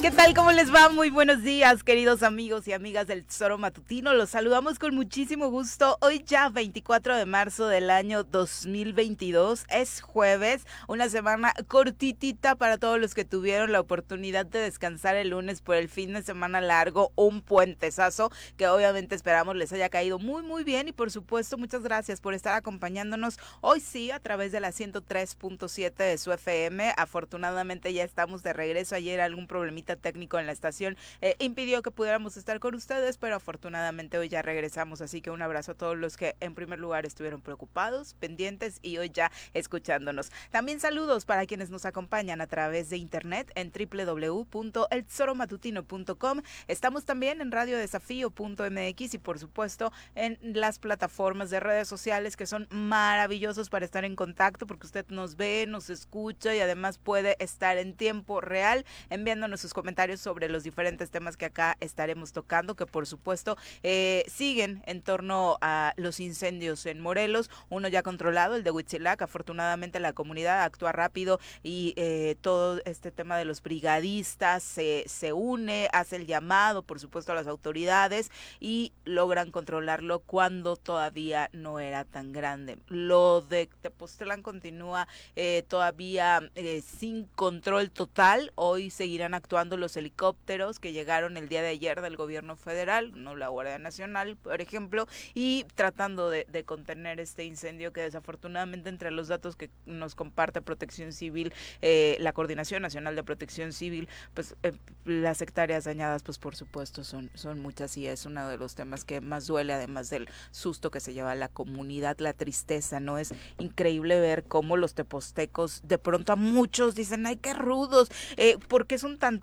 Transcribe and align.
¿Qué 0.00 0.10
tal? 0.10 0.32
¿Cómo 0.32 0.50
les 0.50 0.74
va? 0.74 0.88
Muy 0.88 1.10
buenos 1.10 1.42
días, 1.42 1.84
queridos 1.84 2.22
amigos 2.22 2.66
y 2.66 2.72
amigas 2.72 3.06
del 3.06 3.22
Tesoro 3.22 3.58
Matutino. 3.58 4.14
Los 4.14 4.30
saludamos 4.30 4.78
con 4.78 4.94
muchísimo 4.94 5.50
gusto. 5.50 5.98
Hoy 6.00 6.24
ya 6.26 6.48
24 6.48 7.16
de 7.16 7.26
marzo 7.26 7.68
del 7.68 7.90
año 7.90 8.24
2022. 8.24 9.66
Es 9.68 10.00
jueves, 10.00 10.66
una 10.88 11.10
semana 11.10 11.52
cortitita 11.68 12.54
para 12.54 12.78
todos 12.78 12.98
los 12.98 13.12
que 13.12 13.26
tuvieron 13.26 13.72
la 13.72 13.80
oportunidad 13.80 14.46
de 14.46 14.60
descansar 14.60 15.16
el 15.16 15.28
lunes 15.30 15.60
por 15.60 15.76
el 15.76 15.90
fin 15.90 16.14
de 16.14 16.22
semana 16.22 16.62
largo, 16.62 17.12
un 17.14 17.42
puentesazo 17.42 18.32
que 18.56 18.68
obviamente 18.68 19.14
esperamos 19.14 19.54
les 19.54 19.70
haya 19.74 19.90
caído 19.90 20.18
muy 20.18 20.42
muy 20.42 20.64
bien 20.64 20.88
y 20.88 20.92
por 20.92 21.10
supuesto 21.10 21.58
muchas 21.58 21.82
gracias 21.82 22.22
por 22.22 22.32
estar 22.32 22.54
acompañándonos 22.54 23.38
hoy 23.60 23.80
sí 23.80 24.10
a 24.10 24.18
través 24.18 24.50
de 24.50 24.60
la 24.60 24.70
103.7 24.70 25.94
de 25.94 26.16
su 26.16 26.32
FM. 26.32 26.94
Afortunadamente 26.96 27.92
ya 27.92 28.02
estamos 28.02 28.42
de 28.42 28.54
regreso. 28.54 28.94
Ayer 28.94 29.20
algún 29.20 29.46
problemita 29.46 29.89
técnico 29.96 30.38
en 30.38 30.46
la 30.46 30.52
estación 30.52 30.96
eh, 31.20 31.36
impidió 31.38 31.82
que 31.82 31.90
pudiéramos 31.90 32.36
estar 32.36 32.60
con 32.60 32.74
ustedes, 32.74 33.18
pero 33.18 33.36
afortunadamente 33.36 34.18
hoy 34.18 34.28
ya 34.28 34.42
regresamos, 34.42 35.00
así 35.00 35.20
que 35.20 35.30
un 35.30 35.42
abrazo 35.42 35.72
a 35.72 35.74
todos 35.74 35.96
los 35.96 36.16
que 36.16 36.36
en 36.40 36.54
primer 36.54 36.78
lugar 36.78 37.06
estuvieron 37.06 37.42
preocupados, 37.42 38.14
pendientes 38.14 38.78
y 38.82 38.98
hoy 38.98 39.10
ya 39.10 39.32
escuchándonos. 39.54 40.30
También 40.50 40.80
saludos 40.80 41.24
para 41.24 41.46
quienes 41.46 41.70
nos 41.70 41.84
acompañan 41.84 42.40
a 42.40 42.46
través 42.46 42.90
de 42.90 42.96
internet 42.96 43.50
en 43.54 43.72
www.elzoromatutino.com. 43.72 46.42
Estamos 46.68 47.04
también 47.04 47.40
en 47.40 47.50
radiodesafío.mx 47.50 49.14
y 49.14 49.18
por 49.18 49.38
supuesto 49.38 49.92
en 50.14 50.38
las 50.42 50.78
plataformas 50.78 51.50
de 51.50 51.60
redes 51.60 51.88
sociales 51.88 52.36
que 52.36 52.46
son 52.46 52.66
maravillosos 52.70 53.70
para 53.70 53.84
estar 53.84 54.04
en 54.04 54.16
contacto 54.16 54.66
porque 54.66 54.86
usted 54.86 55.06
nos 55.08 55.36
ve, 55.36 55.66
nos 55.68 55.90
escucha 55.90 56.54
y 56.54 56.60
además 56.60 56.98
puede 56.98 57.36
estar 57.38 57.78
en 57.78 57.94
tiempo 57.94 58.40
real 58.40 58.84
enviándonos 59.10 59.60
sus 59.60 59.72
comentarios 59.72 59.79
sobre 60.20 60.48
los 60.48 60.62
diferentes 60.62 61.10
temas 61.10 61.36
que 61.36 61.46
acá 61.46 61.76
estaremos 61.80 62.32
tocando, 62.32 62.74
que 62.74 62.86
por 62.86 63.06
supuesto 63.06 63.56
eh, 63.82 64.24
siguen 64.28 64.82
en 64.86 65.02
torno 65.02 65.58
a 65.60 65.94
los 65.96 66.20
incendios 66.20 66.86
en 66.86 67.00
Morelos, 67.00 67.50
uno 67.68 67.88
ya 67.88 68.02
controlado, 68.02 68.56
el 68.56 68.62
de 68.62 68.70
Huitzilac, 68.70 69.22
afortunadamente 69.22 70.00
la 70.00 70.12
comunidad 70.12 70.62
actúa 70.62 70.92
rápido 70.92 71.40
y 71.62 71.94
eh, 71.96 72.36
todo 72.40 72.80
este 72.84 73.10
tema 73.10 73.36
de 73.36 73.44
los 73.44 73.62
brigadistas 73.62 74.62
se, 74.62 75.04
se 75.06 75.32
une, 75.32 75.88
hace 75.92 76.16
el 76.16 76.26
llamado, 76.26 76.82
por 76.82 77.00
supuesto, 77.00 77.32
a 77.32 77.34
las 77.34 77.46
autoridades 77.46 78.30
y 78.60 78.92
logran 79.04 79.50
controlarlo 79.50 80.20
cuando 80.20 80.76
todavía 80.76 81.50
no 81.52 81.80
era 81.80 82.04
tan 82.04 82.32
grande. 82.32 82.78
Lo 82.86 83.40
de 83.40 83.68
Tepoztlán 83.80 84.42
continúa 84.42 85.08
eh, 85.36 85.64
todavía 85.68 86.40
sin 86.84 87.24
control 87.34 87.90
total, 87.90 88.52
hoy 88.54 88.90
seguirán 88.90 89.34
actuando 89.34 89.69
los 89.76 89.96
helicópteros 89.96 90.78
que 90.78 90.92
llegaron 90.92 91.36
el 91.36 91.48
día 91.48 91.62
de 91.62 91.68
ayer 91.68 92.00
del 92.00 92.16
gobierno 92.16 92.56
federal, 92.56 93.12
no 93.14 93.36
la 93.36 93.48
Guardia 93.48 93.78
Nacional, 93.78 94.36
por 94.36 94.60
ejemplo, 94.60 95.06
y 95.34 95.64
tratando 95.74 96.30
de, 96.30 96.46
contener 96.64 97.20
este 97.20 97.44
incendio 97.44 97.92
que 97.92 98.02
desafortunadamente 98.02 98.90
entre 98.90 99.10
los 99.10 99.28
datos 99.28 99.56
que 99.56 99.70
nos 99.86 100.14
comparte 100.14 100.60
Protección 100.60 101.12
Civil, 101.12 101.52
eh, 101.80 102.16
la 102.20 102.32
Coordinación 102.32 102.82
Nacional 102.82 103.16
de 103.16 103.24
Protección 103.24 103.72
Civil, 103.72 104.08
pues 104.34 104.54
eh, 104.62 104.72
las 105.04 105.40
hectáreas 105.40 105.84
dañadas, 105.84 106.22
pues 106.22 106.38
por 106.38 106.54
supuesto 106.54 107.02
son, 107.02 107.30
son 107.34 107.60
muchas 107.60 107.96
y 107.96 108.06
es 108.06 108.26
uno 108.26 108.48
de 108.48 108.58
los 108.58 108.74
temas 108.74 109.04
que 109.04 109.20
más 109.20 109.46
duele, 109.46 109.72
además 109.72 110.10
del 110.10 110.28
susto 110.50 110.90
que 110.90 111.00
se 111.00 111.14
lleva 111.14 111.32
a 111.32 111.34
la 111.34 111.48
comunidad, 111.48 112.18
la 112.18 112.32
tristeza, 112.32 113.00
¿no? 113.00 113.18
Es 113.18 113.34
increíble 113.58 114.20
ver 114.20 114.44
cómo 114.44 114.76
los 114.76 114.94
tepostecos, 114.94 115.80
de 115.84 115.98
pronto 115.98 116.32
a 116.32 116.36
muchos 116.36 116.94
dicen, 116.94 117.26
ay, 117.26 117.36
qué 117.36 117.54
rudos, 117.54 118.10
eh, 118.36 118.58
¿por 118.68 118.86
qué 118.86 118.98
son 118.98 119.18
tan 119.18 119.40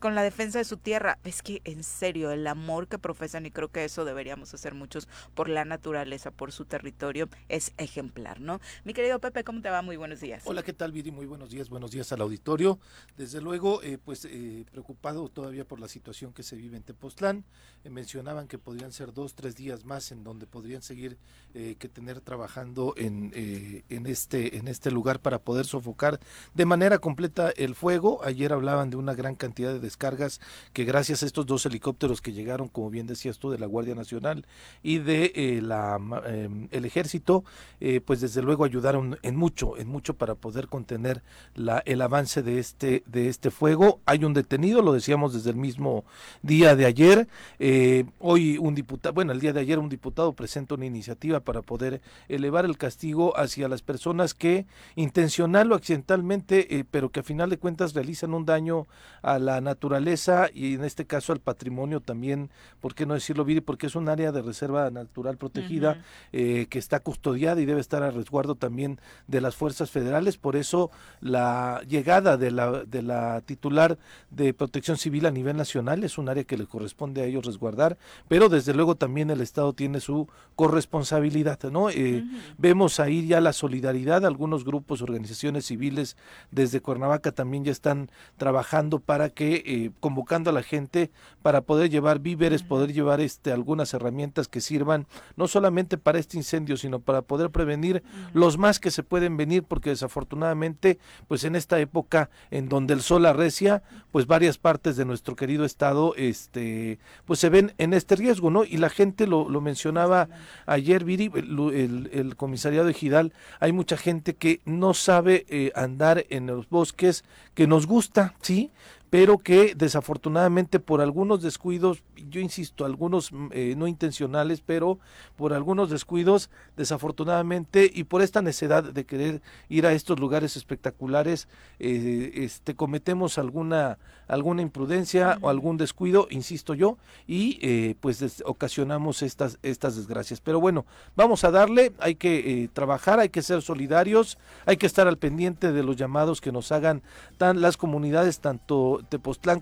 con 0.00 0.16
la 0.16 0.22
defensa 0.22 0.58
de 0.58 0.64
su 0.64 0.78
tierra. 0.78 1.18
Es 1.22 1.42
que 1.42 1.60
en 1.64 1.84
serio, 1.84 2.32
el 2.32 2.44
amor 2.48 2.88
que 2.88 2.98
profesan, 2.98 3.46
y 3.46 3.52
creo 3.52 3.68
que 3.68 3.84
eso 3.84 4.04
deberíamos 4.04 4.52
hacer 4.52 4.74
muchos 4.74 5.08
por 5.34 5.48
la 5.48 5.64
naturaleza, 5.64 6.32
por 6.32 6.50
su 6.50 6.64
territorio, 6.64 7.28
es 7.48 7.72
ejemplar, 7.76 8.40
¿no? 8.40 8.60
Mi 8.84 8.94
querido 8.94 9.20
Pepe, 9.20 9.44
¿cómo 9.44 9.62
te 9.62 9.70
va? 9.70 9.80
Muy 9.82 9.96
buenos 9.96 10.20
días. 10.20 10.42
Hola, 10.44 10.64
¿qué 10.64 10.72
tal, 10.72 10.90
Viri? 10.90 11.12
Muy 11.12 11.26
buenos 11.26 11.50
días, 11.50 11.68
buenos 11.68 11.92
días 11.92 12.10
al 12.10 12.20
auditorio. 12.20 12.80
Desde 13.16 13.40
luego, 13.40 13.80
eh, 13.84 13.96
pues 14.04 14.24
eh, 14.24 14.64
preocupado 14.72 15.28
todavía 15.28 15.64
por 15.64 15.78
la 15.78 15.86
situación 15.86 16.32
que 16.32 16.42
se 16.42 16.56
vive 16.56 16.76
en 16.76 16.82
Tepoztlán. 16.82 17.44
Eh, 17.84 17.90
mencionaban 17.90 18.48
que 18.48 18.58
podrían 18.58 18.90
ser 18.90 19.12
dos, 19.12 19.36
tres 19.36 19.54
días 19.54 19.84
más 19.84 20.10
en 20.10 20.24
donde 20.24 20.46
podrían 20.46 20.82
seguir 20.82 21.16
que 21.52 21.88
tener 21.88 22.20
trabajando 22.20 22.94
en, 22.96 23.32
en, 23.34 24.06
este, 24.06 24.56
en 24.56 24.68
este 24.68 24.92
lugar 24.92 25.18
para 25.20 25.40
poder 25.40 25.66
sofocar 25.66 26.20
de 26.54 26.64
manera 26.64 26.98
completa 26.98 27.50
el 27.56 27.74
fuego. 27.74 28.20
Ayer 28.24 28.52
hablaban 28.52 28.88
de 28.88 28.96
una 28.96 29.14
gran 29.14 29.34
cantidad 29.34 29.59
de 29.68 29.80
descargas 29.80 30.40
que 30.72 30.84
gracias 30.84 31.22
a 31.22 31.26
estos 31.26 31.46
dos 31.46 31.66
helicópteros 31.66 32.20
que 32.20 32.32
llegaron, 32.32 32.68
como 32.68 32.90
bien 32.90 33.06
decías 33.06 33.38
tú, 33.38 33.50
de 33.50 33.58
la 33.58 33.66
Guardia 33.66 33.94
Nacional 33.94 34.46
y 34.82 34.98
de 34.98 35.32
eh, 35.34 35.60
la, 35.62 35.98
em, 36.26 36.68
el 36.70 36.84
Ejército, 36.84 37.44
eh, 37.80 38.00
pues 38.00 38.20
desde 38.20 38.42
luego 38.42 38.64
ayudaron 38.64 39.18
en 39.22 39.36
mucho, 39.36 39.76
en 39.76 39.88
mucho 39.88 40.14
para 40.14 40.34
poder 40.34 40.68
contener 40.68 41.22
la, 41.54 41.82
el 41.86 42.02
avance 42.02 42.42
de 42.42 42.58
este, 42.58 43.02
de 43.06 43.28
este 43.28 43.50
fuego. 43.50 44.00
Hay 44.06 44.24
un 44.24 44.34
detenido, 44.34 44.82
lo 44.82 44.92
decíamos 44.92 45.34
desde 45.34 45.50
el 45.50 45.56
mismo 45.56 46.04
día 46.42 46.76
de 46.76 46.86
ayer. 46.86 47.28
Eh, 47.58 48.04
hoy 48.18 48.58
un 48.58 48.74
diputado, 48.74 49.14
bueno, 49.14 49.32
el 49.32 49.40
día 49.40 49.52
de 49.52 49.60
ayer 49.60 49.78
un 49.78 49.88
diputado 49.88 50.32
presenta 50.32 50.74
una 50.74 50.86
iniciativa 50.86 51.40
para 51.40 51.62
poder 51.62 52.00
elevar 52.28 52.64
el 52.64 52.78
castigo 52.78 53.36
hacia 53.36 53.68
las 53.68 53.82
personas 53.82 54.34
que 54.34 54.66
intencional 54.96 55.72
o 55.72 55.74
accidentalmente, 55.74 56.86
pero 56.90 57.10
que 57.10 57.20
a 57.20 57.22
final 57.22 57.50
de 57.50 57.58
cuentas 57.58 57.94
realizan 57.94 58.34
un 58.34 58.44
daño 58.44 58.86
a 59.22 59.38
la 59.38 59.49
la 59.50 59.60
naturaleza 59.60 60.48
y 60.54 60.74
en 60.74 60.84
este 60.84 61.06
caso 61.06 61.32
al 61.32 61.40
patrimonio 61.40 62.00
también, 62.00 62.50
¿por 62.80 62.94
qué 62.94 63.06
no 63.06 63.14
decirlo, 63.14 63.44
Viri? 63.44 63.60
Porque 63.60 63.86
es 63.86 63.96
un 63.96 64.08
área 64.08 64.32
de 64.32 64.42
reserva 64.42 64.90
natural 64.90 65.36
protegida 65.36 66.02
eh, 66.32 66.66
que 66.70 66.78
está 66.78 67.00
custodiada 67.00 67.60
y 67.60 67.66
debe 67.66 67.80
estar 67.80 68.02
a 68.02 68.10
resguardo 68.10 68.54
también 68.54 69.00
de 69.26 69.40
las 69.40 69.56
fuerzas 69.56 69.90
federales. 69.90 70.36
Por 70.36 70.56
eso 70.56 70.90
la 71.20 71.82
llegada 71.88 72.36
de 72.36 72.50
la, 72.50 72.84
de 72.84 73.02
la 73.02 73.40
titular 73.40 73.98
de 74.30 74.54
protección 74.54 74.96
civil 74.96 75.26
a 75.26 75.30
nivel 75.30 75.56
nacional 75.56 76.04
es 76.04 76.18
un 76.18 76.28
área 76.28 76.44
que 76.44 76.56
le 76.56 76.66
corresponde 76.66 77.22
a 77.22 77.24
ellos 77.24 77.44
resguardar, 77.44 77.98
pero 78.28 78.48
desde 78.48 78.74
luego 78.74 78.94
también 78.94 79.30
el 79.30 79.40
Estado 79.40 79.72
tiene 79.72 80.00
su 80.00 80.28
corresponsabilidad, 80.54 81.58
¿no? 81.70 81.90
Eh, 81.90 82.24
vemos 82.58 83.00
ahí 83.00 83.26
ya 83.26 83.40
la 83.40 83.52
solidaridad, 83.52 84.24
algunos 84.24 84.64
grupos, 84.64 85.02
organizaciones 85.02 85.66
civiles 85.66 86.16
desde 86.50 86.80
Cuernavaca 86.80 87.32
también 87.32 87.64
ya 87.64 87.72
están 87.72 88.10
trabajando 88.36 89.00
para 89.00 89.29
que 89.30 89.62
eh, 89.64 89.90
convocando 90.00 90.50
a 90.50 90.52
la 90.52 90.62
gente 90.62 91.10
para 91.42 91.62
poder 91.62 91.90
llevar 91.90 92.18
víveres, 92.18 92.62
poder 92.62 92.92
llevar 92.92 93.20
este 93.20 93.52
algunas 93.52 93.94
herramientas 93.94 94.48
que 94.48 94.60
sirvan 94.60 95.06
no 95.36 95.48
solamente 95.48 95.98
para 95.98 96.18
este 96.18 96.36
incendio, 96.36 96.76
sino 96.76 97.00
para 97.00 97.22
poder 97.22 97.50
prevenir 97.50 98.02
los 98.32 98.58
más 98.58 98.78
que 98.78 98.90
se 98.90 99.02
pueden 99.02 99.36
venir, 99.36 99.62
porque 99.62 99.90
desafortunadamente, 99.90 100.98
pues 101.28 101.44
en 101.44 101.56
esta 101.56 101.78
época 101.78 102.30
en 102.50 102.68
donde 102.68 102.94
el 102.94 103.02
sol 103.02 103.26
arrecia, 103.26 103.82
pues 104.12 104.26
varias 104.26 104.58
partes 104.58 104.96
de 104.96 105.04
nuestro 105.04 105.36
querido 105.36 105.64
estado, 105.64 106.14
este, 106.16 106.98
pues 107.24 107.38
se 107.38 107.48
ven 107.48 107.72
en 107.78 107.94
este 107.94 108.16
riesgo, 108.16 108.50
¿no? 108.50 108.64
Y 108.64 108.76
la 108.76 108.90
gente 108.90 109.26
lo, 109.26 109.48
lo 109.48 109.60
mencionaba 109.60 110.28
ayer, 110.66 111.04
Viri, 111.04 111.30
el, 111.34 112.10
el, 112.12 112.36
comisariado 112.36 112.86
de 112.86 112.94
Gidal, 112.94 113.32
hay 113.60 113.72
mucha 113.72 113.96
gente 113.96 114.34
que 114.34 114.60
no 114.64 114.94
sabe 114.94 115.46
eh, 115.48 115.72
andar 115.74 116.24
en 116.30 116.46
los 116.46 116.68
bosques, 116.68 117.24
que 117.54 117.66
nos 117.66 117.86
gusta, 117.86 118.34
sí, 118.40 118.70
pero 119.10 119.38
que 119.38 119.74
desafortunadamente 119.74 120.78
por 120.78 121.00
algunos 121.00 121.42
descuidos, 121.42 122.02
yo 122.30 122.40
insisto, 122.40 122.84
algunos 122.84 123.32
mm, 123.32 123.48
eh, 123.50 123.74
no 123.76 123.88
intencionales, 123.88 124.62
pero 124.64 125.00
por 125.36 125.52
algunos 125.52 125.90
descuidos, 125.90 126.48
desafortunadamente, 126.76 127.90
y 127.92 128.04
por 128.04 128.22
esta 128.22 128.40
necesidad 128.40 128.84
de 128.84 129.04
querer 129.04 129.42
ir 129.68 129.84
a 129.86 129.92
estos 129.92 130.20
lugares 130.20 130.56
espectaculares, 130.56 131.48
eh, 131.80 132.30
este, 132.34 132.76
cometemos 132.76 133.36
alguna, 133.36 133.98
alguna 134.28 134.62
imprudencia 134.62 135.38
o 135.40 135.48
algún 135.48 135.76
descuido, 135.76 136.28
insisto 136.30 136.74
yo, 136.74 136.96
y 137.26 137.58
eh, 137.62 137.96
pues 138.00 138.42
ocasionamos 138.44 139.22
estas, 139.22 139.58
estas 139.64 139.96
desgracias. 139.96 140.40
Pero 140.40 140.60
bueno, 140.60 140.86
vamos 141.16 141.42
a 141.42 141.50
darle, 141.50 141.92
hay 141.98 142.14
que 142.14 142.70
trabajar, 142.72 143.18
hay 143.18 143.30
que 143.30 143.42
ser 143.42 143.60
solidarios, 143.60 144.38
hay 144.66 144.76
que 144.76 144.86
estar 144.86 145.08
al 145.08 145.18
pendiente 145.18 145.72
de 145.72 145.82
los 145.82 145.96
llamados 145.96 146.40
que 146.40 146.52
nos 146.52 146.70
hagan 146.70 147.02
tan 147.38 147.60
las 147.60 147.76
comunidades, 147.76 148.38
tanto 148.38 148.99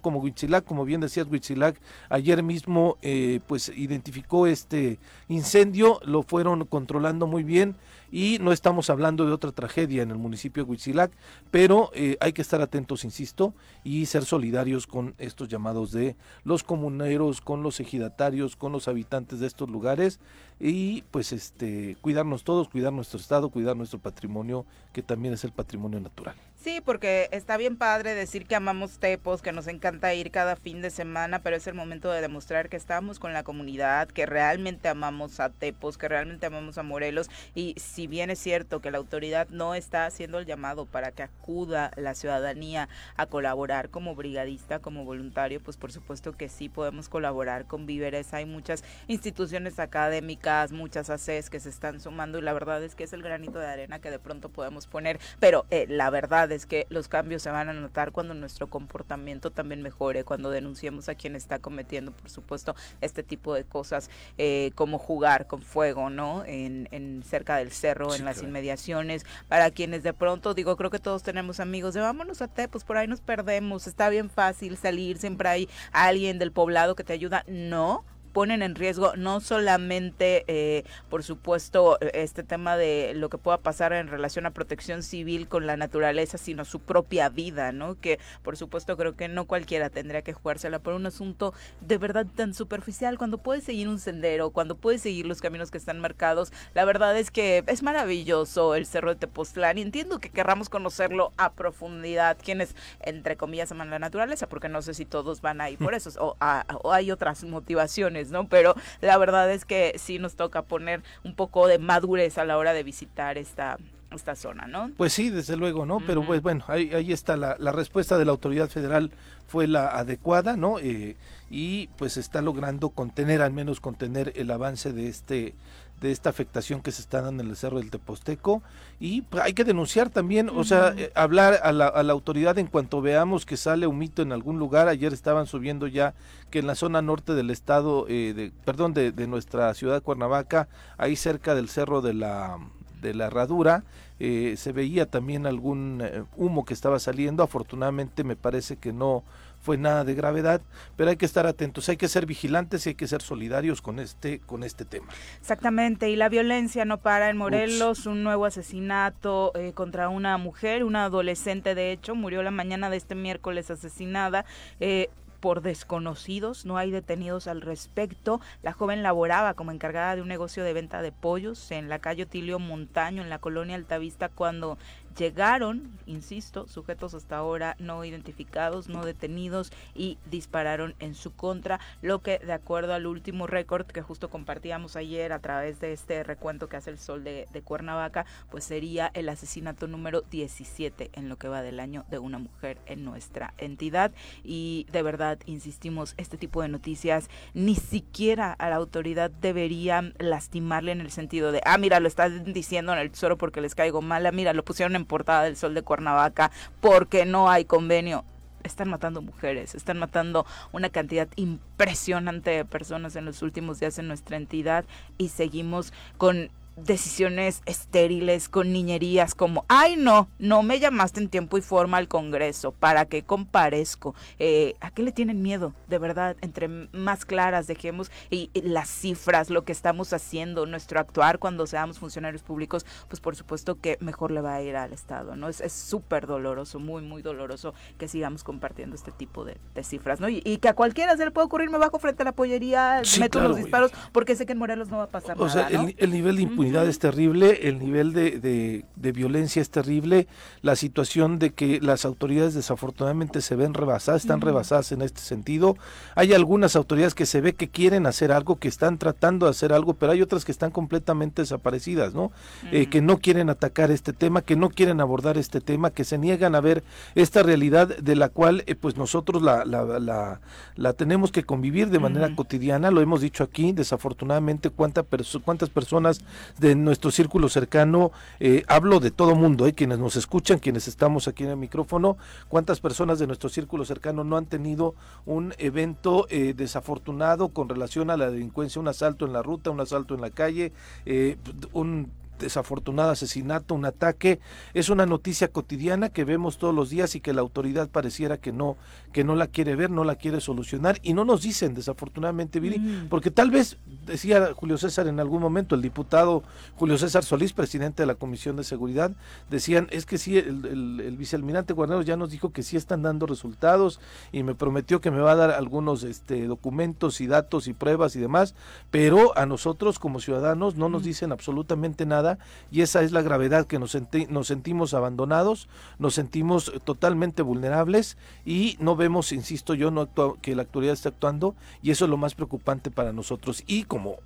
Como 0.01 0.21
Huitzilac, 0.21 0.65
como 0.65 0.85
bien 0.85 1.01
decías 1.01 1.27
Huitzilac, 1.31 1.81
ayer 2.09 2.43
mismo 2.43 2.97
eh, 3.03 3.41
pues 3.47 3.71
identificó 3.75 4.47
este 4.47 4.99
incendio, 5.29 6.01
lo 6.05 6.23
fueron 6.23 6.65
controlando 6.65 7.27
muy 7.27 7.43
bien 7.43 7.77
y 8.11 8.39
no 8.41 8.53
estamos 8.53 8.91
hablando 8.91 9.27
de 9.27 9.33
otra 9.33 9.53
tragedia 9.53 10.03
en 10.03 10.11
el 10.11 10.19
municipio 10.19 10.65
de 10.65 10.71
Huitzilac, 10.71 11.13
pero 11.51 11.91
eh, 11.95 12.17
hay 12.21 12.33
que 12.33 12.43
estar 12.43 12.61
atentos, 12.61 13.05
insisto, 13.05 13.55
y 13.85 14.07
ser 14.07 14.25
solidarios 14.25 14.87
con 14.87 15.15
estos 15.19 15.49
llamados 15.49 15.93
de 15.93 16.17
los 16.45 16.63
comuneros, 16.65 17.41
con 17.41 17.63
los 17.63 17.81
ejidatarios, 17.81 18.57
con 18.57 18.73
los 18.73 18.89
habitantes 18.89 19.41
de 19.41 19.47
estos 19.47 19.69
lugares 19.69 20.21
y 20.61 21.03
pues 21.11 21.33
este 21.33 21.97
cuidarnos 22.01 22.45
todos, 22.45 22.69
cuidar 22.69 22.93
nuestro 22.93 23.19
estado, 23.19 23.51
cuidar 23.51 23.77
nuestro 23.77 23.99
patrimonio, 23.99 24.65
que 24.93 25.03
también 25.03 25.35
es 25.35 25.45
el 25.45 25.53
patrimonio 25.53 26.01
natural. 26.01 26.35
Sí, 26.61 26.81
porque 26.85 27.29
está 27.31 27.57
bien 27.57 27.77
padre 27.77 28.17
decir 28.17 28.45
que 28.45 28.57
amamos 28.57 28.99
Tepos, 28.99 29.43
que 29.43 29.53
nos 29.53 29.69
encanta 29.69 30.13
ir 30.15 30.33
cada 30.33 30.57
fin 30.57 30.83
de 30.83 30.91
semana, 30.91 31.39
pero 31.39 31.55
es 31.55 31.69
el 31.69 31.75
momento 31.75 32.11
de 32.11 32.21
demostrar 32.21 32.69
que 32.69 32.77
estamos 32.77 33.21
con 33.21 33.33
la 33.33 33.45
comunidad, 33.45 34.09
que 34.09 34.27
realmente 34.27 34.89
amamos 34.89 35.39
a 35.39 35.51
Tepos, 35.51 35.99
que 35.99 36.09
realmente 36.09 36.47
amamos 36.47 36.77
a 36.77 36.83
Morelos. 36.83 37.31
Y 37.55 37.77
si 37.79 38.09
bien 38.09 38.31
es 38.31 38.41
cierto 38.41 38.81
que 38.81 38.91
la 38.91 38.99
autoridad 38.99 39.47
no 39.51 39.77
está 39.77 40.05
haciendo 40.05 40.41
el 40.41 40.47
llamado 40.47 40.85
para 40.85 41.13
que 41.13 41.23
acuda 41.23 41.93
la 41.95 42.15
ciudadanía 42.15 42.89
a 43.17 43.27
colaborar 43.27 43.89
como 43.89 44.17
brigadista, 44.17 44.81
como 44.81 45.05
voluntario, 45.05 45.61
pues 45.63 45.77
por 45.77 45.93
supuesto 45.93 46.33
que 46.33 46.49
sí 46.49 46.69
podemos 46.69 47.09
colaborar 47.09 47.67
con 47.67 47.87
Víveres. 47.87 48.35
Hay 48.35 48.47
muchas 48.47 48.83
instituciones 49.07 49.79
académicas, 49.79 50.73
muchas 50.73 51.09
ACES 51.09 51.51
que 51.51 51.61
se 51.61 51.69
están 51.69 52.01
sumando 52.01 52.37
y 52.37 52.43
la 52.43 52.53
verdad 52.53 52.83
es 52.83 52.97
que 52.97 53.05
es 53.05 53.13
el 53.13 53.23
granito 53.23 53.61
de 53.61 53.69
arena 53.69 54.01
que 54.01 54.11
de 54.11 54.19
pronto 54.19 54.49
podemos 54.49 54.89
poner, 54.89 55.21
pero 55.39 55.65
eh, 55.71 55.87
la 55.89 56.11
verdad 56.11 56.48
es 56.53 56.67
que 56.67 56.87
los 56.91 57.09
cambios 57.09 57.43
se 57.43 57.51
van 57.51 57.69
a 57.69 57.73
notar 57.73 58.13
cuando 58.13 58.35
nuestro 58.35 58.69
comportamiento 58.69 59.51
también 59.51 59.83
mejore, 59.83 60.25
cuando 60.25 60.51
denunciemos 60.51 61.09
a 61.09 61.15
quien 61.15 61.37
está 61.37 61.59
cometiendo, 61.59 62.13
por 62.13 62.31
supuesto, 62.31 62.75
este 63.01 63.23
tipo 63.23 63.55
de 63.55 63.65
cosas, 63.65 64.11
eh, 64.37 64.73
como 64.75 64.99
jugar 64.99 65.47
con 65.47 65.63
fuego, 65.63 66.11
¿no? 66.11 66.45
En, 66.45 66.89
en 66.91 67.23
cerca 67.25 67.57
del 67.57 67.73
cerro, 67.73 68.15
en 68.15 68.25
las 68.25 68.43
inmediaciones, 68.43 69.25
para 69.49 69.71
quienes 69.71 70.03
de 70.03 70.13
pronto, 70.13 70.55
digo, 70.55 70.77
creo 70.77 70.91
que 70.91 70.99
todos 70.99 71.23
tenemos 71.23 71.61
amigos 71.61 71.95
de 71.95 72.01
vámonos 72.01 72.43
a 72.43 72.49
Tepos, 72.49 72.85
por 72.85 72.97
ahí 72.97 73.07
nos 73.07 73.21
perdemos, 73.21 73.87
está 73.87 74.09
bien 74.09 74.31
fácil 74.31 74.77
salir, 74.77 75.19
siempre 75.19 75.49
hay 75.49 75.69
alguien 75.93 76.39
del 76.39 76.53
poblado 76.53 76.95
que 76.95 77.05
te 77.05 77.13
ayuda, 77.13 77.45
no 77.47 78.05
ponen 78.39 78.63
en 78.63 78.77
riesgo 78.77 79.17
no 79.17 79.41
solamente, 79.41 80.45
eh, 80.47 80.85
por 81.11 81.25
supuesto, 81.25 81.99
este 82.01 82.45
tema 82.45 82.77
de 82.77 83.11
lo 83.17 83.31
que 83.31 83.37
pueda 83.37 83.59
pasar 83.59 83.93
en 83.93 84.07
relación 84.07 84.47
a 84.47 84.53
protección 84.53 85.03
civil 85.03 85.49
con 85.49 85.67
la 85.67 85.77
naturaleza, 85.77 86.39
sino 86.39 86.65
su 86.65 86.79
propia 86.79 87.31
vida, 87.31 87.73
¿no? 87.73 88.01
Que 88.01 88.21
por 88.45 88.57
supuesto 88.57 88.97
creo 88.97 89.17
que 89.17 89.27
no 89.27 89.47
cualquiera 89.47 89.91
tendría 89.91 90.23
que 90.23 90.35
jugársela 90.35 90.79
por 90.79 90.95
un 90.95 91.07
asunto 91.07 91.53
de 91.81 91.99
verdad 91.99 92.27
tan 92.33 92.55
superficial. 92.55 93.19
Cuando 93.19 93.39
puedes 93.39 93.65
seguir 93.65 93.89
un 93.89 93.99
sendero, 93.99 94.51
cuando 94.51 94.77
puedes 94.77 95.03
seguir 95.03 95.27
los 95.27 95.41
caminos 95.41 95.73
que 95.73 95.79
están 95.79 95.99
marcados, 95.99 96.53
la 96.75 96.85
verdad 96.85 97.19
es 97.19 97.33
que 97.33 97.65
es 97.67 97.83
maravilloso 97.83 98.77
el 98.77 98.87
Cerro 98.87 99.15
de 99.15 99.17
Tepoztlán 99.17 99.79
y 99.79 99.83
entiendo 99.83 100.21
que 100.21 100.31
querramos 100.31 100.69
conocerlo 100.69 101.33
a 101.39 101.55
profundidad, 101.55 102.39
quienes, 102.41 102.77
entre 103.01 103.37
comillas, 103.37 103.73
aman 103.73 103.91
la 103.91 103.99
naturaleza, 103.99 104.49
porque 104.49 104.69
no 104.69 104.81
sé 104.81 104.95
si 104.95 105.05
todos 105.05 105.41
van 105.41 105.61
ahí 105.61 105.77
por 105.77 105.95
eso, 105.95 106.11
o, 106.23 106.37
o 106.85 106.93
hay 106.93 107.11
otras 107.11 107.43
motivaciones 107.43 108.28
¿no? 108.31 108.49
Pero 108.49 108.75
la 109.01 109.17
verdad 109.19 109.51
es 109.51 109.65
que 109.65 109.95
sí 109.99 110.19
nos 110.19 110.37
toca 110.37 110.63
poner 110.63 111.03
un 111.25 111.35
poco 111.35 111.67
de 111.67 111.79
madurez 111.79 112.39
a 112.39 112.45
la 112.45 112.59
hora 112.59 112.73
de 112.73 112.83
visitar 112.83 113.39
esta, 113.39 113.79
esta 114.15 114.35
zona, 114.35 114.67
¿no? 114.67 114.91
Pues 114.97 115.13
sí, 115.13 115.31
desde 115.31 115.57
luego, 115.57 115.87
¿no? 115.87 116.01
Pero 116.07 116.25
pues 116.25 116.43
bueno, 116.43 116.65
ahí, 116.69 116.93
ahí 116.95 117.13
está 117.13 117.37
la, 117.37 117.57
la, 117.59 117.73
respuesta 117.73 118.19
de 118.19 118.25
la 118.25 118.33
autoridad 118.33 118.69
federal 118.69 119.11
fue 119.47 119.67
la 119.67 119.89
adecuada, 119.89 120.57
¿no? 120.57 120.79
Eh, 120.79 121.17
y 121.51 121.89
pues 121.99 122.17
está 122.17 122.43
logrando 122.43 122.91
contener, 122.91 123.43
al 123.43 123.53
menos 123.53 123.81
contener 123.81 124.33
el 124.37 124.51
avance 124.51 124.93
de 124.93 125.09
este 125.09 125.55
de 126.01 126.13
esta 126.13 126.31
afectación 126.31 126.81
que 126.81 126.93
se 126.93 127.03
está 127.03 127.23
dando 127.23 127.43
en 127.43 127.51
el 127.51 127.57
Cerro 127.57 127.79
del 127.79 127.91
Teposteco. 127.91 128.63
Y 129.01 129.25
hay 129.43 129.53
que 129.53 129.65
denunciar 129.65 130.11
también, 130.11 130.49
o 130.49 130.65
sea, 130.65 130.95
eh, 130.97 131.11
hablar 131.15 131.61
a 131.63 131.73
la, 131.73 131.87
a 131.89 132.03
la, 132.03 132.13
autoridad 132.13 132.59
en 132.59 132.67
cuanto 132.67 133.01
veamos 133.01 133.47
que 133.47 133.57
sale 133.57 133.87
un 133.87 133.99
mito 133.99 134.23
en 134.23 134.33
algún 134.33 134.59
lugar, 134.59 134.89
ayer 134.89 135.13
estaban 135.13 135.47
subiendo 135.47 135.87
ya 135.87 136.15
que 136.51 136.61
en 136.61 136.67
la 136.67 136.75
zona 136.75 137.03
norte 137.03 137.35
del 137.35 137.51
estado, 137.51 138.07
eh, 138.09 138.33
de, 138.35 138.53
perdón, 138.65 138.95
de, 138.95 139.13
de, 139.13 139.27
nuestra 139.27 139.73
ciudad 139.75 139.95
de 139.95 140.01
Cuernavaca, 140.01 140.69
ahí 140.97 141.17
cerca 141.17 141.55
del 141.55 141.69
Cerro 141.69 142.01
de 142.01 142.15
la, 142.15 142.59
de 143.01 143.15
la 143.15 143.27
Herradura, 143.27 143.85
eh, 144.21 144.55
se 144.57 144.73
veía 144.73 145.07
también 145.07 145.47
algún 145.47 146.01
eh, 146.03 146.25
humo 146.37 146.65
que 146.65 146.75
estaba 146.75 146.99
saliendo, 146.99 147.43
afortunadamente 147.43 148.25
me 148.25 148.35
parece 148.35 148.77
que 148.77 148.93
no 148.93 149.23
fue 149.69 149.77
nada 149.77 150.03
de 150.03 150.15
gravedad, 150.15 150.63
pero 150.97 151.11
hay 151.11 151.17
que 151.19 151.27
estar 151.27 151.47
atentos, 151.47 151.91
hay 151.91 151.99
que 151.99 152.09
ser 152.09 152.25
vigilantes 152.25 152.87
y 152.87 152.89
hay 152.89 152.95
que 152.95 153.07
ser 153.07 153.21
solidarios 153.21 153.83
con 153.83 153.99
este 153.99 154.41
con 154.41 154.65
este 154.65 154.87
tema. 154.87 155.09
Exactamente, 155.43 156.09
y 156.09 156.17
la 156.17 156.31
violencia 156.31 156.87
no 156.87 156.97
para 156.97 157.29
en 157.29 157.37
Morelos, 157.37 157.99
Ups. 157.99 158.07
un 158.07 158.25
nuevo 158.25 158.47
asesinato 158.47 159.53
eh, 159.55 159.73
contra 159.75 160.09
una 160.09 160.39
mujer, 160.39 160.85
una 160.85 161.05
adolescente 161.05 161.75
de 161.75 161.93
hecho, 161.93 162.15
murió 162.15 162.43
la 162.43 162.51
mañana 162.51 162.89
de 162.89 162.97
este 162.97 163.15
miércoles 163.15 163.71
asesinada. 163.71 164.47
Eh, 164.81 165.11
por 165.41 165.63
desconocidos, 165.63 166.67
no 166.67 166.79
hay 166.79 166.91
detenidos 166.91 167.47
al 167.47 167.61
respecto. 167.61 168.41
La 168.63 168.73
joven 168.73 169.03
laboraba 169.03 169.55
como 169.55 169.71
encargada 169.71 170.17
de 170.17 170.23
un 170.23 170.29
negocio 170.29 170.65
de 170.65 170.73
venta 170.73 171.01
de 171.01 171.13
pollos 171.13 171.71
en 171.71 171.89
la 171.89 172.01
calle 172.01 172.25
Otilio 172.25 172.59
Montaño, 172.59 173.23
en 173.23 173.31
la 173.31 173.39
colonia 173.39 173.77
Altavista, 173.77 174.29
cuando 174.29 174.79
llegaron, 175.19 175.99
insisto, 176.07 176.67
sujetos 176.69 177.13
hasta 177.13 177.37
ahora 177.37 177.77
no 177.79 178.05
identificados, 178.05 178.89
no 178.89 179.05
detenidos 179.05 179.73
y 179.95 180.17
dispararon 180.31 180.95
en 181.01 181.15
su 181.15 181.33
contra, 181.33 181.81
lo 182.01 182.21
que 182.21 182.39
de 182.39 182.53
acuerdo 182.53 182.95
al 182.95 183.07
último 183.07 183.47
récord 183.47 183.87
que 183.87 184.01
justo 184.01 184.31
compartíamos 184.31 184.97
ayer 184.97 185.33
a 185.33 185.41
través 185.41 185.81
de 185.81 185.93
este 185.93 186.23
recuento 186.23 186.69
que 186.69 186.77
hace 186.77 186.91
el 186.91 186.99
Sol 186.99 187.25
de, 187.25 187.47
Cuernavaca, 187.65 188.25
pues 188.51 188.63
sería 188.63 189.11
el 189.15 189.29
asesinato 189.29 189.89
número 189.89 190.23
17 190.23 191.11
en 191.13 191.29
lo 191.29 191.37
que 191.37 191.49
va 191.49 191.61
del 191.61 191.81
año 191.81 192.05
de 192.09 192.21
una 192.21 192.39
mujer 192.39 192.79
en 192.87 193.05
nuestra 193.05 193.53
entidad. 193.59 194.13
Y 194.45 194.87
de 194.93 195.03
verdad, 195.03 195.41
insistimos, 195.47 196.15
este 196.19 196.37
tipo 196.37 196.63
de 196.63 196.69
noticias 196.69 197.29
ni 197.53 197.75
siquiera 197.75 198.53
a 198.53 198.71
la 198.71 198.77
autoridad 198.77 199.29
deberían 199.29 200.15
lastimarle 200.19 200.93
en 200.93 201.01
el 201.01 201.11
sentido 201.11 201.51
de, 201.51 201.61
ah, 201.65 201.79
mira, 201.79 201.99
lo 201.99 202.07
están 202.07 202.53
diciendo 202.53 202.93
en 202.93 203.01
el 203.01 203.11
tesoro 203.11 203.37
porque 203.37 203.61
les 203.61 203.75
caigo 203.75 204.01
mala, 204.03 204.31
mira, 204.31 204.53
lo 204.53 204.65
pusieron 204.65 204.95
en 204.95 205.05
portada 205.09 205.43
del 205.43 205.57
Sol 205.57 205.75
de 205.75 205.83
Cuernavaca 205.83 206.53
porque 206.81 207.25
no 207.25 207.51
hay 207.51 207.65
convenio. 207.65 208.25
Están 208.63 208.91
matando 208.91 209.23
mujeres, 209.23 209.75
están 209.75 209.99
matando 209.99 210.45
una 210.73 210.91
cantidad 210.91 211.29
impresionante 211.37 212.51
de 212.51 212.65
personas 212.65 213.17
en 213.17 213.25
los 213.25 213.43
últimos 213.43 213.81
días 213.81 213.99
en 213.99 214.09
nuestra 214.09 214.37
entidad 214.37 214.85
y 215.17 215.29
seguimos 215.29 215.93
con 216.19 216.51
decisiones 216.85 217.63
estériles 217.67 218.49
con 218.49 218.73
niñerías 218.73 219.35
como, 219.35 219.65
ay 219.69 219.97
no, 219.97 220.29
no 220.39 220.63
me 220.63 220.81
llamaste 220.81 221.21
en 221.21 221.29
tiempo 221.29 221.59
y 221.59 221.61
forma 221.61 221.97
al 221.97 222.09
Congreso, 222.09 222.73
¿para 222.73 223.07
qué 223.07 223.23
comparezco? 223.23 224.15
Eh, 224.39 224.75
¿A 224.81 224.91
qué 224.91 225.03
le 225.03 225.13
tienen 225.13 225.43
miedo? 225.43 225.75
De 225.89 225.99
verdad, 225.99 226.37
entre 226.41 226.69
más 226.69 227.25
claras 227.25 227.67
dejemos 227.67 228.11
y, 228.31 228.51
y, 228.55 228.63
las 228.63 228.89
cifras, 228.89 229.51
lo 229.51 229.65
que 229.65 229.73
estamos 229.73 230.13
haciendo, 230.13 230.67
nuestro 230.67 231.01
actuar 231.01 231.39
cuando 231.39 231.67
seamos 231.67 231.99
funcionarios 231.99 232.43
públicos, 232.43 232.87
pues 233.09 233.21
por 233.21 233.37
supuesto 233.37 233.81
que 233.81 233.99
mejor 234.01 234.31
le 234.31 234.41
va 234.41 234.55
a 234.55 234.63
ir 234.63 234.77
al 234.77 234.93
Estado, 234.93 235.37
¿no? 235.37 235.49
Es 235.49 235.73
súper 235.73 236.27
doloroso, 236.27 236.79
muy, 236.79 237.03
muy 237.03 237.23
doloroso 237.23 237.75
que 237.99 238.09
sigamos 238.09 238.45
compartiendo 238.45 238.95
este 238.95 239.13
tipo 239.13 239.45
de, 239.45 239.57
de 239.75 239.85
cifras, 239.85 240.21
¿no? 240.21 240.29
Y, 240.29 240.43
y, 240.45 240.59
que 240.59 240.69
a 240.69 240.75
cualquiera 240.75 241.17
se 241.17 241.25
le 241.25 241.31
puede 241.31 241.47
ocurrir, 241.47 241.71
me 241.71 241.79
bajo 241.79 241.99
frente 241.99 242.23
a 242.23 242.25
la 242.25 242.33
pollería, 242.33 243.01
sí, 243.05 243.21
meto 243.21 243.39
claro, 243.39 243.49
los 243.49 243.59
disparos, 243.59 243.93
porque 244.13 244.37
sé 244.37 244.47
que 244.47 244.53
en 244.53 244.59
Morelos 244.59 244.89
no 244.89 244.99
va 244.99 245.05
a 245.05 245.09
pasar 245.09 245.37
o 245.39 245.47
nada, 245.47 245.69
sea, 245.69 245.79
¿no? 245.79 245.89
el, 245.89 245.95
el 245.99 246.11
nivel 246.13 246.37
de 246.37 246.43
impunidad 246.43 246.68
es 246.77 246.99
terrible, 246.99 247.69
el 247.69 247.79
nivel 247.79 248.13
de, 248.13 248.39
de, 248.39 248.85
de, 248.97 249.13
violencia 249.13 249.63
es 249.63 249.71
terrible, 249.71 250.27
la 250.63 250.77
situación 250.77 251.39
de 251.39 251.51
que 251.51 251.81
las 251.81 252.05
autoridades 252.05 252.55
desafortunadamente 252.55 253.41
se 253.41 253.57
ven 253.57 253.75
rebasadas, 253.75 254.23
están 254.23 254.39
uh 254.39 254.43
-huh. 254.43 254.47
rebasadas 254.47 254.93
en 254.93 255.03
este 255.03 255.21
sentido. 255.21 255.77
Hay 256.15 256.33
algunas 256.33 256.77
autoridades 256.77 257.15
que 257.15 257.27
se 257.27 257.41
ve 257.41 257.55
que 257.55 257.69
quieren 257.69 258.07
hacer 258.07 258.33
algo, 258.33 258.57
que 258.57 258.69
están 258.69 258.99
tratando 258.99 259.47
de 259.47 259.51
hacer 259.51 259.73
algo, 259.73 259.95
pero 259.95 260.13
hay 260.13 260.23
otras 260.23 260.45
que 260.45 260.53
están 260.53 260.71
completamente 260.71 261.43
desaparecidas, 261.43 262.15
¿no? 262.15 262.25
Uh 262.25 262.31
-huh. 262.31 262.69
eh, 262.73 262.87
que 262.89 263.01
no 263.01 263.19
quieren 263.19 263.51
atacar 263.51 263.91
este 263.91 264.13
tema, 264.13 264.43
que 264.43 264.57
no 264.57 264.71
quieren 264.71 265.01
abordar 265.01 265.39
este 265.39 265.61
tema, 265.61 265.91
que 265.91 266.05
se 266.05 266.19
niegan 266.19 266.55
a 266.55 266.61
ver 266.61 266.83
esta 267.15 267.43
realidad 267.43 267.89
de 267.97 268.17
la 268.17 268.29
cual 268.29 268.63
eh, 268.67 268.75
pues 268.75 268.97
nosotros 268.97 269.43
la, 269.43 269.65
la, 269.65 269.85
la, 269.99 270.41
la, 270.77 270.93
tenemos 270.93 271.33
que 271.33 271.45
convivir 271.45 271.91
de 271.91 271.99
manera 271.99 272.27
uh 272.27 272.31
-huh. 272.31 272.37
cotidiana, 272.37 272.91
lo 272.91 273.01
hemos 273.01 273.21
dicho 273.21 273.45
aquí, 273.45 273.73
desafortunadamente 273.73 274.71
cuánta 274.71 275.03
perso 275.03 275.41
cuántas 275.41 275.71
personas 275.71 276.21
de 276.59 276.75
nuestro 276.75 277.11
círculo 277.11 277.49
cercano, 277.49 278.13
eh, 278.41 278.65
hablo 278.69 279.01
de 279.01 279.11
todo 279.11 279.35
mundo, 279.35 279.67
eh, 279.67 279.73
quienes 279.73 279.99
nos 279.99 280.17
escuchan, 280.17 280.59
quienes 280.59 280.89
estamos 280.89 281.29
aquí 281.29 281.45
en 281.45 281.51
el 281.51 281.57
micrófono, 281.57 282.17
cuántas 282.49 282.81
personas 282.81 283.19
de 283.19 283.27
nuestro 283.27 283.49
círculo 283.49 283.85
cercano 283.85 284.25
no 284.25 284.37
han 284.37 284.47
tenido 284.47 284.95
un 285.27 285.55
evento 285.59 286.27
eh, 286.31 286.55
desafortunado 286.55 287.49
con 287.51 287.69
relación 287.69 288.11
a 288.11 288.17
la 288.17 288.31
delincuencia, 288.31 288.81
un 288.81 288.89
asalto 288.89 289.27
en 289.27 289.33
la 289.33 289.43
ruta, 289.43 289.71
un 289.71 289.81
asalto 289.81 290.15
en 290.15 290.21
la 290.21 290.31
calle, 290.31 290.73
eh, 291.07 291.37
un 291.73 292.11
desafortunado 292.39 293.11
asesinato, 293.11 293.75
un 293.75 293.85
ataque, 293.85 294.41
es 294.75 294.89
una 294.89 295.07
noticia 295.07 295.49
cotidiana 295.49 296.09
que 296.09 296.25
vemos 296.25 296.59
todos 296.59 296.75
los 296.75 296.91
días 296.91 297.15
y 297.15 297.21
que 297.21 297.33
la 297.33 297.41
autoridad 297.41 297.89
pareciera 297.89 298.37
que 298.37 298.53
no, 298.53 298.77
que 299.13 299.25
no 299.25 299.35
la 299.35 299.47
quiere 299.47 299.77
ver, 299.77 299.91
no 299.91 300.05
la 300.05 300.17
quiere 300.17 300.41
solucionar 300.41 300.99
y 301.03 301.15
no 301.15 301.25
nos 301.25 301.43
dicen 301.43 301.75
desafortunadamente, 301.75 302.61
Viri, 302.61 302.79
mm. 302.79 303.09
porque 303.09 303.31
tal 303.31 303.51
vez, 303.51 303.77
decía 304.07 304.51
Julio 304.55 304.79
César 304.79 305.07
en 305.09 305.21
algún 305.21 305.41
momento, 305.41 305.75
el 305.75 305.83
diputado 305.83 306.43
Julio 306.77 306.99
César 306.99 307.25
Solís, 307.25 307.53
presidente 307.53 308.03
de 308.03 308.07
la 308.07 308.15
Comisión 308.15 308.57
de 308.57 308.65
Seguridad, 308.65 309.13
decían, 309.51 309.89
es 309.91 310.07
que 310.07 310.19
sí, 310.19 310.39
el, 310.39 310.65
el, 310.67 311.01
el 311.01 311.17
vicealmirante 311.17 311.73
Guarneros 311.73 312.07
ya 312.07 312.17
nos 312.17 312.31
dijo 312.31 312.53
que 312.53 312.63
sí 312.63 312.77
están 312.77 313.03
dando 313.03 313.27
resultados 313.27 314.01
y 314.33 314.43
me 314.43 314.55
prometió 314.55 315.01
que 315.01 315.11
me 315.11 315.21
va 315.21 315.33
a 315.33 315.37
dar 315.37 315.51
algunos 315.51 316.03
este, 316.03 316.47
documentos 316.47 317.21
y 317.21 317.27
datos 317.27 317.69
y 317.69 317.73
pruebas 317.73 318.17
y 318.17 318.21
demás, 318.21 318.55
pero 318.91 319.37
a 319.39 319.47
nosotros 319.47 319.99
como 319.99 320.21
ciudadanos 320.21 320.77
no 320.77 320.89
nos 320.89 321.05
dicen 321.05 321.33
absolutamente 321.33 322.07
nada 322.07 322.28
y 322.71 322.83
esa 322.83 323.03
es 323.03 323.13
la 323.13 323.23
gravedad 323.23 323.67
que 323.67 323.79
nos, 323.79 323.97
nos 324.29 324.47
sentimos 324.47 324.93
abandonados, 324.93 325.69
nos 325.99 326.15
sentimos 326.15 326.73
totalmente 326.85 327.43
vulnerables 327.43 328.19
y 328.45 328.77
no 328.81 328.97
vemos, 328.97 329.33
insisto 329.33 329.73
yo, 329.75 329.91
no 329.91 330.09
que 330.43 330.55
la 330.55 330.63
actualidad 330.63 330.95
está 330.95 331.09
actuando 331.09 331.55
y 331.83 331.93
eso 331.93 332.05
es 332.05 332.11
lo 332.11 332.17
más 332.17 332.35
preocupante 332.35 332.91
para 332.91 333.13
nosotros. 333.13 333.63
Y 333.67 333.85
como 333.85 334.17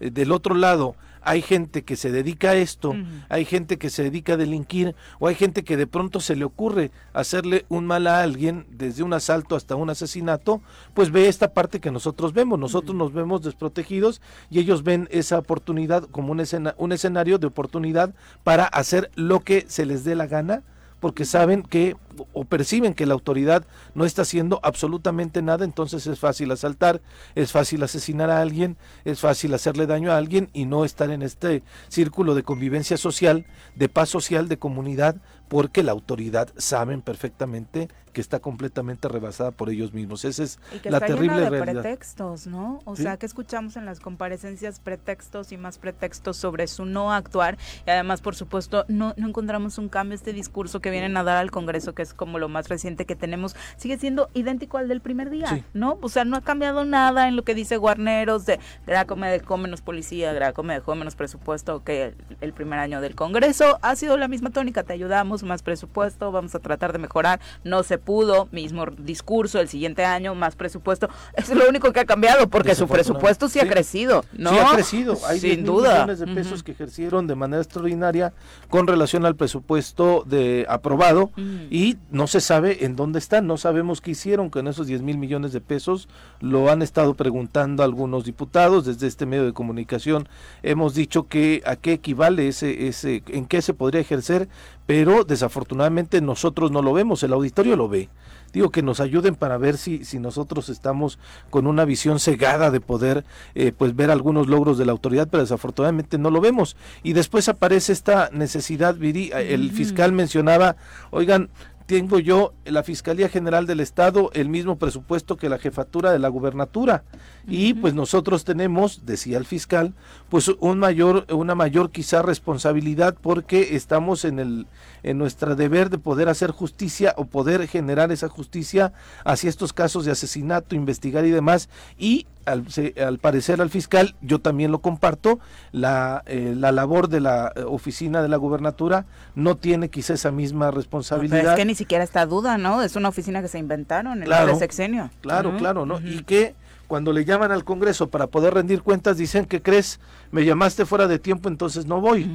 eh, 0.00 0.10
del 0.10 0.32
otro 0.32 0.54
lado 0.54 0.96
hay 1.26 1.42
gente 1.42 1.82
que 1.82 1.96
se 1.96 2.12
dedica 2.12 2.50
a 2.50 2.54
esto, 2.54 2.94
hay 3.28 3.44
gente 3.44 3.78
que 3.78 3.90
se 3.90 4.04
dedica 4.04 4.34
a 4.34 4.36
delinquir 4.36 4.94
o 5.18 5.26
hay 5.26 5.34
gente 5.34 5.64
que 5.64 5.76
de 5.76 5.88
pronto 5.88 6.20
se 6.20 6.36
le 6.36 6.44
ocurre 6.44 6.92
hacerle 7.12 7.66
un 7.68 7.84
mal 7.84 8.06
a 8.06 8.22
alguien 8.22 8.64
desde 8.70 9.02
un 9.02 9.12
asalto 9.12 9.56
hasta 9.56 9.74
un 9.74 9.90
asesinato, 9.90 10.62
pues 10.94 11.10
ve 11.10 11.26
esta 11.26 11.52
parte 11.52 11.80
que 11.80 11.90
nosotros 11.90 12.32
vemos, 12.32 12.60
nosotros 12.60 12.96
nos 12.96 13.12
vemos 13.12 13.42
desprotegidos 13.42 14.22
y 14.50 14.60
ellos 14.60 14.84
ven 14.84 15.08
esa 15.10 15.38
oportunidad 15.38 16.04
como 16.04 16.30
un, 16.30 16.42
un 16.76 16.92
escenario 16.92 17.38
de 17.38 17.48
oportunidad 17.48 18.14
para 18.44 18.64
hacer 18.64 19.10
lo 19.16 19.40
que 19.40 19.64
se 19.66 19.84
les 19.84 20.04
dé 20.04 20.14
la 20.14 20.28
gana 20.28 20.62
porque 21.00 21.24
saben 21.24 21.62
que 21.62 21.96
o 22.32 22.44
perciben 22.44 22.94
que 22.94 23.06
la 23.06 23.14
autoridad 23.14 23.66
no 23.94 24.04
está 24.04 24.22
haciendo 24.22 24.60
absolutamente 24.62 25.42
nada, 25.42 25.64
entonces 25.64 26.06
es 26.06 26.18
fácil 26.18 26.50
asaltar, 26.50 27.02
es 27.34 27.52
fácil 27.52 27.82
asesinar 27.82 28.30
a 28.30 28.40
alguien, 28.40 28.76
es 29.04 29.20
fácil 29.20 29.52
hacerle 29.54 29.86
daño 29.86 30.10
a 30.10 30.16
alguien 30.16 30.48
y 30.52 30.64
no 30.64 30.84
estar 30.84 31.10
en 31.10 31.22
este 31.22 31.62
círculo 31.88 32.34
de 32.34 32.42
convivencia 32.42 32.96
social, 32.96 33.46
de 33.74 33.88
paz 33.88 34.08
social, 34.08 34.48
de 34.48 34.58
comunidad, 34.58 35.16
porque 35.48 35.82
la 35.82 35.92
autoridad 35.92 36.48
saben 36.56 37.02
perfectamente 37.02 37.88
que 38.16 38.22
está 38.22 38.40
completamente 38.40 39.08
rebasada 39.08 39.50
por 39.50 39.68
ellos 39.68 39.92
mismos. 39.92 40.24
Esa 40.24 40.42
es 40.42 40.58
la 40.84 41.00
terrible 41.00 41.50
de 41.50 41.60
pretextos, 41.60 42.46
¿no? 42.46 42.78
O 42.86 42.96
sea, 42.96 43.18
que 43.18 43.26
escuchamos 43.26 43.76
en 43.76 43.84
las 43.84 44.00
comparecencias 44.00 44.80
pretextos 44.80 45.52
y 45.52 45.58
más 45.58 45.76
pretextos 45.76 46.38
sobre 46.38 46.66
su 46.66 46.86
no 46.86 47.12
actuar 47.12 47.58
y 47.86 47.90
además, 47.90 48.22
por 48.22 48.34
supuesto, 48.34 48.86
no, 48.88 49.12
no 49.18 49.28
encontramos 49.28 49.76
un 49.76 49.90
cambio. 49.90 50.14
Este 50.14 50.32
discurso 50.32 50.80
que 50.80 50.90
vienen 50.90 51.14
a 51.18 51.24
dar 51.24 51.36
al 51.36 51.50
Congreso, 51.50 51.94
que 51.94 52.00
es 52.00 52.14
como 52.14 52.38
lo 52.38 52.48
más 52.48 52.70
reciente 52.70 53.04
que 53.04 53.16
tenemos, 53.16 53.54
sigue 53.76 53.98
siendo 53.98 54.30
idéntico 54.32 54.78
al 54.78 54.88
del 54.88 55.02
primer 55.02 55.28
día, 55.28 55.66
¿no? 55.74 55.98
O 56.00 56.08
sea, 56.08 56.24
no 56.24 56.38
ha 56.38 56.40
cambiado 56.40 56.86
nada 56.86 57.28
en 57.28 57.36
lo 57.36 57.44
que 57.44 57.54
dice 57.54 57.76
Guarneros 57.76 58.46
de 58.46 58.58
Graco 58.86 59.16
me 59.16 59.30
dejó 59.30 59.58
menos 59.58 59.82
policía, 59.82 60.32
Graco 60.32 60.62
me 60.62 60.72
dejó 60.72 60.94
menos 60.94 61.16
presupuesto 61.16 61.84
que 61.84 62.14
el 62.40 62.52
primer 62.54 62.78
año 62.78 63.02
del 63.02 63.14
Congreso. 63.14 63.78
Ha 63.82 63.94
sido 63.94 64.16
la 64.16 64.26
misma 64.26 64.48
tónica, 64.48 64.84
te 64.84 64.94
ayudamos, 64.94 65.35
más 65.42 65.62
presupuesto, 65.62 66.32
vamos 66.32 66.54
a 66.54 66.58
tratar 66.58 66.92
de 66.92 66.98
mejorar, 66.98 67.40
no 67.64 67.82
se 67.82 67.98
pudo, 67.98 68.48
mismo 68.52 68.86
discurso 68.86 69.60
el 69.60 69.68
siguiente 69.68 70.04
año, 70.04 70.34
más 70.34 70.56
presupuesto. 70.56 71.08
Es 71.36 71.50
lo 71.50 71.68
único 71.68 71.92
que 71.92 72.00
ha 72.00 72.04
cambiado 72.04 72.48
porque 72.48 72.74
su 72.74 72.88
presupuesto 72.88 73.48
sí, 73.48 73.60
ha 73.60 73.68
crecido, 73.68 74.24
¿no? 74.32 74.50
Sí 74.50 74.56
ha 74.58 74.74
crecido, 74.74 75.18
hay 75.26 75.38
sin 75.38 75.64
duda. 75.64 75.92
millones 75.92 76.18
de 76.18 76.26
pesos 76.26 76.62
que 76.62 76.72
ejercieron 76.72 77.26
de 77.26 77.34
manera 77.34 77.62
extraordinaria 77.62 78.32
con 78.68 78.86
relación 78.86 79.26
al 79.26 79.36
presupuesto 79.36 80.24
de 80.26 80.66
aprobado 80.68 81.30
y 81.70 81.96
no 82.10 82.26
se 82.26 82.40
sabe 82.40 82.84
en 82.84 82.96
dónde 82.96 83.18
están, 83.18 83.46
no 83.46 83.56
sabemos 83.56 84.00
qué 84.00 84.12
hicieron 84.12 84.50
con 84.50 84.66
esos 84.68 84.86
10 84.86 85.02
mil 85.02 85.18
millones 85.18 85.52
de 85.52 85.60
pesos, 85.60 86.08
lo 86.40 86.70
han 86.70 86.82
estado 86.82 87.14
preguntando 87.14 87.82
algunos 87.82 88.24
diputados 88.24 88.84
desde 88.86 89.06
este 89.06 89.26
medio 89.26 89.44
de 89.44 89.52
comunicación, 89.52 90.28
hemos 90.62 90.94
dicho 90.94 91.28
que 91.28 91.62
a 91.66 91.76
qué 91.76 91.92
equivale 91.92 92.48
ese, 92.48 92.88
ese, 92.88 93.22
en 93.28 93.46
qué 93.46 93.62
se 93.62 93.74
podría 93.74 94.00
ejercer, 94.00 94.48
pero 94.86 95.24
desafortunadamente 95.24 96.20
nosotros 96.20 96.70
no 96.70 96.80
lo 96.80 96.92
vemos, 96.92 97.22
el 97.22 97.32
auditorio 97.32 97.76
lo 97.76 97.88
ve. 97.88 98.08
Digo 98.52 98.70
que 98.70 98.82
nos 98.82 99.00
ayuden 99.00 99.34
para 99.34 99.58
ver 99.58 99.76
si, 99.76 100.04
si 100.04 100.18
nosotros 100.18 100.68
estamos 100.68 101.18
con 101.50 101.66
una 101.66 101.84
visión 101.84 102.20
cegada 102.20 102.70
de 102.70 102.80
poder 102.80 103.24
eh, 103.54 103.72
pues 103.76 103.94
ver 103.94 104.10
algunos 104.10 104.46
logros 104.46 104.78
de 104.78 104.86
la 104.86 104.92
autoridad, 104.92 105.28
pero 105.30 105.42
desafortunadamente 105.42 106.16
no 106.16 106.30
lo 106.30 106.40
vemos. 106.40 106.76
Y 107.02 107.12
después 107.12 107.48
aparece 107.48 107.92
esta 107.92 108.30
necesidad, 108.32 108.94
Viri, 108.94 109.30
el 109.34 109.72
fiscal 109.72 110.12
mencionaba, 110.12 110.76
oigan, 111.10 111.50
tengo 111.86 112.18
yo 112.18 112.52
la 112.64 112.82
Fiscalía 112.82 113.28
General 113.28 113.66
del 113.66 113.80
Estado 113.80 114.30
el 114.34 114.48
mismo 114.48 114.76
presupuesto 114.76 115.36
que 115.36 115.48
la 115.48 115.58
jefatura 115.58 116.10
de 116.10 116.18
la 116.18 116.28
gubernatura 116.28 117.04
y 117.46 117.74
pues 117.74 117.94
nosotros 117.94 118.44
tenemos, 118.44 119.06
decía 119.06 119.38
el 119.38 119.44
fiscal, 119.44 119.94
pues 120.28 120.48
un 120.48 120.78
mayor 120.78 121.26
una 121.32 121.54
mayor 121.54 121.90
quizá 121.90 122.22
responsabilidad 122.22 123.16
porque 123.20 123.76
estamos 123.76 124.24
en 124.24 124.38
el 124.38 124.66
en 125.02 125.18
nuestro 125.18 125.54
deber 125.54 125.90
de 125.90 125.98
poder 125.98 126.28
hacer 126.28 126.50
justicia 126.50 127.14
o 127.16 127.26
poder 127.26 127.68
generar 127.68 128.10
esa 128.10 128.28
justicia 128.28 128.92
hacia 129.24 129.48
estos 129.48 129.72
casos 129.72 130.04
de 130.04 130.12
asesinato, 130.12 130.74
investigar 130.74 131.24
y 131.24 131.30
demás 131.30 131.68
y 131.98 132.26
al, 132.46 133.18
parecer 133.18 133.60
al 133.60 133.70
fiscal, 133.70 134.14
yo 134.20 134.40
también 134.40 134.70
lo 134.70 134.78
comparto, 134.78 135.40
la, 135.72 136.22
eh, 136.26 136.54
la 136.56 136.72
labor 136.72 137.08
de 137.08 137.20
la 137.20 137.52
oficina 137.66 138.22
de 138.22 138.28
la 138.28 138.36
gubernatura 138.36 139.04
no 139.34 139.56
tiene 139.56 139.88
quizá 139.88 140.14
esa 140.14 140.30
misma 140.30 140.70
responsabilidad. 140.70 141.38
Pero 141.38 141.50
es 141.50 141.56
que 141.56 141.64
ni 141.64 141.74
siquiera 141.74 142.04
está 142.04 142.24
duda, 142.24 142.56
¿no? 142.56 142.82
Es 142.82 142.96
una 142.96 143.08
oficina 143.08 143.42
que 143.42 143.48
se 143.48 143.58
inventaron 143.58 144.22
en 144.22 144.32
el 144.32 144.56
sexenio. 144.56 145.10
Claro, 145.20 145.56
claro, 145.56 145.86
¿no? 145.86 146.00
Y 146.00 146.22
que 146.22 146.54
cuando 146.86 147.12
le 147.12 147.24
llaman 147.24 147.52
al 147.52 147.64
Congreso 147.64 148.08
para 148.08 148.26
poder 148.28 148.54
rendir 148.54 148.82
cuentas, 148.82 149.16
dicen 149.16 149.44
que 149.44 149.62
crees, 149.62 150.00
me 150.30 150.44
llamaste 150.44 150.86
fuera 150.86 151.08
de 151.08 151.18
tiempo, 151.18 151.48
entonces 151.48 151.86
no 151.86 152.00
voy. 152.00 152.30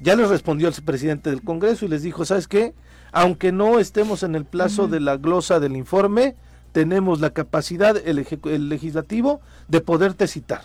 Ya 0.00 0.16
les 0.16 0.28
respondió 0.28 0.68
el 0.68 0.74
presidente 0.84 1.30
del 1.30 1.42
Congreso 1.42 1.84
y 1.84 1.88
les 1.88 2.02
dijo, 2.02 2.24
¿sabes 2.24 2.48
qué? 2.48 2.74
Aunque 3.12 3.52
no 3.52 3.78
estemos 3.78 4.22
en 4.22 4.34
el 4.34 4.44
plazo 4.44 4.88
de 4.88 5.00
la 5.00 5.16
glosa 5.16 5.60
del 5.60 5.76
informe, 5.76 6.36
tenemos 6.72 7.20
la 7.20 7.30
capacidad, 7.30 7.96
el, 7.96 8.26
el 8.44 8.68
legislativo, 8.68 9.40
de 9.68 9.80
poderte 9.80 10.26
citar. 10.26 10.62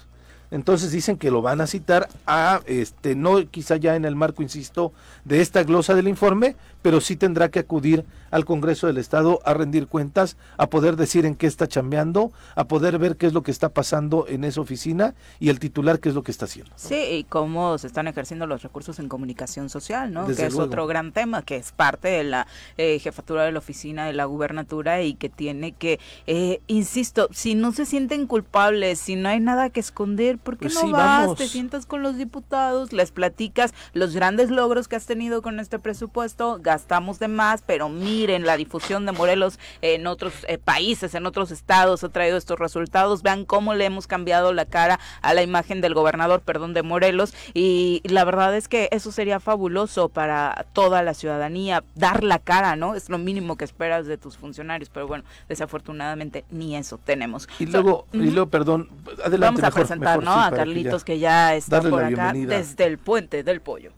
Entonces 0.52 0.92
dicen 0.92 1.18
que 1.18 1.32
lo 1.32 1.42
van 1.42 1.62
a 1.62 1.68
citar 1.68 2.08
a, 2.25 2.62
este, 2.66 3.16
no 3.16 3.38
quizá 3.50 3.78
ya 3.78 3.96
en 3.96 4.06
el 4.06 4.16
marco, 4.16 4.44
insisto, 4.44 4.94
de 5.24 5.42
esta 5.42 5.64
glosa 5.64 5.96
del 5.96 6.08
informe, 6.08 6.56
pero 6.82 7.02
sí 7.02 7.16
tendrá 7.16 7.50
que 7.50 7.60
acudir 7.60 8.06
al 8.32 8.46
Congreso 8.46 8.88
del 8.88 8.98
Estado 8.98 9.40
a 9.46 9.54
rendir 9.54 9.88
cuentas, 9.88 10.38
a 10.58 10.70
poder 10.70 10.98
decir 10.98 11.25
en 11.25 11.36
qué 11.36 11.48
está 11.48 11.68
chambeando, 11.68 12.32
a 12.56 12.68
poder 12.68 13.00
ver 13.00 13.16
qué 13.16 13.28
es 13.28 13.34
lo 13.34 13.44
que 13.44 13.52
está 13.52 13.70
pasando 13.70 14.25
en 14.28 14.44
esa 14.44 14.62
oficina 14.62 15.16
y 15.40 15.50
el 15.50 15.60
titular 15.60 16.00
qué 16.00 16.10
es 16.10 16.16
lo 16.16 16.22
que 16.22 16.32
está 16.32 16.46
haciendo. 16.46 16.72
Sí, 16.75 16.96
y 16.96 17.24
cómo 17.24 17.78
se 17.78 17.88
están 17.88 18.08
ejerciendo 18.08 18.46
los 18.46 18.62
recursos 18.62 19.00
en 19.00 19.10
comunicación 19.10 19.70
social, 19.70 20.14
¿no? 20.14 20.28
que 20.28 20.46
es 20.46 20.56
otro 20.56 20.86
gran 20.86 21.12
tema, 21.12 21.42
que 21.42 21.56
es 21.56 21.72
parte 21.72 22.10
de 22.10 22.24
la 22.24 22.48
eh, 22.78 23.00
jefatura 23.00 23.46
de 23.46 23.52
la 23.52 23.60
oficina 23.60 24.06
de 24.06 24.14
la 24.14 24.25
gubernatura 24.25 25.02
y 25.02 25.14
que 25.14 25.30
tiene 25.30 25.72
que, 25.72 26.00
eh, 26.28 26.62
insisto, 26.68 27.30
si 27.32 27.56
no 27.56 27.72
se 27.72 27.86
sienten 27.86 28.28
culpables, 28.28 29.00
si 29.00 29.16
no 29.16 29.30
hay 29.30 29.40
nada 29.40 29.70
que 29.70 29.80
esconder, 29.80 30.35
¿por 30.38 30.58
qué 30.58 30.68
pues 30.68 30.75
no 30.75 30.92
vas, 30.92 31.36
te 31.36 31.48
sientas 31.48 31.86
con 31.86 32.04
los 32.04 32.18
diputados, 32.18 32.94
les 32.94 33.12
platicas 33.12 33.74
los 33.94 34.13
grandes 34.13 34.50
logros 34.50 34.88
que 34.88 34.96
has 34.96 35.06
tenido 35.06 35.42
con 35.42 35.60
este 35.60 35.80
presupuesto, 35.80 36.60
gastamos 36.62 37.20
de 37.20 37.27
más, 37.27 37.62
pero 37.65 37.89
miren, 37.89 38.46
la 38.46 38.58
difusión 38.58 39.06
de 39.06 39.12
Morelos 39.12 39.60
en 39.82 40.08
otros 40.08 40.34
eh, 40.48 40.58
países, 40.58 41.15
en 41.15 41.25
otros 41.25 41.51
estados 41.51 42.04
ha 42.04 42.10
traído 42.10 42.38
estos 42.38 42.60
resultados. 42.60 43.24
Vean 43.24 43.46
cómo 43.46 43.74
le 43.74 43.86
hemos 43.86 44.08
cambiado 44.08 44.54
la 44.54 44.65
cara 44.65 45.00
a 45.22 45.34
la 45.34 45.44
imagen 45.44 45.82
del 45.82 45.94
gobernador, 45.94 46.42
perdón, 46.42 46.74
de 46.74 46.84
Morelos. 46.84 47.34
Y 47.54 48.01
la 48.06 48.24
verdad 48.24 48.56
es 48.56 48.68
que 48.68 48.89
eso 48.92 49.12
sería 49.12 49.39
fabuloso 49.39 50.10
para 50.10 50.65
toda 50.74 51.04
la 51.04 51.13
ciudadanía, 51.13 51.84
dar 51.96 52.24
la 52.24 52.39
cara, 52.39 52.75
¿no? 52.75 52.96
Es 52.96 53.10
lo 53.10 53.18
mínimo 53.18 53.58
que 53.58 53.65
esperas 53.65 54.06
de 54.06 54.18
tus 54.18 54.38
funcionarios, 54.38 54.89
pero 54.89 55.08
bueno, 55.08 55.24
desafortunadamente 55.48 56.46
ni 56.50 56.75
eso 56.75 56.98
tenemos. 56.98 57.48
Y 57.60 57.65
luego, 57.65 58.08
y 58.13 58.32
luego 58.32 58.50
perdón, 58.50 58.89
adelante. 59.24 59.62
Vamos 59.62 59.63
a 59.63 59.72
presentar, 59.72 60.24
¿no? 60.25 60.34
a 60.34 60.51
Carlitos 60.51 61.03
que 61.03 61.20
ya, 61.20 61.55
está 61.55 61.82
por 61.82 62.03
acá 62.03 62.34
desde 62.34 62.86
el 62.86 62.98
puente 62.98 63.44
del 63.44 63.62
pollo. 63.62 63.91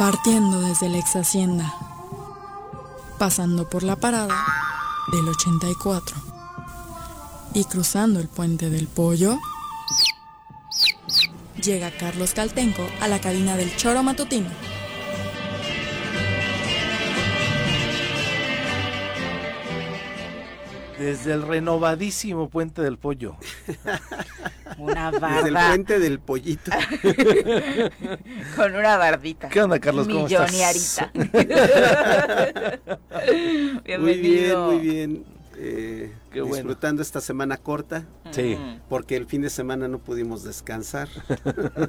partiendo 0.00 0.62
desde 0.62 0.88
la 0.88 0.96
ex 0.96 1.14
hacienda, 1.14 1.74
pasando 3.18 3.68
por 3.68 3.82
la 3.82 3.96
parada 3.96 4.34
del 5.12 5.28
84 5.28 6.16
y 7.52 7.64
cruzando 7.64 8.18
el 8.18 8.26
puente 8.26 8.70
del 8.70 8.88
pollo, 8.88 9.38
llega 11.62 11.90
Carlos 11.90 12.32
Caltenco 12.32 12.82
a 13.02 13.08
la 13.08 13.20
cabina 13.20 13.58
del 13.58 13.76
choro 13.76 14.02
matutino. 14.02 14.48
Desde 21.00 21.32
el 21.32 21.42
renovadísimo 21.42 22.48
Puente 22.50 22.82
del 22.82 22.98
Pollo. 22.98 23.36
Una 24.78 25.10
barba. 25.10 25.36
Desde 25.36 25.48
el 25.48 25.54
Puente 25.54 25.98
del 25.98 26.20
Pollito. 26.20 26.70
Con 28.56 28.76
una 28.76 28.98
barbita. 28.98 29.48
¿Qué 29.48 29.62
onda, 29.62 29.78
Carlos? 29.78 30.06
¿Cómo 30.06 30.26
estás? 30.26 30.52
muy 33.98 34.18
bien, 34.18 34.60
muy 34.60 34.78
bien. 34.78 35.24
Eh, 35.56 36.14
disfrutando 36.34 37.00
esta 37.00 37.22
semana 37.22 37.56
corta. 37.56 38.04
Sí. 38.30 38.58
Porque 38.90 39.16
el 39.16 39.24
fin 39.24 39.40
de 39.40 39.48
semana 39.48 39.88
no 39.88 40.00
pudimos 40.00 40.44
descansar. 40.44 41.08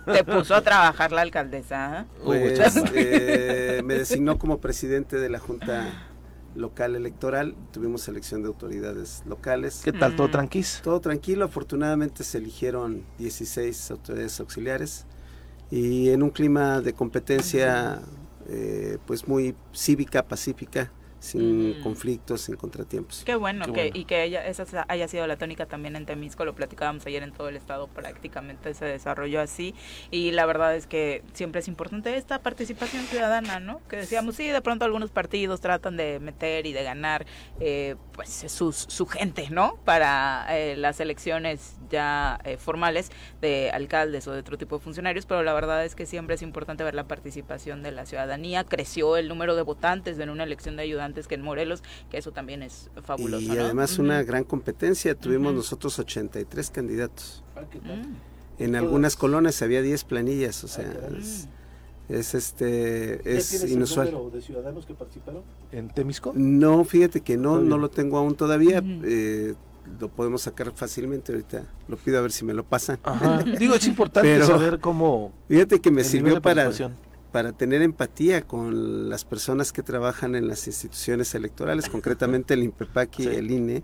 Te 0.06 0.24
puso 0.24 0.56
a 0.56 0.62
trabajar 0.62 1.12
la 1.12 1.24
alcaldesa. 1.24 2.01
¿eh? 2.01 2.06
Pues, 2.24 2.77
eh, 2.96 3.82
me 3.84 3.96
designó 3.96 4.38
como 4.38 4.62
presidente 4.62 5.18
de 5.18 5.30
la 5.30 5.39
Junta 5.39 6.11
local 6.55 6.96
electoral, 6.96 7.55
tuvimos 7.72 8.08
elección 8.08 8.41
de 8.41 8.48
autoridades 8.48 9.24
locales. 9.25 9.81
¿Qué 9.84 9.93
tal? 9.93 10.15
¿Todo 10.15 10.29
tranquilo? 10.29 10.67
Todo 10.84 11.00
tranquilo, 11.00 11.46
afortunadamente 11.46 12.24
se 12.24 12.38
eligieron 12.38 13.03
16 13.17 13.91
autoridades 13.91 14.39
auxiliares 14.39 15.05
y 15.70 16.10
en 16.10 16.24
un 16.24 16.29
clima 16.29 16.81
de 16.81 16.93
competencia 16.93 18.01
eh, 18.48 18.98
pues 19.05 19.27
muy 19.27 19.55
cívica, 19.74 20.27
pacífica 20.27 20.91
sin 21.22 21.82
conflictos, 21.84 22.42
sin 22.42 22.56
contratiempos. 22.56 23.22
Qué 23.24 23.36
bueno, 23.36 23.72
que, 23.72 23.92
y 23.94 24.06
que 24.06 24.24
ella, 24.24 24.46
esa 24.46 24.86
haya 24.88 25.08
sido 25.08 25.28
la 25.28 25.38
tónica 25.38 25.68
también 25.68 25.96
en 25.96 26.08
Temisco, 26.08 26.46
lo 26.46 26.56
platicábamos 26.56 27.06
ayer 27.06 27.22
en 27.22 27.32
todo 27.32 27.48
el 27.48 27.56
estado, 27.56 27.88
prácticamente 27.88 28.74
se 28.74 28.86
desarrolló 28.86 29.40
así, 29.40 29.75
y 30.10 30.32
la 30.32 30.48
verdad 30.48 30.75
es 30.75 30.88
que 30.88 31.24
siempre 31.34 31.60
es 31.60 31.68
importante 31.68 32.18
esta 32.18 32.40
participación 32.40 33.04
ciudadana, 33.04 33.60
¿no? 33.60 33.82
Que 33.88 33.98
decíamos, 33.98 34.36
sí, 34.36 34.48
de 34.48 34.62
pronto 34.62 34.84
algunos 34.84 35.12
partidos 35.12 35.62
tratan 35.62 35.96
de 35.96 36.20
meter 36.20 36.66
y 36.66 36.74
de 36.74 36.84
ganar, 36.84 37.28
eh, 37.60 37.96
pues, 38.13 38.46
sus, 38.48 38.75
su 38.75 39.06
gente, 39.06 39.48
¿no? 39.51 39.75
Para 39.86 40.48
eh, 40.50 40.75
las 40.75 41.00
elecciones 41.00 41.75
ya 41.92 42.40
eh, 42.46 42.58
formales 42.58 43.12
de 43.42 43.70
alcaldes 43.70 44.28
o 44.28 44.34
de 44.34 44.40
otro 44.40 44.58
tipo 44.58 44.80
de 44.80 44.84
funcionarios, 44.84 45.28
pero 45.28 45.44
la 45.44 45.54
verdad 45.54 45.86
es 45.86 45.94
que 45.94 46.08
siempre 46.08 46.34
es 46.34 46.42
importante 46.42 46.84
ver 46.84 46.96
la 46.96 47.08
participación 47.08 47.84
de 47.84 47.92
la 47.92 48.08
ciudadanía, 48.08 48.63
creció 48.63 49.18
el 49.18 49.28
número 49.28 49.56
de 49.56 49.62
votantes 49.62 50.18
en 50.18 50.32
una 50.32 50.46
elección 50.46 50.78
de 50.78 50.84
ayudantes 50.84 51.11
que 51.13 51.36
en 51.36 51.41
Morelos, 51.41 51.84
que 52.10 52.18
eso 52.18 52.32
también 52.32 52.63
es 52.63 52.89
fabuloso. 53.03 53.53
Y 53.53 53.58
además 53.58 54.00
una 54.00 54.24
gran 54.24 54.44
competencia, 54.44 55.15
tuvimos 55.15 55.53
nosotros 55.53 55.98
83 56.00 56.70
candidatos. 56.72 57.44
Ah, 57.56 57.62
mm. 57.62 58.63
En 58.63 58.75
algunas 58.75 59.15
colonias 59.15 59.62
había 59.62 59.82
10 59.82 60.03
planillas, 60.03 60.63
o 60.63 60.68
sea, 60.68 60.86
es, 62.10 62.34
este 62.34 63.38
es 63.38 63.63
inusual. 63.70 64.08
El 64.08 64.13
número 64.13 64.36
de 64.36 64.41
ciudadanos 64.41 64.86
que 64.86 64.94
participaron 64.94 65.44
en 65.72 65.89
Temisco? 65.89 66.34
No, 66.36 66.84
fíjate 66.84 67.22
que 67.22 67.38
no, 67.38 67.60
no 67.60 67.77
lo 67.77 67.89
tengo 67.89 68.18
aún 68.18 68.36
todavía. 68.36 68.84
Eh, 69.03 69.56
lo 70.00 70.10
podemos 70.10 70.44
sacar 70.44 70.72
fácilmente 70.74 71.32
ahorita. 71.32 71.63
Lo 71.88 71.98
pido 71.98 72.20
a 72.20 72.22
ver 72.22 72.32
si 72.32 72.46
me 72.46 72.53
lo 72.53 72.63
pasan. 72.63 73.00
Digo, 73.58 73.75
es 73.75 73.88
importante 73.88 74.41
saber 74.46 74.80
cómo. 74.80 75.34
Fíjate 75.48 75.80
que 75.80 75.91
me 75.91 76.03
sirvió 76.03 76.41
para 76.41 76.72
para 77.31 77.53
tener 77.53 77.81
empatía 77.81 78.41
con 78.41 79.09
las 79.09 79.25
personas 79.25 79.71
que 79.71 79.83
trabajan 79.83 80.35
en 80.35 80.47
las 80.47 80.67
instituciones 80.67 81.33
electorales, 81.33 81.89
concretamente 81.89 82.53
el 82.53 82.63
INPEPAC 82.63 83.19
y 83.19 83.27
el 83.27 83.51
INE, 83.51 83.83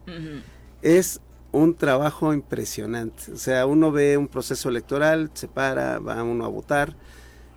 es 0.82 1.22
un 1.52 1.76
trabajo 1.76 2.34
impresionante. 2.34 3.32
O 3.32 3.38
sea, 3.38 3.66
uno 3.66 3.92
ve 3.92 4.18
un 4.18 4.28
proceso 4.28 4.70
electoral, 4.70 5.32
se 5.34 5.48
para, 5.48 6.00
va 6.00 6.22
uno 6.24 6.46
a 6.46 6.50
votar, 6.50 6.96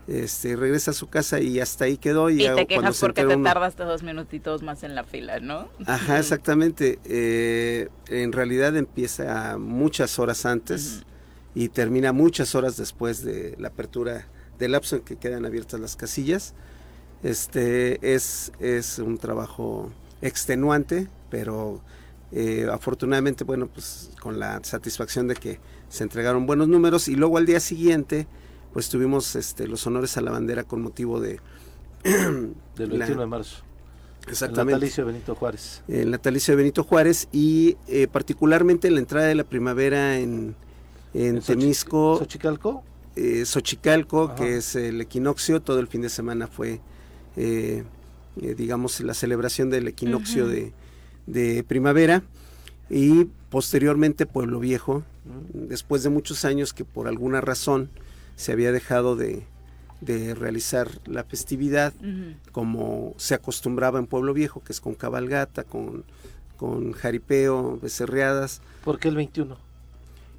este, 0.07 0.57
regresa 0.57 0.93
a 0.93 0.95
su 0.95 1.09
casa 1.09 1.41
y 1.41 1.61
hasta 1.61 1.87
ahí 1.87 1.97
quedó. 1.97 2.31
Y, 2.31 2.39
te 2.39 2.67
quejas 2.67 2.99
porque 3.01 3.25
te 3.25 3.37
tardas 3.39 3.77
dos 3.77 4.03
minutitos 4.03 4.63
más 4.63 4.83
en 4.85 4.95
la 4.95 5.05
fila, 5.05 5.41
¿no? 5.41 5.69
Ajá, 5.87 6.19
exactamente. 6.19 7.01
Eh, 7.05 7.89
en 8.09 8.33
realidad 8.33 8.77
empieza 8.77 9.59
muchas 9.59 10.19
horas 10.21 10.47
antes 10.47 11.05
y 11.55 11.69
termina 11.69 12.13
muchas 12.13 12.55
horas 12.55 12.77
después 12.77 13.25
de 13.25 13.57
la 13.59 13.69
apertura 13.69 14.27
del 14.61 14.73
lapso 14.73 14.97
en 14.97 15.03
que 15.03 15.17
quedan 15.17 15.45
abiertas 15.45 15.81
las 15.81 15.97
casillas. 15.97 16.55
Este 17.25 18.15
es, 18.15 18.53
es 18.61 18.99
un 18.99 19.19
trabajo 19.19 19.91
extenuante, 20.23 21.09
pero 21.31 21.81
eh, 22.31 22.69
afortunadamente, 22.71 23.43
bueno, 23.43 23.67
pues 23.67 24.11
con 24.21 24.39
la 24.39 24.61
satisfacción 24.63 25.27
de 25.27 25.35
que 25.35 25.59
se 25.89 26.05
entregaron 26.05 26.47
buenos 26.47 26.69
números 26.69 27.09
y 27.09 27.17
luego 27.17 27.39
al 27.39 27.47
día 27.47 27.59
siguiente, 27.59 28.29
pues 28.73 28.89
tuvimos 28.89 29.35
este, 29.35 29.67
los 29.67 29.85
honores 29.87 30.17
a 30.17 30.21
la 30.21 30.31
bandera 30.31 30.63
con 30.63 30.83
motivo 30.83 31.21
de... 31.21 31.41
del 32.05 32.55
21 32.77 33.21
de 33.21 33.27
marzo. 33.27 33.65
Exactamente. 34.29 34.75
El 34.75 34.81
natalicio 34.81 35.05
de 35.05 35.13
Benito 35.13 35.35
Juárez. 35.35 35.83
El 35.89 36.11
natalicio 36.11 36.53
de 36.53 36.57
Benito 36.57 36.85
Juárez 36.85 37.29
y 37.33 37.77
eh, 37.89 38.07
particularmente 38.07 38.89
en 38.89 38.95
la 38.95 39.01
entrada 39.01 39.27
de 39.27 39.35
la 39.35 39.45
primavera 39.45 40.19
en, 40.19 40.55
en, 41.15 41.41
Temisco. 41.41 42.19
¿Xochicalco? 42.19 42.85
Eh, 43.17 43.45
Xochicalco, 43.45 44.35
que 44.35 44.57
es 44.57 44.77
el 44.77 45.01
equinoccio, 45.01 45.61
todo 45.61 45.81
el 45.81 45.89
fin 45.89 46.03
de 46.03 46.09
semana 46.09 46.47
fue, 46.47 46.81
eh, 47.37 47.85
eh, 48.41 48.55
digamos, 48.57 49.01
la 49.01 49.15
celebración 49.15 49.69
del 49.71 49.89
equinoccio 49.89 50.47
de, 50.47 50.73
primavera 51.67 52.23
y 52.89 53.27
posteriormente 53.51 54.27
Pueblo 54.27 54.59
Viejo, 54.61 55.05
después 55.53 56.03
de 56.03 56.11
muchos 56.11 56.45
años 56.45 56.73
que 56.73 56.85
por 56.85 57.07
alguna 57.09 57.41
razón 57.41 57.91
se 58.37 58.53
había 58.53 58.73
dejado 58.73 59.17
de, 59.17 59.45
realizar 60.03 60.89
la 61.05 61.25
festividad 61.25 61.93
como 62.53 63.13
se 63.19 63.35
acostumbraba 63.35 63.99
en 63.99 64.07
Pueblo 64.07 64.33
Viejo, 64.33 64.63
que 64.65 64.73
es 64.73 64.81
con 64.81 64.95
cabalgata, 64.95 65.63
con, 65.63 66.05
con 66.57 66.93
jaripeo, 66.93 67.79
becerreadas. 67.81 68.63
¿Por 68.83 68.99
qué 68.99 69.09
el 69.09 69.17
21? 69.17 69.70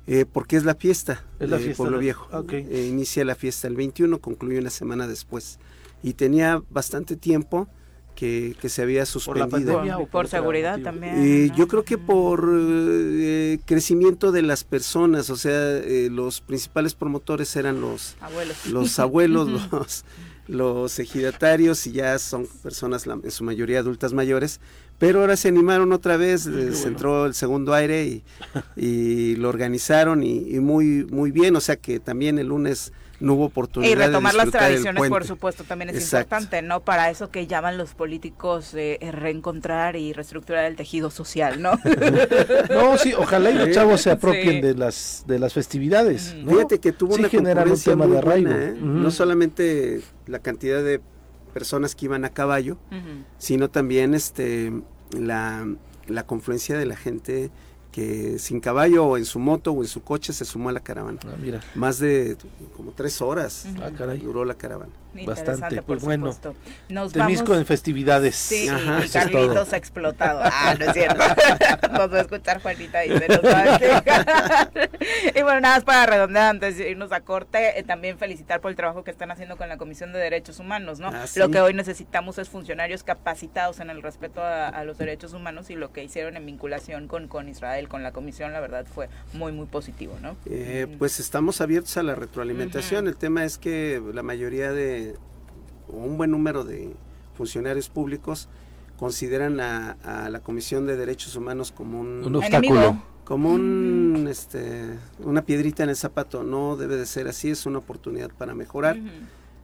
Eh, 0.08 0.26
porque 0.32 0.58
es 0.58 0.66
la 0.66 0.76
fiesta 0.76 1.24
del 1.40 1.74
Pueblo 1.76 2.00
Viejo. 2.00 2.28
Eh, 2.50 2.88
inicia 2.90 3.24
la 3.24 3.36
fiesta 3.36 3.68
el 3.68 3.76
21, 3.76 4.20
concluye 4.20 4.60
una 4.60 4.70
semana 4.70 5.08
después. 5.08 5.60
Y 6.04 6.14
tenía 6.14 6.62
bastante 6.70 7.16
tiempo 7.16 7.68
que, 8.16 8.56
se 8.64 8.82
había 8.82 9.06
suspendido. 9.06 9.82
¿Por, 9.82 10.08
por, 10.08 10.28
seguridad 10.28 10.80
también. 10.80 11.16
Eh, 11.18 11.52
yo 11.56 11.68
creo 11.68 11.84
que 11.84 11.98
por 11.98 12.42
crecimiento 13.66 14.32
de 14.32 14.42
las 14.42 14.64
personas, 14.64 15.30
o 15.30 15.36
sea, 15.36 15.82
los 16.10 16.42
principales 16.42 16.96
promotores 16.96 17.56
eran 17.56 17.82
los 17.82 18.16
abuelos, 18.20 18.66
los, 18.68 19.00
abuelos 19.00 19.72
los, 19.72 20.06
los 20.48 21.00
ejidatarios 21.00 21.88
y 21.88 21.94
ya 21.94 22.18
son 22.20 22.48
personas 22.62 23.08
en 23.08 23.32
su 23.32 23.44
mayoría 23.44 23.80
adultas 23.80 24.14
mayores, 24.14 24.60
pero 25.02 25.22
ahora 25.22 25.36
se 25.36 25.48
animaron 25.48 25.92
otra 25.94 26.16
vez, 26.16 26.44
se 26.44 26.88
entró 26.88 27.26
el 27.26 27.34
segundo 27.34 27.74
aire 27.74 28.22
y, 28.76 29.36
lo 29.36 29.50
organizaron 29.50 30.22
y, 30.22 30.60
muy 30.60 31.06
muy 31.06 31.32
bien, 31.32 31.56
o 31.56 31.60
sea 31.60 31.76
que 31.76 32.00
también 32.00 32.38
el 32.38 32.48
lunes 32.48 32.94
no 33.20 33.34
hubo 33.34 33.46
oportunidad 33.46 33.92
y 33.92 33.96
retomar 33.96 34.36
las 34.36 34.52
tradiciones 34.52 35.10
por 35.10 35.26
supuesto 35.26 35.64
también 35.64 35.92
es 35.92 36.04
importante 36.04 36.64
no 36.64 36.80
para 36.80 37.12
eso 37.12 37.30
que 37.30 37.46
llaman 37.46 37.78
los 37.78 37.94
políticos 37.94 38.74
eh, 38.74 38.98
reencontrar 39.12 39.96
y 39.96 40.12
reestructurar 40.12 40.66
el 40.66 40.76
tejido 40.76 41.12
social 41.12 41.62
no 41.62 41.74
no 42.72 42.98
sí 42.98 43.14
ojalá 43.14 43.52
y 43.52 43.54
los 43.54 43.70
chavos 43.70 44.02
se 44.02 44.10
apropien 44.10 44.60
de 44.60 44.74
las 44.74 45.24
de 45.28 45.38
las 45.38 45.54
festividades 45.54 46.36
fíjate 46.48 46.80
que 46.80 46.94
tuvo 46.94 47.14
una 47.14 47.30
concurrencia 47.30 47.96
muy 47.96 48.08
de 48.08 48.22
buena, 48.22 48.58
¿eh? 48.58 48.76
no 48.82 49.12
solamente 49.12 50.02
la 50.26 50.40
cantidad 50.40 50.84
de 50.84 51.00
personas 51.52 51.96
que 51.96 52.06
iban 52.06 52.26
a 52.26 52.30
caballo, 52.30 52.78
sino 53.38 53.70
también 53.70 54.14
este 54.14 54.72
la, 55.12 55.68
la 56.08 56.26
confluencia 56.26 56.78
de 56.78 56.86
la 56.86 56.96
gente 56.96 57.52
que 57.92 58.40
sin 58.40 58.60
caballo 58.60 59.06
o 59.06 59.18
en 59.18 59.26
su 59.26 59.40
moto 59.40 59.72
o 59.72 59.82
en 59.82 59.88
su 59.88 60.04
coche 60.04 60.34
se 60.34 60.46
sumó 60.46 60.70
a 60.70 60.72
la 60.72 60.80
caravana. 60.80 61.20
Ah, 61.26 61.36
mira. 61.40 61.62
Más 61.76 62.00
de 62.00 62.38
como 62.76 62.92
tres 62.92 63.22
horas 63.22 63.68
ah, 63.82 63.90
duró 64.22 64.46
la 64.46 64.56
caravana. 64.56 64.92
Bastante, 65.26 65.82
pues 65.82 66.02
bueno. 66.02 66.34
Nos 66.90 67.12
Temisco 67.12 67.54
en 67.56 67.66
festividades. 67.66 68.36
Sí, 68.36 68.70
y 68.70 69.10
Carlitos 69.10 69.74
ha 69.74 69.78
explotado. 69.78 70.40
Ah, 70.44 70.76
no 70.80 70.86
es 70.86 70.94
cierto. 70.94 71.18
nos 71.92 72.14
va 72.14 72.18
a 72.18 72.22
escuchar 72.22 72.62
Juanita 72.62 73.06
y 73.06 73.18
se 73.18 73.28
nos 73.28 73.44
va 73.44 73.76
a 73.76 74.70
Y 75.36 75.42
bueno, 75.42 75.60
nada 75.60 75.76
más 75.76 75.84
para 75.84 76.06
redondear 76.06 76.52
antes 76.52 76.78
de 76.78 76.90
irnos 76.90 77.12
a 77.12 77.22
corte, 77.22 77.78
eh, 77.78 77.84
también 77.84 78.18
felicitar 78.18 78.62
por 78.62 78.72
el 78.72 78.78
trabajo 78.78 79.04
que 79.04 79.12
están 79.12 79.32
haciendo 79.32 79.58
con 79.58 79.68
la 79.68 79.78
Comisión 79.78 80.14
de 80.14 80.20
Derechos 80.20 80.60
Humanos, 80.60 81.00
¿no? 81.00 81.10
Ah, 81.10 81.26
lo 81.36 81.50
que 81.50 81.60
hoy 81.60 81.74
necesitamos 81.74 82.38
es 82.38 82.50
funcionarios 82.50 83.04
capacitados 83.04 83.80
en 83.80 83.90
el 83.90 84.02
respeto 84.02 84.42
a, 84.42 84.82
los 84.86 84.98
derechos 84.98 85.34
humanos 85.34 85.70
y 85.70 85.76
lo 85.76 85.92
que 85.92 86.04
hicieron 86.04 86.38
en 86.38 86.46
vinculación 86.46 87.08
con, 87.08 87.28
con 87.28 87.50
Israel, 87.50 87.81
con 87.88 88.04
la 88.04 88.12
Comisión, 88.12 88.52
la 88.54 88.60
verdad 88.60 88.86
fue 88.86 89.10
muy, 89.34 89.52
muy 89.52 89.66
positivo, 89.66 90.18
¿no? 90.22 90.36
Eh, 90.46 90.88
pues 91.00 91.20
estamos 91.20 91.62
abiertos 91.62 91.96
a 91.98 92.04
la 92.04 92.16
retroalimentación. 92.16 93.08
El 93.08 93.16
tema 93.16 93.46
es 93.46 93.58
que 93.58 94.02
la 94.14 94.24
mayoría 94.24 94.72
de 94.72 95.16
un 95.88 96.18
buen 96.18 96.32
número 96.32 96.64
de 96.64 96.94
funcionarios 97.36 97.90
públicos 97.90 98.50
consideran 98.98 99.60
a, 99.60 100.30
la 100.30 100.40
Comisión 100.42 100.86
de 100.86 100.96
Derechos 100.96 101.36
Humanos 101.36 101.72
como 101.72 102.00
un, 102.00 102.36
obstáculo. 102.36 103.02
Como 103.24 103.52
un, 103.52 104.28
este, 104.30 104.98
una 105.20 105.44
piedrita 105.44 105.84
en 105.84 105.90
el 105.90 105.96
zapato. 105.96 106.44
No 106.44 106.76
debe 106.76 106.98
de 106.98 107.06
ser 107.06 107.28
así, 107.28 107.50
es 107.50 107.66
una 107.66 107.80
oportunidad 107.80 108.30
para 108.30 108.54
mejorar. 108.54 109.00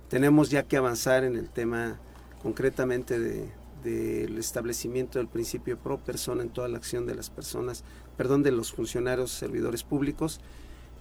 Tenemos 0.09 0.49
ya 0.49 0.63
que 0.63 0.77
avanzar 0.77 1.23
en 1.23 1.35
el 1.35 1.49
tema 1.49 1.97
concretamente 2.41 3.51
del 3.83 4.37
establecimiento 4.37 5.19
del 5.19 5.27
principio 5.27 5.77
pro 5.77 5.97
persona 5.97 6.43
en 6.43 6.49
toda 6.49 6.67
la 6.67 6.77
acción 6.77 7.05
de 7.05 7.15
las 7.15 7.29
personas, 7.29 7.83
perdón, 8.17 8.43
de 8.43 8.51
los 8.51 8.71
funcionarios 8.71 9.31
servidores 9.31 9.83
públicos, 9.83 10.39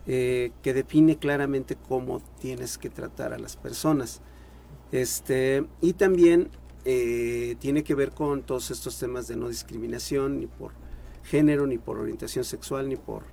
eh, 0.06 0.52
que 0.62 0.72
define 0.72 1.18
claramente 1.18 1.76
cómo 1.76 2.22
tienes 2.40 2.78
que 2.78 2.90
tratar 2.90 3.32
a 3.32 3.38
las 3.38 3.56
personas. 3.56 4.20
Este, 4.92 5.66
y 5.80 5.94
también 5.94 6.48
eh, 6.84 7.56
tiene 7.58 7.82
que 7.82 7.96
ver 7.96 8.12
con 8.12 8.42
todos 8.42 8.70
estos 8.70 8.98
temas 8.98 9.26
de 9.26 9.36
no 9.36 9.48
discriminación, 9.48 10.38
ni 10.38 10.46
por 10.46 10.72
género, 11.24 11.66
ni 11.66 11.78
por 11.78 11.98
orientación 11.98 12.44
sexual, 12.44 12.88
ni 12.88 12.96
por 12.96 13.24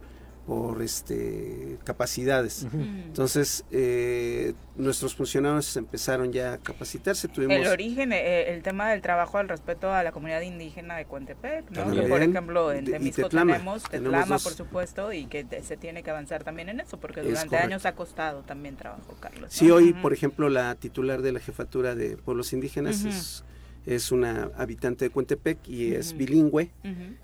por 0.45 0.81
este 0.81 1.77
capacidades. 1.85 2.67
Entonces, 2.73 3.63
eh, 3.71 4.53
nuestros 4.75 5.15
funcionarios 5.15 5.75
empezaron 5.77 6.33
ya 6.33 6.53
a 6.53 6.57
capacitarse. 6.57 7.27
Tuvimos 7.27 7.55
el 7.55 7.67
origen, 7.67 8.11
eh, 8.11 8.53
el 8.53 8.61
tema 8.61 8.89
del 8.89 9.01
trabajo 9.01 9.37
al 9.37 9.47
respeto 9.47 9.91
a 9.91 10.03
la 10.03 10.11
comunidad 10.11 10.41
indígena 10.41 10.97
de 10.97 11.05
Cuentepec, 11.05 11.69
¿no? 11.71 12.07
por 12.07 12.21
ejemplo, 12.21 12.73
en 12.73 12.85
Temisco 12.85 13.29
tenemos 13.29 13.83
Tetlama, 13.83 14.37
por 14.37 14.53
supuesto, 14.53 15.13
y 15.13 15.25
que 15.27 15.45
se 15.63 15.77
tiene 15.77 16.03
que 16.03 16.11
avanzar 16.11 16.43
también 16.43 16.69
en 16.69 16.81
eso, 16.81 16.99
porque 16.99 17.21
durante 17.21 17.57
años 17.57 17.85
ha 17.85 17.93
costado 17.93 18.41
también 18.41 18.75
trabajo, 18.75 19.15
Carlos. 19.19 19.49
Sí, 19.51 19.71
hoy, 19.71 19.93
por 19.93 20.13
ejemplo, 20.13 20.49
la 20.49 20.75
titular 20.75 21.21
de 21.21 21.31
la 21.31 21.39
jefatura 21.39 21.95
de 21.95 22.17
pueblos 22.17 22.51
indígenas 22.53 23.05
es 23.05 23.43
es 23.85 24.11
una 24.11 24.49
habitante 24.55 25.05
de 25.05 25.11
Cuentepec 25.11 25.67
y 25.67 25.93
es 25.93 26.15
bilingüe. 26.15 26.71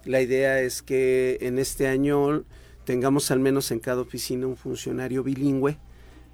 La 0.06 0.22
idea 0.22 0.60
es 0.60 0.82
que 0.82 1.38
en 1.42 1.58
este 1.58 1.88
año 1.88 2.44
tengamos 2.90 3.30
al 3.30 3.40
menos 3.40 3.70
en 3.70 3.78
cada 3.78 4.02
oficina 4.02 4.48
un 4.48 4.58
funcionario 4.58 5.22
bilingüe 5.22 5.78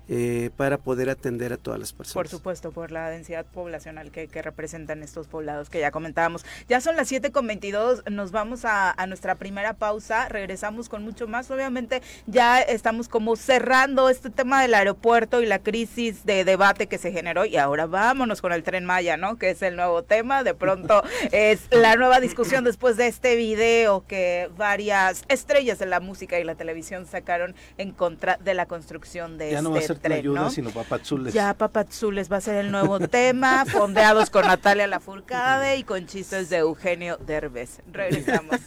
eh, 0.07 0.51
para 0.55 0.77
poder 0.77 1.09
atender 1.09 1.51
a 1.51 1.57
todas 1.57 1.79
las 1.79 1.91
personas. 1.91 2.13
Por 2.13 2.27
supuesto, 2.27 2.71
por 2.71 2.91
la 2.91 3.09
densidad 3.09 3.45
poblacional 3.45 4.11
que, 4.11 4.27
representan 4.45 5.01
estos 5.01 5.27
poblados 5.27 5.69
que 5.69 5.79
ya 5.79 5.89
comentábamos. 5.89 6.45
Ya 6.67 6.79
son 6.79 6.95
las 6.95 7.11
7.22, 7.11 8.09
nos 8.11 8.31
vamos 8.31 8.65
a, 8.65 8.93
nuestra 9.07 9.35
primera 9.35 9.73
pausa, 9.73 10.29
regresamos 10.29 10.89
con 10.89 11.03
mucho 11.03 11.27
más. 11.27 11.49
Obviamente 11.49 12.01
ya 12.27 12.61
estamos 12.61 13.07
como 13.07 13.35
cerrando 13.35 14.09
este 14.09 14.29
tema 14.29 14.61
del 14.61 14.73
aeropuerto 14.73 15.41
y 15.41 15.45
la 15.45 15.59
crisis 15.59 16.25
de 16.25 16.43
debate 16.43 16.87
que 16.87 16.97
se 16.97 17.11
generó 17.11 17.45
y 17.45 17.57
ahora 17.57 17.85
vámonos 17.87 18.41
con 18.41 18.51
el 18.51 18.63
tren 18.63 18.85
Maya, 18.85 19.17
¿no? 19.17 19.37
Que 19.37 19.51
es 19.51 19.61
el 19.61 19.75
nuevo 19.75 20.03
tema, 20.03 20.43
de 20.43 20.53
pronto 20.53 21.03
es 21.31 21.67
la 21.71 21.95
nueva 21.95 22.19
discusión 22.19 22.63
después 22.63 22.97
de 22.97 23.07
este 23.07 23.35
video 23.35 24.05
que 24.05 24.49
varias 24.57 25.23
estrellas 25.29 25.79
de 25.79 25.85
la 25.87 25.99
música 25.99 26.39
y 26.39 26.43
la 26.43 26.55
televisión 26.55 27.05
sacaron 27.05 27.55
en 27.77 27.91
contra 27.91 28.37
de 28.37 28.53
la 28.53 28.67
construcción 28.67 29.37
de 29.37 29.53
este 29.53 29.94
ayuda, 30.03 30.49
sino 30.49 30.71
papazules. 30.71 31.33
Ya 31.33 31.53
papazules 31.53 32.31
va 32.31 32.37
a 32.37 32.41
ser 32.41 32.55
el 32.55 32.71
nuevo 32.71 32.99
tema, 32.99 33.65
fondeados 33.65 34.29
con 34.29 34.45
Natalia 34.45 34.87
Lafourcade 34.87 35.77
y 35.77 35.83
con 35.83 36.05
chistes 36.05 36.49
de 36.49 36.57
Eugenio 36.57 37.17
Derbez. 37.17 37.81
Regresamos. 37.91 38.61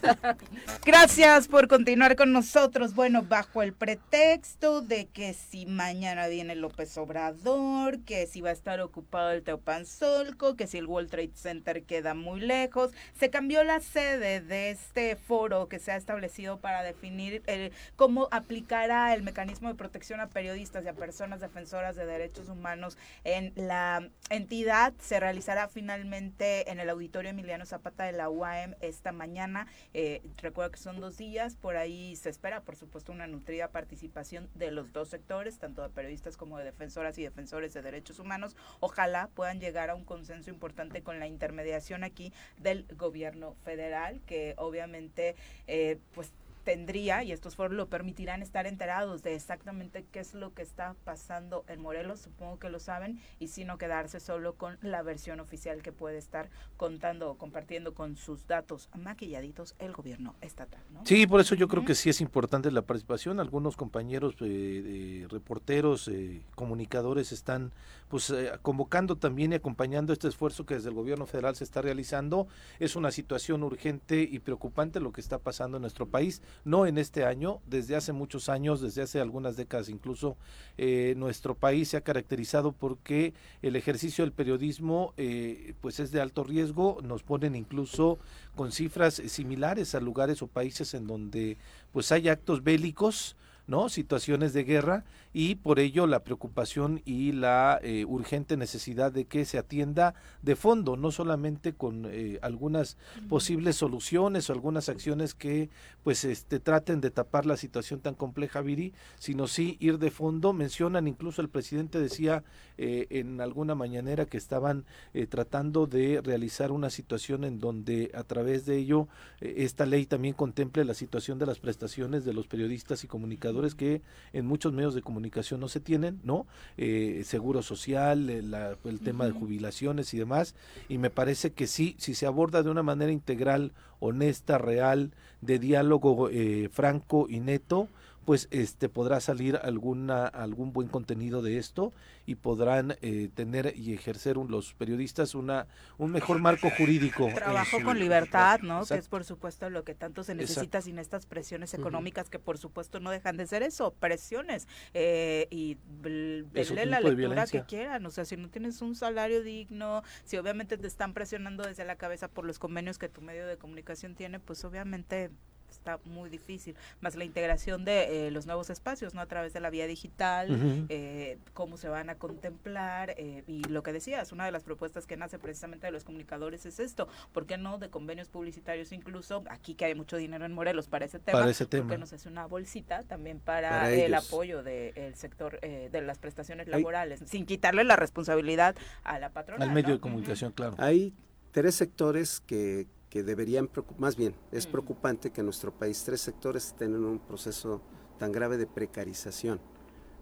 Gracias 0.84 1.48
por 1.48 1.68
continuar 1.68 2.16
con 2.16 2.32
nosotros. 2.32 2.94
Bueno, 2.94 3.22
bajo 3.22 3.62
el 3.62 3.72
pretexto 3.72 4.80
de 4.80 5.06
que 5.06 5.34
si 5.34 5.66
mañana 5.66 6.26
viene 6.28 6.54
López 6.54 6.96
Obrador, 6.98 8.00
que 8.00 8.26
si 8.26 8.40
va 8.40 8.50
a 8.50 8.52
estar 8.52 8.80
ocupado 8.80 9.30
el 9.30 9.42
Teopanzolco, 9.42 10.56
que 10.56 10.66
si 10.66 10.78
el 10.78 10.86
World 10.86 11.10
Trade 11.10 11.32
Center 11.34 11.82
queda 11.84 12.14
muy 12.14 12.40
lejos, 12.40 12.92
se 13.18 13.30
cambió 13.30 13.64
la 13.64 13.80
sede 13.80 14.40
de 14.40 14.70
este 14.70 15.16
foro 15.16 15.68
que 15.68 15.78
se 15.78 15.92
ha 15.92 15.96
establecido 15.96 16.58
para 16.60 16.82
definir 16.82 17.42
el, 17.46 17.72
cómo 17.96 18.28
aplicará 18.30 19.14
el 19.14 19.22
mecanismo 19.22 19.68
de 19.68 19.74
protección 19.74 20.20
a 20.20 20.28
periodistas 20.28 20.84
y 20.84 20.88
a 20.88 20.94
personas 20.94 21.17
personas 21.18 21.40
defensoras 21.40 21.96
de 21.96 22.06
derechos 22.06 22.48
humanos 22.48 22.96
en 23.24 23.52
la 23.56 24.08
entidad. 24.30 24.94
Se 25.00 25.18
realizará 25.18 25.66
finalmente 25.66 26.70
en 26.70 26.78
el 26.78 26.88
auditorio 26.88 27.30
Emiliano 27.30 27.66
Zapata 27.66 28.04
de 28.04 28.12
la 28.12 28.30
UAM 28.30 28.76
esta 28.80 29.10
mañana. 29.10 29.66
Eh, 29.94 30.22
recuerdo 30.36 30.70
que 30.70 30.78
son 30.78 31.00
dos 31.00 31.16
días, 31.16 31.56
por 31.56 31.76
ahí 31.76 32.14
se 32.14 32.30
espera, 32.30 32.60
por 32.60 32.76
supuesto, 32.76 33.10
una 33.10 33.26
nutrida 33.26 33.66
participación 33.66 34.48
de 34.54 34.70
los 34.70 34.92
dos 34.92 35.08
sectores, 35.08 35.58
tanto 35.58 35.82
de 35.82 35.88
periodistas 35.88 36.36
como 36.36 36.56
de 36.56 36.66
defensoras 36.66 37.18
y 37.18 37.24
defensores 37.24 37.74
de 37.74 37.82
derechos 37.82 38.20
humanos. 38.20 38.54
Ojalá 38.78 39.28
puedan 39.34 39.58
llegar 39.58 39.90
a 39.90 39.96
un 39.96 40.04
consenso 40.04 40.50
importante 40.50 41.02
con 41.02 41.18
la 41.18 41.26
intermediación 41.26 42.04
aquí 42.04 42.32
del 42.58 42.86
gobierno 42.96 43.56
federal, 43.64 44.20
que 44.24 44.54
obviamente, 44.56 45.34
eh, 45.66 45.98
pues 46.14 46.32
tendría, 46.68 47.24
y 47.24 47.32
estos 47.32 47.56
foros 47.56 47.74
lo 47.74 47.88
permitirán, 47.88 48.42
estar 48.42 48.66
enterados 48.66 49.22
de 49.22 49.34
exactamente 49.34 50.04
qué 50.12 50.20
es 50.20 50.34
lo 50.34 50.52
que 50.52 50.60
está 50.60 50.94
pasando 51.02 51.64
en 51.66 51.80
Morelos, 51.80 52.20
supongo 52.20 52.58
que 52.58 52.68
lo 52.68 52.78
saben, 52.78 53.22
y 53.38 53.48
si 53.48 53.64
no 53.64 53.78
quedarse 53.78 54.20
solo 54.20 54.54
con 54.56 54.76
la 54.82 55.00
versión 55.00 55.40
oficial 55.40 55.80
que 55.80 55.92
puede 55.92 56.18
estar 56.18 56.50
contando 56.76 57.30
o 57.30 57.38
compartiendo 57.38 57.94
con 57.94 58.16
sus 58.16 58.46
datos 58.46 58.90
maquilladitos 58.94 59.76
el 59.78 59.94
gobierno 59.94 60.34
estatal. 60.42 60.82
Sí, 61.04 61.26
por 61.26 61.40
eso 61.40 61.54
yo 61.54 61.68
creo 61.68 61.86
que 61.86 61.94
sí 61.94 62.10
es 62.10 62.20
importante 62.20 62.70
la 62.70 62.82
participación. 62.82 63.40
Algunos 63.40 63.74
compañeros 63.74 64.34
eh, 64.40 65.26
reporteros, 65.30 66.08
eh, 66.08 66.42
comunicadores 66.54 67.32
están 67.32 67.72
pues 68.08 68.28
eh, 68.28 68.52
convocando 68.60 69.16
también 69.16 69.52
y 69.52 69.56
acompañando 69.56 70.12
este 70.12 70.28
esfuerzo 70.28 70.66
que 70.66 70.74
desde 70.74 70.90
el 70.90 70.94
gobierno 70.94 71.24
federal 71.24 71.56
se 71.56 71.64
está 71.64 71.80
realizando. 71.80 72.46
Es 72.78 72.94
una 72.94 73.10
situación 73.10 73.62
urgente 73.62 74.20
y 74.20 74.38
preocupante 74.40 75.00
lo 75.00 75.12
que 75.12 75.22
está 75.22 75.38
pasando 75.38 75.78
en 75.78 75.82
nuestro 75.82 76.06
país 76.06 76.42
no 76.64 76.86
en 76.86 76.98
este 76.98 77.24
año, 77.24 77.60
desde 77.66 77.96
hace 77.96 78.12
muchos 78.12 78.48
años, 78.48 78.80
desde 78.80 79.02
hace 79.02 79.20
algunas 79.20 79.56
décadas 79.56 79.88
incluso, 79.88 80.36
eh, 80.76 81.14
nuestro 81.16 81.54
país 81.54 81.88
se 81.88 81.96
ha 81.96 82.02
caracterizado 82.02 82.72
porque 82.72 83.34
el 83.62 83.76
ejercicio 83.76 84.24
del 84.24 84.32
periodismo 84.32 85.14
eh, 85.16 85.74
pues 85.80 86.00
es 86.00 86.12
de 86.12 86.20
alto 86.20 86.44
riesgo, 86.44 86.98
nos 87.02 87.22
ponen 87.22 87.54
incluso 87.54 88.18
con 88.56 88.72
cifras 88.72 89.14
similares 89.14 89.94
a 89.94 90.00
lugares 90.00 90.42
o 90.42 90.46
países 90.46 90.94
en 90.94 91.06
donde 91.06 91.56
pues 91.92 92.12
hay 92.12 92.28
actos 92.28 92.62
bélicos, 92.62 93.36
¿no? 93.66 93.88
Situaciones 93.88 94.52
de 94.52 94.64
guerra 94.64 95.04
y 95.32 95.56
por 95.56 95.78
ello 95.78 96.06
la 96.06 96.24
preocupación 96.24 97.02
y 97.04 97.32
la 97.32 97.78
eh, 97.82 98.04
urgente 98.06 98.56
necesidad 98.56 99.12
de 99.12 99.26
que 99.26 99.44
se 99.44 99.58
atienda 99.58 100.14
de 100.42 100.56
fondo, 100.56 100.96
no 100.96 101.10
solamente 101.10 101.74
con 101.74 102.06
eh, 102.06 102.38
algunas 102.42 102.96
posibles 103.28 103.76
soluciones 103.76 104.48
o 104.48 104.52
algunas 104.52 104.88
acciones 104.88 105.34
que 105.34 105.70
pues 106.02 106.24
este 106.24 106.60
traten 106.60 107.00
de 107.00 107.10
tapar 107.10 107.44
la 107.44 107.56
situación 107.56 108.00
tan 108.00 108.14
compleja, 108.14 108.62
Viri, 108.62 108.94
sino 109.18 109.46
sí 109.46 109.76
ir 109.80 109.98
de 109.98 110.10
fondo. 110.10 110.52
Mencionan 110.52 111.06
incluso 111.06 111.42
el 111.42 111.48
presidente 111.48 112.00
decía 112.00 112.44
eh, 112.78 113.06
en 113.10 113.40
alguna 113.40 113.74
mañanera 113.74 114.24
que 114.26 114.38
estaban 114.38 114.84
tratando 115.28 115.86
de 115.86 116.20
realizar 116.22 116.72
una 116.72 116.90
situación 116.90 117.44
en 117.44 117.58
donde 117.58 118.10
a 118.14 118.24
través 118.24 118.66
de 118.66 118.76
ello 118.76 119.08
esta 119.40 119.84
ley 119.84 120.06
también 120.06 120.34
contemple 120.34 120.84
la 120.84 120.94
situación 120.94 121.38
de 121.38 121.46
las 121.46 121.58
prestaciones 121.58 122.24
de 122.24 122.32
los 122.32 122.46
periodistas 122.46 123.04
y 123.04 123.08
comunicadores 123.08 123.74
que 123.74 124.02
en 124.32 124.46
muchos 124.46 124.72
medios 124.72 124.94
de 124.94 125.02
comunicación 125.02 125.17
comunicación 125.18 125.58
no 125.58 125.66
se 125.66 125.80
tienen, 125.80 126.20
¿no? 126.22 126.46
Eh, 126.76 127.22
seguro 127.24 127.60
social, 127.62 128.30
el, 128.30 128.54
el 128.54 129.00
tema 129.00 129.26
de 129.26 129.32
jubilaciones 129.32 130.14
y 130.14 130.18
demás, 130.18 130.54
y 130.88 130.98
me 130.98 131.10
parece 131.10 131.52
que 131.52 131.66
sí, 131.66 131.96
si 131.98 132.14
se 132.14 132.26
aborda 132.26 132.62
de 132.62 132.70
una 132.70 132.84
manera 132.84 133.10
integral, 133.10 133.72
honesta, 133.98 134.58
real, 134.58 135.10
de 135.40 135.58
diálogo 135.58 136.30
eh, 136.30 136.68
franco 136.72 137.26
y 137.28 137.40
neto, 137.40 137.88
pues 138.28 138.46
este 138.50 138.90
podrá 138.90 139.20
salir 139.20 139.56
alguna 139.56 140.26
algún 140.26 140.74
buen 140.74 140.88
contenido 140.88 141.40
de 141.40 141.56
esto 141.56 141.94
y 142.26 142.34
podrán 142.34 142.94
eh, 143.00 143.30
tener 143.34 143.72
y 143.74 143.94
ejercer 143.94 144.36
los 144.36 144.74
periodistas 144.74 145.34
una 145.34 145.66
un 145.96 146.12
mejor 146.12 146.38
marco 146.38 146.68
jurídico 146.76 147.30
trabajo 147.34 147.82
con 147.82 147.98
libertad. 147.98 148.60
no 148.60 148.84
que 148.84 148.96
es 148.96 149.08
por 149.08 149.24
supuesto 149.24 149.70
lo 149.70 149.82
que 149.82 149.94
tanto 149.94 150.24
se 150.24 150.34
necesita 150.34 150.82
sin 150.82 150.98
estas 150.98 151.24
presiones 151.24 151.72
económicas 151.72 152.28
que 152.28 152.38
por 152.38 152.58
supuesto 152.58 153.00
no 153.00 153.10
dejan 153.10 153.38
de 153.38 153.46
ser 153.46 153.62
eso 153.62 153.94
presiones 153.94 154.68
eh, 154.92 155.48
y 155.50 155.78
denle 156.02 156.84
la 156.84 157.00
lectura 157.00 157.46
que 157.46 157.62
quieran. 157.62 158.04
O 158.04 158.10
sea 158.10 158.26
si 158.26 158.36
no 158.36 158.50
tienes 158.50 158.82
un 158.82 158.94
salario 158.94 159.42
digno 159.42 160.02
si 160.24 160.36
obviamente 160.36 160.76
te 160.76 160.86
están 160.86 161.14
presionando 161.14 161.64
desde 161.64 161.86
la 161.86 161.96
cabeza 161.96 162.28
por 162.28 162.44
los 162.44 162.58
convenios 162.58 162.98
que 162.98 163.08
tu 163.08 163.22
medio 163.22 163.46
de 163.46 163.56
comunicación 163.56 164.14
tiene 164.14 164.38
pues 164.38 164.66
obviamente 164.66 165.30
está 165.70 165.98
muy 166.04 166.30
difícil, 166.30 166.74
más 167.00 167.16
la 167.16 167.24
integración 167.24 167.84
de 167.84 168.26
eh, 168.26 168.30
los 168.30 168.46
nuevos 168.46 168.70
espacios, 168.70 169.14
¿no? 169.14 169.20
A 169.20 169.26
través 169.26 169.52
de 169.52 169.60
la 169.60 169.70
vía 169.70 169.86
digital, 169.86 170.86
eh, 170.88 171.38
cómo 171.54 171.76
se 171.76 171.88
van 171.88 172.10
a 172.10 172.16
contemplar, 172.16 173.14
eh, 173.16 173.44
y 173.46 173.62
lo 173.64 173.82
que 173.82 173.92
decías, 173.92 174.32
una 174.32 174.44
de 174.44 174.52
las 174.52 174.64
propuestas 174.64 175.06
que 175.06 175.16
nace 175.16 175.38
precisamente 175.38 175.86
de 175.86 175.92
los 175.92 176.04
comunicadores 176.04 176.66
es 176.66 176.80
esto, 176.80 177.08
¿por 177.32 177.46
qué 177.46 177.58
no 177.58 177.78
de 177.78 177.90
convenios 177.90 178.28
publicitarios 178.28 178.92
incluso, 178.92 179.44
aquí 179.48 179.74
que 179.74 179.86
hay 179.86 179.94
mucho 179.94 180.16
dinero 180.16 180.44
en 180.44 180.52
Morelos 180.52 180.88
para 180.88 181.04
ese 181.04 181.18
tema, 181.18 181.38
para 181.38 181.50
ese 181.50 181.66
tema. 181.66 181.84
porque 181.84 181.98
nos 181.98 182.12
hace 182.12 182.28
una 182.28 182.46
bolsita 182.46 183.02
también 183.02 183.40
para, 183.40 183.90
el 183.90 184.14
apoyo 184.14 184.62
del 184.62 185.14
sector 185.14 185.60
de 185.60 186.02
las 186.02 186.18
prestaciones 186.18 186.68
laborales, 186.68 187.20
sin 187.26 187.46
quitarle 187.46 187.84
la 187.84 187.96
responsabilidad 187.96 188.76
a 189.04 189.18
la 189.18 189.30
patrona. 189.30 189.64
Al 189.64 189.72
medio 189.72 189.94
de 189.94 190.00
comunicación, 190.00 190.52
claro. 190.52 190.74
Hay 190.78 191.14
tres 191.52 191.74
sectores 191.74 192.40
que, 192.40 192.86
que 193.10 193.22
deberían, 193.22 193.70
más 193.98 194.16
bien, 194.16 194.34
es 194.52 194.66
preocupante 194.66 195.30
que 195.30 195.40
en 195.40 195.46
nuestro 195.46 195.72
país 195.72 196.02
tres 196.04 196.20
sectores 196.20 196.74
tengan 196.78 197.04
un 197.04 197.18
proceso 197.18 197.80
tan 198.18 198.32
grave 198.32 198.58
de 198.58 198.66
precarización. 198.66 199.60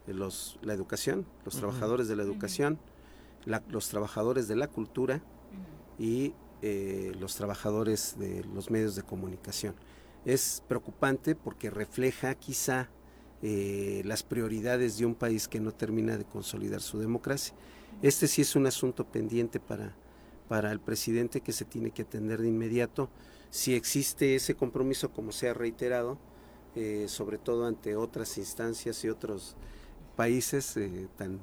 Los, 0.07 0.59
la 0.62 0.72
educación, 0.72 1.27
los 1.44 1.57
trabajadores 1.57 2.07
de 2.07 2.14
la 2.14 2.22
educación, 2.22 2.79
los 3.68 3.88
trabajadores 3.88 4.46
de 4.46 4.55
la 4.55 4.68
cultura 4.68 5.20
y 5.99 6.33
eh, 6.62 7.12
los 7.18 7.35
trabajadores 7.35 8.16
de 8.18 8.44
los 8.55 8.70
medios 8.70 8.94
de 8.94 9.03
comunicación. 9.03 9.75
Es 10.25 10.62
preocupante 10.68 11.35
porque 11.35 11.70
refleja 11.70 12.35
quizá 12.37 12.88
eh, 13.42 14.03
las 14.05 14.22
prioridades 14.22 14.99
de 14.99 15.07
un 15.07 15.14
país 15.14 15.49
que 15.49 15.61
no 15.61 15.72
termina 15.72 16.16
de 16.16 16.25
consolidar 16.25 16.81
su 16.81 16.99
democracia. 16.99 17.55
Este 18.01 18.29
sí 18.29 18.42
es 18.42 18.55
un 18.57 18.66
asunto 18.66 19.05
pendiente 19.05 19.59
para, 19.59 19.96
para 20.49 20.73
el 20.73 20.81
presidente 20.81 21.41
que 21.41 21.53
se 21.53 21.65
tiene 21.65 21.91
que 21.91 22.03
atender 22.03 22.41
de 22.41 22.49
inmediato. 22.49 23.09
Si 23.51 23.75
existe 23.75 24.35
ese 24.35 24.55
compromiso, 24.55 25.11
como 25.11 25.33
se 25.33 25.49
ha 25.49 25.55
reiterado, 25.55 26.19
eh, 26.75 27.07
sobre 27.09 27.39
todo 27.39 27.67
ante 27.67 27.97
otras 27.97 28.37
instancias 28.39 29.03
y 29.05 29.09
otros 29.09 29.57
países 30.17 30.79
tan 31.17 31.41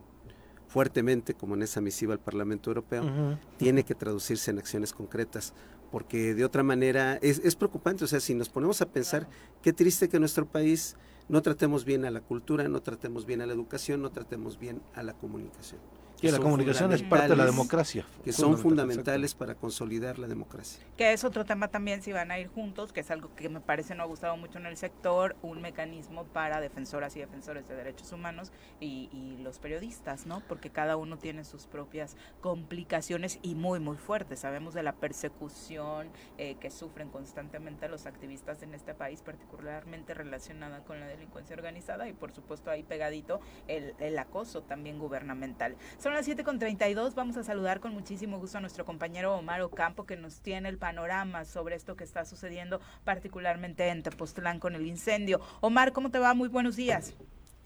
fuertemente 0.68 1.36
como 1.36 1.54
en 1.54 1.62
esa 1.62 1.82
misiva 1.82 2.14
al 2.14 2.20
Parlamento 2.20 2.72
Europeo, 2.72 3.38
tiene 3.58 3.84
que 3.84 3.94
traducirse 3.94 4.50
en 4.50 4.58
acciones 4.58 4.92
concretas, 4.92 5.54
porque 5.92 6.34
de 6.34 6.44
otra 6.44 6.64
manera 6.64 7.20
es, 7.22 7.40
es, 7.44 7.56
preocupante, 7.56 8.04
o 8.04 8.08
sea, 8.08 8.20
si 8.20 8.34
nos 8.34 8.50
ponemos 8.50 8.82
a 8.82 8.88
pensar, 8.88 9.28
qué 9.62 9.72
triste 9.72 10.10
que 10.10 10.20
nuestro 10.20 10.48
país 10.48 10.96
no 11.30 11.44
tratemos 11.44 11.86
bien 11.86 12.06
a 12.06 12.12
la 12.12 12.22
cultura, 12.22 12.68
no 12.68 12.82
tratemos 12.82 13.28
bien 13.28 13.42
a 13.42 13.46
la 13.46 13.54
educación, 13.54 14.02
no 14.02 14.12
tratemos 14.12 14.58
bien 14.58 14.82
a 14.96 15.04
la 15.04 15.14
comunicación. 15.14 15.80
Que 16.24 16.32
la 16.32 16.40
comunicación 16.40 16.94
es 16.94 17.04
parte 17.04 17.28
de 17.28 17.36
la 17.36 17.46
democracia. 17.46 18.06
Que 18.24 18.32
son 18.32 18.58
fundamentales 18.58 19.34
para 19.34 19.56
consolidar 19.56 20.20
la 20.20 20.28
democracia. 20.28 20.82
Que 20.96 21.12
es 21.12 21.26
otro 21.26 21.44
tema 21.44 21.68
también 21.68 22.02
si 22.02 22.14
van 22.14 22.32
a 22.32 22.40
ir 22.40 22.48
juntos, 22.48 22.94
que 22.94 23.02
es 23.02 23.12
algo 23.12 23.36
que 23.36 23.50
me 23.50 23.60
parece 23.60 23.94
no 23.94 24.04
ha 24.04 24.06
gustado 24.06 24.38
mucho 24.38 24.58
en 24.58 24.66
el 24.66 24.78
sector, 24.78 25.36
un 25.42 25.62
mecanismo 25.62 26.24
para 26.24 26.62
defensoras 26.62 27.14
y 27.18 27.20
defensores 27.20 27.68
de 27.68 27.76
derechos 27.76 28.14
humanos 28.14 28.54
y, 28.80 29.10
los 29.44 29.60
periodistas, 29.60 30.26
¿no? 30.26 30.42
Porque 30.48 30.70
cada 30.70 30.96
uno 30.96 31.18
tiene 31.18 31.44
sus 31.44 31.66
propias 31.66 32.16
complicaciones 32.40 33.40
y 33.42 33.56
muy, 33.56 33.82
muy 33.82 33.98
fuertes. 33.98 34.40
Sabemos 34.40 34.74
de 34.74 34.84
la 34.84 34.94
persecución 34.94 36.08
eh, 36.38 36.56
que 36.62 36.72
sufren 36.72 37.10
constantemente 37.10 37.90
los 37.90 38.06
activistas 38.06 38.64
en 38.64 38.74
este 38.74 38.94
país, 38.94 39.22
particularmente 39.22 40.14
relacionada 40.14 40.86
con 40.86 41.02
la 41.02 41.08
delincuencia 41.08 41.56
organizada 41.56 42.08
y 42.08 42.14
por 42.14 42.32
supuesto 42.32 42.72
ahí 42.72 42.84
pegadito 42.84 43.42
el, 43.68 43.96
el 44.00 44.18
acoso 44.18 44.62
también 44.62 45.00
gubernamental. 45.00 45.76
Son 45.98 46.13
las 46.14 46.30
7.32, 46.30 47.16
vamos 47.16 47.38
a 47.38 47.44
saludar 47.44 47.80
con 47.80 47.92
muchísimo 47.92 48.38
gusto 48.38 48.60
a 48.60 48.62
nuestro 48.62 48.86
compañero 48.86 49.36
Omar 49.36 49.62
Ocampo 49.62 50.06
que 50.06 50.16
nos 50.16 50.42
tiene 50.42 50.70
el 50.70 50.78
panorama 50.78 51.44
sobre 51.44 51.76
esto 51.76 51.96
que 51.96 52.04
está 52.04 52.24
sucediendo 52.24 52.80
particularmente 53.04 53.88
en 53.88 54.04
Tepoztlán 54.04 54.60
con 54.60 54.76
el 54.76 54.86
incendio. 54.86 55.42
Omar, 55.62 55.92
¿cómo 55.92 56.12
te 56.12 56.20
va? 56.20 56.36
Muy 56.36 56.50
buenos 56.50 56.76
días. 56.76 57.18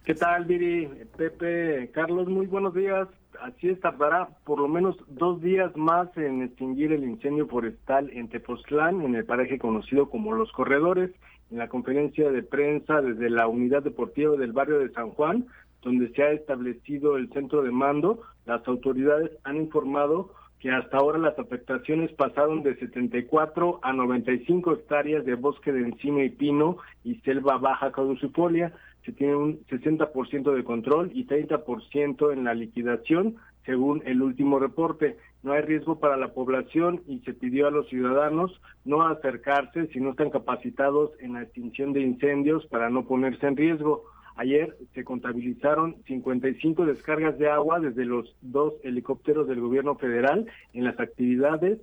¿Qué 0.05 0.15
tal, 0.15 0.45
Viri? 0.45 0.87
Pepe, 1.17 1.91
Carlos, 1.93 2.29
muy 2.29 2.45
buenos 2.45 2.73
días. 2.73 3.09
Así 3.41 3.67
es, 3.67 3.81
tardará 3.81 4.29
por 4.45 4.59
lo 4.59 4.69
menos 4.69 4.95
dos 5.07 5.41
días 5.41 5.75
más 5.75 6.07
en 6.15 6.41
extinguir 6.43 6.93
el 6.93 7.03
incendio 7.03 7.47
forestal 7.47 8.09
en 8.11 8.29
Tepoztlán, 8.29 9.01
en 9.01 9.15
el 9.15 9.25
paraje 9.25 9.59
conocido 9.59 10.09
como 10.09 10.31
Los 10.31 10.51
Corredores. 10.53 11.11
En 11.51 11.59
la 11.59 11.69
conferencia 11.69 12.29
de 12.29 12.43
prensa 12.43 13.01
desde 13.01 13.29
la 13.29 13.47
unidad 13.47 13.81
deportiva 13.81 14.35
del 14.35 14.51
barrio 14.51 14.79
de 14.79 14.91
San 14.91 15.11
Juan, 15.11 15.47
donde 15.81 16.09
se 16.09 16.23
ha 16.23 16.31
establecido 16.31 17.17
el 17.17 17.29
centro 17.29 17.61
de 17.61 17.71
mando, 17.71 18.21
las 18.45 18.67
autoridades 18.67 19.31
han 19.43 19.57
informado 19.57 20.31
que 20.59 20.71
hasta 20.71 20.97
ahora 20.97 21.19
las 21.19 21.37
afectaciones 21.37 22.11
pasaron 22.13 22.63
de 22.63 22.75
74 22.77 23.79
a 23.83 23.93
95 23.93 24.73
hectáreas 24.73 25.25
de 25.25 25.35
bosque 25.35 25.71
de 25.71 25.81
encino 25.81 26.23
y 26.23 26.29
pino 26.29 26.77
y 27.03 27.15
selva 27.17 27.57
baja 27.57 27.91
caducifolia. 27.91 28.73
Se 29.05 29.11
tiene 29.11 29.35
un 29.35 29.59
60% 29.67 30.53
de 30.53 30.63
control 30.63 31.11
y 31.13 31.25
30% 31.27 32.33
en 32.33 32.43
la 32.43 32.53
liquidación, 32.53 33.35
según 33.65 34.01
el 34.05 34.21
último 34.21 34.59
reporte. 34.59 35.17
No 35.43 35.53
hay 35.53 35.61
riesgo 35.61 35.99
para 35.99 36.17
la 36.17 36.33
población 36.33 37.01
y 37.07 37.19
se 37.19 37.33
pidió 37.33 37.67
a 37.67 37.71
los 37.71 37.87
ciudadanos 37.87 38.59
no 38.83 39.07
acercarse 39.07 39.87
si 39.87 39.99
no 39.99 40.11
están 40.11 40.31
capacitados 40.31 41.11
en 41.19 41.33
la 41.33 41.43
extinción 41.43 41.93
de 41.93 42.01
incendios 42.01 42.65
para 42.65 42.89
no 42.89 43.05
ponerse 43.05 43.45
en 43.45 43.55
riesgo. 43.55 44.03
Ayer 44.37 44.77
se 44.93 45.03
contabilizaron 45.03 45.95
55 46.05 46.85
descargas 46.85 47.37
de 47.39 47.49
agua 47.49 47.79
desde 47.79 48.05
los 48.05 48.35
dos 48.41 48.73
helicópteros 48.83 49.47
del 49.47 49.59
gobierno 49.59 49.95
federal 49.95 50.45
en 50.73 50.83
las 50.83 50.99
actividades 50.99 51.79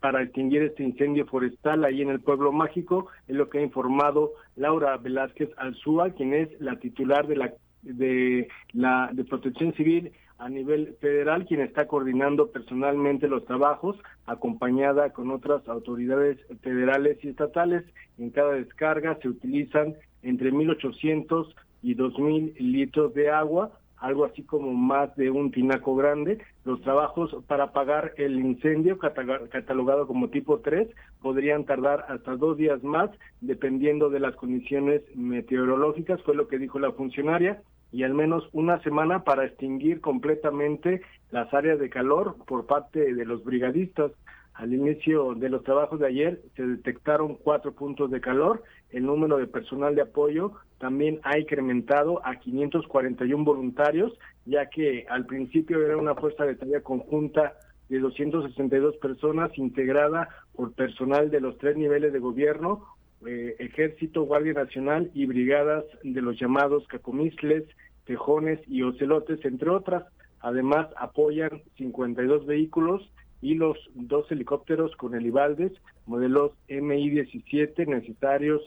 para 0.00 0.22
extinguir 0.22 0.62
este 0.62 0.82
incendio 0.82 1.26
forestal 1.26 1.84
ahí 1.84 2.00
en 2.00 2.08
el 2.08 2.20
pueblo 2.20 2.52
mágico, 2.52 3.08
es 3.28 3.36
lo 3.36 3.50
que 3.50 3.58
ha 3.58 3.62
informado 3.62 4.32
Laura 4.56 4.96
Velázquez 4.96 5.50
Alzúa, 5.56 6.10
quien 6.10 6.32
es 6.32 6.48
la 6.60 6.78
titular 6.78 7.26
de 7.26 7.36
la 7.36 7.54
de 7.82 8.48
la 8.72 9.10
de 9.12 9.24
Protección 9.24 9.74
Civil 9.74 10.12
a 10.38 10.48
nivel 10.48 10.96
federal, 11.00 11.46
quien 11.46 11.60
está 11.60 11.86
coordinando 11.86 12.50
personalmente 12.50 13.28
los 13.28 13.44
trabajos, 13.44 13.96
acompañada 14.26 15.12
con 15.12 15.30
otras 15.30 15.66
autoridades 15.68 16.38
federales 16.62 17.18
y 17.22 17.28
estatales. 17.28 17.84
En 18.18 18.30
cada 18.30 18.52
descarga 18.52 19.18
se 19.22 19.28
utilizan 19.28 19.94
entre 20.22 20.52
1.800 20.52 21.54
y 21.82 21.94
2.000 21.94 22.56
litros 22.58 23.14
de 23.14 23.30
agua, 23.30 23.78
algo 23.98 24.24
así 24.24 24.42
como 24.42 24.72
más 24.72 25.14
de 25.16 25.30
un 25.30 25.50
tinaco 25.50 25.94
grande. 25.94 26.38
Los 26.64 26.80
trabajos 26.82 27.36
para 27.46 27.64
apagar 27.64 28.12
el 28.16 28.38
incendio, 28.38 28.98
catalogado 28.98 30.06
como 30.06 30.28
tipo 30.28 30.60
3, 30.60 30.88
podrían 31.22 31.64
tardar 31.64 32.06
hasta 32.08 32.36
dos 32.36 32.56
días 32.56 32.82
más, 32.82 33.10
dependiendo 33.40 34.10
de 34.10 34.20
las 34.20 34.34
condiciones 34.36 35.02
meteorológicas, 35.14 36.22
fue 36.22 36.34
lo 36.34 36.48
que 36.48 36.58
dijo 36.58 36.78
la 36.78 36.92
funcionaria, 36.92 37.62
y 37.94 38.02
al 38.02 38.12
menos 38.12 38.48
una 38.52 38.82
semana 38.82 39.22
para 39.22 39.44
extinguir 39.44 40.00
completamente 40.00 41.02
las 41.30 41.54
áreas 41.54 41.78
de 41.78 41.88
calor 41.88 42.34
por 42.44 42.66
parte 42.66 43.14
de 43.14 43.24
los 43.24 43.44
brigadistas. 43.44 44.10
Al 44.54 44.74
inicio 44.74 45.34
de 45.34 45.48
los 45.48 45.62
trabajos 45.62 46.00
de 46.00 46.08
ayer 46.08 46.42
se 46.56 46.66
detectaron 46.66 47.36
cuatro 47.36 47.72
puntos 47.72 48.10
de 48.10 48.20
calor. 48.20 48.64
El 48.90 49.06
número 49.06 49.36
de 49.36 49.46
personal 49.46 49.94
de 49.94 50.02
apoyo 50.02 50.54
también 50.78 51.20
ha 51.22 51.38
incrementado 51.38 52.20
a 52.26 52.34
541 52.40 53.44
voluntarios, 53.44 54.12
ya 54.44 54.66
que 54.66 55.06
al 55.08 55.26
principio 55.26 55.80
era 55.80 55.96
una 55.96 56.16
fuerza 56.16 56.44
de 56.44 56.56
tarea 56.56 56.80
conjunta 56.80 57.54
de 57.88 58.00
262 58.00 58.96
personas 58.96 59.56
integrada 59.56 60.30
por 60.56 60.72
personal 60.72 61.30
de 61.30 61.40
los 61.40 61.58
tres 61.58 61.76
niveles 61.76 62.12
de 62.12 62.18
gobierno, 62.18 62.88
eh, 63.24 63.54
Ejército, 63.60 64.24
Guardia 64.24 64.52
Nacional 64.52 65.12
y 65.14 65.26
brigadas 65.26 65.84
de 66.02 66.20
los 66.20 66.38
llamados 66.40 66.86
cacomisles, 66.88 67.64
tejones 68.04 68.60
y 68.68 68.82
ocelotes, 68.82 69.44
entre 69.44 69.70
otras. 69.70 70.04
Además, 70.40 70.88
apoyan 70.96 71.62
52 71.76 72.46
vehículos 72.46 73.10
y 73.40 73.54
los 73.54 73.76
dos 73.94 74.30
helicópteros 74.30 74.94
con 74.96 75.14
el 75.14 75.26
Ivaldes, 75.26 75.72
modelos 76.06 76.52
MI-17 76.68 77.86
necesarios 77.86 78.62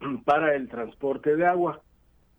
para 0.24 0.54
el 0.54 0.68
transporte 0.68 1.36
de 1.36 1.46
agua. 1.46 1.80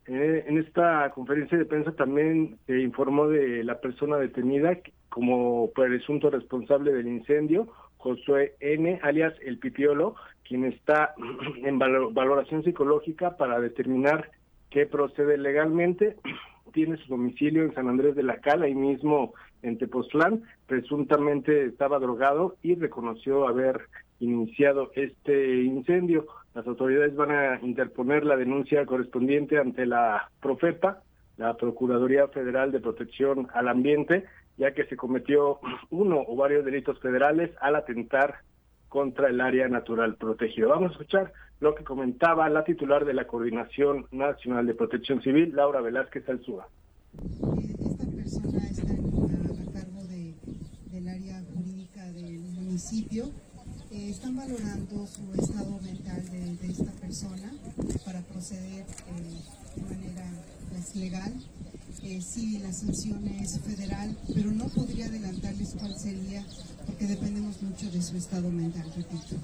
Eh, 0.08 0.46
en 0.48 0.58
esta 0.58 1.10
conferencia 1.12 1.58
de 1.58 1.66
prensa 1.66 1.92
también 1.94 2.58
se 2.68 2.80
informó 2.80 3.28
de 3.28 3.64
la 3.64 3.80
persona 3.80 4.18
detenida 4.18 4.78
como 5.10 5.72
presunto 5.72 6.30
responsable 6.30 6.94
del 6.94 7.08
incendio, 7.08 7.68
Josué 7.98 8.54
N., 8.60 9.00
alias 9.02 9.34
El 9.44 9.58
Pipiolo, 9.58 10.16
quien 10.48 10.64
está 10.66 11.16
en 11.64 11.80
valoración 11.80 12.64
psicológica 12.64 13.36
para 13.36 13.60
determinar 13.60 14.30
qué 14.76 14.86
procede 14.86 15.38
legalmente. 15.38 16.18
Tiene 16.74 16.98
su 16.98 17.08
domicilio 17.08 17.64
en 17.64 17.74
San 17.74 17.88
Andrés 17.88 18.14
de 18.14 18.24
la 18.24 18.42
Cala, 18.42 18.66
ahí 18.66 18.76
mismo 18.76 19.34
en 19.62 19.78
Tepoztlán, 19.78 20.44
presuntamente 20.68 21.66
estaba 21.66 21.98
drogado 21.98 22.58
y 22.62 22.76
reconoció 22.76 23.48
haber 23.48 23.88
iniciado 24.20 24.92
este 24.96 25.64
incendio. 25.64 26.28
Las 26.54 26.68
autoridades 26.68 27.16
van 27.16 27.32
a 27.32 27.60
interponer 27.62 28.26
la 28.26 28.36
denuncia 28.36 28.86
correspondiente 28.86 29.58
ante 29.58 29.86
la 29.86 30.30
Profepa, 30.42 31.02
la 31.38 31.56
Procuraduría 31.56 32.28
Federal 32.28 32.74
de 32.74 32.82
Protección 32.82 33.48
al 33.54 33.70
Ambiente, 33.70 34.26
ya 34.58 34.74
que 34.74 34.86
se 34.88 34.98
cometió 34.98 35.60
uno 35.90 36.22
o 36.28 36.36
varios 36.36 36.66
delitos 36.66 37.00
federales 37.00 37.50
al 37.62 37.78
atentar 37.78 38.40
contra 38.90 39.30
el 39.30 39.40
área 39.40 39.70
natural 39.70 40.16
protegida. 40.16 40.68
Vamos 40.68 40.90
a 40.90 40.94
escuchar 40.94 41.32
lo 41.60 41.76
que 41.76 41.84
comentaba 41.84 42.50
la 42.50 42.64
titular 42.64 43.06
de 43.06 43.14
la 43.14 43.26
Coordinación 43.28 44.08
Nacional 44.12 44.66
de 44.66 44.76
Protección 44.76 45.22
Civil, 45.22 45.56
Laura 45.56 45.82
Velázquez 45.82 46.28
Alzúa. 46.30 46.68
Esta 47.14 48.06
persona 48.06 48.70
está 48.70 48.96
municipio 52.76 53.32
eh, 53.90 54.10
están 54.10 54.36
valorando 54.36 55.08
su 55.08 55.42
estado 55.42 55.80
mental 55.82 56.22
de, 56.30 56.68
esta 56.68 56.92
persona 57.00 57.50
para 58.04 58.20
proceder 58.20 58.82
eh, 58.82 59.78
de 59.78 59.82
manera 59.82 60.26
pues, 60.70 60.94
legal. 60.98 61.34
Eh, 62.04 62.22
sí, 62.22 62.60
la 62.60 62.74
sanción 62.74 63.26
es 63.30 63.62
federal, 63.62 64.18
pero 64.34 64.52
no 64.52 64.66
podría 64.66 65.06
adelantarles 65.06 65.74
cuál 65.80 65.98
sería 65.98 66.46
porque 66.86 67.08
dependemos 67.08 67.62
mucho 67.62 67.90
de 67.90 68.02
su 68.02 68.18
estado 68.18 68.50
mental, 68.52 68.92
repito. 68.94 69.38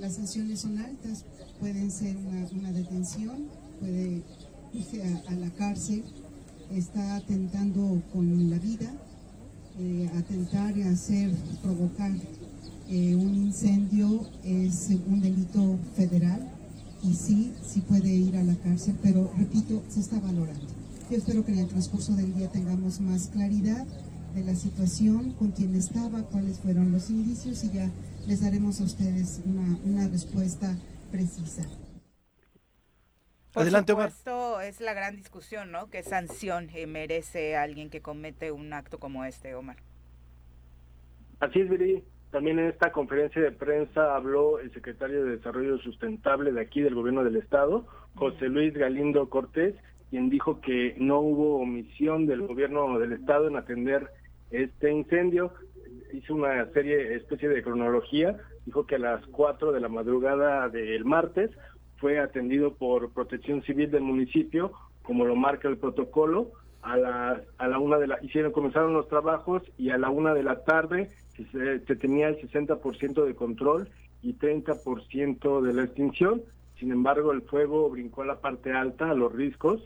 Las 0.00 0.14
sanciones 0.14 0.60
son 0.60 0.78
altas, 0.78 1.24
pueden 1.60 1.90
ser 1.90 2.16
una, 2.16 2.72
detención, 2.72 3.48
puede 3.80 4.22
irse 4.72 5.02
a, 5.02 5.34
la 5.34 5.50
cárcel, 5.50 6.04
está 6.72 7.16
atentando 7.16 8.02
con 8.12 8.50
la 8.50 8.58
vida, 8.58 8.92
atentar 10.16 10.76
y 10.76 10.82
hacer, 10.82 11.32
provocar 11.62 12.12
eh, 12.88 13.14
un 13.14 13.34
incendio 13.34 14.26
es 14.44 14.90
un 15.08 15.20
delito 15.20 15.78
federal 15.96 16.46
y 17.02 17.14
sí, 17.14 17.52
sí 17.66 17.80
puede 17.80 18.12
ir 18.12 18.36
a 18.36 18.42
la 18.42 18.54
cárcel, 18.56 18.94
pero 19.02 19.32
repito, 19.38 19.82
se 19.88 20.00
está 20.00 20.20
valorando. 20.20 20.66
Yo 21.10 21.16
espero 21.16 21.44
que 21.44 21.52
en 21.52 21.58
el 21.58 21.68
transcurso 21.68 22.14
del 22.14 22.34
día 22.34 22.48
tengamos 22.48 23.00
más 23.00 23.28
claridad 23.28 23.86
de 24.34 24.44
la 24.44 24.54
situación, 24.54 25.32
con 25.32 25.52
quién 25.52 25.74
estaba, 25.74 26.22
cuáles 26.24 26.58
fueron 26.58 26.92
los 26.92 27.08
indicios 27.08 27.64
y 27.64 27.70
ya 27.70 27.90
les 28.26 28.42
daremos 28.42 28.80
a 28.80 28.84
ustedes 28.84 29.42
una, 29.44 29.76
una 29.84 30.08
respuesta 30.08 30.74
precisa. 31.10 31.62
Adelante, 33.54 33.92
Omar. 33.92 34.08
Esto 34.08 34.60
es 34.60 34.80
la 34.80 34.94
gran 34.94 35.14
discusión, 35.16 35.70
¿no? 35.70 35.88
¿Qué 35.88 36.02
sanción 36.02 36.68
eh, 36.74 36.86
merece 36.86 37.56
alguien 37.56 37.88
que 37.88 38.00
comete 38.00 38.50
un 38.50 38.72
acto 38.72 38.98
como 38.98 39.24
este, 39.24 39.54
Omar? 39.54 39.76
Así 41.38 41.60
es, 41.60 41.68
Viri. 41.68 42.02
También 42.32 42.58
en 42.58 42.66
esta 42.66 42.90
conferencia 42.90 43.40
de 43.40 43.52
prensa 43.52 44.16
habló 44.16 44.58
el 44.58 44.72
secretario 44.72 45.24
de 45.24 45.36
Desarrollo 45.36 45.78
Sustentable 45.78 46.50
de 46.50 46.60
aquí 46.60 46.80
del 46.80 46.96
Gobierno 46.96 47.22
del 47.22 47.36
Estado, 47.36 47.86
José 48.16 48.48
Luis 48.48 48.74
Galindo 48.74 49.30
Cortés, 49.30 49.76
quien 50.10 50.30
dijo 50.30 50.60
que 50.60 50.96
no 50.98 51.20
hubo 51.20 51.60
omisión 51.60 52.26
del 52.26 52.44
Gobierno 52.44 52.98
del 52.98 53.12
Estado 53.12 53.46
en 53.46 53.56
atender 53.56 54.10
este 54.50 54.90
incendio. 54.90 55.52
Hizo 56.14 56.34
una 56.34 56.64
serie, 56.72 57.16
especie 57.16 57.48
de 57.48 57.62
cronología. 57.62 58.36
Dijo 58.66 58.86
que 58.86 58.94
a 58.94 58.98
las 58.98 59.26
4 59.26 59.72
de 59.72 59.80
la 59.80 59.88
madrugada 59.88 60.68
del 60.68 61.04
martes 61.04 61.50
fue 61.96 62.20
atendido 62.20 62.74
por 62.74 63.12
Protección 63.12 63.62
Civil 63.62 63.90
del 63.90 64.02
municipio, 64.02 64.72
como 65.02 65.24
lo 65.24 65.34
marca 65.34 65.68
el 65.68 65.76
protocolo. 65.76 66.52
A 66.82 66.96
la, 66.96 67.42
a 67.58 67.66
la 67.66 67.78
una 67.78 67.98
de 67.98 68.06
la, 68.06 68.18
hicieron, 68.22 68.52
comenzaron 68.52 68.92
los 68.92 69.08
trabajos 69.08 69.62
y 69.78 69.90
a 69.90 69.98
la 69.98 70.10
una 70.10 70.34
de 70.34 70.42
la 70.42 70.64
tarde 70.64 71.10
se, 71.50 71.96
tenía 71.96 72.28
el 72.28 72.38
60% 72.40 73.24
de 73.24 73.34
control 73.34 73.88
y 74.22 74.34
30% 74.34 75.62
de 75.62 75.72
la 75.72 75.84
extinción. 75.84 76.42
Sin 76.78 76.92
embargo, 76.92 77.32
el 77.32 77.42
fuego 77.42 77.90
brincó 77.90 78.22
a 78.22 78.26
la 78.26 78.40
parte 78.40 78.72
alta, 78.72 79.10
a 79.10 79.14
los 79.14 79.32
riscos, 79.32 79.82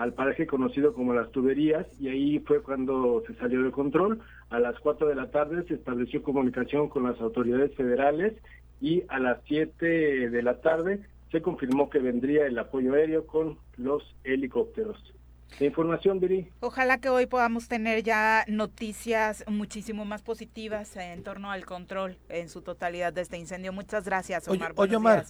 al 0.00 0.14
paraje 0.14 0.46
conocido 0.46 0.94
como 0.94 1.12
las 1.12 1.30
tuberías, 1.30 1.86
y 2.00 2.08
ahí 2.08 2.38
fue 2.38 2.62
cuando 2.62 3.22
se 3.26 3.34
salió 3.34 3.62
de 3.62 3.70
control. 3.70 4.20
A 4.48 4.58
las 4.58 4.80
4 4.80 5.06
de 5.06 5.14
la 5.14 5.30
tarde 5.30 5.62
se 5.68 5.74
estableció 5.74 6.22
comunicación 6.22 6.88
con 6.88 7.02
las 7.02 7.20
autoridades 7.20 7.74
federales 7.76 8.32
y 8.80 9.02
a 9.08 9.18
las 9.18 9.40
7 9.46 10.30
de 10.30 10.42
la 10.42 10.62
tarde 10.62 11.00
se 11.30 11.42
confirmó 11.42 11.90
que 11.90 11.98
vendría 11.98 12.46
el 12.46 12.58
apoyo 12.58 12.94
aéreo 12.94 13.26
con 13.26 13.58
los 13.76 14.02
helicópteros. 14.24 14.96
La 15.58 15.66
información, 15.66 16.18
Viri. 16.18 16.48
Ojalá 16.60 16.98
que 16.98 17.10
hoy 17.10 17.26
podamos 17.26 17.68
tener 17.68 18.02
ya 18.02 18.46
noticias 18.48 19.44
muchísimo 19.48 20.06
más 20.06 20.22
positivas 20.22 20.96
en 20.96 21.22
torno 21.22 21.50
al 21.50 21.66
control 21.66 22.16
en 22.30 22.48
su 22.48 22.62
totalidad 22.62 23.12
de 23.12 23.20
este 23.20 23.36
incendio. 23.36 23.74
Muchas 23.74 24.06
gracias, 24.06 24.48
Omar. 24.48 24.72
Oye, 24.76 24.96
Omar. 24.96 25.26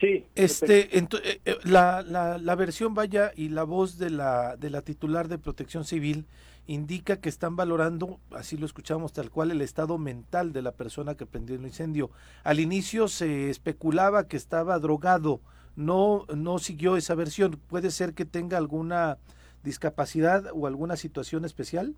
Sí. 0.00 0.24
Este, 0.34 0.98
eh, 0.98 1.06
eh, 1.44 1.56
la, 1.64 2.02
la, 2.02 2.38
la, 2.38 2.54
versión 2.56 2.92
vaya 2.92 3.30
y 3.36 3.50
la 3.50 3.62
voz 3.62 3.98
de 3.98 4.10
la, 4.10 4.56
de 4.56 4.68
la 4.68 4.82
titular 4.82 5.28
de 5.28 5.38
Protección 5.38 5.84
Civil 5.84 6.26
indica 6.66 7.20
que 7.20 7.28
están 7.28 7.56
valorando, 7.56 8.18
así 8.32 8.56
lo 8.56 8.66
escuchamos 8.66 9.12
tal 9.12 9.30
cual, 9.30 9.50
el 9.50 9.60
estado 9.60 9.98
mental 9.98 10.52
de 10.52 10.62
la 10.62 10.72
persona 10.72 11.16
que 11.16 11.26
prendió 11.26 11.56
el 11.56 11.62
incendio. 11.62 12.10
Al 12.44 12.60
inicio 12.60 13.08
se 13.08 13.50
especulaba 13.50 14.26
que 14.28 14.36
estaba 14.36 14.78
drogado, 14.78 15.40
no, 15.76 16.26
no 16.34 16.58
siguió 16.58 16.96
esa 16.96 17.14
versión. 17.14 17.58
¿Puede 17.68 17.90
ser 17.90 18.14
que 18.14 18.24
tenga 18.24 18.58
alguna 18.58 19.18
discapacidad 19.62 20.46
o 20.52 20.66
alguna 20.66 20.96
situación 20.96 21.44
especial? 21.44 21.94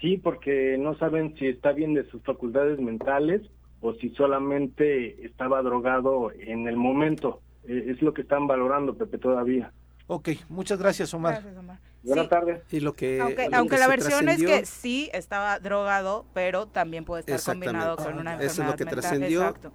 Sí, 0.00 0.16
porque 0.18 0.76
no 0.78 0.96
saben 0.98 1.34
si 1.38 1.46
está 1.46 1.72
bien 1.72 1.94
de 1.94 2.08
sus 2.10 2.22
facultades 2.22 2.78
mentales 2.78 3.42
o 3.80 3.94
si 3.94 4.10
solamente 4.10 5.24
estaba 5.24 5.62
drogado 5.62 6.30
en 6.32 6.66
el 6.68 6.76
momento. 6.76 7.40
Es 7.64 8.00
lo 8.02 8.14
que 8.14 8.22
están 8.22 8.46
valorando, 8.46 8.94
Pepe, 8.96 9.18
todavía. 9.18 9.72
Ok, 10.06 10.28
muchas 10.48 10.78
gracias, 10.78 11.12
Omar. 11.14 11.34
Gracias, 11.34 11.56
Omar. 11.56 11.80
Buenas 12.04 12.26
Sí. 12.26 12.30
tardes. 12.30 12.62
Y 12.72 12.78
lo 12.78 12.92
que, 12.94 13.20
Aunque, 13.20 13.48
lo 13.50 13.56
aunque 13.56 13.74
que 13.74 13.80
la 13.80 13.88
versión 13.88 14.28
es 14.28 14.40
que 14.40 14.64
sí 14.64 15.10
estaba 15.12 15.58
drogado, 15.58 16.26
pero 16.32 16.66
también 16.68 17.04
puede 17.04 17.20
estar 17.26 17.40
combinado 17.54 17.96
con 17.96 18.16
una 18.18 18.34
Eso 18.34 18.42
es 18.44 18.50
enfermedad 18.50 18.70
lo 18.72 18.76
que 18.76 18.84
mental. 18.84 19.00
trascendió. 19.00 19.40
Exacto. 19.40 19.72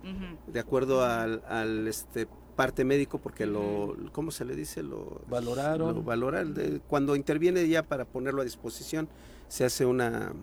De 0.48 0.60
acuerdo 0.62 1.04
al, 1.04 1.44
al, 1.50 1.86
este 1.88 2.28
parte 2.56 2.84
médico 2.86 3.18
porque 3.20 3.46
lo 3.46 3.96
cómo 4.12 4.30
se 4.30 4.44
le 4.46 4.56
dice 4.56 4.84
lo 4.84 5.22
Valoraron. 5.28 5.96
lo 5.96 6.04
valoran 6.04 6.54
de- 6.54 6.80
cuando 6.82 7.16
interviene 7.16 7.68
ya 7.68 7.82
para 7.84 8.04
ponerlo 8.06 8.42
a 8.42 8.44
disposición 8.44 9.08
se 9.48 9.64
hace 9.64 9.86
una 9.86 10.34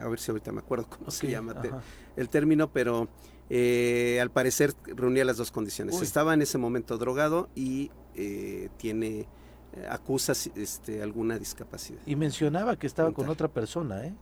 a 0.00 0.08
ver 0.08 0.18
si 0.18 0.30
ahorita 0.30 0.52
me 0.52 0.60
acuerdo 0.60 0.86
cómo 0.88 1.10
se 1.10 1.28
llama 1.28 1.60
te-. 1.60 1.72
El 2.16 2.28
término 2.28 2.70
pero 2.72 3.08
eh, 3.50 4.18
al 4.20 4.30
parecer 4.30 4.74
reunía 4.86 5.24
las 5.24 5.36
dos 5.36 5.50
condiciones 5.52 5.94
Uy. 5.96 6.02
estaba 6.02 6.34
en 6.34 6.42
ese 6.42 6.58
momento 6.58 6.98
drogado 6.98 7.48
y 7.54 7.90
eh, 8.14 8.68
tiene 8.76 9.20
eh, 9.74 9.86
acusa 9.90 10.32
este 10.56 11.02
alguna 11.02 11.38
discapacidad 11.38 12.00
Y 12.06 12.16
mencionaba 12.16 12.76
que 12.76 12.86
estaba 12.86 13.12
con 13.12 13.28
otra 13.28 13.48
persona, 13.48 14.04
¿eh? 14.06 14.14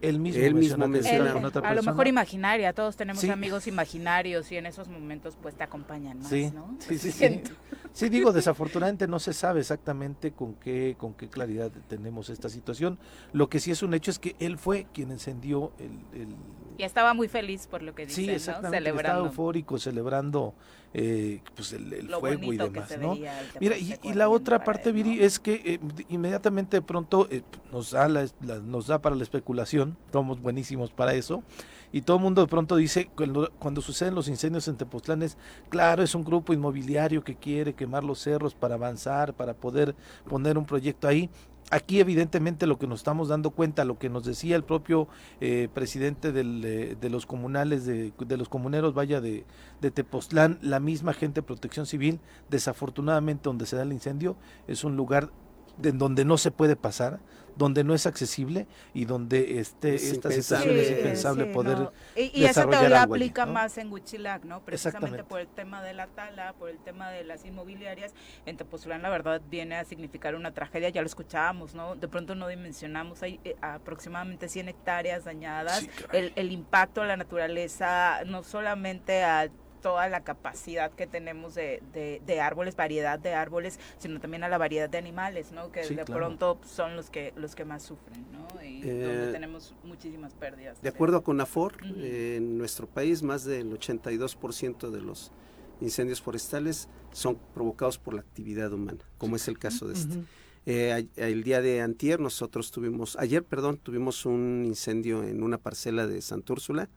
Él 0.00 0.20
mismo, 0.20 0.40
Él 0.44 0.54
mismo 0.54 0.86
menciona 0.86 1.32
con 1.32 1.44
otra 1.44 1.60
a 1.60 1.70
lo 1.72 1.76
persona. 1.78 1.90
mejor 1.90 2.06
imaginaria, 2.06 2.72
todos 2.72 2.94
tenemos 2.94 3.20
Sí. 3.20 3.30
amigos 3.30 3.66
imaginarios 3.66 4.52
y 4.52 4.56
en 4.56 4.66
esos 4.66 4.86
momentos 4.86 5.36
pues 5.42 5.56
te 5.56 5.64
acompañan 5.64 6.20
más, 6.20 6.28
Sí, 6.28 6.52
¿no? 6.54 6.76
sí, 6.78 6.98
sí, 6.98 7.10
sí. 7.10 7.18
Siento. 7.18 7.50
Sí, 7.92 8.08
digo, 8.08 8.32
desafortunadamente 8.32 9.08
no 9.08 9.18
se 9.18 9.32
sabe 9.32 9.58
exactamente 9.58 10.30
con 10.30 10.54
qué, 10.54 10.94
con 10.96 11.14
qué 11.14 11.28
claridad 11.28 11.72
tenemos 11.88 12.30
esta 12.30 12.48
situación. 12.48 12.96
Lo 13.32 13.48
que 13.48 13.58
sí 13.58 13.72
es 13.72 13.82
un 13.82 13.92
hecho 13.92 14.12
es 14.12 14.20
que 14.20 14.36
él 14.38 14.56
fue 14.56 14.86
quien 14.94 15.10
encendió 15.10 15.72
el... 15.80 16.20
el- 16.20 16.36
Y 16.78 16.84
estaba 16.84 17.12
muy 17.12 17.26
feliz 17.26 17.66
por 17.66 17.82
lo 17.82 17.92
que 17.92 18.06
dice, 18.06 18.20
sí, 18.20 18.26
¿no? 18.28 18.32
exactamente, 18.34 18.90
que 18.92 18.96
estaba 18.96 19.18
eufórico, 19.18 19.78
celebrando 19.80 20.54
eh, 20.94 21.40
pues 21.56 21.72
el, 21.72 22.08
fuego 22.08 22.52
y 22.52 22.56
demás, 22.56 22.96
¿no? 22.98 23.18
Mira, 23.58 23.76
y, 23.76 24.12
la 24.14 24.28
otra 24.28 24.62
parte, 24.62 24.92
Viri, 24.92 25.16
¿no? 25.16 25.24
es 25.24 25.40
que 25.40 25.54
eh, 25.54 25.80
inmediatamente 26.08 26.76
de 26.76 26.82
pronto 26.82 27.26
eh, 27.32 27.42
nos 27.72 27.90
da 27.90 28.08
la, 28.08 28.28
la- 28.46 28.60
nos 28.60 28.86
da 28.86 29.00
para 29.00 29.16
la 29.16 29.24
especulación, 29.24 29.96
somos 30.12 30.40
buenísimos 30.40 30.92
para 30.92 31.14
eso, 31.14 31.42
y 31.90 32.02
todo 32.02 32.18
el 32.18 32.22
mundo 32.22 32.42
de 32.42 32.48
pronto 32.48 32.76
dice, 32.76 33.10
cuando, 33.12 33.50
cuando 33.58 33.80
suceden 33.80 34.14
los 34.14 34.28
incendios 34.28 34.68
en 34.68 34.76
Tepoztlán 34.76 35.22
es, 35.22 35.36
claro, 35.70 36.04
es 36.04 36.14
un 36.14 36.22
grupo 36.22 36.52
inmobiliario 36.52 37.24
que 37.24 37.34
quiere 37.34 37.74
quemar 37.74 38.04
los 38.04 38.20
cerros 38.20 38.54
para 38.54 38.76
avanzar, 38.76 39.34
para 39.34 39.52
poder 39.52 39.96
poner 40.28 40.56
un 40.56 40.64
proyecto 40.64 41.08
ahí. 41.08 41.28
Aquí 41.70 42.00
evidentemente 42.00 42.66
lo 42.66 42.78
que 42.78 42.86
nos 42.86 43.00
estamos 43.00 43.28
dando 43.28 43.50
cuenta, 43.50 43.84
lo 43.84 43.98
que 43.98 44.08
nos 44.08 44.24
decía 44.24 44.56
el 44.56 44.64
propio 44.64 45.06
eh, 45.40 45.68
presidente 45.72 46.32
eh, 46.34 46.96
de 46.98 47.10
los 47.10 47.26
comunales, 47.26 47.84
de, 47.84 48.12
de 48.18 48.36
los 48.38 48.48
comuneros, 48.48 48.94
vaya, 48.94 49.20
de, 49.20 49.44
de 49.82 49.90
Tepoztlán, 49.90 50.58
la 50.62 50.80
misma 50.80 51.12
gente 51.12 51.42
de 51.42 51.46
protección 51.46 51.84
civil, 51.84 52.20
desafortunadamente 52.48 53.42
donde 53.44 53.66
se 53.66 53.76
da 53.76 53.82
el 53.82 53.92
incendio, 53.92 54.36
es 54.66 54.82
un 54.82 54.96
lugar 54.96 55.30
de 55.78 55.92
donde 55.92 56.24
no 56.24 56.38
se 56.38 56.50
puede 56.50 56.76
pasar, 56.76 57.20
donde 57.58 57.82
no 57.82 57.92
es 57.92 58.06
accesible 58.06 58.66
y 58.94 59.04
donde 59.04 59.58
este, 59.58 59.96
Es 59.96 60.12
esta 60.12 60.30
situación 60.30 60.76
es 60.76 60.90
impensable 60.90 61.46
sí, 61.46 61.52
poder... 61.52 61.78
no. 61.78 61.92
Y, 62.14 62.20
y 62.22 62.44
eso 62.44 62.48
desarrollar 62.48 62.78
todavía 62.78 63.02
algo 63.02 63.14
allí, 63.14 63.24
aplica 63.24 63.46
¿no? 63.46 63.52
más 63.52 63.78
en 63.78 63.92
Huitzilac, 63.92 64.44
¿no? 64.44 64.60
Precisamente 64.60 65.06
Exactamente. 65.06 65.24
por 65.24 65.40
el 65.40 65.48
tema 65.48 65.82
de 65.82 65.92
la 65.92 66.06
tala, 66.06 66.52
por 66.52 66.70
el 66.70 66.78
tema 66.78 67.10
de 67.10 67.24
las 67.24 67.44
inmobiliarias. 67.44 68.14
En 68.46 68.56
Tepoztlán, 68.56 69.02
la 69.02 69.10
verdad, 69.10 69.42
viene 69.50 69.74
a 69.74 69.84
significar 69.84 70.36
una 70.36 70.52
tragedia, 70.52 70.88
ya 70.88 71.00
lo 71.00 71.08
escuchábamos, 71.08 71.74
¿no? 71.74 71.96
De 71.96 72.06
pronto 72.06 72.36
no 72.36 72.46
dimensionamos, 72.46 73.22
hay 73.24 73.40
eh, 73.44 73.56
aproximadamente 73.60 74.48
100 74.48 74.68
hectáreas 74.68 75.24
dañadas. 75.24 75.80
Sí, 75.80 75.90
el, 76.12 76.32
el 76.36 76.52
impacto 76.52 77.02
a 77.02 77.06
la 77.06 77.16
naturaleza, 77.16 78.20
no 78.24 78.44
solamente 78.44 79.24
a 79.24 79.48
toda 79.80 80.08
la 80.08 80.22
capacidad 80.24 80.90
que 80.92 81.06
tenemos 81.06 81.54
de, 81.54 81.82
de, 81.92 82.20
de 82.26 82.40
árboles, 82.40 82.76
variedad 82.76 83.18
de 83.18 83.34
árboles, 83.34 83.78
sino 83.98 84.20
también 84.20 84.44
a 84.44 84.48
la 84.48 84.58
variedad 84.58 84.88
de 84.88 84.98
animales, 84.98 85.52
¿no? 85.52 85.70
Que 85.72 85.84
Sí, 85.84 85.94
de 85.94 86.04
claro. 86.04 86.20
pronto 86.26 86.60
son 86.66 86.96
los 86.96 87.10
que 87.10 87.32
los 87.36 87.54
que 87.54 87.64
más 87.64 87.82
sufren, 87.82 88.24
¿no? 88.32 88.46
Y 88.62 88.82
Eh, 88.88 89.02
donde 89.04 89.32
tenemos 89.32 89.74
muchísimas 89.84 90.34
pérdidas. 90.34 90.80
De 90.82 90.88
acuerdo 90.88 91.18
a 91.18 91.22
CONAFOR, 91.22 91.74
Ujú. 91.82 91.94
eh, 91.98 92.36
en 92.36 92.58
nuestro 92.58 92.86
país 92.86 93.22
más 93.22 93.44
del 93.44 93.72
82% 93.72 94.90
de 94.90 95.00
los 95.00 95.32
incendios 95.80 96.20
forestales 96.20 96.88
son 97.12 97.38
provocados 97.54 97.98
por 97.98 98.14
la 98.14 98.20
actividad 98.20 98.72
humana, 98.72 99.04
como 99.16 99.36
es 99.36 99.48
el 99.48 99.58
caso 99.58 99.86
de 99.88 99.94
este. 99.94 100.18
Eh, 100.66 101.06
el 101.16 101.44
día 101.44 101.62
de 101.62 101.80
antier 101.80 102.20
nosotros 102.20 102.70
tuvimos, 102.70 103.16
ayer, 103.16 103.42
perdón, 103.42 103.78
tuvimos 103.78 104.26
un 104.26 104.64
incendio 104.66 105.22
en 105.24 105.42
una 105.42 105.56
parcela 105.56 106.06
de 106.06 106.20
Santúrsula 106.20 106.90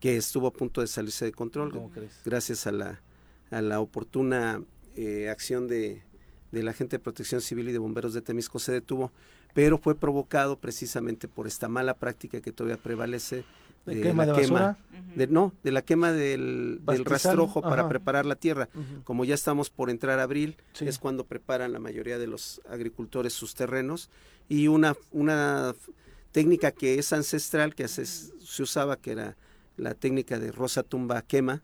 que 0.00 0.16
estuvo 0.16 0.46
a 0.46 0.52
punto 0.52 0.80
de 0.80 0.86
salirse 0.86 1.24
de 1.24 1.32
control 1.32 1.72
¿Cómo 1.72 1.90
crees? 1.90 2.12
gracias 2.24 2.66
a 2.66 2.72
la, 2.72 3.00
a 3.50 3.62
la 3.62 3.80
oportuna 3.80 4.62
eh, 4.94 5.28
acción 5.30 5.68
de, 5.68 6.02
de 6.52 6.62
la 6.62 6.72
gente 6.72 6.96
de 6.96 7.00
protección 7.02 7.40
civil 7.40 7.68
y 7.68 7.72
de 7.72 7.78
bomberos 7.78 8.12
de 8.14 8.22
Temisco 8.22 8.58
se 8.58 8.72
detuvo, 8.72 9.10
pero 9.54 9.78
fue 9.78 9.94
provocado 9.94 10.58
precisamente 10.58 11.28
por 11.28 11.46
esta 11.46 11.68
mala 11.68 11.94
práctica 11.94 12.40
que 12.40 12.52
todavía 12.52 12.76
prevalece 12.82 13.44
¿De 13.86 14.00
quema 14.00 14.26
la 14.26 14.32
de? 14.34 14.42
Ujú. 14.48 14.76
de- 15.14 15.26
no, 15.28 15.52
de 15.62 15.70
la 15.70 15.80
quema 15.82 16.10
del, 16.12 16.80
del 16.84 17.04
rastrojo 17.04 17.62
para 17.62 17.88
preparar 17.88 18.26
la 18.26 18.34
tierra. 18.34 18.68
Como 19.04 19.24
ya 19.24 19.34
estamos 19.36 19.70
por 19.70 19.90
entrar 19.90 20.18
a 20.18 20.24
abril, 20.24 20.56
Sí. 20.72 20.88
es 20.88 20.98
cuando 20.98 21.24
preparan 21.24 21.72
la 21.72 21.78
mayoría 21.78 22.18
de 22.18 22.26
los 22.26 22.60
agricultores 22.68 23.32
sus 23.32 23.54
terrenos 23.54 24.10
y 24.48 24.66
una, 24.66 24.96
una 25.12 25.72
técnica 26.32 26.72
que 26.72 26.98
es 26.98 27.12
ancestral, 27.12 27.76
que 27.76 27.84
hace- 27.84 28.06
se 28.06 28.62
usaba, 28.62 28.96
que 28.96 29.12
era 29.12 29.36
la 29.76 29.94
técnica 29.94 30.38
de 30.38 30.52
rosa 30.52 30.82
tumba 30.82 31.20
quema, 31.22 31.62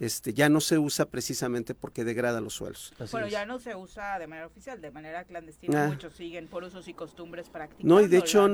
este, 0.00 0.34
ya 0.34 0.48
no 0.48 0.60
se 0.60 0.78
usa 0.78 1.06
precisamente 1.10 1.74
porque 1.76 2.02
degrada 2.04 2.40
los 2.40 2.54
suelos. 2.54 2.92
Así 2.98 3.12
Bueno, 3.12 3.28
es. 3.28 3.32
ya 3.32 3.46
no 3.46 3.60
se 3.60 3.76
usa 3.76 4.18
de 4.18 4.26
manera 4.26 4.46
oficial, 4.48 4.80
de 4.80 4.90
manera 4.90 5.22
clandestina. 5.24 5.84
Ah. 5.84 5.88
Muchos 5.88 6.14
siguen 6.14 6.48
por 6.48 6.64
usos 6.64 6.88
y 6.88 6.94
costumbres 6.94 7.48
prácticas. 7.48 7.84
No, 7.84 8.00
y 8.00 8.08
de 8.08 8.18
hecho 8.18 8.48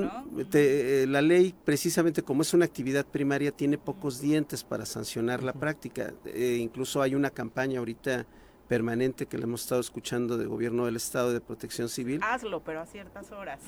te- 0.50 1.04
eh, 1.04 1.06
la 1.06 1.22
ley, 1.22 1.54
precisamente 1.64 2.22
como 2.22 2.42
es 2.42 2.52
una 2.52 2.66
actividad 2.66 3.06
primaria, 3.06 3.50
tiene 3.50 3.78
pocos 3.78 4.20
dientes 4.20 4.62
para 4.62 4.84
sancionar 4.84 5.42
la 5.42 5.54
práctica. 5.54 6.12
Eh, 6.26 6.58
incluso 6.60 7.00
hay 7.00 7.14
una 7.14 7.30
campaña 7.30 7.78
ahorita 7.78 8.26
permanente 8.66 9.26
que 9.26 9.38
le 9.38 9.44
hemos 9.44 9.62
estado 9.62 9.80
escuchando 9.80 10.36
del 10.36 10.48
gobierno 10.48 10.86
del 10.86 10.96
Estado 10.96 11.32
de 11.32 11.40
Protección 11.40 11.88
Civil. 11.88 12.20
Hazlo, 12.22 12.60
pero 12.60 12.80
a 12.80 12.86
ciertas 12.86 13.30
horas. 13.32 13.60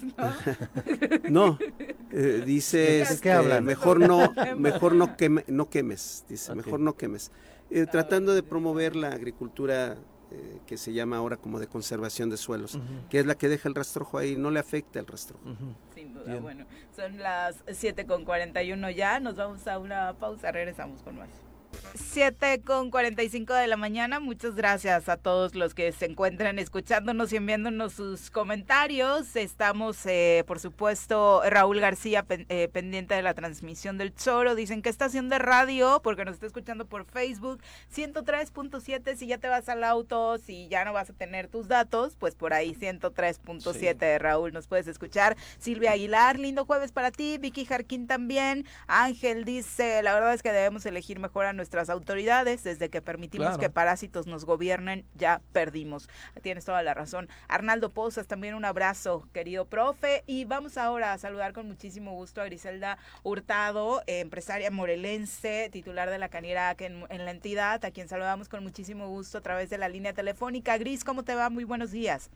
No, 1.31 1.59
eh, 2.13 2.43
dice 2.45 3.03
este, 3.03 3.61
mejor 3.61 4.01
no, 4.01 4.33
mejor 4.59 4.95
no, 4.95 5.17
queme, 5.17 5.45
no 5.47 5.69
quemes, 5.71 6.25
dice, 6.29 6.55
mejor 6.55 6.81
no 6.81 6.97
quemes. 6.97 7.31
Eh, 7.71 7.87
tratando 7.91 8.35
de 8.35 8.43
promover 8.43 8.97
la 8.97 9.09
agricultura 9.09 9.97
eh, 10.31 10.61
que 10.67 10.77
se 10.77 10.93
llama 10.93 11.17
ahora 11.17 11.37
como 11.37 11.59
de 11.59 11.67
conservación 11.67 12.31
de 12.31 12.37
suelos, 12.37 12.79
que 13.11 13.21
es 13.21 13.27
la 13.27 13.37
que 13.37 13.49
deja 13.49 13.69
el 13.69 13.75
rastrojo 13.75 14.19
ahí, 14.19 14.37
no 14.37 14.51
le 14.51 14.61
afecta 14.61 14.99
el 14.99 15.07
rastrojo. 15.07 15.43
Sin 15.95 16.15
duda, 16.15 16.39
bueno, 16.41 16.67
son 16.95 17.19
las 17.19 17.57
7 17.71 18.07
con 18.07 18.25
41 18.25 18.91
ya, 18.91 19.21
nos 19.21 19.37
vamos 19.37 19.67
a 19.67 19.79
una 19.79 20.15
pausa, 20.15 20.51
regresamos 20.51 21.03
con 21.03 21.17
más. 21.17 21.29
7 21.95 22.63
con 22.65 22.91
45 22.91 23.55
de 23.55 23.67
la 23.67 23.77
mañana. 23.77 24.21
Muchas 24.21 24.55
gracias 24.55 25.09
a 25.09 25.17
todos 25.17 25.55
los 25.55 25.75
que 25.75 25.93
se 25.93 26.07
encuentran 26.07 26.59
escuchándonos 26.59 27.33
y 27.33 27.37
enviándonos 27.37 27.93
sus 27.93 28.31
comentarios. 28.31 29.37
Estamos, 29.37 30.05
eh, 30.07 30.45
por 30.47 30.61
supuesto, 30.61 31.43
Raúl 31.49 31.81
García 31.81 32.25
eh, 32.29 32.69
pendiente 32.73 33.15
de 33.15 33.23
la 33.23 33.35
transmisión 33.35 33.99
del 33.99 34.15
Choro. 34.15 34.55
Dicen 34.55 34.83
que 34.83 34.89
estación 34.89 35.29
de 35.29 35.39
radio, 35.39 36.01
porque 36.03 36.25
nos 36.25 36.35
está 36.35 36.47
escuchando 36.47 36.87
por 36.87 37.05
Facebook, 37.05 37.61
103.7. 37.95 39.17
Si 39.17 39.27
ya 39.27 39.39
te 39.39 39.49
vas 39.49 39.69
al 39.69 39.85
auto, 39.85 40.39
si 40.39 40.69
ya 40.69 40.85
no 40.85 40.93
vas 40.93 41.11
a 41.11 41.13
tener 41.13 41.49
tus 41.49 41.69
datos, 41.69 42.17
pues 42.19 42.35
por 42.35 42.53
ahí 42.53 42.75
103.7 42.75 43.97
de 43.97 44.19
Raúl 44.19 44.53
nos 44.53 44.67
puedes 44.67 44.87
escuchar. 44.87 45.37
Silvia 45.59 45.93
Aguilar, 45.93 46.39
lindo 46.39 46.65
jueves 46.65 46.93
para 46.93 47.11
ti. 47.11 47.39
Vicky 47.39 47.65
Jarquín 47.65 48.07
también. 48.07 48.67
Ángel 48.87 49.45
dice, 49.45 50.03
la 50.03 50.15
verdad 50.15 50.35
es 50.35 50.43
que 50.43 50.53
debemos 50.53 50.87
elegir 50.87 51.19
mejor 51.19 51.47
a 51.47 51.53
nuestras 51.69 51.91
autoridades, 51.91 52.65
desde 52.65 52.89
que 52.89 53.03
permitimos 53.03 53.59
que 53.59 53.69
parásitos 53.69 54.27
nos 54.27 54.47
gobiernen, 54.47 55.05
ya 55.15 55.43
perdimos. 55.53 56.09
Tienes 56.41 56.65
toda 56.65 56.83
la 56.83 56.95
razón. 56.95 57.29
Arnaldo 57.47 57.91
Pozas, 57.93 58.27
también 58.27 58.55
un 58.55 58.65
abrazo, 58.65 59.29
querido 59.35 59.67
profe. 59.67 60.25
Y 60.27 60.47
vamos 60.47 60.79
ahora 60.79 61.13
a 61.13 61.19
saludar 61.19 61.53
con 61.53 61.69
muchísimo 61.69 62.15
gusto 62.15 62.41
a 62.41 62.47
Griselda 62.47 62.97
Hurtado, 63.23 64.03
empresaria 64.07 64.71
morelense, 64.71 65.69
titular 65.71 66.09
de 66.09 66.17
la 66.17 66.31
Caniera 66.31 66.75
en, 66.79 67.05
en 67.11 67.27
la 67.27 67.33
entidad, 67.33 67.85
a 67.85 67.91
quien 67.91 68.09
saludamos 68.09 68.49
con 68.49 68.63
muchísimo 68.63 69.07
gusto 69.09 69.37
a 69.37 69.43
través 69.43 69.69
de 69.69 69.77
la 69.77 69.91
línea 69.91 70.15
telefónica. 70.15 70.79
Gris, 70.79 71.05
¿cómo 71.05 71.23
te 71.23 71.35
va? 71.35 71.51
Muy 71.51 71.65
buenos 71.65 71.91
días. 71.91 72.31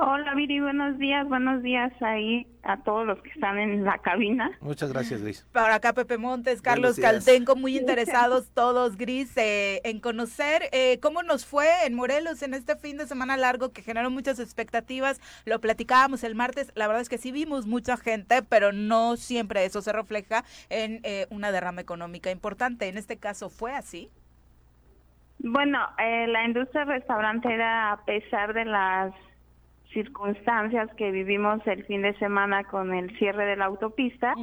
Hola 0.00 0.32
Viri, 0.36 0.60
buenos 0.60 0.96
días, 0.98 1.28
buenos 1.28 1.60
días 1.60 1.92
ahí 2.02 2.46
a 2.62 2.76
todos 2.84 3.04
los 3.04 3.20
que 3.20 3.30
están 3.30 3.58
en 3.58 3.82
la 3.82 3.98
cabina. 3.98 4.52
Muchas 4.60 4.92
gracias, 4.92 5.22
Gris. 5.22 5.44
Para 5.50 5.74
acá 5.74 5.92
Pepe 5.92 6.18
Montes, 6.18 6.62
Carlos 6.62 7.00
Caltenco, 7.00 7.56
muy 7.56 7.76
interesados 7.76 8.54
todos, 8.54 8.96
Gris, 8.96 9.36
eh, 9.36 9.80
en 9.82 9.98
conocer 9.98 10.62
eh, 10.70 11.00
cómo 11.02 11.24
nos 11.24 11.44
fue 11.44 11.66
en 11.84 11.94
Morelos 11.94 12.44
en 12.44 12.54
este 12.54 12.76
fin 12.76 12.96
de 12.96 13.08
semana 13.08 13.36
largo 13.36 13.72
que 13.72 13.82
generó 13.82 14.08
muchas 14.08 14.38
expectativas. 14.38 15.20
Lo 15.44 15.60
platicábamos 15.60 16.22
el 16.22 16.36
martes, 16.36 16.70
la 16.76 16.86
verdad 16.86 17.02
es 17.02 17.08
que 17.08 17.18
sí 17.18 17.32
vimos 17.32 17.66
mucha 17.66 17.96
gente, 17.96 18.44
pero 18.48 18.70
no 18.70 19.16
siempre 19.16 19.64
eso 19.64 19.82
se 19.82 19.92
refleja 19.92 20.44
en 20.70 21.00
eh, 21.02 21.26
una 21.30 21.50
derrama 21.50 21.80
económica 21.80 22.30
importante. 22.30 22.86
En 22.86 22.98
este 22.98 23.16
caso 23.16 23.50
fue 23.50 23.72
así. 23.74 24.12
Bueno, 25.40 25.80
la 25.98 26.44
industria 26.44 26.84
restaurantera, 26.84 27.92
a 27.92 28.04
pesar 28.04 28.54
de 28.54 28.64
las 28.64 29.12
circunstancias 29.92 30.90
que 30.96 31.10
vivimos 31.10 31.66
el 31.66 31.84
fin 31.84 32.02
de 32.02 32.16
semana 32.18 32.64
con 32.64 32.92
el 32.94 33.16
cierre 33.18 33.46
de 33.46 33.56
la 33.56 33.66
autopista, 33.66 34.34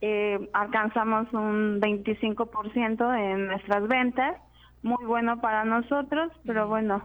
eh, 0.00 0.48
alcanzamos 0.52 1.32
un 1.32 1.80
25% 1.80 3.18
en 3.18 3.46
nuestras 3.46 3.86
ventas, 3.88 4.36
muy 4.82 5.04
bueno 5.04 5.40
para 5.40 5.64
nosotros, 5.64 6.32
pero 6.46 6.68
bueno, 6.68 7.02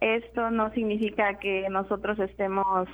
esto 0.00 0.50
no 0.50 0.72
significa 0.72 1.38
que 1.38 1.68
nosotros 1.68 2.18
estemos 2.18 2.88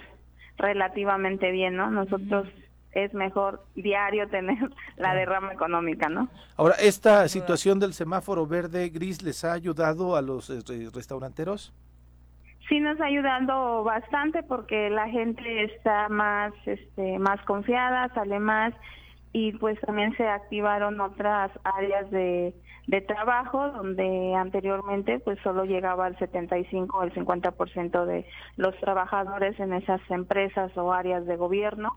relativamente 0.56 1.50
bien, 1.50 1.76
¿no? 1.76 1.90
Nosotros 1.90 2.48
es 2.92 3.12
mejor 3.12 3.64
diario 3.74 4.28
tener 4.28 4.58
la 4.96 5.14
derrama 5.14 5.52
económica, 5.52 6.08
¿no? 6.08 6.28
Ahora, 6.56 6.76
¿esta 6.76 7.26
situación 7.28 7.80
del 7.80 7.92
semáforo 7.92 8.46
verde 8.46 8.88
gris 8.88 9.22
les 9.22 9.44
ha 9.44 9.52
ayudado 9.52 10.16
a 10.16 10.22
los 10.22 10.50
eh, 10.50 10.60
restauranteros? 10.92 11.72
Sí 12.68 12.80
nos 12.80 13.00
ha 13.00 13.06
ayudado 13.06 13.84
bastante 13.84 14.42
porque 14.42 14.90
la 14.90 15.08
gente 15.08 15.64
está 15.64 16.08
más 16.08 16.52
este 16.66 17.18
más 17.18 17.40
confiada 17.42 18.08
sale 18.14 18.38
más 18.38 18.74
y 19.32 19.52
pues 19.52 19.78
también 19.80 20.16
se 20.16 20.26
activaron 20.28 21.00
otras 21.00 21.50
áreas 21.64 22.08
de, 22.10 22.54
de 22.86 23.00
trabajo 23.00 23.68
donde 23.70 24.34
anteriormente 24.34 25.18
pues 25.18 25.38
solo 25.42 25.64
llegaba 25.64 26.06
al 26.06 26.16
75 26.18 26.96
o 26.96 27.02
el 27.02 27.12
50% 27.12 28.04
de 28.04 28.24
los 28.56 28.76
trabajadores 28.78 29.58
en 29.58 29.72
esas 29.72 30.00
empresas 30.08 30.74
o 30.76 30.92
áreas 30.92 31.26
de 31.26 31.36
gobierno. 31.36 31.96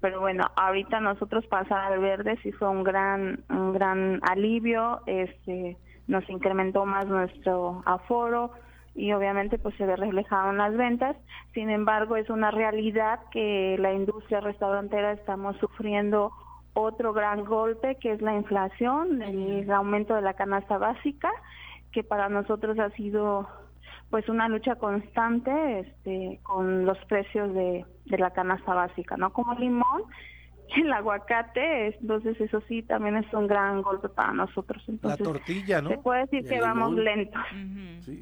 Pero 0.00 0.18
bueno 0.18 0.50
ahorita 0.56 0.98
nosotros 0.98 1.46
pasar 1.46 1.92
al 1.92 2.00
verde 2.00 2.36
sí 2.42 2.50
fue 2.50 2.68
un 2.68 2.82
gran 2.82 3.44
un 3.48 3.72
gran 3.72 4.18
alivio 4.22 5.02
este 5.06 5.76
nos 6.08 6.28
incrementó 6.28 6.84
más 6.84 7.06
nuestro 7.06 7.80
aforo 7.86 8.50
y 8.94 9.12
obviamente 9.12 9.58
pues 9.58 9.74
se 9.76 9.86
ve 9.86 9.96
reflejado 9.96 10.50
en 10.50 10.58
las 10.58 10.76
ventas. 10.76 11.16
Sin 11.54 11.70
embargo, 11.70 12.16
es 12.16 12.28
una 12.30 12.50
realidad 12.50 13.20
que 13.30 13.76
la 13.78 13.92
industria 13.92 14.40
restaurantera 14.40 15.12
estamos 15.12 15.56
sufriendo 15.58 16.32
otro 16.74 17.12
gran 17.12 17.44
golpe 17.44 17.96
que 17.96 18.12
es 18.12 18.22
la 18.22 18.34
inflación, 18.34 19.22
el 19.22 19.70
aumento 19.70 20.14
de 20.14 20.22
la 20.22 20.34
canasta 20.34 20.78
básica, 20.78 21.30
que 21.90 22.02
para 22.02 22.28
nosotros 22.28 22.78
ha 22.78 22.90
sido 22.90 23.48
pues 24.10 24.28
una 24.28 24.48
lucha 24.48 24.76
constante 24.76 25.80
este 25.80 26.40
con 26.42 26.84
los 26.84 26.98
precios 27.06 27.52
de, 27.54 27.84
de 28.06 28.18
la 28.18 28.30
canasta 28.30 28.74
básica, 28.74 29.16
¿no? 29.16 29.32
Como 29.32 29.54
limón 29.54 30.02
el 30.76 30.92
aguacate, 30.92 31.98
entonces 32.00 32.40
eso 32.40 32.62
sí 32.68 32.82
también 32.82 33.16
es 33.16 33.32
un 33.32 33.46
gran 33.46 33.82
golpe 33.82 34.08
para 34.08 34.32
nosotros. 34.32 34.82
Entonces, 34.88 35.20
la 35.20 35.24
tortilla, 35.24 35.82
¿no? 35.82 35.90
Se 35.90 35.98
puede 35.98 36.22
decir 36.22 36.48
que 36.48 36.60
vamos 36.60 36.94
lentos. 36.94 37.42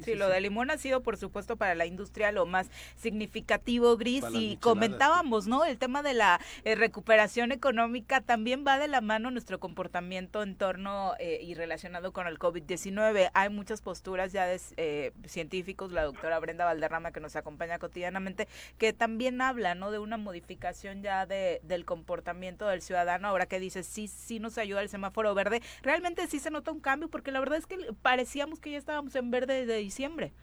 sí, 0.01 0.15
lo 0.15 0.27
de 0.27 0.41
limón 0.41 0.71
ha 0.71 0.77
sido, 0.77 1.01
por 1.01 1.17
supuesto, 1.17 1.55
para 1.55 1.75
la 1.75 1.85
industria 1.85 2.31
lo 2.31 2.45
más 2.45 2.69
significativo, 2.95 3.97
Gris, 3.97 4.25
y 4.33 4.57
comentábamos, 4.57 5.47
¿no? 5.47 5.65
El 5.65 5.77
tema 5.77 6.03
de 6.03 6.13
la 6.13 6.39
eh, 6.63 6.75
recuperación 6.75 7.51
económica 7.51 8.21
también 8.21 8.65
va 8.67 8.79
de 8.79 8.87
la 8.87 9.01
mano 9.01 9.31
nuestro 9.31 9.59
comportamiento 9.59 10.43
en 10.43 10.55
torno 10.55 11.13
eh, 11.19 11.39
y 11.41 11.53
relacionado 11.53 12.11
con 12.11 12.27
el 12.27 12.39
COVID-19. 12.39 13.31
Hay 13.33 13.49
muchas 13.49 13.81
posturas 13.81 14.31
ya 14.31 14.45
de 14.45 14.59
eh, 14.77 15.11
científicos, 15.25 15.91
la 15.91 16.03
doctora 16.03 16.39
Brenda 16.39 16.65
Valderrama, 16.65 17.11
que 17.11 17.19
nos 17.19 17.35
acompaña 17.35 17.79
cotidianamente, 17.79 18.47
que 18.77 18.93
también 18.93 19.41
habla, 19.41 19.75
¿no? 19.75 19.91
De 19.91 19.99
una 19.99 20.17
modificación 20.17 21.01
ya 21.01 21.25
de, 21.25 21.61
del 21.63 21.85
comportamiento 21.85 22.40
del 22.41 22.81
ciudadano, 22.81 23.27
ahora 23.27 23.45
que 23.45 23.59
dice 23.59 23.83
sí, 23.83 24.07
sí 24.07 24.39
nos 24.39 24.57
ayuda 24.57 24.81
el 24.81 24.89
semáforo 24.89 25.33
verde, 25.33 25.61
realmente 25.83 26.27
sí 26.27 26.39
se 26.39 26.51
nota 26.51 26.71
un 26.71 26.81
cambio, 26.81 27.09
porque 27.09 27.31
la 27.31 27.39
verdad 27.39 27.57
es 27.57 27.67
que 27.67 27.77
parecíamos 28.01 28.59
que 28.59 28.71
ya 28.71 28.77
estábamos 28.77 29.15
en 29.15 29.31
verde 29.31 29.61
desde 29.61 29.77
diciembre. 29.77 30.33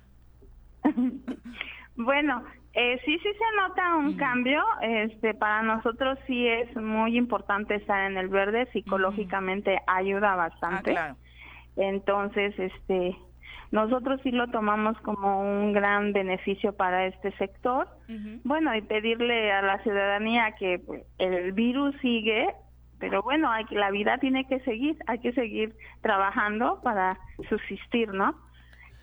bueno, 1.96 2.44
eh, 2.74 3.00
sí, 3.04 3.18
sí 3.18 3.28
se 3.28 3.56
nota 3.56 3.96
un 3.96 4.16
cambio. 4.16 4.62
Este, 4.80 5.34
para 5.34 5.62
nosotros 5.62 6.18
sí 6.26 6.46
es 6.46 6.74
muy 6.76 7.16
importante 7.16 7.74
estar 7.74 8.10
en 8.10 8.16
el 8.16 8.28
verde. 8.28 8.68
Psicológicamente 8.72 9.78
ayuda 9.86 10.36
bastante. 10.36 10.96
Ah, 10.96 11.16
Entonces, 11.76 12.56
este, 12.58 13.16
nosotros 13.70 14.20
sí 14.22 14.30
lo 14.30 14.48
tomamos 14.48 14.98
como 15.02 15.40
un 15.40 15.72
gran 15.72 16.12
beneficio 16.12 16.72
para 16.74 17.06
este 17.06 17.32
sector. 17.32 17.88
Bueno, 18.44 18.74
y 18.74 18.82
pedirle 18.82 19.52
a 19.52 19.62
la 19.62 19.82
ciudadanía 19.82 20.52
que 20.52 20.78
pues, 20.78 21.02
el 21.18 21.52
virus 21.52 21.94
sigue, 22.00 22.48
pero 22.98 23.22
bueno, 23.22 23.50
hay 23.50 23.66
que, 23.66 23.76
la 23.76 23.90
vida 23.90 24.18
tiene 24.18 24.46
que 24.46 24.60
seguir, 24.60 24.96
hay 25.06 25.18
que 25.18 25.32
seguir 25.32 25.74
trabajando 26.00 26.80
para 26.82 27.18
subsistir, 27.48 28.12
¿no? 28.14 28.34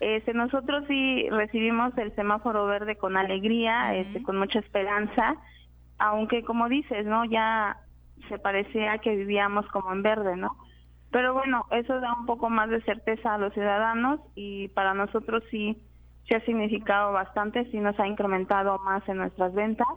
Este, 0.00 0.34
nosotros 0.34 0.84
sí 0.88 1.28
recibimos 1.30 1.96
el 1.96 2.14
semáforo 2.16 2.66
verde 2.66 2.96
con 2.96 3.16
alegría, 3.16 3.94
este, 3.96 4.22
con 4.22 4.36
mucha 4.36 4.58
esperanza, 4.58 5.36
aunque 5.98 6.42
como 6.42 6.68
dices, 6.68 7.06
¿no? 7.06 7.24
Ya 7.24 7.78
se 8.28 8.38
parecía 8.38 8.98
que 8.98 9.14
vivíamos 9.14 9.66
como 9.68 9.92
en 9.92 10.02
verde, 10.02 10.36
¿no? 10.36 10.56
Pero 11.10 11.34
bueno, 11.34 11.66
eso 11.70 12.00
da 12.00 12.12
un 12.14 12.26
poco 12.26 12.50
más 12.50 12.68
de 12.68 12.82
certeza 12.82 13.34
a 13.34 13.38
los 13.38 13.52
ciudadanos 13.54 14.20
y 14.34 14.68
para 14.68 14.94
nosotros 14.94 15.42
sí, 15.50 15.80
sí 16.26 16.34
ha 16.34 16.40
significado 16.44 17.12
bastante, 17.12 17.70
sí 17.70 17.78
nos 17.78 17.98
ha 18.00 18.06
incrementado 18.06 18.78
más 18.80 19.08
en 19.08 19.18
nuestras 19.18 19.54
ventas. 19.54 19.88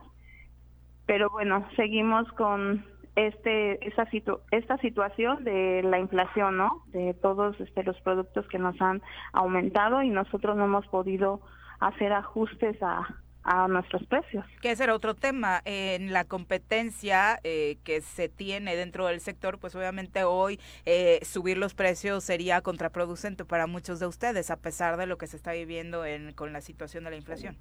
Pero 1.06 1.30
bueno, 1.30 1.66
seguimos 1.76 2.32
con 2.34 2.86
este 3.16 3.88
esta, 3.88 4.08
esta 4.52 4.78
situación 4.78 5.44
de 5.44 5.82
la 5.84 6.00
inflación, 6.00 6.58
¿no? 6.58 6.84
De 6.88 7.14
todos 7.16 7.60
este, 7.60 7.84
los 7.84 8.00
productos 8.02 8.48
que 8.48 8.60
nos 8.60 8.80
han 8.82 9.02
aumentado 9.34 10.04
y 10.04 10.10
nosotros 10.10 10.56
no 10.56 10.66
hemos 10.66 10.88
podido 10.88 11.42
hacer 11.80 12.14
ajustes 12.14 12.82
a, 12.84 13.08
a 13.44 13.68
nuestros 13.68 14.06
precios. 14.06 14.46
Que 14.62 14.72
ese 14.72 14.84
era 14.84 14.94
otro 14.94 15.16
tema. 15.16 15.62
En 15.66 16.14
la 16.14 16.26
competencia 16.26 17.40
eh, 17.44 17.78
que 17.84 18.02
se 18.02 18.30
tiene 18.30 18.76
dentro 18.76 19.08
del 19.08 19.22
sector, 19.22 19.60
pues 19.60 19.76
obviamente 19.76 20.24
hoy 20.24 20.60
eh, 20.86 21.20
subir 21.24 21.58
los 21.58 21.74
precios 21.74 22.24
sería 22.24 22.62
contraproducente 22.62 23.46
para 23.46 23.68
muchos 23.68 24.00
de 24.00 24.08
ustedes, 24.08 24.52
a 24.52 24.58
pesar 24.58 24.98
de 24.98 25.08
lo 25.08 25.18
que 25.18 25.28
se 25.28 25.38
está 25.38 25.54
viviendo 25.54 26.06
en, 26.06 26.34
con 26.34 26.54
la 26.54 26.62
situación 26.62 27.04
de 27.04 27.12
la 27.12 27.16
inflación. 27.16 27.58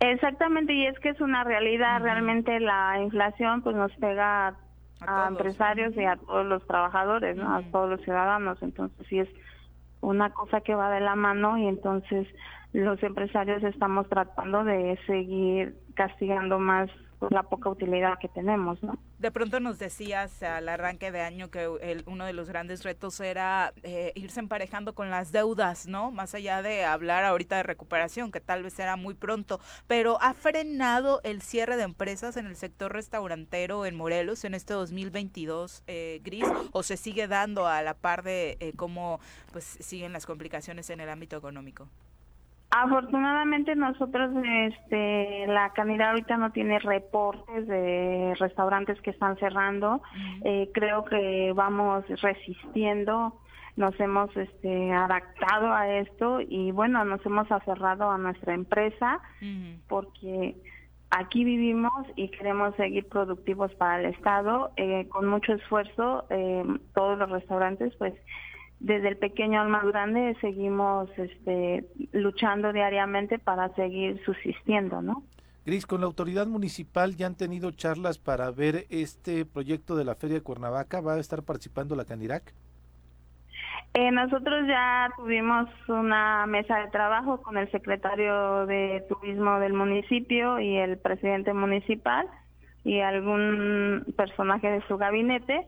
Exactamente, 0.00 0.72
y 0.72 0.86
es 0.86 0.98
que 1.00 1.10
es 1.10 1.20
una 1.20 1.42
realidad, 1.42 2.00
realmente 2.00 2.60
la 2.60 3.00
inflación 3.00 3.62
pues 3.62 3.74
nos 3.74 3.92
pega 3.96 4.54
a, 5.00 5.28
empresarios 5.28 5.96
y 5.96 6.04
a 6.04 6.16
todos 6.16 6.46
los 6.46 6.64
trabajadores, 6.66 7.36
¿no? 7.36 7.56
a 7.56 7.62
todos 7.62 7.90
los 7.90 8.00
ciudadanos, 8.02 8.58
entonces 8.62 9.06
sí 9.08 9.18
es 9.18 9.28
una 10.00 10.30
cosa 10.30 10.60
que 10.60 10.74
va 10.74 10.90
de 10.90 11.00
la 11.00 11.16
mano 11.16 11.58
y 11.58 11.66
entonces 11.66 12.28
los 12.72 13.02
empresarios 13.02 13.62
estamos 13.62 14.08
tratando 14.08 14.64
de 14.64 14.98
seguir 15.06 15.76
castigando 15.94 16.58
más 16.58 16.90
por 17.18 17.32
la 17.32 17.42
poca 17.42 17.68
utilidad 17.68 18.18
que 18.20 18.28
tenemos, 18.28 18.80
¿no? 18.82 18.96
De 19.18 19.32
pronto 19.32 19.58
nos 19.58 19.78
decías 19.78 20.42
al 20.42 20.68
arranque 20.68 21.10
de 21.10 21.22
año 21.22 21.50
que 21.50 21.68
el, 21.80 22.04
uno 22.06 22.24
de 22.24 22.32
los 22.32 22.48
grandes 22.48 22.84
retos 22.84 23.18
era 23.20 23.72
eh, 23.82 24.12
irse 24.14 24.38
emparejando 24.38 24.94
con 24.94 25.10
las 25.10 25.32
deudas, 25.32 25.88
¿no? 25.88 26.12
Más 26.12 26.34
allá 26.34 26.62
de 26.62 26.84
hablar 26.84 27.24
ahorita 27.24 27.56
de 27.56 27.64
recuperación, 27.64 28.30
que 28.30 28.40
tal 28.40 28.62
vez 28.62 28.78
era 28.78 28.94
muy 28.96 29.14
pronto, 29.14 29.58
pero 29.88 30.18
¿ha 30.22 30.34
frenado 30.34 31.20
el 31.24 31.42
cierre 31.42 31.76
de 31.76 31.82
empresas 31.82 32.36
en 32.36 32.46
el 32.46 32.54
sector 32.54 32.92
restaurantero 32.92 33.84
en 33.84 33.96
Morelos 33.96 34.44
en 34.44 34.54
este 34.54 34.74
2022, 34.74 35.82
eh, 35.88 36.20
Gris? 36.22 36.44
¿O 36.70 36.84
se 36.84 36.96
sigue 36.96 37.26
dando 37.26 37.66
a 37.66 37.82
la 37.82 37.94
par 37.94 38.22
de 38.22 38.56
eh, 38.60 38.72
cómo 38.76 39.18
pues 39.52 39.64
siguen 39.64 40.12
las 40.12 40.26
complicaciones 40.26 40.88
en 40.90 41.00
el 41.00 41.08
ámbito 41.08 41.36
económico? 41.36 41.88
Afortunadamente 42.70 43.74
nosotros, 43.76 44.30
este, 44.44 45.46
la 45.46 45.70
canidad 45.70 46.10
ahorita 46.10 46.36
no 46.36 46.52
tiene 46.52 46.78
reportes 46.78 47.66
de 47.66 48.34
restaurantes 48.38 49.00
que 49.00 49.10
están 49.10 49.38
cerrando. 49.38 50.02
Eh, 50.44 50.70
creo 50.74 51.04
que 51.06 51.52
vamos 51.54 52.04
resistiendo, 52.20 53.40
nos 53.76 53.98
hemos 53.98 54.36
este, 54.36 54.92
adaptado 54.92 55.72
a 55.72 55.88
esto 55.96 56.40
y 56.42 56.70
bueno, 56.72 57.04
nos 57.06 57.24
hemos 57.24 57.50
aferrado 57.50 58.10
a 58.10 58.18
nuestra 58.18 58.52
empresa 58.52 59.20
porque 59.88 60.56
aquí 61.10 61.44
vivimos 61.44 62.04
y 62.16 62.28
queremos 62.28 62.74
seguir 62.76 63.08
productivos 63.08 63.72
para 63.76 64.00
el 64.00 64.14
Estado. 64.14 64.72
Eh, 64.76 65.06
con 65.08 65.26
mucho 65.26 65.54
esfuerzo, 65.54 66.26
eh, 66.28 66.64
todos 66.94 67.18
los 67.18 67.30
restaurantes 67.30 67.94
pues 67.96 68.12
desde 68.80 69.08
el 69.08 69.16
pequeño 69.16 69.60
al 69.60 69.68
más 69.68 69.84
grande 69.84 70.36
seguimos 70.40 71.10
este, 71.18 71.84
luchando 72.12 72.72
diariamente 72.72 73.38
para 73.38 73.74
seguir 73.74 74.22
subsistiendo, 74.24 75.02
¿no? 75.02 75.24
Gris, 75.66 75.84
con 75.84 76.00
la 76.00 76.06
autoridad 76.06 76.46
municipal 76.46 77.14
ya 77.16 77.26
han 77.26 77.36
tenido 77.36 77.70
charlas 77.72 78.18
para 78.18 78.50
ver 78.50 78.86
este 78.88 79.44
proyecto 79.44 79.96
de 79.96 80.04
la 80.04 80.14
Feria 80.14 80.36
de 80.36 80.42
Cuernavaca. 80.42 81.00
¿Va 81.02 81.14
a 81.14 81.20
estar 81.20 81.42
participando 81.42 81.94
la 81.94 82.06
Canirac? 82.06 82.54
Eh, 83.94 84.10
nosotros 84.10 84.66
ya 84.66 85.10
tuvimos 85.16 85.68
una 85.88 86.46
mesa 86.46 86.78
de 86.78 86.88
trabajo 86.88 87.42
con 87.42 87.58
el 87.58 87.70
secretario 87.70 88.64
de 88.66 89.04
Turismo 89.08 89.58
del 89.58 89.72
municipio 89.72 90.60
y 90.60 90.76
el 90.76 90.98
presidente 90.98 91.52
municipal 91.52 92.26
y 92.84 93.00
algún 93.00 94.06
personaje 94.16 94.70
de 94.70 94.86
su 94.86 94.96
gabinete. 94.96 95.66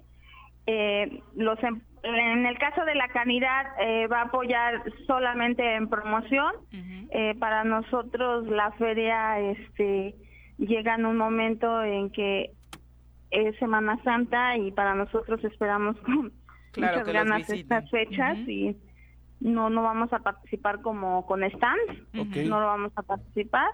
Eh, 0.73 1.21
los 1.35 1.61
em, 1.64 1.81
en 2.05 2.47
el 2.47 2.57
caso 2.59 2.85
de 2.85 2.95
la 2.95 3.09
Canidad 3.09 3.66
eh, 3.81 4.07
va 4.07 4.21
a 4.21 4.25
apoyar 4.27 4.85
solamente 5.07 5.75
en 5.75 5.89
promoción. 5.89 6.53
Eh, 7.11 7.35
para 7.41 7.64
nosotros 7.64 8.47
la 8.47 8.71
feria 8.73 9.41
este, 9.41 10.14
llega 10.59 10.95
en 10.95 11.07
un 11.07 11.16
momento 11.16 11.83
en 11.83 12.11
que 12.11 12.53
es 13.33 13.59
Semana 13.59 13.99
Santa 14.05 14.57
y 14.57 14.71
para 14.71 14.95
nosotros 14.95 15.43
esperamos 15.43 15.97
con 16.05 16.33
muchas 16.77 17.07
ganas 17.12 17.51
estas 17.51 17.91
fechas 17.91 18.39
y 18.47 18.77
no 19.41 19.70
no 19.70 19.82
vamos 19.82 20.12
a 20.12 20.20
participar 20.20 20.80
como 20.82 21.26
con 21.26 21.43
stands, 21.43 22.14
no 22.14 22.61
lo 22.61 22.66
vamos 22.66 22.93
a 22.97 23.03
participar 23.03 23.70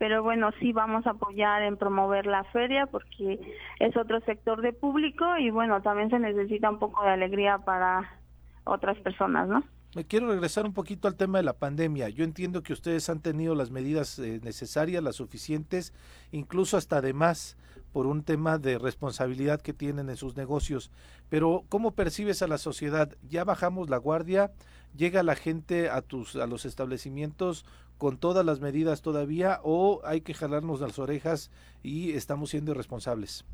pero 0.00 0.22
bueno, 0.22 0.50
sí 0.60 0.72
vamos 0.72 1.06
a 1.06 1.10
apoyar 1.10 1.60
en 1.62 1.76
promover 1.76 2.24
la 2.24 2.42
feria 2.44 2.86
porque 2.86 3.38
es 3.78 3.96
otro 3.98 4.18
sector 4.20 4.62
de 4.62 4.72
público 4.72 5.36
y 5.36 5.50
bueno, 5.50 5.82
también 5.82 6.08
se 6.08 6.18
necesita 6.18 6.70
un 6.70 6.78
poco 6.78 7.04
de 7.04 7.10
alegría 7.10 7.58
para 7.58 8.18
otras 8.64 8.96
personas, 9.00 9.46
¿no? 9.46 9.62
Me 9.94 10.06
quiero 10.06 10.28
regresar 10.28 10.64
un 10.64 10.72
poquito 10.72 11.06
al 11.06 11.16
tema 11.16 11.36
de 11.36 11.44
la 11.44 11.58
pandemia. 11.58 12.08
Yo 12.08 12.24
entiendo 12.24 12.62
que 12.62 12.72
ustedes 12.72 13.10
han 13.10 13.20
tenido 13.20 13.54
las 13.54 13.70
medidas 13.70 14.18
eh, 14.18 14.40
necesarias, 14.42 15.02
las 15.02 15.16
suficientes, 15.16 15.92
incluso 16.32 16.78
hasta 16.78 17.02
de 17.02 17.12
más, 17.12 17.58
por 17.92 18.06
un 18.06 18.22
tema 18.22 18.56
de 18.56 18.78
responsabilidad 18.78 19.60
que 19.60 19.74
tienen 19.74 20.08
en 20.08 20.16
sus 20.16 20.34
negocios. 20.34 20.90
Pero, 21.28 21.64
¿cómo 21.68 21.94
percibes 21.94 22.40
a 22.40 22.46
la 22.46 22.56
sociedad? 22.56 23.14
¿Ya 23.28 23.44
bajamos 23.44 23.90
la 23.90 23.98
guardia? 23.98 24.52
¿Llega 24.96 25.22
la 25.22 25.36
gente 25.36 25.88
a, 25.88 26.02
tus, 26.02 26.36
a 26.36 26.46
los 26.46 26.64
establecimientos 26.64 27.64
con 27.98 28.18
todas 28.18 28.44
las 28.44 28.60
medidas 28.60 29.02
todavía 29.02 29.60
o 29.62 30.00
hay 30.04 30.22
que 30.22 30.34
jalarnos 30.34 30.80
las 30.80 30.98
orejas 30.98 31.50
y 31.82 32.12
estamos 32.12 32.50
siendo 32.50 32.72
irresponsables? 32.72 33.46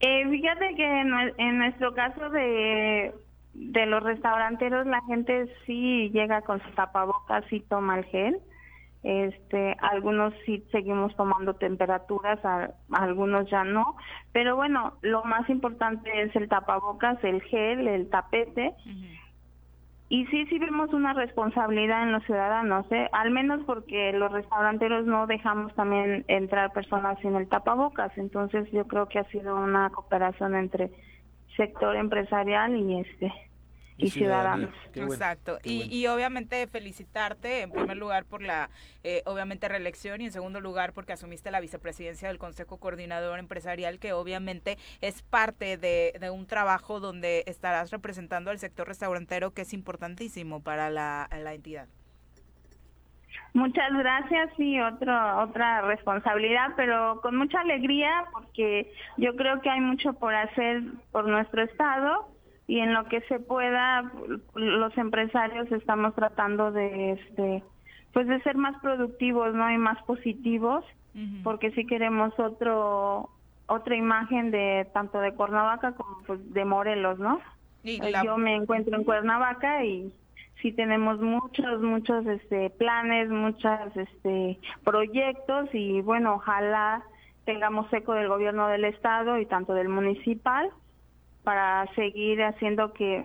Eh, 0.00 0.28
fíjate 0.28 0.74
que 0.76 1.00
en, 1.00 1.58
nuestro 1.58 1.94
caso 1.94 2.30
de, 2.30 3.14
de 3.54 3.86
los 3.86 4.02
restauranteros 4.02 4.86
la 4.86 5.02
gente 5.06 5.52
sí 5.66 6.10
llega 6.10 6.42
con 6.42 6.62
su 6.62 6.70
tapabocas 6.72 7.44
y 7.52 7.60
toma 7.60 7.98
el 7.98 8.04
gel. 8.06 8.38
Este, 9.02 9.76
algunos 9.80 10.34
sí 10.44 10.64
seguimos 10.72 11.14
tomando 11.14 11.54
temperaturas, 11.54 12.40
algunos 12.90 13.48
ya 13.48 13.62
no, 13.62 13.96
pero 14.32 14.56
bueno, 14.56 14.94
lo 15.00 15.22
más 15.22 15.48
importante 15.48 16.10
es 16.22 16.34
el 16.34 16.48
tapabocas, 16.48 17.22
el 17.22 17.40
gel, 17.42 17.86
el 17.86 18.10
tapete. 18.10 18.74
Y 20.08 20.24
sí, 20.26 20.46
sí 20.46 20.58
vemos 20.60 20.92
una 20.92 21.14
responsabilidad 21.14 22.04
en 22.04 22.12
los 22.12 22.22
ciudadanos, 22.24 22.86
¿eh? 22.92 23.08
al 23.10 23.32
menos 23.32 23.60
porque 23.66 24.12
los 24.12 24.30
restauranteros 24.30 25.04
no 25.04 25.26
dejamos 25.26 25.74
también 25.74 26.24
entrar 26.28 26.72
personas 26.72 27.18
sin 27.20 27.34
el 27.34 27.48
tapabocas. 27.48 28.16
Entonces 28.16 28.70
yo 28.70 28.86
creo 28.86 29.08
que 29.08 29.18
ha 29.18 29.24
sido 29.30 29.56
una 29.56 29.90
cooperación 29.90 30.54
entre 30.54 30.92
sector 31.56 31.96
empresarial 31.96 32.76
y 32.76 33.00
este 33.00 33.32
y, 33.96 34.10
ciudadanos. 34.10 34.70
Exacto. 34.94 35.58
y, 35.64 35.82
y, 35.94 36.06
obviamente 36.06 36.66
felicitarte 36.66 37.62
en 37.62 37.70
primer 37.70 37.96
lugar 37.96 38.24
por 38.24 38.42
la, 38.42 38.70
eh, 39.04 39.22
obviamente, 39.26 39.68
reelección 39.68 40.20
y 40.20 40.26
en 40.26 40.32
segundo 40.32 40.60
lugar 40.60 40.92
porque 40.92 41.12
asumiste 41.12 41.50
la 41.50 41.60
vicepresidencia 41.60 42.28
del 42.28 42.38
Consejo 42.38 42.78
Coordinador 42.78 43.38
Empresarial, 43.38 43.98
que 43.98 44.12
obviamente 44.12 44.78
es 45.00 45.22
parte 45.22 45.76
de, 45.76 46.14
de 46.20 46.30
un 46.30 46.46
trabajo 46.46 47.00
donde 47.00 47.44
estarás 47.46 47.90
representando 47.90 48.50
al 48.50 48.58
sector 48.58 48.86
restaurantero, 48.88 49.52
que 49.52 49.62
es 49.62 49.72
importantísimo 49.72 50.60
para 50.62 50.90
la, 50.90 51.28
la 51.30 51.54
entidad. 51.54 51.88
Muchas 53.54 53.90
gracias 53.90 54.50
y 54.58 54.78
otro, 54.80 55.42
otra 55.42 55.80
responsabilidad, 55.80 56.72
pero 56.76 57.20
con 57.22 57.36
mucha 57.36 57.60
alegría 57.60 58.26
porque 58.32 58.92
yo 59.16 59.34
creo 59.34 59.62
que 59.62 59.70
hay 59.70 59.80
mucho 59.80 60.12
por 60.12 60.34
hacer 60.34 60.82
por 61.10 61.26
nuestro 61.26 61.62
estado 61.62 62.28
y 62.68 62.80
en 62.80 62.94
lo 62.94 63.04
que 63.04 63.20
se 63.22 63.38
pueda 63.38 64.10
los 64.54 64.96
empresarios 64.98 65.70
estamos 65.70 66.14
tratando 66.14 66.72
de 66.72 67.12
este 67.12 67.62
pues 68.12 68.26
de 68.26 68.40
ser 68.42 68.56
más 68.56 68.80
productivos 68.80 69.54
no 69.54 69.70
y 69.70 69.78
más 69.78 70.02
positivos 70.04 70.84
porque 71.44 71.70
si 71.70 71.86
queremos 71.86 72.38
otro 72.38 73.30
otra 73.66 73.96
imagen 73.96 74.50
de 74.50 74.86
tanto 74.92 75.18
de 75.20 75.32
Cuernavaca 75.32 75.92
como 75.92 76.18
pues, 76.26 76.52
de 76.52 76.64
Morelos 76.64 77.18
no 77.18 77.40
yo 78.24 78.36
me 78.36 78.56
encuentro 78.56 78.96
en 78.96 79.04
Cuernavaca 79.04 79.84
y 79.84 80.12
sí 80.60 80.72
tenemos 80.72 81.20
muchos 81.20 81.80
muchos 81.80 82.26
este 82.26 82.70
planes 82.70 83.28
muchos 83.28 83.96
este 83.96 84.58
proyectos 84.84 85.68
y 85.72 86.00
bueno 86.00 86.34
ojalá 86.34 87.02
tengamos 87.44 87.90
eco 87.92 88.12
del 88.14 88.28
gobierno 88.28 88.66
del 88.66 88.84
estado 88.84 89.38
y 89.38 89.46
tanto 89.46 89.72
del 89.72 89.88
municipal 89.88 90.70
para 91.46 91.86
seguir 91.94 92.42
haciendo 92.42 92.92
que 92.92 93.24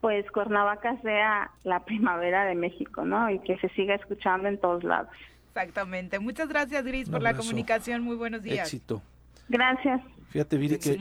pues 0.00 0.28
Cuernavaca 0.32 1.00
sea 1.02 1.52
la 1.62 1.84
primavera 1.84 2.44
de 2.46 2.56
México, 2.56 3.04
¿no? 3.04 3.30
Y 3.30 3.38
que 3.38 3.56
se 3.58 3.68
siga 3.68 3.94
escuchando 3.94 4.48
en 4.48 4.58
todos 4.58 4.82
lados. 4.82 5.08
Exactamente. 5.50 6.18
Muchas 6.18 6.48
gracias, 6.48 6.84
Gris, 6.84 7.08
por 7.08 7.22
la 7.22 7.34
comunicación. 7.34 8.02
Muy 8.02 8.16
buenos 8.16 8.42
días. 8.42 8.66
Éxito. 8.66 9.02
Gracias. 9.48 10.02
Fíjate, 10.30 10.56
Viri, 10.56 10.78
que 10.80 10.98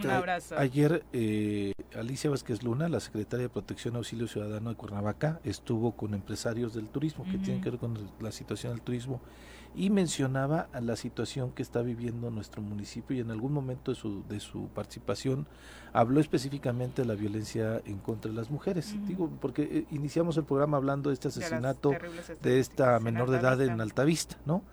ayer 0.55 1.03
eh, 1.11 1.73
Alicia 1.97 2.29
Vázquez 2.29 2.61
Luna, 2.61 2.87
la 2.87 2.99
secretaria 2.99 3.47
de 3.47 3.49
Protección 3.49 3.95
y 3.95 3.97
Auxilio 3.97 4.27
Ciudadano 4.27 4.69
de 4.69 4.75
Cuernavaca, 4.75 5.39
estuvo 5.43 5.93
con 5.93 6.13
empresarios 6.13 6.75
del 6.75 6.87
turismo 6.87 7.23
que 7.23 7.39
tienen 7.39 7.63
que 7.63 7.71
ver 7.71 7.79
con 7.79 7.97
la 8.19 8.31
situación 8.31 8.73
del 8.73 8.83
turismo 8.83 9.21
y 9.75 9.89
mencionaba 9.89 10.67
a 10.71 10.81
la 10.81 10.95
situación 10.95 11.51
que 11.51 11.63
está 11.63 11.81
viviendo 11.81 12.29
nuestro 12.29 12.61
municipio 12.61 13.17
y 13.17 13.21
en 13.21 13.31
algún 13.31 13.53
momento 13.53 13.91
de 13.91 13.95
su, 13.95 14.23
de 14.27 14.39
su 14.39 14.67
participación 14.67 15.47
habló 15.93 16.19
específicamente 16.19 17.01
de 17.01 17.07
la 17.07 17.15
violencia 17.15 17.81
en 17.85 17.97
contra 17.97 18.29
de 18.29 18.37
las 18.37 18.51
mujeres. 18.51 18.95
Digo, 19.07 19.29
porque 19.41 19.63
eh, 19.63 19.85
iniciamos 19.91 20.37
el 20.37 20.43
programa 20.43 20.77
hablando 20.77 21.09
de 21.09 21.15
este 21.15 21.29
asesinato 21.29 21.91
de, 22.41 22.59
esta 22.59 22.99
menor 22.99 23.31
de 23.31 23.39
edad 23.39 23.61
en 23.61 23.81
Altavista, 23.81 24.37
¿no? 24.45 24.63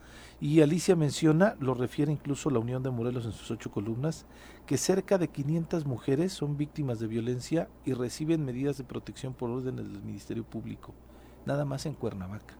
Y 0.43 0.63
Alicia 0.63 0.97
menciona, 0.97 1.55
lo 1.61 1.75
refiere 1.75 2.11
incluso 2.11 2.49
la 2.49 2.59
Unión 2.59 2.83
de 2.83 2.91
Morelos 2.91 3.27
en 3.27 3.33
sus 3.33 3.51
ocho 3.51 3.71
columnas, 3.71 4.25
que 4.67 4.79
cerca 4.79 5.19
de 5.19 5.29
500 5.29 5.85
mujeres 5.85 6.33
son 6.33 6.57
víctimas 6.57 6.99
de 6.99 7.09
violencia 7.09 7.69
y 7.85 7.93
reciben 7.93 8.45
medidas 8.45 8.79
de 8.79 8.85
protección 8.85 9.35
por 9.35 9.51
orden 9.51 9.77
del 9.77 10.03
Ministerio 10.03 10.45
Público, 10.45 10.95
nada 11.45 11.67
más 11.67 11.85
en 11.85 11.93
Cuernavaca 11.93 12.60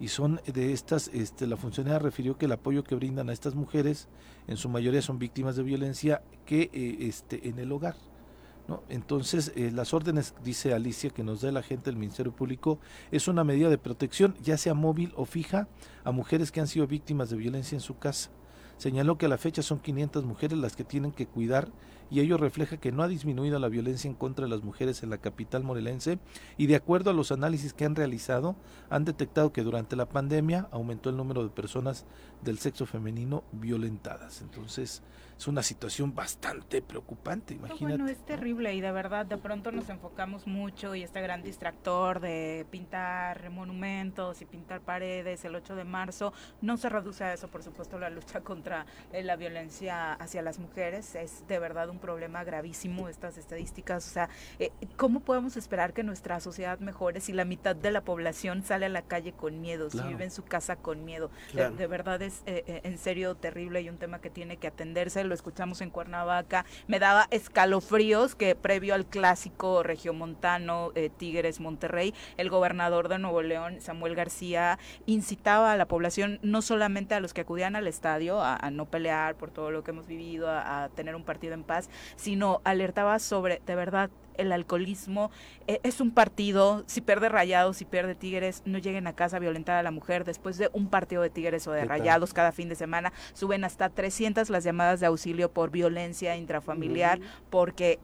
y 0.00 0.08
son 0.08 0.40
de 0.46 0.72
estas, 0.72 1.08
este, 1.08 1.46
la 1.46 1.56
funcionaria 1.56 1.98
refirió 1.98 2.36
que 2.36 2.46
el 2.46 2.52
apoyo 2.52 2.84
que 2.84 2.94
brindan 2.94 3.28
a 3.28 3.32
estas 3.32 3.54
mujeres, 3.54 4.08
en 4.46 4.56
su 4.56 4.68
mayoría 4.68 5.02
son 5.02 5.18
víctimas 5.18 5.56
de 5.56 5.62
violencia 5.62 6.22
que 6.46 6.70
eh, 6.72 6.96
este, 7.00 7.48
en 7.48 7.58
el 7.58 7.70
hogar. 7.72 7.96
¿no? 8.66 8.82
Entonces, 8.88 9.52
eh, 9.56 9.70
las 9.70 9.92
órdenes, 9.94 10.34
dice 10.42 10.74
Alicia, 10.74 11.10
que 11.10 11.22
nos 11.22 11.42
da 11.42 11.52
la 11.52 11.62
gente 11.62 11.86
del 11.86 11.96
Ministerio 11.96 12.32
Público, 12.32 12.78
es 13.10 13.28
una 13.28 13.44
medida 13.44 13.68
de 13.68 13.78
protección, 13.78 14.34
ya 14.42 14.56
sea 14.56 14.74
móvil 14.74 15.12
o 15.16 15.26
fija, 15.26 15.68
a 16.02 16.12
mujeres 16.12 16.50
que 16.50 16.60
han 16.60 16.66
sido 16.66 16.86
víctimas 16.86 17.30
de 17.30 17.36
violencia 17.36 17.76
en 17.76 17.80
su 17.80 17.98
casa. 17.98 18.30
Señaló 18.76 19.18
que 19.18 19.26
a 19.26 19.28
la 19.28 19.38
fecha 19.38 19.62
son 19.62 19.78
500 19.78 20.24
mujeres 20.24 20.58
las 20.58 20.74
que 20.74 20.84
tienen 20.84 21.12
que 21.12 21.26
cuidar 21.26 21.68
y 22.10 22.20
ello 22.20 22.36
refleja 22.36 22.76
que 22.76 22.92
no 22.92 23.02
ha 23.02 23.08
disminuido 23.08 23.58
la 23.58 23.68
violencia 23.68 24.08
en 24.08 24.14
contra 24.14 24.44
de 24.44 24.50
las 24.50 24.62
mujeres 24.62 25.02
en 25.02 25.10
la 25.10 25.18
capital 25.18 25.64
morelense 25.64 26.18
y 26.56 26.66
de 26.66 26.76
acuerdo 26.76 27.10
a 27.10 27.14
los 27.14 27.32
análisis 27.32 27.72
que 27.72 27.84
han 27.84 27.96
realizado 27.96 28.56
han 28.90 29.04
detectado 29.04 29.52
que 29.52 29.62
durante 29.62 29.96
la 29.96 30.08
pandemia 30.08 30.68
aumentó 30.70 31.10
el 31.10 31.16
número 31.16 31.42
de 31.42 31.50
personas 31.50 32.06
del 32.42 32.58
sexo 32.58 32.86
femenino 32.86 33.44
violentadas. 33.52 34.42
Entonces, 34.42 35.02
es 35.38 35.48
una 35.48 35.62
situación 35.62 36.14
bastante 36.14 36.80
preocupante, 36.80 37.54
imagínate. 37.54 37.84
Bueno, 37.84 38.08
es 38.08 38.24
terrible 38.24 38.74
y 38.74 38.80
de 38.80 38.92
verdad 38.92 39.26
de 39.26 39.36
pronto 39.36 39.72
nos 39.72 39.88
enfocamos 39.88 40.46
mucho 40.46 40.94
y 40.94 41.02
este 41.02 41.20
gran 41.20 41.42
distractor 41.42 42.20
de 42.20 42.66
pintar 42.70 43.50
monumentos 43.50 44.40
y 44.42 44.44
pintar 44.44 44.80
paredes 44.80 45.44
el 45.44 45.54
8 45.54 45.74
de 45.76 45.84
marzo 45.84 46.32
no 46.60 46.76
se 46.76 46.88
reduce 46.88 47.24
a 47.24 47.32
eso, 47.32 47.48
por 47.48 47.62
supuesto, 47.62 47.98
la 47.98 48.10
lucha 48.10 48.40
contra 48.42 48.86
eh, 49.12 49.22
la 49.22 49.36
violencia 49.36 50.14
hacia 50.14 50.42
las 50.42 50.58
mujeres 50.58 51.14
es 51.14 51.46
de 51.48 51.58
verdad 51.58 51.88
un 51.88 51.98
problema 51.98 52.44
gravísimo 52.44 53.08
estas 53.08 53.36
estadísticas, 53.36 54.06
o 54.06 54.10
sea, 54.10 54.28
eh, 54.58 54.70
¿cómo 54.96 55.20
podemos 55.20 55.56
esperar 55.56 55.92
que 55.92 56.02
nuestra 56.02 56.38
sociedad 56.40 56.78
mejore 56.78 57.20
si 57.20 57.32
la 57.32 57.44
mitad 57.44 57.74
de 57.74 57.90
la 57.90 58.02
población 58.02 58.62
sale 58.62 58.86
a 58.86 58.90
la 58.90 59.02
calle 59.02 59.32
con 59.32 59.60
miedo, 59.60 59.90
si 59.90 60.00
vive 60.00 60.24
en 60.24 60.30
su 60.30 60.44
casa 60.44 60.76
con 60.76 61.04
miedo? 61.04 61.30
De, 61.52 61.86
verdad 61.86 62.22
es 62.22 62.42
eh, 62.46 62.80
en 62.84 62.98
serio 62.98 63.34
terrible 63.34 63.80
y 63.82 63.88
un 63.88 63.98
tema 63.98 64.20
que 64.20 64.30
tiene 64.30 64.56
que 64.56 64.66
atenderse 64.66 65.23
lo 65.24 65.34
escuchamos 65.34 65.80
en 65.80 65.90
Cuernavaca, 65.90 66.64
me 66.86 66.98
daba 66.98 67.26
escalofríos 67.30 68.34
que 68.34 68.54
previo 68.54 68.94
al 68.94 69.06
clásico 69.06 69.82
regiomontano 69.82 70.92
eh, 70.94 71.10
Tigres 71.16 71.60
Monterrey, 71.60 72.14
el 72.36 72.50
gobernador 72.50 73.08
de 73.08 73.18
Nuevo 73.18 73.42
León, 73.42 73.80
Samuel 73.80 74.14
García, 74.14 74.78
incitaba 75.06 75.72
a 75.72 75.76
la 75.76 75.86
población, 75.86 76.38
no 76.42 76.62
solamente 76.62 77.14
a 77.14 77.20
los 77.20 77.34
que 77.34 77.42
acudían 77.42 77.76
al 77.76 77.86
estadio, 77.86 78.42
a, 78.42 78.58
no 78.70 78.86
pelear 78.86 79.36
por 79.36 79.50
todo 79.50 79.70
lo 79.70 79.84
que 79.84 79.90
hemos 79.90 80.06
vivido, 80.06 80.48
a 80.50 80.88
tener 80.94 81.14
un 81.14 81.24
partido 81.24 81.54
en 81.54 81.62
paz, 81.62 81.88
sino 82.16 82.60
alertaba 82.64 83.18
sobre, 83.18 83.60
de 83.66 83.74
verdad, 83.74 84.10
el 84.36 84.52
alcoholismo. 84.52 85.30
Eh, 85.66 85.80
es 85.82 86.00
un 86.00 86.10
partido, 86.10 86.84
si 86.86 87.00
pierde 87.00 87.28
Rayados, 87.28 87.76
si 87.76 87.84
pierde 87.84 88.14
Tigres, 88.14 88.62
no 88.64 88.78
lleguen 88.78 89.06
a 89.06 89.14
casa 89.14 89.36
a 89.36 89.40
violentar 89.40 89.76
a 89.76 89.82
la 89.82 89.90
mujer. 89.90 90.24
Después 90.24 90.58
de 90.58 90.70
un 90.72 90.88
partido 90.88 91.22
de 91.22 91.30
Tigres 91.30 91.66
o 91.66 91.72
de 91.72 91.84
Rayados 91.84 92.32
cada 92.32 92.52
fin 92.52 92.68
de 92.68 92.74
semana, 92.74 93.12
suben 93.32 93.64
hasta 93.64 93.88
300 93.88 94.50
las 94.50 94.64
llamadas 94.64 95.00
de 95.00 95.06
auxilio 95.06 95.50
por 95.50 95.70
violencia 95.70 96.36
intrafamiliar, 96.36 97.20
porque 97.50 97.98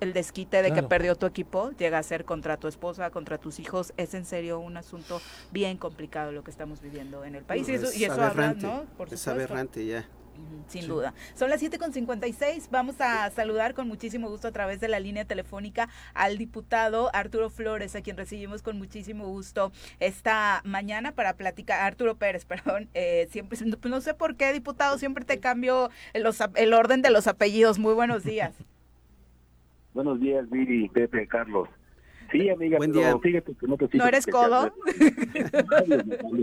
el 0.00 0.12
desquite 0.12 0.62
de 0.62 0.72
que 0.72 0.82
perdió 0.82 1.14
tu 1.14 1.26
equipo 1.26 1.70
llega 1.72 1.98
a 1.98 2.02
ser 2.02 2.24
contra 2.24 2.56
tu 2.56 2.68
esposa, 2.68 3.10
contra 3.10 3.38
tus 3.38 3.58
hijos. 3.58 3.92
Es 3.96 4.14
en 4.14 4.24
serio 4.24 4.58
un 4.58 4.76
asunto 4.76 5.20
bien 5.52 5.76
complicado 5.76 6.32
lo 6.32 6.42
que 6.42 6.50
estamos 6.50 6.80
viviendo 6.80 7.24
en 7.24 7.34
el 7.34 7.44
país. 7.44 7.68
y 7.68 7.74
eso, 7.74 7.88
y 7.94 8.04
eso 8.04 8.22
habla, 8.22 8.54
¿no? 8.54 8.84
Por 8.96 9.12
es 9.12 9.28
aberrante 9.28 9.84
ya 9.84 10.08
sin 10.70 10.86
duda. 10.88 11.14
Son 11.34 11.50
las 11.50 11.62
7.56. 11.62 12.68
Vamos 12.70 13.00
a 13.00 13.30
saludar 13.30 13.74
con 13.74 13.88
muchísimo 13.88 14.28
gusto 14.28 14.48
a 14.48 14.52
través 14.52 14.80
de 14.80 14.88
la 14.88 15.00
línea 15.00 15.24
telefónica 15.24 15.88
al 16.14 16.38
diputado 16.38 17.10
Arturo 17.14 17.50
Flores, 17.50 17.96
a 17.96 18.02
quien 18.02 18.16
recibimos 18.16 18.62
con 18.62 18.78
muchísimo 18.78 19.26
gusto 19.26 19.72
esta 19.98 20.62
mañana 20.64 21.12
para 21.12 21.34
platicar. 21.34 21.80
Arturo 21.80 22.16
Pérez, 22.16 22.44
perdón. 22.46 22.88
Eh, 22.94 23.28
siempre, 23.30 23.58
no 23.88 24.00
sé 24.00 24.14
por 24.14 24.36
qué, 24.36 24.52
diputado, 24.52 24.98
siempre 24.98 25.24
te 25.24 25.40
cambio 25.40 25.90
los, 26.14 26.38
el 26.54 26.72
orden 26.72 27.02
de 27.02 27.10
los 27.10 27.26
apellidos. 27.26 27.78
Muy 27.78 27.94
buenos 27.94 28.24
días. 28.24 28.54
buenos 29.94 30.20
días, 30.20 30.48
Viri, 30.50 30.88
Pepe, 30.88 31.26
Carlos. 31.26 31.68
Sí, 32.30 32.48
amiga, 32.48 32.78
Buen 32.78 32.92
día. 32.92 33.18
fíjate 33.18 33.54
que 33.54 33.66
no 33.66 33.76
te 33.76 33.88
¿No 33.96 34.06
eres 34.06 34.26
codo? 34.26 34.72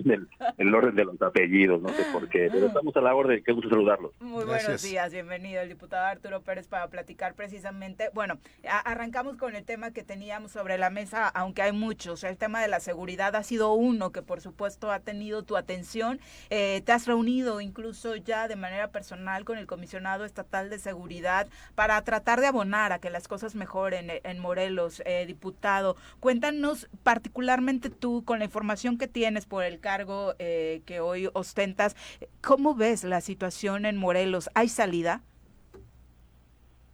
El, 0.08 0.28
el, 0.58 0.76
orden 0.76 0.96
de 0.96 1.06
los 1.06 1.22
apellidos, 1.22 1.82
no 1.82 1.90
sé 1.90 2.04
por 2.12 2.30
qué, 2.30 2.50
pero 2.52 2.68
estamos 2.68 2.96
a 2.96 3.02
la 3.02 3.14
orden, 3.14 3.44
qué 3.44 3.52
gusto 3.52 3.70
saludarlos. 3.70 4.12
Muy 4.20 4.46
buenos 4.46 4.82
días, 4.82 5.12
bienvenido 5.12 5.62
el 5.62 5.70
diputado 5.70 6.06
Arturo 6.06 6.42
Pérez 6.42 6.68
para 6.68 6.88
platicar 6.88 7.34
precisamente, 7.34 8.10
bueno, 8.14 8.38
arrancamos 8.86 9.38
con 9.38 9.56
el 9.56 9.64
tema 9.66 9.92
que 9.92 10.04
teníamos 10.04 10.52
sobre 10.52 10.78
la 10.78 10.90
mesa, 10.90 11.28
aunque 11.28 11.62
hay 11.62 11.72
muchos, 11.72 12.24
el 12.24 12.38
tema 12.38 12.62
de 12.62 12.68
la 12.68 12.80
seguridad 12.80 13.36
ha 13.36 13.44
sido 13.44 13.74
uno 13.74 14.12
que 14.12 14.22
por 14.22 14.42
supuesto 14.42 14.92
ha 14.92 15.00
tenido 15.00 15.44
tu 15.44 15.58
atención, 15.58 16.20
eh, 16.50 16.82
te 16.86 16.92
has 16.92 17.06
reunido 17.06 17.60
incluso 17.62 18.16
ya 18.16 18.48
de 18.48 18.56
manera 18.56 18.90
personal 18.90 19.46
con 19.46 19.58
el 19.58 19.68
comisionado 19.68 20.26
estatal 20.26 20.70
de 20.70 20.80
seguridad 20.80 21.48
para 21.76 22.02
tratar 22.04 22.40
de 22.40 22.48
abonar 22.48 22.92
a 22.94 23.00
que 23.00 23.10
las 23.10 23.28
cosas 23.28 23.56
mejoren 23.56 24.12
en 24.24 24.40
Morelos, 24.40 25.02
eh, 25.06 25.26
diputado 25.26 25.76
Cuéntanos 26.19 26.89
particularmente 27.03 27.89
tú, 27.89 28.23
con 28.23 28.39
la 28.39 28.45
información 28.45 28.97
que 28.97 29.07
tienes 29.07 29.45
por 29.45 29.63
el 29.63 29.80
cargo 29.80 30.34
eh, 30.39 30.82
que 30.86 30.99
hoy 30.99 31.30
ostentas, 31.34 31.95
¿cómo 32.41 32.75
ves 32.75 33.03
la 33.03 33.21
situación 33.21 33.86
en 33.86 33.97
Morelos? 33.97 34.49
¿Hay 34.53 34.69
salida? 34.69 35.21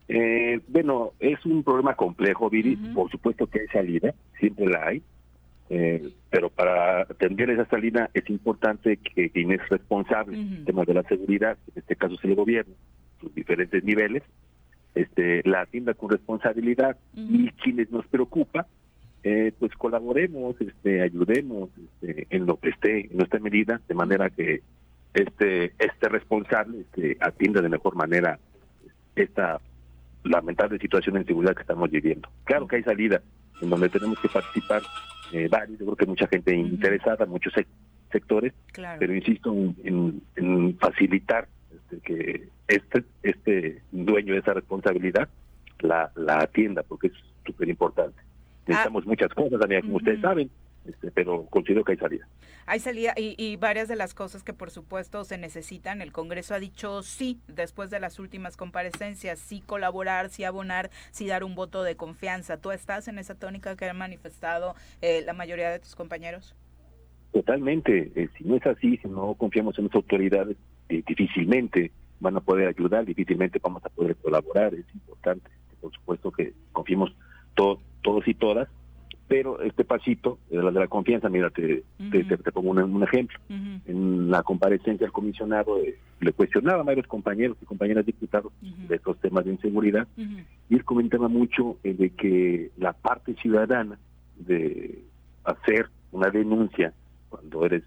Eh, 0.08 0.60
bueno, 0.68 1.14
es 1.20 1.44
un 1.46 1.64
problema 1.64 1.96
complejo, 1.96 2.50
Viri. 2.50 2.76
Por 2.76 3.10
supuesto 3.10 3.48
que 3.48 3.62
hay 3.62 3.68
salida, 3.68 4.14
siempre 4.40 4.68
la 4.68 4.88
hay. 4.88 5.04
Eh, 5.70 6.12
pero 6.30 6.50
para 6.50 7.02
atender 7.02 7.50
esa 7.50 7.66
salida 7.66 8.10
es 8.14 8.30
importante 8.30 8.98
que 8.98 9.30
quien 9.30 9.52
es 9.54 9.70
responsable 9.70 10.38
del 10.38 10.66
tema 10.66 10.84
de 10.84 10.94
la 10.94 11.04
seguridad, 11.04 11.58
en 11.68 11.80
este 11.80 11.96
caso 11.96 12.16
es 12.16 12.24
el 12.26 12.36
gobierno, 12.36 12.74
sus 13.22 13.34
diferentes 13.34 13.84
niveles, 13.84 14.24
este, 14.96 15.42
la 15.48 15.62
atienda 15.62 15.94
con 15.94 16.10
responsabilidad 16.10 16.98
y 17.16 17.50
quienes 17.52 17.92
nos 17.92 18.06
preocupa, 18.08 18.68
eh, 19.24 19.54
pues 19.58 19.74
colaboremos, 19.76 20.60
este, 20.60 21.02
ayudemos 21.02 21.70
este, 21.78 22.28
en 22.30 22.46
lo 22.46 22.58
que 22.58 22.70
esté, 22.70 23.08
en 23.12 23.18
nuestra 23.18 23.40
medida, 23.40 23.82
de 23.88 23.96
manera 23.96 24.30
que 24.30 24.62
este, 25.14 25.74
este 25.80 26.10
responsable 26.10 26.82
este, 26.82 27.18
atienda 27.20 27.62
de 27.62 27.70
mejor 27.70 27.96
manera 27.96 28.40
esta 29.16 29.62
lamentable 30.24 30.80
situación 30.80 31.18
en 31.18 31.26
seguridad 31.26 31.56
que 31.56 31.62
estamos 31.62 31.90
viviendo. 31.90 32.30
Claro 32.44 32.68
que 32.68 32.78
hay 32.78 32.84
salida 32.84 33.22
en 33.62 33.70
donde 33.70 33.90
tenemos 33.90 34.20
que 34.20 34.30
participar 34.30 34.82
eh, 35.32 35.48
varios, 35.50 35.80
yo 35.80 35.86
creo 35.86 35.96
que 35.96 36.06
mucha 36.06 36.28
gente 36.28 36.56
interesada, 36.56 37.26
muchos 37.26 37.54
sectores, 38.12 38.54
pero 39.00 39.16
insisto 39.16 39.54
en, 39.84 40.22
en 40.36 40.78
facilitar 40.78 41.48
que 42.02 42.50
este, 42.68 43.04
este 43.24 43.82
dueño 43.92 44.34
de 44.34 44.40
esa 44.40 44.54
responsabilidad 44.54 45.30
la, 45.80 46.12
la 46.16 46.40
atienda, 46.40 46.84
porque 46.84 47.08
es 47.08 47.14
súper 47.46 47.70
importante. 47.70 48.22
Necesitamos 48.68 49.04
ah. 49.06 49.10
muchas 49.10 49.34
cosas, 49.34 49.60
también, 49.60 49.82
como 49.82 49.98
ustedes 49.98 50.22
saben, 50.22 50.50
este, 50.86 51.12
pero 51.12 51.46
considero 51.46 51.84
que 51.84 51.94
hay 51.94 51.98
salida. 51.98 52.28
Hay 52.66 52.80
salida 52.80 53.14
y, 53.18 53.36
y, 53.38 53.58
varias 53.58 53.90
de 53.90 53.98
las 53.98 54.14
cosas 54.14 54.44
que 54.44 54.54
por 54.54 54.70
supuesto 54.70 55.24
se 55.26 55.38
necesitan. 55.38 56.02
El 56.02 56.14
Congreso 56.14 56.54
ha 56.56 56.60
dicho 56.60 57.04
sí, 57.04 57.40
después 57.48 57.90
de 57.90 58.00
las 58.00 58.20
últimas 58.20 58.56
comparecencias, 58.56 59.40
sí 59.40 59.62
colaborar, 59.66 60.30
sí 60.30 60.46
abonar, 60.46 60.90
sí 61.12 61.28
dar 61.28 61.44
un 61.44 61.56
voto 61.56 61.84
de 61.84 61.98
confianza. 61.98 62.58
¿Tú 62.58 62.72
estás 62.72 63.08
en 63.10 63.20
esa 63.20 63.36
tónica 63.36 63.76
que 63.76 63.86
han 63.86 63.98
manifestado 63.98 64.76
eh, 65.02 65.24
la 65.26 65.34
mayoría 65.34 65.70
de 65.72 65.80
tus 65.80 65.96
compañeros? 65.96 66.56
Totalmente. 67.34 68.12
Eh, 68.16 68.30
si 68.38 68.44
no 68.46 68.56
es 68.56 68.66
así, 68.66 68.98
si 68.98 69.08
no 69.08 69.34
confiamos 69.34 69.78
en 69.80 69.86
las 69.86 69.96
autoridades, 69.96 70.56
difícilmente 71.02 71.92
van 72.20 72.38
a 72.38 72.42
poder 72.42 72.68
ayudar, 72.68 73.06
difícilmente 73.06 73.60
vamos 73.62 73.84
a 73.86 73.90
poder 73.90 74.16
colaborar, 74.16 74.74
es 74.74 74.86
importante, 74.94 75.50
por 75.82 75.92
supuesto 75.92 76.32
que 76.32 76.54
confiemos 76.72 77.14
todos 77.56 78.28
y 78.28 78.34
todas, 78.34 78.70
pero 79.28 79.62
este 79.62 79.84
pasito 79.84 80.38
de 80.50 80.62
la, 80.62 80.72
de 80.72 80.80
la 80.80 80.88
confianza, 80.88 81.30
mira, 81.30 81.50
te, 81.50 81.84
te, 82.12 82.52
pongo 82.52 82.72
un, 82.72 83.04
ejemplo. 83.04 83.40
En 83.50 84.30
la 84.30 84.44
comparecencia 84.44 85.08
al 85.08 85.14
comisionado 85.14 85.80
eh, 85.80 85.98
le 86.20 86.34
cuestionaba 86.34 86.82
a 86.82 86.84
varios 86.84 87.08
compañeros 87.08 87.58
y 87.62 87.66
compañeras 87.66 88.06
diputados 88.06 88.52
de 88.62 88.96
estos 88.96 89.18
temas 89.20 89.46
de 89.46 89.52
inseguridad 89.52 90.08
y 90.18 90.76
él 90.76 90.84
comentaba 90.86 91.28
mucho 91.28 91.78
eh, 91.84 91.94
de 91.94 92.10
que 92.12 92.72
la 92.78 92.94
parte 92.94 93.36
ciudadana 93.36 93.98
de 94.38 95.04
hacer 95.44 95.90
una 96.12 96.30
denuncia 96.30 96.94
cuando 97.30 97.66
eres 97.66 97.84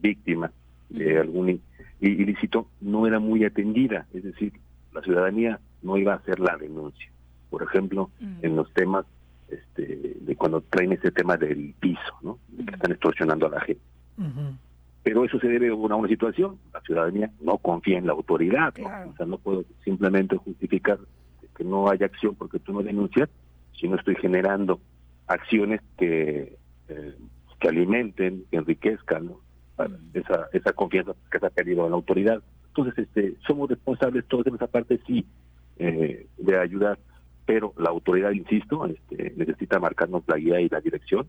víctima 0.00 0.50
de 0.88 1.18
algún 1.18 1.60
ilícito 2.00 2.68
no 2.80 3.06
era 3.06 3.18
muy 3.18 3.44
atendida, 3.44 4.06
es 4.14 4.24
decir, 4.24 4.52
la 4.92 5.02
ciudadanía 5.02 5.60
no 5.82 5.96
iba 5.96 6.12
a 6.12 6.16
hacer 6.16 6.40
la 6.40 6.56
denuncia. 6.56 7.10
Por 7.50 7.62
ejemplo, 7.62 8.10
en 8.42 8.56
los 8.56 8.72
temas 8.74 9.04
este, 9.48 10.16
de 10.20 10.36
cuando 10.36 10.60
traen 10.60 10.92
ese 10.92 11.10
tema 11.10 11.36
del 11.36 11.74
piso, 11.80 12.14
¿no? 12.22 12.38
De 12.48 12.64
que 12.64 12.74
están 12.74 12.92
extorsionando 12.92 13.46
a 13.46 13.50
la 13.50 13.60
gente. 13.60 13.82
Pero 15.02 15.24
eso 15.24 15.40
se 15.40 15.48
debe 15.48 15.68
a 15.68 15.74
una, 15.74 16.08
situación, 16.08 16.58
la 16.72 16.80
ciudadanía 16.82 17.30
no 17.40 17.58
confía 17.58 17.98
en 17.98 18.06
la 18.06 18.12
autoridad, 18.12 18.74
¿no? 18.76 19.10
o 19.10 19.16
sea, 19.16 19.26
no 19.26 19.38
puedo 19.38 19.64
simplemente 19.82 20.36
justificar 20.36 20.98
que 21.56 21.64
no 21.64 21.88
haya 21.88 22.06
acción 22.06 22.34
porque 22.34 22.58
tú 22.58 22.72
no 22.72 22.82
denuncias, 22.82 23.30
si 23.72 23.88
no 23.88 23.96
estoy 23.96 24.14
generando 24.16 24.78
acciones 25.26 25.80
que, 25.96 26.58
eh, 26.88 27.14
que 27.58 27.68
alimenten, 27.68 28.44
que 28.50 28.58
enriquezcan 28.58 29.32
esa, 30.14 30.48
esa 30.52 30.72
confianza 30.72 31.12
que 31.30 31.38
se 31.38 31.46
ha 31.46 31.50
perdido 31.50 31.84
en 31.84 31.90
la 31.90 31.96
autoridad. 31.96 32.42
Entonces, 32.68 32.98
este, 32.98 33.34
somos 33.46 33.68
responsables 33.68 34.26
todos 34.26 34.46
en 34.46 34.54
esa 34.54 34.66
parte, 34.66 35.00
sí, 35.06 35.26
eh, 35.78 36.26
de 36.36 36.58
ayudar, 36.58 36.98
pero 37.46 37.72
la 37.78 37.90
autoridad, 37.90 38.30
insisto, 38.32 38.86
este, 38.86 39.32
necesita 39.36 39.78
marcarnos 39.78 40.22
la 40.26 40.36
guía 40.36 40.60
y 40.60 40.68
la 40.68 40.80
dirección 40.80 41.26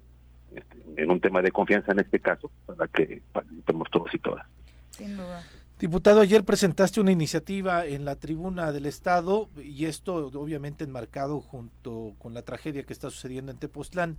este, 0.53 0.77
en 1.01 1.09
un 1.09 1.19
tema 1.19 1.41
de 1.41 1.51
confianza 1.51 1.93
en 1.93 1.99
este 1.99 2.19
caso, 2.19 2.51
para 2.65 2.87
que 2.87 3.21
participemos 3.31 3.89
todos 3.89 4.13
y 4.13 4.19
todas. 4.19 4.45
Sin 4.91 5.17
duda. 5.17 5.43
Diputado, 5.79 6.21
ayer 6.21 6.43
presentaste 6.43 7.01
una 7.01 7.11
iniciativa 7.11 7.87
en 7.87 8.05
la 8.05 8.15
tribuna 8.15 8.71
del 8.71 8.85
Estado 8.85 9.49
y 9.57 9.85
esto 9.85 10.27
obviamente 10.27 10.83
enmarcado 10.83 11.41
junto 11.41 12.13
con 12.19 12.35
la 12.35 12.43
tragedia 12.43 12.83
que 12.83 12.93
está 12.93 13.09
sucediendo 13.09 13.51
en 13.51 13.57
Tepoztlán. 13.57 14.17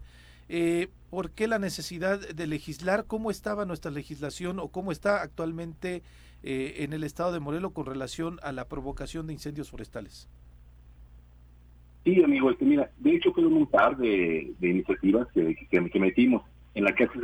Eh, 0.48 0.88
¿Por 1.10 1.30
qué 1.30 1.46
la 1.46 1.58
necesidad 1.58 2.20
de 2.20 2.46
legislar? 2.46 3.04
¿Cómo 3.06 3.30
estaba 3.30 3.64
nuestra 3.64 3.90
legislación 3.90 4.58
o 4.58 4.68
cómo 4.68 4.92
está 4.92 5.22
actualmente 5.22 6.02
eh, 6.42 6.76
en 6.78 6.92
el 6.92 7.04
Estado 7.04 7.32
de 7.32 7.40
Morelos 7.40 7.72
con 7.72 7.86
relación 7.86 8.38
a 8.42 8.52
la 8.52 8.66
provocación 8.66 9.26
de 9.26 9.34
incendios 9.34 9.70
forestales? 9.70 10.28
Sí, 12.04 12.22
amigo, 12.22 12.50
este, 12.50 12.64
mira, 12.64 12.90
de 12.98 13.14
hecho 13.14 13.32
fueron 13.32 13.52
un 13.52 13.66
par 13.66 13.96
de, 13.96 14.54
iniciativas 14.60 15.28
que, 15.32 15.54
que, 15.70 16.00
metimos. 16.00 16.42
En 16.74 16.84
la 16.84 16.94
que 16.94 17.04
hace 17.04 17.20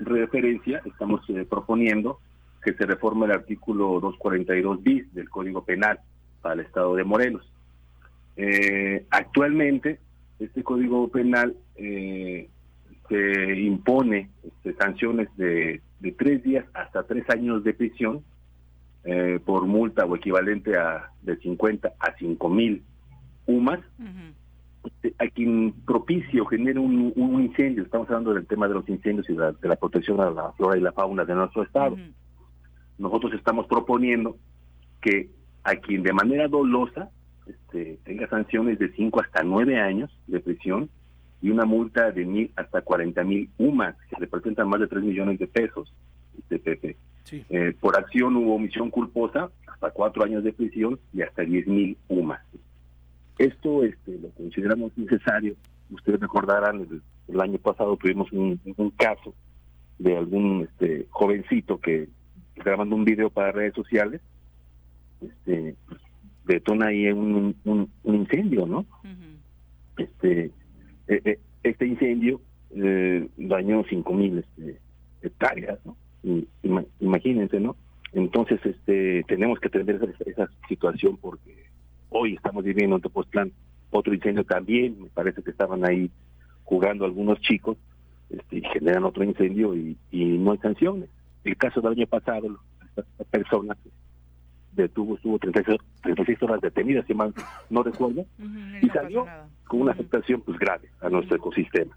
referencia, 0.00 0.82
estamos 0.84 1.20
eh, 1.28 1.46
proponiendo 1.48 2.18
que 2.62 2.74
se 2.74 2.86
reforme 2.86 3.26
el 3.26 3.32
artículo 3.32 4.00
242 4.00 4.82
bis 4.82 5.14
del 5.14 5.30
Código 5.30 5.64
Penal 5.64 6.00
para 6.42 6.54
el 6.54 6.60
Estado 6.60 6.96
de 6.96 7.04
Morelos. 7.04 7.52
Eh, 8.36 9.06
actualmente, 9.10 10.00
este 10.40 10.62
Código 10.64 11.08
Penal 11.08 11.56
eh, 11.76 12.48
se 13.08 13.60
impone 13.60 14.30
este, 14.42 14.74
sanciones 14.74 15.28
de, 15.36 15.80
de, 16.00 16.12
tres 16.12 16.42
días 16.42 16.64
hasta 16.74 17.04
tres 17.04 17.28
años 17.30 17.64
de 17.64 17.74
prisión 17.74 18.24
eh, 19.04 19.40
por 19.44 19.66
multa 19.66 20.04
o 20.04 20.16
equivalente 20.16 20.76
a 20.76 21.10
de 21.22 21.36
50 21.36 21.92
a 21.98 22.16
5 22.18 22.48
mil 22.48 22.82
UMAS. 23.46 23.80
Este, 24.84 25.14
a 25.18 25.28
quien 25.28 25.74
propicie 25.84 26.40
o 26.40 26.46
genere 26.46 26.78
un, 26.78 27.12
incendio, 27.42 27.82
estamos 27.82 28.08
hablando 28.08 28.34
del 28.34 28.46
tema 28.46 28.68
de 28.68 28.74
los 28.74 28.88
incendios 28.88 29.28
y 29.28 29.34
de 29.34 29.68
la 29.68 29.76
protección 29.76 30.20
a 30.20 30.30
la 30.30 30.52
flora 30.52 30.78
y 30.78 30.80
la 30.80 30.92
fauna 30.92 31.24
de 31.24 31.34
nuestro 31.34 31.62
estado. 31.62 31.96
Nosotros 32.98 33.32
estamos 33.34 33.66
proponiendo 33.66 34.36
que 35.00 35.30
a 35.64 35.76
quien 35.76 36.02
de 36.02 36.12
manera 36.12 36.46
dolosa 36.48 37.10
este, 37.46 37.98
tenga 38.04 38.28
sanciones 38.28 38.78
de 38.78 38.92
5 38.92 39.20
hasta 39.20 39.42
9 39.42 39.80
años 39.80 40.10
de 40.26 40.40
prisión 40.40 40.88
y 41.42 41.50
una 41.50 41.64
multa 41.64 42.10
de 42.10 42.24
mil 42.24 42.50
hasta 42.56 42.82
40 42.82 43.22
mil 43.24 43.50
UMAS, 43.58 43.96
que 44.08 44.16
representan 44.16 44.68
más 44.68 44.80
de 44.80 44.86
3 44.86 45.02
millones 45.04 45.38
de 45.38 45.46
pesos, 45.46 45.92
este, 46.50 46.96
eh, 47.30 47.74
por 47.80 47.98
acción 47.98 48.36
u 48.36 48.52
omisión 48.52 48.90
culposa, 48.90 49.50
hasta 49.66 49.90
4 49.90 50.24
años 50.24 50.44
de 50.44 50.52
prisión 50.52 50.98
y 51.12 51.22
hasta 51.22 51.42
10 51.42 51.66
mil 51.66 51.96
UMAS. 52.08 52.40
Esto 53.38 53.84
este, 53.84 54.18
lo 54.18 54.30
consideramos 54.30 54.96
necesario. 54.96 55.54
Ustedes 55.90 56.20
recordarán, 56.20 56.86
el, 57.28 57.40
año 57.40 57.58
pasado 57.58 57.96
tuvimos 57.96 58.32
un, 58.32 58.58
un 58.76 58.90
caso 58.90 59.34
de 59.98 60.16
algún 60.16 60.62
este, 60.62 61.06
jovencito 61.10 61.78
que 61.78 62.08
grabando 62.56 62.96
un 62.96 63.04
video 63.04 63.30
para 63.30 63.52
redes 63.52 63.74
sociales, 63.74 64.20
este, 65.20 65.76
detona 66.44 66.86
ahí 66.86 67.06
un, 67.08 67.54
un, 67.64 67.90
incendio, 68.04 68.66
¿no? 68.66 68.86
Este 69.96 70.50
e, 71.08 71.20
e, 71.24 71.38
este 71.62 71.86
incendio 71.86 72.40
eh, 72.74 73.28
dañó 73.36 73.84
cinco 73.88 74.12
mil 74.12 74.38
este, 74.38 74.78
hectáreas, 75.22 75.78
¿no? 75.84 75.96
imagínense, 77.00 77.60
¿no? 77.60 77.76
Entonces, 78.12 78.58
este, 78.64 79.22
tenemos 79.28 79.60
que 79.60 79.68
atender 79.68 80.00
esa, 80.26 80.48
situación 80.68 81.16
porque 81.18 81.66
hoy 82.08 82.34
estamos 82.34 82.64
viviendo 82.64 82.96
en 82.96 83.02
Tepoztlán 83.02 83.52
otro 83.90 84.12
incendio 84.12 84.44
también, 84.44 85.00
me 85.00 85.08
parece 85.08 85.42
que 85.42 85.50
estaban 85.50 85.84
ahí 85.84 86.10
jugando 86.64 87.04
algunos 87.04 87.40
chicos 87.40 87.76
este, 88.30 88.58
y 88.58 88.62
generan 88.72 89.04
otro 89.04 89.22
incendio 89.22 89.74
y, 89.76 89.96
y 90.10 90.24
no 90.38 90.52
hay 90.52 90.58
sanciones. 90.58 91.08
El 91.44 91.56
caso 91.56 91.80
del 91.80 91.92
año 91.92 92.06
pasado, 92.08 92.58
esta 92.96 93.24
persona 93.30 93.76
detuvo, 94.76 95.16
estuvo 95.16 95.38
36, 95.38 96.42
horas 96.42 96.60
detenidas, 96.60 97.06
si 97.06 97.14
mal 97.14 97.34
no 97.70 97.82
recuerdo, 97.82 98.26
y, 98.82 98.88
salió 98.90 99.26
con 99.66 99.82
una 99.82 99.92
afectación 99.92 100.40
pues 100.42 100.58
grave 100.58 100.90
a 101.00 101.08
nuestro 101.08 101.36
ecosistema. 101.36 101.96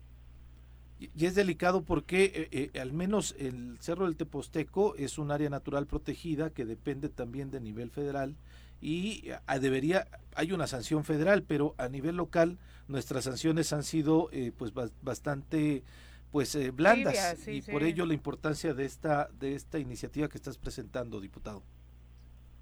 Y 0.99 1.25
es 1.25 1.33
delicado 1.33 1.83
porque 1.83 2.49
eh, 2.51 2.69
eh, 2.73 2.79
al 2.79 2.91
menos 2.91 3.33
el 3.39 3.77
Cerro 3.79 4.05
del 4.05 4.17
Teposteco 4.17 4.95
es 4.95 5.17
un 5.17 5.31
área 5.31 5.49
natural 5.49 5.87
protegida 5.87 6.49
que 6.49 6.65
depende 6.65 7.07
también 7.07 7.51
de 7.51 7.61
nivel 7.61 7.89
federal 7.89 8.35
y 8.81 9.25
ah, 9.47 9.59
debería 9.59 10.07
hay 10.35 10.51
una 10.51 10.67
sanción 10.67 11.03
federal, 11.03 11.43
pero 11.43 11.75
a 11.77 11.89
nivel 11.89 12.15
local 12.15 12.57
nuestras 12.87 13.25
sanciones 13.25 13.73
han 13.73 13.83
sido 13.83 14.29
eh, 14.31 14.51
pues 14.57 14.73
bastante 15.01 15.83
pues 16.31 16.53
eh, 16.55 16.71
blandas 16.71 17.47
y 17.47 17.61
por 17.61 17.83
ello 17.83 18.05
la 18.05 18.13
importancia 18.13 18.73
de 18.73 18.85
esta 18.85 19.29
de 19.39 19.55
esta 19.55 19.79
iniciativa 19.79 20.29
que 20.29 20.37
estás 20.37 20.57
presentando, 20.57 21.19
diputado. 21.19 21.63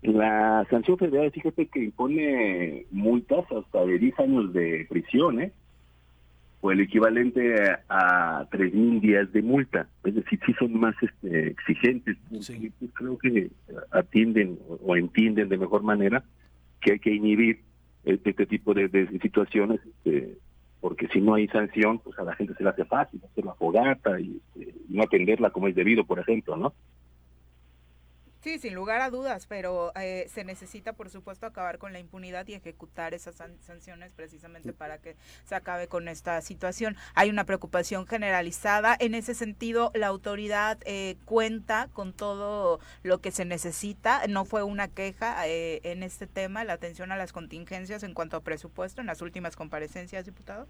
La 0.01 0.65
sanción 0.69 0.97
federal, 0.97 1.31
fíjate 1.31 1.67
que 1.67 1.83
impone 1.83 2.85
multas 2.91 3.45
hasta 3.51 3.85
de 3.85 3.97
10 3.97 4.19
años 4.19 4.53
de 4.53 4.85
prisión, 4.89 5.41
¿eh? 5.41 5.51
o 6.61 6.71
el 6.71 6.81
equivalente 6.81 7.55
a 7.87 8.47
3.000 8.51 8.99
días 9.01 9.31
de 9.31 9.41
multa. 9.41 9.87
Es 10.03 10.15
decir, 10.15 10.39
sí 10.45 10.53
son 10.53 10.79
más 10.79 10.95
este, 11.01 11.49
exigentes. 11.49 12.17
Creo 12.93 13.17
que 13.17 13.49
atienden 13.91 14.57
o, 14.83 14.95
entienden 14.95 15.49
de 15.49 15.57
mejor 15.57 15.83
manera 15.83 16.23
que 16.81 16.93
hay 16.93 16.99
que 16.99 17.13
inhibir 17.13 17.61
este, 18.05 18.31
este 18.31 18.45
tipo 18.45 18.73
de, 18.73 18.87
de 18.87 19.07
situaciones 19.19 19.79
este, 19.85 20.37
porque 20.79 21.07
si 21.07 21.21
no 21.21 21.33
hay 21.33 21.47
sanción, 21.47 21.99
pues 21.99 22.17
a 22.19 22.23
la 22.23 22.35
gente 22.35 22.53
se 22.53 22.63
le 22.63 22.69
hace 22.69 22.85
fácil 22.85 23.21
hacer 23.23 23.45
la 23.45 23.53
fogata 23.55 24.19
y, 24.19 24.39
este, 24.55 24.73
no 24.89 25.03
atenderla 25.03 25.49
como 25.49 25.67
es 25.67 25.75
debido, 25.75 26.05
por 26.05 26.19
ejemplo, 26.19 26.55
¿no? 26.55 26.73
Sí, 28.47 28.59
sin 28.59 28.75
lugar 28.75 29.01
a 29.01 29.09
dudas, 29.09 29.45
pero 29.45 29.91
eh, 29.99 30.25
se 30.33 30.45
necesita, 30.45 30.93
por 30.93 31.09
supuesto, 31.09 31.45
acabar 31.45 31.79
con 31.79 31.91
la 31.91 31.99
impunidad 31.99 32.47
y 32.47 32.53
ejecutar 32.53 33.13
esas 33.13 33.35
sanciones 33.59 34.13
precisamente 34.13 34.71
para 34.71 34.99
que 34.99 35.17
se 35.43 35.53
acabe 35.53 35.89
con 35.89 36.07
esta 36.07 36.39
situación. 36.39 36.95
Hay 37.13 37.29
una 37.29 37.43
preocupación 37.43 38.07
generalizada. 38.07 38.95
En 39.01 39.15
ese 39.15 39.33
sentido, 39.33 39.91
la 39.93 40.07
autoridad 40.07 40.77
eh, 40.85 41.17
cuenta 41.25 41.89
con 41.91 42.13
todo 42.13 42.79
lo 43.03 43.19
que 43.19 43.31
se 43.31 43.43
necesita. 43.43 44.25
No 44.29 44.45
fue 44.45 44.63
una 44.63 44.87
queja 44.87 45.45
eh, 45.45 45.81
en 45.83 46.01
este 46.01 46.25
tema, 46.25 46.63
la 46.63 46.71
atención 46.71 47.11
a 47.11 47.17
las 47.17 47.33
contingencias 47.33 48.01
en 48.03 48.13
cuanto 48.13 48.37
a 48.37 48.43
presupuesto 48.45 49.01
en 49.01 49.07
las 49.07 49.21
últimas 49.21 49.57
comparecencias, 49.57 50.23
diputado. 50.23 50.69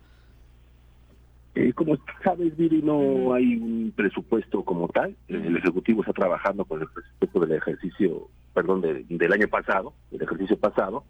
Eh, 1.60 1.74
como 1.74 1.98
sabes, 2.24 2.56
Viri, 2.56 2.84
no 2.84 3.34
hay 3.34 3.56
un 3.56 3.92
presupuesto 3.96 4.64
como 4.64 4.88
tal. 4.90 5.16
El 5.28 5.58
Ejecutivo 5.58 6.02
está 6.02 6.14
trabajando 6.14 6.66
con 6.66 6.82
el 6.82 6.88
presupuesto 6.88 7.40
del 7.40 7.58
ejercicio, 7.58 8.30
perdón, 8.54 8.82
del 8.82 9.34
año 9.34 9.48
pasado, 9.48 9.94
el 10.12 10.22
ejercicio 10.22 10.56
pasado, 10.58 11.04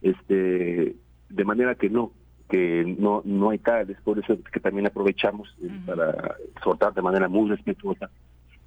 este, 0.00 0.94
de 1.30 1.44
manera 1.44 1.74
que 1.74 1.90
no, 1.90 2.12
que 2.48 2.84
no 2.96 3.22
no 3.24 3.50
hay 3.50 3.58
tales, 3.58 3.96
por 4.04 4.20
eso 4.20 4.38
que 4.52 4.60
también 4.60 4.86
aprovechamos 4.86 5.52
eh, 5.60 5.68
para 5.84 6.36
exhortar 6.54 6.94
de 6.94 7.02
manera 7.02 7.28
muy 7.28 7.50
respetuosa 7.50 8.08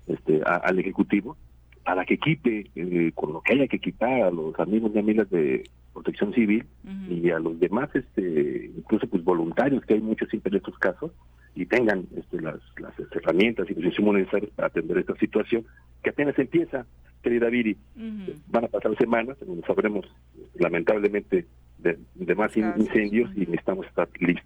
este, 0.07 0.41
al 0.43 0.78
Ejecutivo 0.80 1.38
para 1.86 2.03
que 2.03 2.15
equipe 2.15 2.65
eh, 2.75 3.11
con 3.13 3.31
lo 3.31 3.41
que 3.41 3.53
haya 3.53 3.67
que 3.67 3.77
equipar 3.77 4.23
a 4.23 4.31
los 4.31 4.59
amigos 4.59 4.91
y 4.93 4.99
amigas 4.99 5.29
de 5.29 5.69
protección 5.93 6.33
civil 6.33 6.65
y 7.09 7.29
a 7.29 7.39
los 7.39 7.57
demás, 7.59 7.89
este, 7.93 8.71
incluso 8.75 9.07
pues 9.07 9.23
voluntarios, 9.23 9.86
que 9.86 9.93
hay 9.93 10.01
muchos 10.01 10.27
siempre 10.29 10.49
en 10.49 10.57
estos 10.57 10.77
casos, 10.79 11.11
y 11.53 11.65
tengan 11.67 12.07
este, 12.17 12.41
las, 12.41 12.59
las 12.77 12.93
herramientas 13.11 13.69
y 13.69 13.75
los 13.75 13.86
insumos 13.86 14.15
necesarios 14.15 14.51
para 14.55 14.67
atender 14.67 14.97
esta 14.97 15.15
situación, 15.15 15.63
que 16.03 16.09
apenas 16.09 16.38
empieza, 16.39 16.86
querida 17.21 17.49
Viri. 17.49 17.77
Van 18.47 18.65
a 18.65 18.67
pasar 18.67 18.97
semanas, 18.97 19.38
sabremos 19.65 20.05
lamentablemente 20.55 21.45
de, 21.77 22.36
más 22.36 22.57
incendios 22.57 23.31
y 23.36 23.41
necesitamos 23.41 23.86
estar 23.86 24.09
listos. 24.19 24.45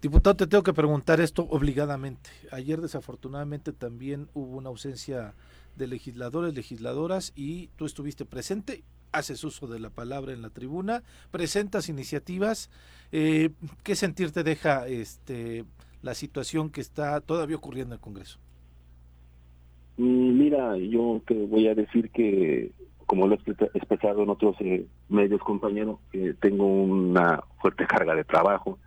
Diputado, 0.00 0.36
te 0.36 0.46
tengo 0.46 0.62
que 0.62 0.72
preguntar 0.72 1.20
esto 1.20 1.42
obligadamente. 1.42 2.30
Ayer 2.50 2.80
desafortunadamente 2.80 3.72
también 3.72 4.28
hubo 4.32 4.56
una 4.56 4.68
ausencia 4.68 5.34
de 5.78 5.86
legisladores, 5.86 6.54
legisladoras 6.54 7.32
y 7.34 7.68
tú 7.76 7.86
estuviste 7.86 8.26
presente, 8.26 8.82
haces 9.12 9.42
uso 9.44 9.66
de 9.66 9.80
la 9.80 9.90
palabra 9.90 10.32
en 10.32 10.42
la 10.42 10.50
tribuna, 10.50 11.02
presentas 11.30 11.88
iniciativas. 11.88 12.70
Eh, 13.12 13.50
¿Qué 13.82 13.94
sentir 13.94 14.32
te 14.32 14.42
deja 14.42 14.86
este, 14.86 15.64
la 16.02 16.14
situación 16.14 16.70
que 16.70 16.80
está 16.80 17.20
todavía 17.20 17.56
ocurriendo 17.56 17.94
en 17.94 17.98
el 17.98 18.02
Congreso? 18.02 18.38
Mm, 19.96 20.38
mira, 20.38 20.76
yo 20.76 21.22
te 21.26 21.34
voy 21.34 21.68
a 21.68 21.74
decir 21.74 22.10
que, 22.10 22.72
como 23.06 23.26
lo 23.26 23.34
he 23.34 23.38
expresado 23.74 24.22
en 24.22 24.30
otros 24.30 24.56
eh, 24.60 24.86
medios, 25.08 25.40
compañeros, 25.40 25.98
que 26.12 26.34
tengo 26.34 26.66
una 26.66 27.42
fuerte 27.60 27.86
carga 27.86 28.14
de 28.14 28.24
trabajo, 28.24 28.78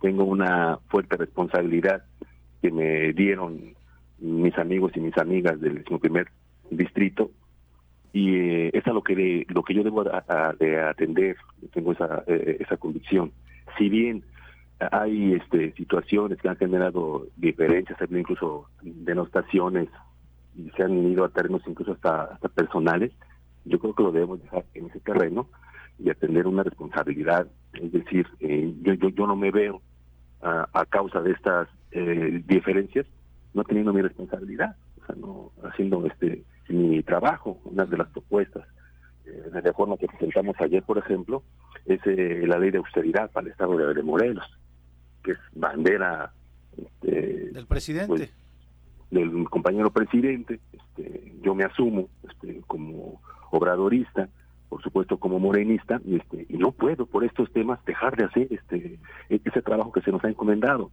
tengo 0.00 0.24
una 0.24 0.78
fuerte 0.88 1.16
responsabilidad 1.16 2.04
que 2.60 2.70
me 2.70 3.12
dieron 3.12 3.74
mis 4.18 4.56
amigos 4.58 4.92
y 4.94 5.00
mis 5.00 5.16
amigas 5.16 5.60
del 5.60 5.84
primer 6.00 6.28
distrito 6.70 7.30
y 8.12 8.34
eh, 8.34 8.70
es 8.72 8.86
a 8.86 8.92
lo 8.92 9.02
que 9.02 9.46
lo 9.48 9.62
que 9.62 9.74
yo 9.74 9.82
debo 9.82 10.04
de 10.04 10.80
atender 10.80 11.36
tengo 11.72 11.92
esa 11.92 12.24
eh, 12.26 12.58
esa 12.60 12.76
convicción. 12.76 13.32
Si 13.76 13.88
bien 13.88 14.24
hay 14.78 15.34
este 15.34 15.72
situaciones 15.72 16.38
que 16.40 16.48
han 16.48 16.56
generado 16.56 17.26
diferencias 17.36 17.98
incluso 18.10 18.68
denostaciones 18.82 19.88
y 20.56 20.70
se 20.70 20.82
han 20.82 20.96
ido 21.06 21.24
a 21.24 21.28
terrenos 21.28 21.62
incluso 21.66 21.92
hasta 21.92 22.24
hasta 22.24 22.48
personales 22.48 23.12
yo 23.64 23.78
creo 23.78 23.94
que 23.94 24.02
lo 24.02 24.12
debemos 24.12 24.42
dejar 24.42 24.64
en 24.74 24.86
ese 24.86 25.00
terreno 25.00 25.46
y 25.98 26.10
atender 26.10 26.46
una 26.46 26.62
responsabilidad. 26.62 27.48
Es 27.74 27.92
decir 27.92 28.26
eh, 28.40 28.72
yo, 28.82 28.94
yo 28.94 29.08
yo 29.10 29.26
no 29.26 29.36
me 29.36 29.50
veo 29.50 29.82
a, 30.40 30.86
causa 30.88 31.20
de 31.20 31.32
estas 31.32 31.68
eh, 31.90 32.42
diferencias 32.46 33.06
no 33.54 33.64
teniendo 33.64 33.92
mi 33.92 34.02
responsabilidad 34.02 34.76
o 35.02 35.06
sea 35.06 35.16
no 35.16 35.50
haciendo 35.64 36.06
este 36.06 36.44
mi 36.68 37.02
trabajo, 37.02 37.60
una 37.64 37.84
de 37.84 37.96
las 37.96 38.08
propuestas 38.08 38.66
eh, 39.24 39.50
de 39.52 39.60
reforma 39.60 39.96
que 39.96 40.06
presentamos 40.06 40.56
ayer, 40.60 40.82
por 40.82 40.98
ejemplo, 40.98 41.42
es 41.86 42.00
eh, 42.06 42.44
la 42.46 42.58
ley 42.58 42.70
de 42.70 42.78
austeridad 42.78 43.30
para 43.30 43.46
el 43.46 43.52
Estado 43.52 43.76
de 43.76 44.02
Morelos, 44.02 44.44
que 45.22 45.32
es 45.32 45.38
bandera 45.54 46.32
este, 46.76 47.50
del 47.50 47.66
presidente. 47.66 48.08
Pues, 48.08 48.32
del 49.10 49.48
compañero 49.48 49.90
presidente, 49.90 50.60
este, 50.72 51.34
yo 51.42 51.54
me 51.54 51.64
asumo 51.64 52.08
este, 52.28 52.60
como 52.66 53.22
obradorista, 53.50 54.28
por 54.68 54.82
supuesto 54.82 55.18
como 55.18 55.38
morenista, 55.38 56.00
y, 56.04 56.16
este, 56.16 56.46
y 56.48 56.58
no 56.58 56.72
puedo 56.72 57.06
por 57.06 57.24
estos 57.24 57.50
temas 57.52 57.82
dejar 57.86 58.16
de 58.16 58.24
hacer 58.24 58.48
este 58.50 58.98
ese 59.30 59.62
trabajo 59.62 59.92
que 59.92 60.02
se 60.02 60.10
nos 60.10 60.22
ha 60.24 60.28
encomendado. 60.28 60.90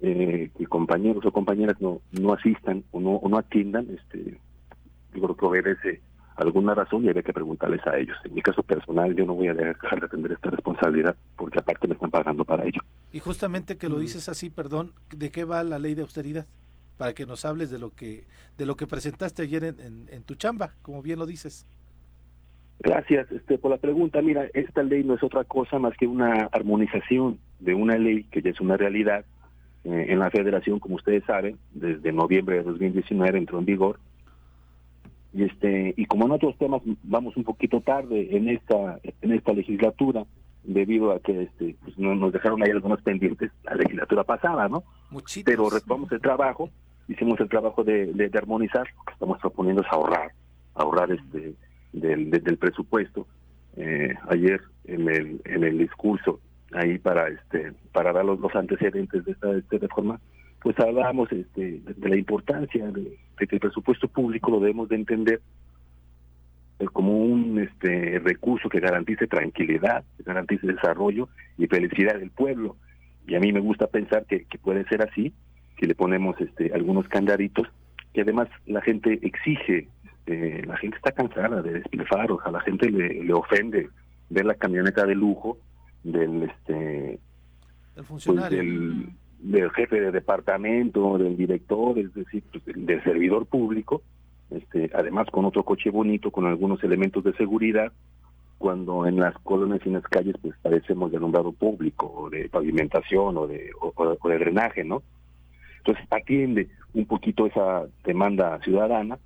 Eh, 0.00 0.50
que 0.56 0.66
compañeros 0.66 1.26
o 1.26 1.32
compañeras 1.32 1.80
no 1.80 2.00
no 2.12 2.32
asistan 2.32 2.84
o 2.92 3.00
no, 3.00 3.16
o 3.16 3.28
no 3.28 3.36
atiendan 3.36 3.88
este 3.90 4.38
yo 5.14 5.22
creo 5.22 5.36
que 5.36 5.46
obedece 5.46 6.00
alguna 6.38 6.74
razón 6.74 7.04
y 7.04 7.08
había 7.08 7.22
que 7.22 7.32
preguntarles 7.32 7.84
a 7.86 7.98
ellos. 7.98 8.16
En 8.24 8.34
mi 8.34 8.42
caso 8.42 8.62
personal, 8.62 9.14
yo 9.14 9.26
no 9.26 9.34
voy 9.34 9.48
a 9.48 9.54
dejar 9.54 10.00
de 10.00 10.06
atender 10.06 10.32
esta 10.32 10.50
responsabilidad 10.50 11.16
porque 11.36 11.58
aparte 11.58 11.88
me 11.88 11.94
están 11.94 12.10
pagando 12.10 12.44
para 12.44 12.64
ello. 12.64 12.80
Y 13.12 13.18
justamente 13.18 13.76
que 13.76 13.88
lo 13.88 13.96
mm. 13.96 14.00
dices 14.00 14.28
así, 14.28 14.48
perdón, 14.48 14.92
¿de 15.14 15.30
qué 15.30 15.44
va 15.44 15.64
la 15.64 15.78
ley 15.78 15.94
de 15.94 16.02
austeridad? 16.02 16.46
Para 16.96 17.12
que 17.12 17.26
nos 17.26 17.44
hables 17.44 17.70
de 17.70 17.78
lo 17.78 17.90
que 17.90 18.24
de 18.56 18.66
lo 18.66 18.76
que 18.76 18.86
presentaste 18.86 19.42
ayer 19.42 19.64
en, 19.64 20.08
en, 20.10 20.22
tu 20.24 20.34
chamba, 20.34 20.74
como 20.82 21.02
bien 21.02 21.18
lo 21.18 21.26
dices. 21.26 21.66
Gracias 22.80 23.30
este, 23.32 23.58
por 23.58 23.70
la 23.70 23.78
pregunta. 23.78 24.20
Mira, 24.22 24.46
esta 24.54 24.82
ley 24.82 25.02
no 25.02 25.14
es 25.14 25.22
otra 25.22 25.44
cosa 25.44 25.78
más 25.78 25.96
que 25.96 26.06
una 26.06 26.48
armonización 26.52 27.38
de 27.58 27.74
una 27.74 27.96
ley 27.98 28.24
que 28.24 28.42
ya 28.42 28.50
es 28.50 28.60
una 28.60 28.76
realidad 28.76 29.24
eh, 29.84 30.06
en 30.08 30.18
la 30.18 30.30
federación, 30.30 30.78
como 30.78 30.96
ustedes 30.96 31.24
saben, 31.24 31.58
desde 31.72 32.12
noviembre 32.12 32.56
de 32.56 32.62
2019 32.64 33.38
entró 33.38 33.58
en 33.58 33.64
vigor 33.64 33.98
y 35.32 35.44
este 35.44 35.94
y 35.96 36.06
como 36.06 36.26
en 36.26 36.32
otros 36.32 36.56
temas 36.58 36.82
vamos 37.02 37.36
un 37.36 37.44
poquito 37.44 37.80
tarde 37.80 38.36
en 38.36 38.48
esta 38.48 38.98
en 39.20 39.32
esta 39.32 39.52
legislatura 39.52 40.24
debido 40.64 41.12
a 41.12 41.20
que 41.20 41.42
este 41.42 41.76
pues 41.82 41.98
no, 41.98 42.14
nos 42.14 42.32
dejaron 42.32 42.62
ahí 42.62 42.70
algunos 42.70 43.02
pendientes 43.02 43.50
la 43.64 43.74
legislatura 43.74 44.24
pasada 44.24 44.68
no 44.68 44.84
pero 45.44 45.68
retomamos 45.68 46.10
el 46.12 46.20
trabajo 46.20 46.70
hicimos 47.08 47.38
el 47.40 47.48
trabajo 47.48 47.84
de, 47.84 48.06
de, 48.12 48.38
armonizar 48.38 48.86
lo 48.96 49.04
que 49.04 49.12
estamos 49.12 49.38
proponiendo 49.38 49.82
es 49.82 49.88
ahorrar 49.90 50.32
ahorrar 50.74 51.10
este 51.10 51.54
del, 51.92 52.30
del 52.30 52.56
presupuesto. 52.58 53.26
Eh, 53.76 54.14
ayer 54.28 54.60
en 54.84 55.08
el 55.08 55.40
en 55.44 55.62
el 55.62 55.78
discurso 55.78 56.40
ahí 56.72 56.98
para 56.98 57.28
este 57.28 57.72
para 57.92 58.12
dar 58.12 58.24
los, 58.24 58.40
los 58.40 58.54
antecedentes 58.54 59.24
de 59.24 59.32
esta, 59.32 59.48
de 59.48 59.60
esta 59.60 59.78
reforma 59.78 60.20
pues 60.68 60.80
hablábamos 60.80 61.32
este, 61.32 61.80
de, 61.80 62.08
la 62.10 62.16
importancia 62.16 62.88
de, 62.88 63.16
que 63.38 63.56
el 63.56 63.58
presupuesto 63.58 64.06
público 64.06 64.50
lo 64.50 64.60
debemos 64.60 64.90
de 64.90 64.96
entender 64.96 65.40
eh, 66.78 66.84
como 66.92 67.16
un 67.16 67.58
este 67.58 68.18
recurso 68.18 68.68
que 68.68 68.78
garantice 68.78 69.26
tranquilidad, 69.26 70.04
que 70.18 70.24
garantice 70.24 70.66
desarrollo 70.66 71.30
y 71.56 71.68
felicidad 71.68 72.18
del 72.18 72.30
pueblo. 72.30 72.76
Y 73.26 73.34
a 73.34 73.40
mí 73.40 73.50
me 73.50 73.60
gusta 73.60 73.86
pensar 73.86 74.26
que, 74.26 74.44
puede 74.62 74.84
ser 74.88 75.00
así, 75.00 75.32
que 75.78 75.86
le 75.86 75.94
ponemos 75.94 76.38
este 76.38 76.70
algunos 76.74 77.08
candaditos, 77.08 77.66
que 78.12 78.20
además 78.20 78.48
la 78.66 78.82
gente 78.82 79.20
exige, 79.22 79.88
este, 80.04 80.66
la 80.66 80.76
gente 80.76 80.98
está 80.98 81.12
cansada 81.12 81.62
de 81.62 81.72
despilfarros, 81.80 82.44
a 82.44 82.50
la 82.50 82.60
gente 82.60 82.90
le, 82.90 83.24
le 83.24 83.32
ofende 83.32 83.88
ver 84.28 84.44
la 84.44 84.54
camioneta 84.54 85.06
de 85.06 85.14
lujo 85.14 85.56
del 86.04 86.42
este 86.42 87.18
el 87.96 88.04
funcionario. 88.04 88.58
Pues, 88.58 88.68
del 88.68 89.08
jefe 89.74 90.00
de 90.00 90.10
departamento, 90.10 91.18
del 91.18 91.36
director, 91.36 91.98
es 91.98 92.12
decir, 92.14 92.42
pues, 92.50 92.64
del 92.64 93.02
servidor 93.04 93.46
público, 93.46 94.02
este, 94.50 94.90
además 94.94 95.28
con 95.30 95.44
otro 95.44 95.62
coche 95.62 95.90
bonito, 95.90 96.30
con 96.30 96.46
algunos 96.46 96.82
elementos 96.82 97.22
de 97.22 97.34
seguridad, 97.34 97.92
cuando 98.56 99.06
en 99.06 99.20
las 99.20 99.34
colonias 99.38 99.80
y 99.84 99.88
en 99.88 99.94
las 99.94 100.04
calles 100.04 100.34
pues 100.42 100.54
padecemos 100.60 101.10
de 101.10 101.16
alumbrado 101.18 101.52
público, 101.52 102.28
de 102.30 102.48
pavimentación, 102.48 103.36
o 103.36 103.46
de, 103.46 103.70
o, 103.80 104.28
de 104.28 104.38
drenaje, 104.38 104.84
¿no? 104.84 105.02
Entonces 105.78 106.04
atiende 106.10 106.68
un 106.92 107.06
poquito 107.06 107.46
esa 107.46 107.84
demanda 108.04 108.58
ciudadana, 108.60 109.18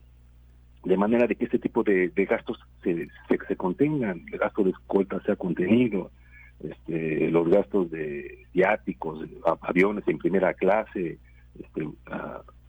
de 0.84 0.96
manera 0.96 1.26
de 1.26 1.36
que 1.36 1.44
este 1.46 1.58
tipo 1.58 1.82
de, 1.82 2.10
gastos 2.28 2.58
se, 2.82 3.08
se, 3.28 3.38
se 3.48 3.56
contengan, 3.56 4.22
el 4.30 4.38
gasto 4.38 4.64
de 4.64 4.70
escolta 4.70 5.20
sea 5.22 5.36
contenido, 5.36 6.10
este, 6.62 7.30
los 7.30 7.48
gastos 7.48 7.90
de 7.90 8.46
viáticos, 8.52 9.26
aviones 9.62 10.06
en 10.06 10.18
primera 10.18 10.54
clase, 10.54 11.18
este, 11.58 11.88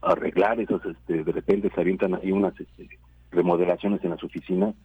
arreglar 0.01 0.59
esos, 0.59 0.83
este, 0.85 1.23
de 1.23 1.31
repente 1.31 1.71
se 1.73 1.81
avientan 1.81 2.15
ahí 2.15 2.31
unas 2.31 2.59
este, 2.59 2.89
remodelaciones 3.31 4.03
en 4.03 4.11
las 4.11 4.23
oficinas, 4.23 4.75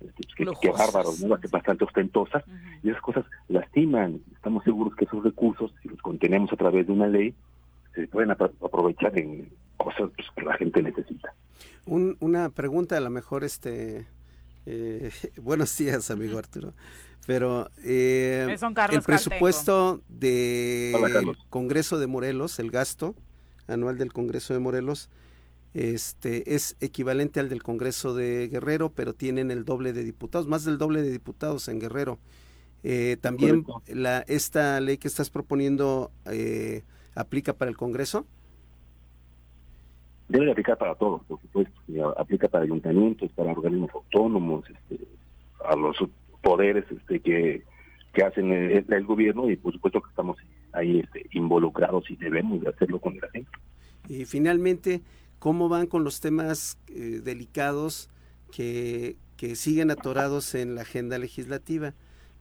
este, 0.00 0.44
pues, 0.44 0.58
que, 0.60 0.70
bárbaros, 0.70 1.20
¿no? 1.20 1.36
bastante 1.50 1.84
ostentosas, 1.84 2.44
y 2.82 2.90
esas 2.90 3.02
cosas 3.02 3.24
lastiman. 3.48 4.20
Estamos 4.34 4.64
seguros 4.64 4.94
que 4.96 5.04
esos 5.04 5.22
recursos, 5.22 5.72
si 5.82 5.88
los 5.88 6.00
contenemos 6.00 6.52
a 6.52 6.56
través 6.56 6.86
de 6.86 6.92
una 6.92 7.06
ley, 7.06 7.34
se 7.94 8.06
pueden 8.08 8.30
aprovechar 8.30 9.18
en 9.18 9.48
cosas 9.76 10.10
pues, 10.14 10.28
que 10.36 10.42
la 10.42 10.54
gente 10.56 10.82
necesita. 10.82 11.34
una 11.86 12.50
pregunta, 12.50 12.96
a 12.96 13.00
lo 13.00 13.10
mejor, 13.10 13.44
este, 13.44 14.06
eh, 14.66 15.10
buenos 15.36 15.76
días, 15.76 16.10
amigo 16.10 16.38
Arturo. 16.38 16.74
Pero 17.26 17.70
eh, 17.84 18.56
el 18.90 19.02
presupuesto 19.02 20.02
del 20.08 21.36
Congreso 21.48 21.98
de 21.98 22.06
Morelos, 22.06 22.58
el 22.58 22.70
gasto 22.70 23.14
anual 23.68 23.98
del 23.98 24.12
Congreso 24.12 24.54
de 24.54 24.60
Morelos, 24.60 25.10
este 25.74 26.54
es 26.54 26.76
equivalente 26.80 27.38
al 27.38 27.48
del 27.48 27.62
Congreso 27.62 28.14
de 28.14 28.48
Guerrero, 28.48 28.92
pero 28.92 29.14
tienen 29.14 29.50
el 29.50 29.64
doble 29.64 29.92
de 29.92 30.02
diputados, 30.02 30.48
más 30.48 30.64
del 30.64 30.78
doble 30.78 31.02
de 31.02 31.10
diputados 31.10 31.68
en 31.68 31.78
Guerrero. 31.78 32.18
Eh, 32.82 33.18
también 33.20 33.64
la 33.86 34.20
esta 34.20 34.80
ley 34.80 34.96
que 34.96 35.06
estás 35.06 35.30
proponiendo 35.30 36.10
eh, 36.24 36.82
aplica 37.14 37.52
para 37.52 37.70
el 37.70 37.76
Congreso. 37.76 38.26
Debe 40.30 40.52
aplicar 40.52 40.78
para 40.78 40.94
todos, 40.94 41.24
por 41.24 41.40
supuesto. 41.40 41.74
Aplica 42.16 42.46
para 42.46 42.62
ayuntamientos, 42.62 43.32
para 43.32 43.50
organismos 43.50 43.90
autónomos, 43.92 44.64
este, 44.70 45.04
a 45.64 45.74
los 45.74 45.96
poderes 46.40 46.84
este, 46.88 47.18
que, 47.18 47.64
hacen 48.24 48.52
el, 48.52 49.04
gobierno 49.06 49.50
y 49.50 49.56
por 49.56 49.72
supuesto 49.72 50.00
que 50.00 50.10
estamos 50.10 50.36
ahí 50.72 51.00
este, 51.00 51.26
involucrados 51.32 52.08
y 52.10 52.16
debemos 52.16 52.60
de 52.60 52.68
hacerlo 52.68 53.00
con 53.00 53.18
la 53.18 53.28
gente. 53.30 53.50
Y 54.08 54.24
finalmente, 54.24 55.00
¿cómo 55.40 55.68
van 55.68 55.88
con 55.88 56.04
los 56.04 56.20
temas 56.20 56.78
eh, 56.86 57.20
delicados 57.24 58.08
que, 58.52 59.16
que 59.36 59.56
siguen 59.56 59.90
atorados 59.90 60.54
en 60.54 60.76
la 60.76 60.82
agenda 60.82 61.18
legislativa? 61.18 61.94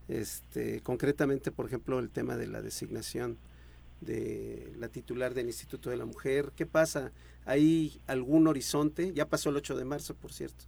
Este, 0.08 0.82
concretamente, 0.82 1.52
por 1.52 1.66
ejemplo, 1.66 1.98
el 1.98 2.12
tema 2.12 2.38
de 2.38 2.46
la 2.46 2.62
designación 2.62 3.38
de 4.02 4.72
la 4.78 4.90
titular 4.90 5.34
del 5.34 5.48
Instituto 5.48 5.90
de 5.90 5.98
la 5.98 6.06
Mujer. 6.06 6.52
¿Qué 6.56 6.66
pasa? 6.66 7.12
¿Hay 7.46 8.00
algún 8.08 8.48
horizonte? 8.48 9.14
Ya 9.14 9.28
pasó 9.28 9.50
el 9.50 9.58
8 9.58 9.78
de 9.78 9.86
marzo, 9.86 10.16
por 10.16 10.32
cierto. 10.32 10.66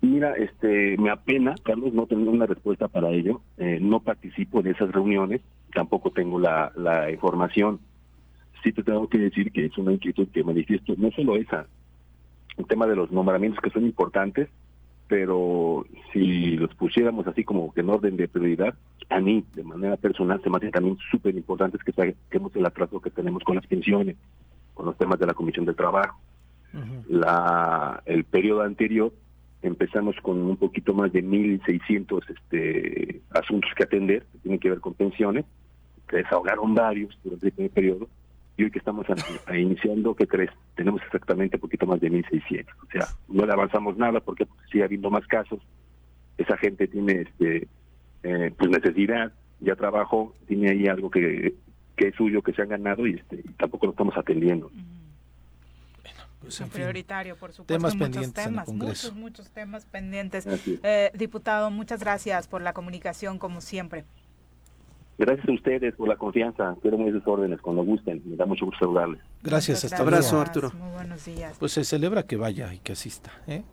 Mira, 0.00 0.34
este, 0.34 0.96
me 0.96 1.10
apena, 1.10 1.56
Carlos, 1.64 1.92
no 1.92 2.06
tengo 2.06 2.30
una 2.30 2.46
respuesta 2.46 2.88
para 2.88 3.10
ello. 3.10 3.40
Eh, 3.56 3.78
no 3.80 4.00
participo 4.00 4.60
en 4.60 4.68
esas 4.68 4.92
reuniones, 4.92 5.40
tampoco 5.74 6.10
tengo 6.10 6.38
la, 6.38 6.72
la 6.76 7.10
información. 7.10 7.80
Sí 8.62 8.72
te 8.72 8.82
tengo 8.82 9.08
que 9.08 9.18
decir 9.18 9.50
que 9.50 9.66
es 9.66 9.76
una 9.78 9.92
inquietud 9.92 10.28
que 10.28 10.44
manifiesto, 10.44 10.94
no 10.96 11.10
solo 11.12 11.36
esa, 11.36 11.66
el 12.56 12.66
tema 12.66 12.86
de 12.86 12.96
los 12.96 13.10
nombramientos 13.10 13.60
que 13.60 13.70
son 13.70 13.84
importantes, 13.84 14.48
pero 15.08 15.86
si 16.12 16.56
los 16.56 16.74
pusiéramos 16.74 17.26
así 17.26 17.42
como 17.42 17.72
que 17.72 17.80
en 17.80 17.90
orden 17.90 18.16
de 18.16 18.28
prioridad, 18.28 18.74
a 19.08 19.20
mí, 19.20 19.44
de 19.54 19.64
manera 19.64 19.96
personal, 19.96 20.40
se 20.42 20.50
me 20.50 20.58
hace 20.58 20.70
también 20.70 20.98
súper 21.10 21.34
importante 21.34 21.78
que 21.78 21.92
saquemos 21.92 22.54
el 22.54 22.66
atraso 22.66 23.00
que 23.00 23.10
tenemos 23.10 23.42
con 23.42 23.56
las 23.56 23.66
pensiones, 23.66 24.16
con 24.74 24.86
los 24.86 24.96
temas 24.98 25.18
de 25.18 25.26
la 25.26 25.34
Comisión 25.34 25.64
de 25.64 25.74
Trabajo. 25.74 26.20
la, 27.08 28.02
el 28.04 28.24
periodo 28.24 28.62
anterior 28.62 29.12
empezamos 29.62 30.14
con 30.22 30.38
un 30.38 30.56
poquito 30.56 30.92
más 30.92 31.12
de 31.12 31.24
1.600 31.24 32.22
este, 32.28 33.22
asuntos 33.30 33.70
que 33.74 33.84
atender, 33.84 34.26
que 34.30 34.38
tienen 34.38 34.60
que 34.60 34.70
ver 34.70 34.80
con 34.80 34.94
pensiones, 34.94 35.46
que 36.06 36.18
desahogaron 36.18 36.74
varios 36.74 37.18
durante 37.24 37.52
el 37.56 37.70
periodo, 37.70 38.08
y 38.58 38.64
hoy 38.64 38.70
que 38.72 38.80
estamos 38.80 39.06
iniciando, 39.56 40.16
¿qué 40.16 40.26
crees? 40.26 40.50
Tenemos 40.74 41.00
exactamente 41.02 41.56
un 41.56 41.60
poquito 41.60 41.86
más 41.86 42.00
de 42.00 42.10
1.600. 42.10 42.66
O 42.82 42.90
sea, 42.90 43.06
no 43.28 43.46
le 43.46 43.52
avanzamos 43.52 43.96
nada 43.96 44.18
porque 44.18 44.48
sigue 44.70 44.82
habiendo 44.82 45.10
más 45.10 45.24
casos. 45.28 45.60
Esa 46.36 46.56
gente 46.58 46.88
tiene 46.88 47.22
este 47.22 47.68
eh, 48.24 48.52
pues 48.58 48.68
necesidad, 48.68 49.32
ya 49.60 49.76
trabajó, 49.76 50.34
tiene 50.48 50.70
ahí 50.70 50.88
algo 50.88 51.08
que, 51.08 51.54
que 51.96 52.08
es 52.08 52.14
suyo, 52.16 52.42
que 52.42 52.52
se 52.52 52.62
han 52.62 52.68
ganado 52.70 53.06
y, 53.06 53.14
este, 53.14 53.44
tampoco 53.56 53.86
lo 53.86 53.92
estamos 53.92 54.16
atendiendo. 54.16 54.72
Pues, 56.40 56.60
prioritario, 56.72 57.36
por 57.36 57.52
supuesto. 57.52 57.74
Temas 57.74 57.94
muchos 57.94 58.32
temas, 58.32 58.68
muchos, 58.72 59.14
muchos 59.14 59.50
temas 59.50 59.86
pendientes. 59.86 60.46
Eh, 60.82 61.12
diputado, 61.14 61.70
muchas 61.70 62.00
gracias 62.00 62.48
por 62.48 62.62
la 62.62 62.72
comunicación, 62.72 63.38
como 63.38 63.60
siempre. 63.60 64.04
Gracias 65.18 65.48
a 65.48 65.52
ustedes 65.52 65.94
por 65.96 66.08
la 66.08 66.16
confianza. 66.16 66.76
Quiero 66.80 66.96
muy 66.96 67.10
sus 67.10 67.26
órdenes 67.26 67.60
cuando 67.60 67.82
gusten. 67.82 68.22
Me 68.24 68.36
da 68.36 68.46
mucho 68.46 68.66
gusto 68.66 68.78
saludarles. 68.84 69.20
Gracias, 69.42 69.84
hasta 69.84 69.98
abrazo, 69.98 70.40
Arturo. 70.40 70.72
Muy 70.78 70.92
buenos 70.92 71.24
días. 71.24 71.56
Pues 71.58 71.72
se 71.72 71.84
celebra 71.84 72.22
que 72.22 72.36
vaya 72.36 72.72
y 72.72 72.78
que 72.78 72.92
asista. 72.92 73.32
¿eh? 73.48 73.64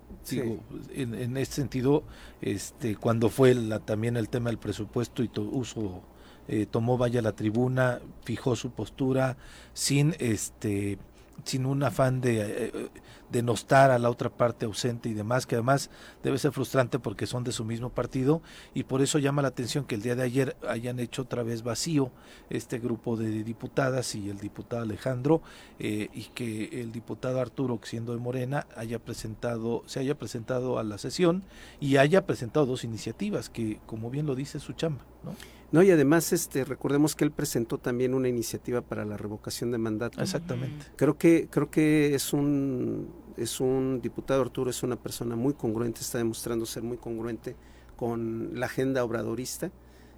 en, 0.96 1.14
en 1.14 1.38
este 1.38 1.56
sentido, 1.56 2.04
este, 2.42 2.96
cuando 2.96 3.30
fue 3.30 3.54
la, 3.54 3.80
también 3.80 4.18
el 4.18 4.28
tema 4.28 4.50
del 4.50 4.58
presupuesto 4.58 5.24
y 5.24 5.30
uso 5.38 6.02
eh, 6.48 6.68
tomó 6.70 6.98
vaya 6.98 7.22
la 7.22 7.32
tribuna, 7.32 8.00
fijó 8.24 8.56
su 8.56 8.72
postura 8.72 9.38
sin 9.74 10.16
este 10.20 11.00
sin 11.44 11.66
un 11.66 11.84
afán 11.84 12.22
de, 12.22 12.42
eh, 12.42 12.90
denostar 13.32 13.92
a 13.92 14.00
la 14.00 14.10
otra 14.10 14.30
parte 14.30 14.66
ausente 14.66 15.10
y 15.10 15.14
demás, 15.14 15.46
que 15.46 15.56
además 15.56 15.90
debe 16.24 16.38
ser 16.38 16.52
frustrante 16.52 17.00
porque 17.00 17.26
son 17.26 17.44
de 17.44 17.52
su 17.52 17.66
mismo 17.66 17.90
partido 17.90 18.42
y 18.74 18.84
por 18.84 19.02
eso 19.02 19.20
llama 19.20 19.42
la 19.42 19.50
atención 19.50 19.86
que 19.86 19.96
el 19.96 20.02
día 20.02 20.16
de 20.16 20.24
ayer 20.24 20.56
hayan 20.68 21.00
hecho 21.00 21.24
otra 21.24 21.44
vez 21.44 21.64
vacío 21.64 22.12
este 22.50 22.80
grupo 22.80 23.18
de 23.18 23.44
diputadas 23.44 24.16
y 24.16 24.30
el 24.30 24.40
diputado 24.40 24.84
Alejandro 24.84 25.42
eh, 25.80 26.10
y 26.14 26.24
que 26.34 26.82
el 26.82 26.92
diputado 26.92 27.42
Arturo, 27.42 27.80
siendo 27.84 28.14
de 28.14 28.20
Morena, 28.20 28.68
haya 28.76 29.00
presentado, 29.00 29.84
se 29.86 30.00
haya 30.00 30.18
presentado 30.18 30.80
a 30.80 30.84
la 30.84 30.98
sesión 30.98 31.44
y 31.80 31.98
haya 31.98 32.26
presentado 32.26 32.66
dos 32.66 32.84
iniciativas 32.84 33.50
que, 33.50 33.80
como 33.86 34.10
bien 34.10 34.26
lo 34.26 34.36
dice, 34.36 34.60
su 34.60 34.74
chamba, 34.74 35.04
¿no? 35.24 35.36
No, 35.72 35.84
y 35.84 35.92
además 35.92 36.32
este 36.32 36.64
recordemos 36.64 37.16
que 37.16 37.24
él 37.24 37.32
presentó 37.32 37.78
también 37.78 38.14
una 38.14 38.30
iniciativa 38.30 38.82
para 38.82 39.06
la 39.06 39.18
revocación 39.18 39.72
de 39.72 39.78
mandato. 39.78 40.22
Exactamente. 40.22 40.86
Creo 40.96 41.18
que 41.18 41.48
creo 41.50 41.70
que 41.70 42.16
es 42.16 42.34
un 42.34 43.10
es 43.38 43.60
un 43.60 44.00
diputado 44.02 44.42
Arturo 44.42 44.70
es 44.70 44.84
una 44.84 44.96
persona 44.96 45.36
muy 45.36 45.54
congruente, 45.54 46.02
está 46.02 46.18
demostrando 46.18 46.66
ser 46.66 46.84
muy 46.84 46.98
congruente 46.98 47.56
con 47.96 48.52
la 48.60 48.68
agenda 48.68 49.04
obradorista 49.04 49.72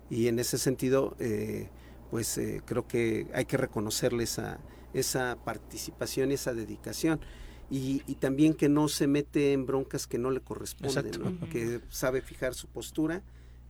y 0.10 0.28
en 0.28 0.40
ese 0.40 0.58
sentido 0.58 1.16
eh, 1.20 1.70
pues 2.12 2.38
eh, 2.38 2.62
creo 2.66 2.88
que 2.88 3.28
hay 3.34 3.46
que 3.46 3.58
reconocerle 3.58 4.24
esa 4.24 4.60
esa 4.94 5.38
participación 5.44 6.32
y 6.32 6.36
esa 6.36 6.54
dedicación. 6.54 7.20
Y, 7.70 8.02
y, 8.08 8.16
también 8.16 8.54
que 8.54 8.70
no 8.70 8.88
se 8.88 9.08
mete 9.08 9.52
en 9.52 9.66
broncas 9.66 10.08
que 10.08 10.18
no 10.18 10.32
le 10.32 10.40
corresponden, 10.40 11.38
que 11.52 11.82
sabe 11.90 12.22
fijar 12.22 12.54
su 12.54 12.68
postura 12.68 13.24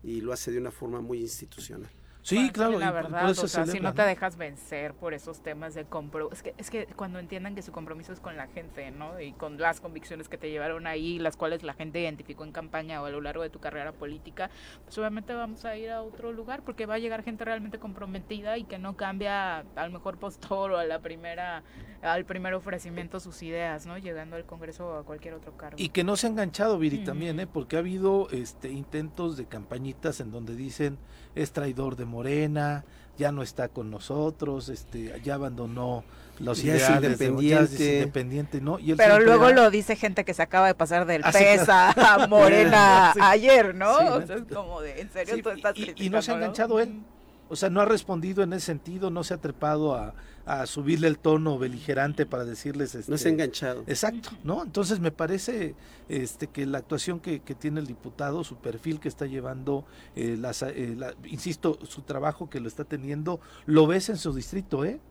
y 0.04 0.22
lo 0.22 0.34
hace 0.34 0.52
de 0.52 0.60
una 0.60 0.72
forma 0.72 1.02
muy 1.02 1.20
institucional. 1.20 1.90
Sí, 2.28 2.50
claro. 2.50 2.78
La 2.78 2.92
verdad, 2.92 3.30
o 3.30 3.48
sea, 3.48 3.66
si 3.66 3.80
no 3.80 3.94
te 3.94 4.02
dejas 4.02 4.36
vencer 4.36 4.94
por 4.94 5.14
esos 5.14 5.42
temas 5.42 5.74
de 5.74 5.86
compromiso, 5.86 6.34
es 6.34 6.44
que, 6.44 6.54
es 6.58 6.70
que 6.70 6.86
cuando 6.88 7.20
entiendan 7.20 7.56
que 7.56 7.62
su 7.62 7.72
compromiso 7.72 8.12
es 8.12 8.20
con 8.20 8.36
la 8.36 8.48
gente, 8.48 8.92
¿no? 8.92 9.18
Y 9.22 9.32
con 9.32 9.58
las 9.58 9.80
convicciones 9.80 10.28
que 10.28 10.38
te 10.38 10.50
llevaron 10.50 10.88
ahí, 10.88 11.20
las 11.20 11.38
cuales 11.38 11.64
la 11.64 11.74
gente 11.74 12.02
identificó 12.02 12.44
en 12.44 12.52
campaña 12.52 13.02
o 13.02 13.06
a 13.06 13.12
lo 13.12 13.22
largo 13.22 13.44
de 13.44 13.50
tu 13.50 13.60
carrera 13.60 13.94
política, 13.94 14.50
pues 14.84 14.98
obviamente 14.98 15.34
vamos 15.34 15.64
a 15.64 15.78
ir 15.78 15.90
a 15.90 16.02
otro 16.02 16.34
lugar 16.34 16.64
porque 16.64 16.86
va 16.86 16.96
a 16.96 17.00
llegar 17.00 17.24
gente 17.24 17.46
realmente 17.46 17.80
comprometida 17.80 18.58
y 18.58 18.66
que 18.66 18.78
no 18.78 18.98
cambia 18.98 19.60
al 19.78 19.92
mejor 19.92 20.18
postor 20.18 20.72
o 20.72 20.78
a 20.78 20.84
la 20.84 21.00
primera 21.00 21.64
al 22.02 22.26
primer 22.26 22.54
ofrecimiento 22.56 23.22
sus 23.22 23.42
ideas, 23.42 23.86
¿no? 23.86 23.98
Llegando 23.98 24.36
al 24.36 24.46
Congreso 24.46 24.88
o 24.88 25.00
a 25.00 25.04
cualquier 25.06 25.34
otro 25.34 25.56
cargo. 25.56 25.78
Y 25.80 25.90
que 25.90 26.04
no 26.04 26.18
se 26.18 26.28
ha 26.28 26.30
enganchado, 26.30 26.78
Viri, 26.78 27.06
también, 27.06 27.40
¿eh? 27.40 27.48
Porque 27.48 27.78
ha 27.78 27.80
habido 27.80 28.30
este 28.32 28.70
intentos 28.70 29.38
de 29.38 29.46
campañitas 29.46 30.20
en 30.20 30.32
donde 30.32 30.58
dicen 30.58 30.98
es 31.42 31.52
traidor 31.52 31.96
de 31.96 32.06
Morena, 32.06 32.84
ya 33.18 33.32
no 33.32 33.42
está 33.42 33.68
con 33.68 33.90
nosotros, 33.90 34.70
este, 34.70 35.20
ya 35.24 35.36
abandonó 35.36 36.04
los 36.40 36.64
ideales, 36.64 37.20
independiente. 37.20 38.62
¿no? 38.62 38.78
Pero 38.96 39.20
luego 39.20 39.52
lo 39.52 39.72
dice 39.72 39.96
gente 39.96 40.24
que 40.24 40.34
se 40.34 40.42
acaba 40.42 40.68
de 40.68 40.76
pasar 40.76 41.06
del 41.06 41.24
PESA 41.24 41.92
a 42.14 42.28
Morena 42.28 43.14
ayer, 43.20 43.74
¿no? 43.74 43.92
O 44.16 44.26
sea, 44.26 44.36
es 44.36 44.44
como 44.54 44.82
de, 44.82 45.02
¿en 45.02 45.12
serio 45.12 45.42
tú 45.42 45.50
estás 45.50 45.76
y, 45.78 45.94
y 45.98 46.10
no 46.10 46.22
se 46.22 46.32
ha 46.32 46.36
enganchado 46.36 46.80
él. 46.80 47.02
O 47.50 47.56
sea, 47.56 47.70
no 47.70 47.82
ha 47.82 47.86
respondido 47.86 48.44
en 48.44 48.54
ese 48.54 48.66
sentido, 48.68 49.10
no 49.10 49.24
se 49.24 49.34
ha 49.34 49.38
trepado 49.38 49.96
a, 49.96 50.14
a 50.48 50.66
subirle 50.66 51.10
el 51.10 51.20
tono 51.20 51.60
beligerante 51.60 52.26
para 52.26 52.46
decirles... 52.46 52.96
Este, 52.96 53.12
no 53.12 53.18
se 53.18 53.28
ha 53.28 53.32
enganchado. 53.32 53.84
Exacto, 53.86 54.30
¿no? 54.46 54.64
Entonces 54.64 55.02
me 55.02 55.12
parece 55.12 55.76
este, 56.08 56.48
que 56.48 56.66
la 56.66 56.78
actuación 56.78 57.20
que, 57.20 57.42
que 57.42 57.54
tiene 57.54 57.82
el 57.82 57.86
diputado, 57.86 58.46
su 58.46 58.56
perfil 58.56 59.02
que 59.02 59.10
está 59.10 59.26
llevando, 59.26 59.86
eh, 60.16 60.38
las, 60.40 60.62
eh, 60.64 60.98
insisto, 61.26 61.78
su 61.84 62.02
trabajo 62.04 62.50
que 62.50 62.62
lo 62.62 62.70
está 62.70 62.86
teniendo, 62.86 63.42
lo 63.66 63.88
ves 63.88 64.08
en 64.08 64.16
su 64.16 64.34
distrito, 64.34 64.86
¿eh? 64.86 65.02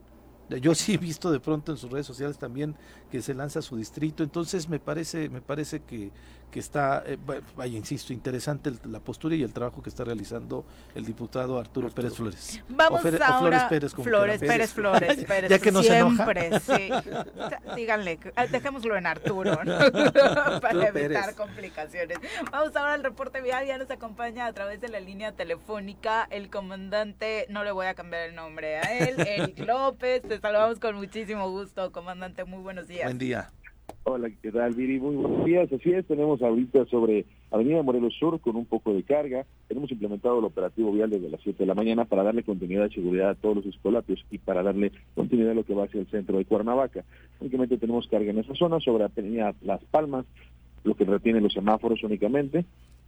Yo 0.48 0.74
sí 0.74 0.94
he 0.94 0.98
visto 0.98 1.32
de 1.32 1.40
pronto 1.40 1.72
en 1.72 1.78
sus 1.78 1.90
redes 1.90 2.06
sociales 2.06 2.38
también 2.38 2.76
que 3.10 3.20
se 3.20 3.34
lanza 3.34 3.60
su 3.62 3.76
distrito, 3.76 4.22
entonces 4.22 4.68
me 4.68 4.78
parece, 4.78 5.28
me 5.28 5.40
parece 5.42 5.80
que, 5.80 6.12
que 6.50 6.60
está, 6.60 7.02
eh, 7.06 7.18
vaya, 7.56 7.76
insisto, 7.76 8.12
interesante 8.12 8.72
la 8.84 9.00
postura 9.00 9.34
y 9.34 9.42
el 9.42 9.52
trabajo 9.52 9.82
que 9.82 9.90
está 9.90 10.04
realizando 10.04 10.64
el 10.94 11.04
diputado 11.04 11.58
Arturo, 11.58 11.90
Pérez 11.90 12.14
Flores. 12.14 12.62
Vamos 12.68 13.04
a 13.04 13.38
Flores 13.38 13.62
Pérez. 13.68 13.94
Flores, 13.94 14.40
Pérez, 14.40 14.72
Flores, 14.72 15.24
Pérez. 15.28 15.50
ya 15.50 15.58
que 15.58 15.72
no 15.72 15.82
siempre, 15.82 16.58
sí. 16.60 16.90
Díganle, 17.76 18.18
ah, 18.36 18.46
dejémoslo 18.46 18.96
en 18.96 19.06
Arturo, 19.06 19.64
¿no? 19.64 19.78
Para 20.60 20.88
evitar 20.88 21.34
complicaciones. 21.34 22.18
Vamos 22.50 22.74
ahora 22.76 22.94
al 22.94 23.02
reporte 23.02 23.40
vial, 23.40 23.66
ya 23.66 23.78
nos 23.78 23.90
acompaña 23.90 24.46
a 24.46 24.52
través 24.52 24.80
de 24.80 24.88
la 24.88 25.00
línea 25.00 25.32
telefónica 25.32 26.26
el 26.30 26.50
comandante, 26.50 27.46
no 27.48 27.64
le 27.64 27.72
voy 27.72 27.86
a 27.86 27.94
cambiar 27.94 28.28
el 28.28 28.34
nombre 28.34 28.78
a 28.78 28.98
él, 28.98 29.20
Eric 29.20 29.58
López. 29.58 30.22
Te 30.22 30.40
saludamos 30.40 30.78
con 30.78 30.96
muchísimo 30.96 31.50
gusto, 31.50 31.92
comandante. 31.92 32.44
Muy 32.44 32.62
buenos 32.62 32.86
días. 32.86 33.04
Buen 33.04 33.18
día. 33.18 33.50
Hola, 34.04 34.30
¿qué 34.40 34.52
tal, 34.52 34.72
Viri? 34.74 35.00
Muy 35.00 35.16
buenos 35.16 35.44
días. 35.44 35.72
Así 35.72 35.92
es, 35.92 36.06
tenemos 36.06 36.40
ahorita 36.40 36.84
sobre 36.86 37.24
Avenida 37.50 37.82
Morelos 37.82 38.14
Sur 38.18 38.40
con 38.40 38.56
un 38.56 38.64
poco 38.64 38.94
de 38.94 39.02
carga. 39.02 39.44
Tenemos 39.68 39.90
implementado 39.90 40.38
el 40.38 40.44
operativo 40.44 40.92
vial 40.92 41.10
desde 41.10 41.28
las 41.28 41.40
7 41.42 41.58
de 41.58 41.66
la 41.66 41.74
mañana 41.74 42.04
para 42.04 42.22
darle 42.22 42.42
continuidad 42.42 42.84
de 42.84 42.94
seguridad 42.94 43.30
a 43.30 43.34
todos 43.34 43.56
los 43.56 43.66
escolapios 43.66 44.24
y 44.30 44.38
para 44.38 44.62
darle 44.62 44.92
continuidad 45.14 45.52
a 45.52 45.54
lo 45.54 45.64
que 45.64 45.74
va 45.74 45.84
hacia 45.84 46.00
el 46.00 46.06
centro 46.06 46.38
de 46.38 46.44
Cuernavaca. 46.44 47.04
Únicamente 47.40 47.78
tenemos 47.78 48.06
carga 48.08 48.30
en 48.30 48.38
esa 48.38 48.54
zona 48.54 48.80
sobre 48.80 49.04
Avenida 49.04 49.54
Las 49.62 49.82
Palmas, 49.84 50.24
lo 50.84 50.94
que 50.94 51.04
retiene 51.04 51.40
los 51.40 51.52
semáforos 51.52 52.02
únicamente 52.02 52.64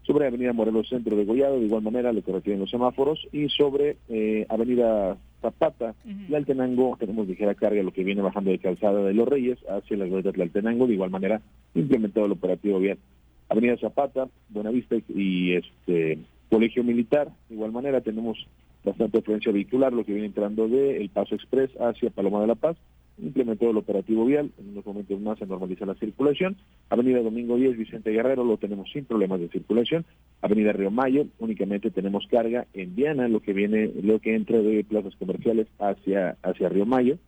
sobre 0.09 0.27
Avenida 0.27 0.55
Morelos 0.55 0.89
Centro 0.89 1.15
de 1.17 1.27
Gollado, 1.27 1.61
de 1.61 1.67
igual 1.67 1.83
manera 1.83 2.15
lo 2.15 2.23
que 2.23 2.33
retienen 2.33 2.61
los 2.61 2.71
semáforos, 2.71 3.29
y 3.31 3.51
sobre 3.51 3.99
eh, 4.09 4.47
Avenida 4.49 5.19
Zapata 5.43 5.95
y 6.29 6.35
Altenango 6.35 6.97
tenemos 6.99 7.29
ligera 7.29 7.55
carga, 7.55 7.83
lo 7.83 7.93
que 7.93 8.05
viene 8.05 8.23
bajando 8.23 8.51
de 8.51 8.59
Calzada 8.59 9.05
de 9.05 9.13
los 9.13 9.29
Reyes 9.29 9.59
hacia 9.69 9.99
la 9.99 10.07
glorieta 10.07 10.33
de 10.33 10.43
Altenango, 10.43 10.87
de 10.87 10.95
igual 10.95 11.11
manera 11.11 11.43
implementado 11.75 12.25
el 12.25 12.33
operativo 12.33 12.79
bien. 12.79 12.97
Avenida 13.51 13.77
Zapata, 13.77 14.29
Buenavista 14.49 14.97
y 15.15 15.53
este 15.53 16.19
Colegio 16.49 16.83
Militar, 16.83 17.29
de 17.51 17.55
igual 17.55 17.73
manera 17.73 18.01
tenemos 18.01 18.47
bastante 18.83 19.19
afluencia 19.19 19.53
vehicular, 19.53 19.93
lo 19.93 20.07
que 20.07 20.13
viene 20.13 20.29
entrando 20.29 20.69
de 20.69 21.03
El 21.03 21.11
Paso 21.11 21.35
Express 21.35 21.71
hacia 21.79 22.09
Paloma 22.09 22.41
de 22.41 22.47
la 22.47 22.55
Paz, 22.55 22.79
implementó 23.23 23.71
el 23.71 23.77
operativo 23.77 24.25
vial, 24.25 24.51
en 24.59 24.71
unos 24.71 24.87
momentos 24.87 25.21
más 25.21 25.39
se 25.39 25.47
normaliza 25.47 25.87
la 25.87 25.95
circulación. 25.95 26.57
Avenida 26.91 27.21
Domingo 27.21 27.57
10, 27.57 27.77
Vicente 27.77 28.11
Guerrero, 28.11 28.45
lo 28.45 28.57
tenemos 28.57 28.91
sin 28.93 29.05
problemas 29.05 29.41
de 29.41 29.49
circulación. 29.49 30.05
Avenida 30.41 30.73
Río 30.73 30.91
Mayo, 30.91 31.27
únicamente 31.39 31.91
tenemos 31.91 32.27
carga 32.31 32.67
en 32.75 32.95
Viana, 32.95 33.29
lo 33.29 33.41
que 33.41 33.53
viene, 33.53 33.91
lo 34.03 34.19
que 34.21 34.35
entra 34.35 34.59
de 34.59 34.85
plazas 34.85 35.15
comerciales 35.17 35.67
hacia, 35.79 36.37
hacia 36.43 36.69
Río 36.69 36.87
Mayo. 36.87 37.19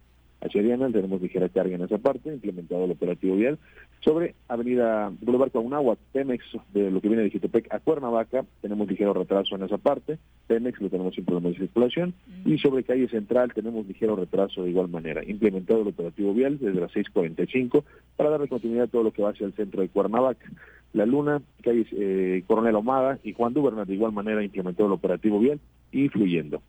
Hacia 0.41 0.63
Diana, 0.63 0.91
tenemos 0.91 1.21
ligera 1.21 1.49
carga 1.49 1.75
en 1.75 1.83
esa 1.83 1.99
parte, 1.99 2.33
implementado 2.33 2.85
el 2.85 2.93
operativo 2.93 3.37
vial. 3.37 3.59
Sobre 4.01 4.35
Avenida 4.49 5.13
Boulevard 5.21 5.51
Coahunahuac, 5.51 5.99
Pemex, 6.13 6.45
de 6.73 6.91
lo 6.91 7.01
que 7.01 7.09
viene 7.09 7.25
de 7.25 7.31
Jitepec 7.31 7.73
a 7.73 7.81
Cuernavaca, 7.81 8.45
tenemos 8.63 8.89
ligero 8.89 9.13
retraso 9.13 9.57
en 9.57 9.65
esa 9.65 9.79
parte, 9.79 10.19
Pemex 10.47 10.81
lo 10.81 10.89
tenemos 10.89 11.15
sin 11.15 11.25
problema 11.25 11.51
de 11.51 11.57
circulación, 11.57 12.15
y 12.45 12.59
sobre 12.59 12.85
calle 12.85 13.09
central 13.09 13.53
tenemos 13.53 13.87
ligero 13.87 14.17
retraso 14.17 14.63
de 14.63 14.71
igual 14.71 14.89
manera, 14.89 15.23
implementado 15.25 15.83
el 15.83 15.89
operativo 15.89 16.33
vial 16.33 16.59
desde 16.59 16.81
las 16.81 16.93
6.45 16.93 17.85
para 18.17 18.31
darle 18.31 18.49
continuidad 18.49 18.85
a 18.85 18.89
todo 18.89 19.03
lo 19.03 19.13
que 19.13 19.23
va 19.23 19.31
hacia 19.31 19.47
el 19.47 19.53
centro 19.53 19.83
de 19.83 19.89
Cuernavaca. 19.89 20.51
La 20.93 21.07
Luna, 21.07 21.41
calle 21.63 21.87
eh, 21.93 22.43
Coronel 22.47 22.75
Omada 22.75 23.19
y 23.23 23.33
Juan 23.33 23.55
Duberna 23.55 23.85
de 23.85 23.95
igual 23.95 24.13
manera 24.13 24.43
implementado 24.43 24.89
el 24.89 24.95
operativo 24.95 25.39
vial 25.39 25.61
y 25.93 26.09
fluyendo 26.09 26.63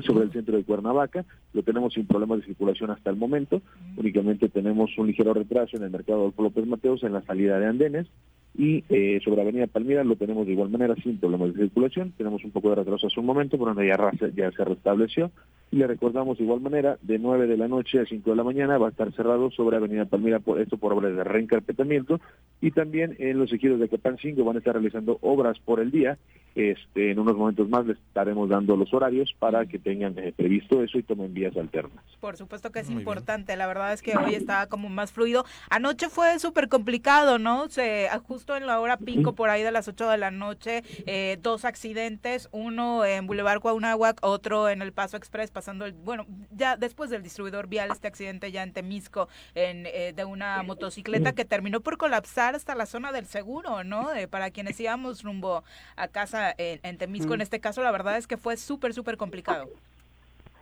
sobre 0.00 0.24
el 0.24 0.32
centro 0.32 0.56
de 0.56 0.64
Cuernavaca, 0.64 1.24
lo 1.52 1.62
tenemos 1.62 1.94
sin 1.94 2.06
problemas 2.06 2.40
de 2.40 2.46
circulación 2.46 2.90
hasta 2.90 3.10
el 3.10 3.16
momento, 3.16 3.60
únicamente 3.96 4.48
tenemos 4.48 4.96
un 4.98 5.06
ligero 5.06 5.34
retraso 5.34 5.76
en 5.76 5.84
el 5.84 5.90
mercado 5.90 6.20
Adolfo 6.20 6.42
López 6.42 6.66
Mateos 6.66 7.02
en 7.04 7.12
la 7.12 7.22
salida 7.22 7.58
de 7.58 7.66
andenes, 7.66 8.06
y 8.54 8.84
eh, 8.90 9.20
sobre 9.24 9.40
Avenida 9.40 9.66
Palmira 9.66 10.04
lo 10.04 10.16
tenemos 10.16 10.46
de 10.46 10.52
igual 10.52 10.68
manera 10.68 10.94
sin 10.96 11.18
problemas 11.18 11.54
de 11.54 11.62
circulación, 11.62 12.12
tenemos 12.16 12.44
un 12.44 12.50
poco 12.50 12.70
de 12.70 12.76
retraso 12.76 13.06
hace 13.06 13.20
un 13.20 13.26
momento, 13.26 13.58
pero 13.58 13.74
ya, 13.82 13.96
ya 14.34 14.50
se 14.52 14.64
restableció, 14.64 15.30
y 15.70 15.76
le 15.76 15.86
recordamos 15.86 16.36
de 16.36 16.44
igual 16.44 16.60
manera, 16.60 16.98
de 17.00 17.18
9 17.18 17.46
de 17.46 17.56
la 17.56 17.68
noche 17.68 18.00
a 18.00 18.04
5 18.04 18.28
de 18.28 18.36
la 18.36 18.44
mañana 18.44 18.76
va 18.76 18.88
a 18.88 18.90
estar 18.90 19.10
cerrado 19.12 19.50
sobre 19.50 19.78
Avenida 19.78 20.04
Palmira, 20.04 20.38
por 20.38 20.60
esto 20.60 20.76
por 20.76 20.92
obras 20.92 21.16
de 21.16 21.24
reencarpetamiento, 21.24 22.20
y 22.60 22.72
también 22.72 23.16
en 23.18 23.38
los 23.38 23.52
ejidos 23.52 23.80
de 23.80 23.88
Capancingo 23.88 24.44
van 24.44 24.56
a 24.56 24.58
estar 24.58 24.74
realizando 24.74 25.18
obras 25.22 25.58
por 25.58 25.80
el 25.80 25.90
día, 25.90 26.18
este, 26.54 27.10
en 27.10 27.18
unos 27.18 27.34
momentos 27.34 27.66
más 27.70 27.86
les 27.86 27.96
estaremos 27.96 28.46
dando 28.50 28.76
los 28.76 28.92
horarios 28.92 29.34
para 29.38 29.64
que 29.64 29.78
tengan 29.78 30.18
eh, 30.18 30.34
previsto 30.36 30.82
eso 30.82 30.98
y 30.98 31.02
tomen 31.02 31.32
vías 31.32 31.56
alternas. 31.56 32.04
Por 32.20 32.36
supuesto 32.36 32.70
que 32.70 32.80
es 32.80 32.90
importante, 32.90 33.56
la 33.56 33.66
verdad 33.66 33.94
es 33.94 34.02
que 34.02 34.14
hoy 34.16 34.34
estaba 34.34 34.66
como 34.66 34.90
más 34.90 35.12
fluido. 35.12 35.46
Anoche 35.70 36.10
fue 36.10 36.38
súper 36.38 36.68
complicado, 36.68 37.38
¿no? 37.38 37.70
Se, 37.70 38.08
justo 38.42 38.56
en 38.56 38.66
la 38.66 38.80
hora 38.80 38.96
pico, 38.96 39.34
por 39.36 39.50
ahí 39.50 39.62
de 39.62 39.70
las 39.70 39.86
8 39.86 40.08
de 40.08 40.18
la 40.18 40.32
noche, 40.32 40.82
eh, 41.06 41.38
dos 41.42 41.64
accidentes, 41.64 42.48
uno 42.50 43.04
en 43.04 43.28
Boulevard 43.28 43.60
Cuauhnáhuac, 43.60 44.18
otro 44.22 44.68
en 44.68 44.82
el 44.82 44.92
Paso 44.92 45.16
Express, 45.16 45.52
pasando, 45.52 45.84
el, 45.86 45.92
bueno, 45.92 46.26
ya 46.50 46.76
después 46.76 47.08
del 47.08 47.22
distribuidor 47.22 47.68
vial, 47.68 47.90
este 47.92 48.08
accidente 48.08 48.50
ya 48.50 48.64
en 48.64 48.72
Temisco, 48.72 49.28
en, 49.54 49.86
eh, 49.86 50.12
de 50.12 50.24
una 50.24 50.64
motocicleta 50.64 51.34
que 51.34 51.44
terminó 51.44 51.82
por 51.82 51.98
colapsar 51.98 52.56
hasta 52.56 52.74
la 52.74 52.86
zona 52.86 53.12
del 53.12 53.26
seguro, 53.26 53.84
¿no? 53.84 54.08
para 54.28 54.50
quienes 54.50 54.80
íbamos 54.80 55.22
rumbo 55.22 55.62
a 55.94 56.08
casa 56.08 56.52
en, 56.58 56.98
Temisco, 56.98 57.34
en 57.34 57.42
este 57.42 57.60
caso, 57.60 57.80
la 57.84 57.92
verdad 57.92 58.16
es 58.16 58.26
que 58.26 58.36
fue 58.36 58.56
súper, 58.56 58.92
súper 58.92 59.16
complicado. 59.16 59.68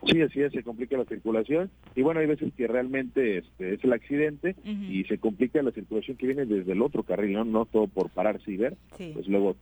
Sí, 0.07 0.23
así 0.23 0.41
es, 0.41 0.53
se 0.53 0.63
complica 0.63 0.97
la 0.97 1.05
circulación. 1.05 1.71
Y 1.95 2.03
bueno, 2.03 2.21
hay 2.21 2.27
veces 2.27 2.53
que 2.57 2.67
realmente 2.67 3.39
este, 3.39 3.75
es 3.75 3.85
el 3.85 3.93
accidente 3.93 4.57
y 4.65 5.05
se 5.05 5.19
complica 5.19 5.63
la 5.63 5.73
circulación 5.73 6.17
que 6.17 6.27
viene 6.27 6.47
desde 6.47 6.73
el 6.73 6.83
otro 6.83 7.03
carril, 7.03 7.35
no, 7.35 7.45
no 7.45 7.67
todo 7.67 7.87
por 7.87 8.11
pararse 8.11 8.51
y 8.51 8.57
ver, 8.57 8.77
pues 8.97 9.29
luego 9.29 9.57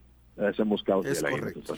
hacemos 0.46 0.82
caos 0.82 1.06
es 1.06 1.22
correcto. 1.22 1.76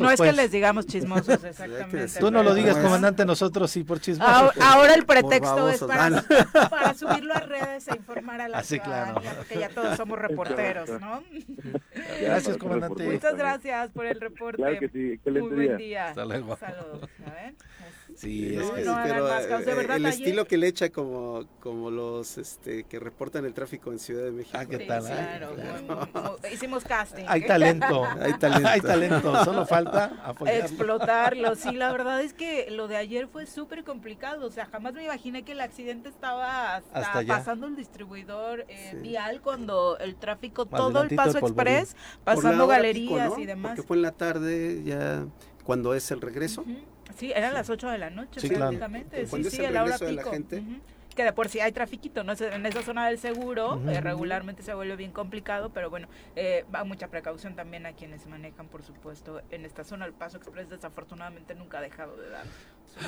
no 0.00 0.10
es 0.10 0.20
que 0.20 0.32
les 0.32 0.50
digamos 0.50 0.86
chismosos, 0.86 1.42
exactamente. 1.44 2.18
Tú 2.18 2.30
no 2.30 2.42
lo 2.42 2.54
digas, 2.54 2.76
comandante, 2.78 3.24
nosotros 3.24 3.70
sí 3.70 3.84
por 3.84 4.00
chismosos. 4.00 4.52
Ahora, 4.60 4.94
el 4.94 5.04
pretexto 5.06 5.68
es 5.68 5.80
para, 5.80 6.22
para, 6.70 6.94
subirlo 6.94 7.34
a 7.34 7.40
redes 7.40 7.88
e 7.88 7.96
informar 7.96 8.40
a 8.40 8.48
la 8.48 8.58
Así, 8.58 8.80
claro. 8.80 9.20
porque 9.36 9.58
ya 9.58 9.68
todos 9.68 9.96
somos 9.96 10.18
reporteros, 10.18 10.88
¿no? 11.00 11.22
Gracias, 12.20 12.56
comandante. 12.56 13.08
Muchas 13.08 13.36
gracias 13.36 13.90
por 13.90 14.06
el 14.06 14.20
reporte. 14.20 14.56
Claro 14.56 14.78
que 14.78 14.88
sí, 14.88 15.12
excelente 15.12 15.54
Muy 15.54 15.66
buen 15.66 15.78
día. 15.78 16.08
Hasta 16.08 16.24
luego. 16.24 16.56
Saludos. 16.56 17.08
Sí, 18.16 18.56
es 18.56 18.70
que, 18.70 18.82
pero 19.04 19.28
eh, 19.28 19.96
el 19.96 20.06
estilo 20.06 20.46
que 20.46 20.56
le 20.56 20.68
echa 20.68 20.88
como, 20.88 21.44
como 21.60 21.90
los 21.90 22.38
este, 22.38 22.84
que 22.84 22.98
reportan 22.98 23.44
el 23.44 23.52
tráfico 23.52 23.92
en 23.92 23.98
Ciudad 23.98 24.24
de 24.24 24.32
México. 24.32 24.56
Ah, 24.58 24.64
¿qué 24.64 24.78
tal? 24.78 25.04
claro, 25.04 26.38
hicimos 26.50 26.84
casting. 26.84 27.24
Hay 27.28 27.46
talento, 27.46 28.04
hay 28.20 28.32
talento. 28.38 28.68
hay 28.68 28.80
talento, 28.80 29.44
solo 29.44 29.66
falta 29.66 30.22
apoyarlo. 30.24 30.62
Explotarlo, 30.62 31.54
sí, 31.56 31.72
la 31.72 31.92
verdad 31.92 32.22
es 32.22 32.32
que 32.32 32.70
lo 32.70 32.88
de 32.88 32.96
ayer 32.96 33.28
fue 33.28 33.44
súper 33.44 33.84
complicado, 33.84 34.46
o 34.46 34.50
sea, 34.50 34.64
jamás 34.64 34.94
me 34.94 35.04
imaginé 35.04 35.42
que 35.42 35.52
el 35.52 35.60
accidente 35.60 36.08
estaba 36.08 36.76
hasta, 36.76 37.22
pasando 37.26 37.66
el 37.66 37.76
distribuidor 37.76 38.64
eh, 38.68 38.98
vial 39.02 39.42
cuando 39.42 39.98
el 39.98 40.16
tráfico, 40.16 40.64
todo 40.64 41.02
el 41.02 41.14
paso 41.14 41.36
express, 41.36 41.94
pasando 42.24 42.66
galerías 42.66 43.38
y 43.38 43.44
demás. 43.44 43.72
Porque 43.72 43.86
fue 43.86 43.98
en 43.98 44.02
la 44.02 44.12
tarde 44.12 44.82
ya 44.84 45.26
cuando 45.64 45.92
es 45.92 46.10
el 46.10 46.22
regreso. 46.22 46.64
Sí, 47.16 47.32
eran 47.34 47.54
las 47.54 47.70
8 47.70 47.88
de 47.90 47.98
la 47.98 48.10
noche 48.10 48.40
sí, 48.40 48.48
prácticamente. 48.48 49.26
Sí, 49.26 49.44
sí, 49.44 49.64
a 49.64 49.70
la 49.70 49.84
hora 49.84 49.94
pico. 49.94 50.06
De 50.06 50.12
la 50.12 50.24
gente? 50.24 50.62
Que 51.14 51.24
de 51.24 51.32
por 51.32 51.48
sí 51.48 51.60
hay 51.60 51.72
trafiquito, 51.72 52.24
¿no? 52.24 52.34
En 52.38 52.66
esa 52.66 52.82
zona 52.82 53.06
del 53.06 53.18
seguro 53.18 53.80
eh, 53.88 54.02
regularmente 54.02 54.62
se 54.62 54.74
vuelve 54.74 54.96
bien 54.96 55.12
complicado, 55.12 55.70
pero 55.70 55.88
bueno, 55.88 56.08
eh, 56.34 56.66
va 56.74 56.84
mucha 56.84 57.08
precaución 57.08 57.56
también 57.56 57.86
a 57.86 57.92
quienes 57.92 58.26
manejan, 58.26 58.68
por 58.68 58.82
supuesto, 58.82 59.40
en 59.50 59.64
esta 59.64 59.82
zona. 59.82 60.04
El 60.04 60.12
Paso 60.12 60.36
Express 60.36 60.68
desafortunadamente 60.68 61.54
nunca 61.54 61.78
ha 61.78 61.80
dejado 61.80 62.16
de 62.18 62.28
dar. 62.28 62.44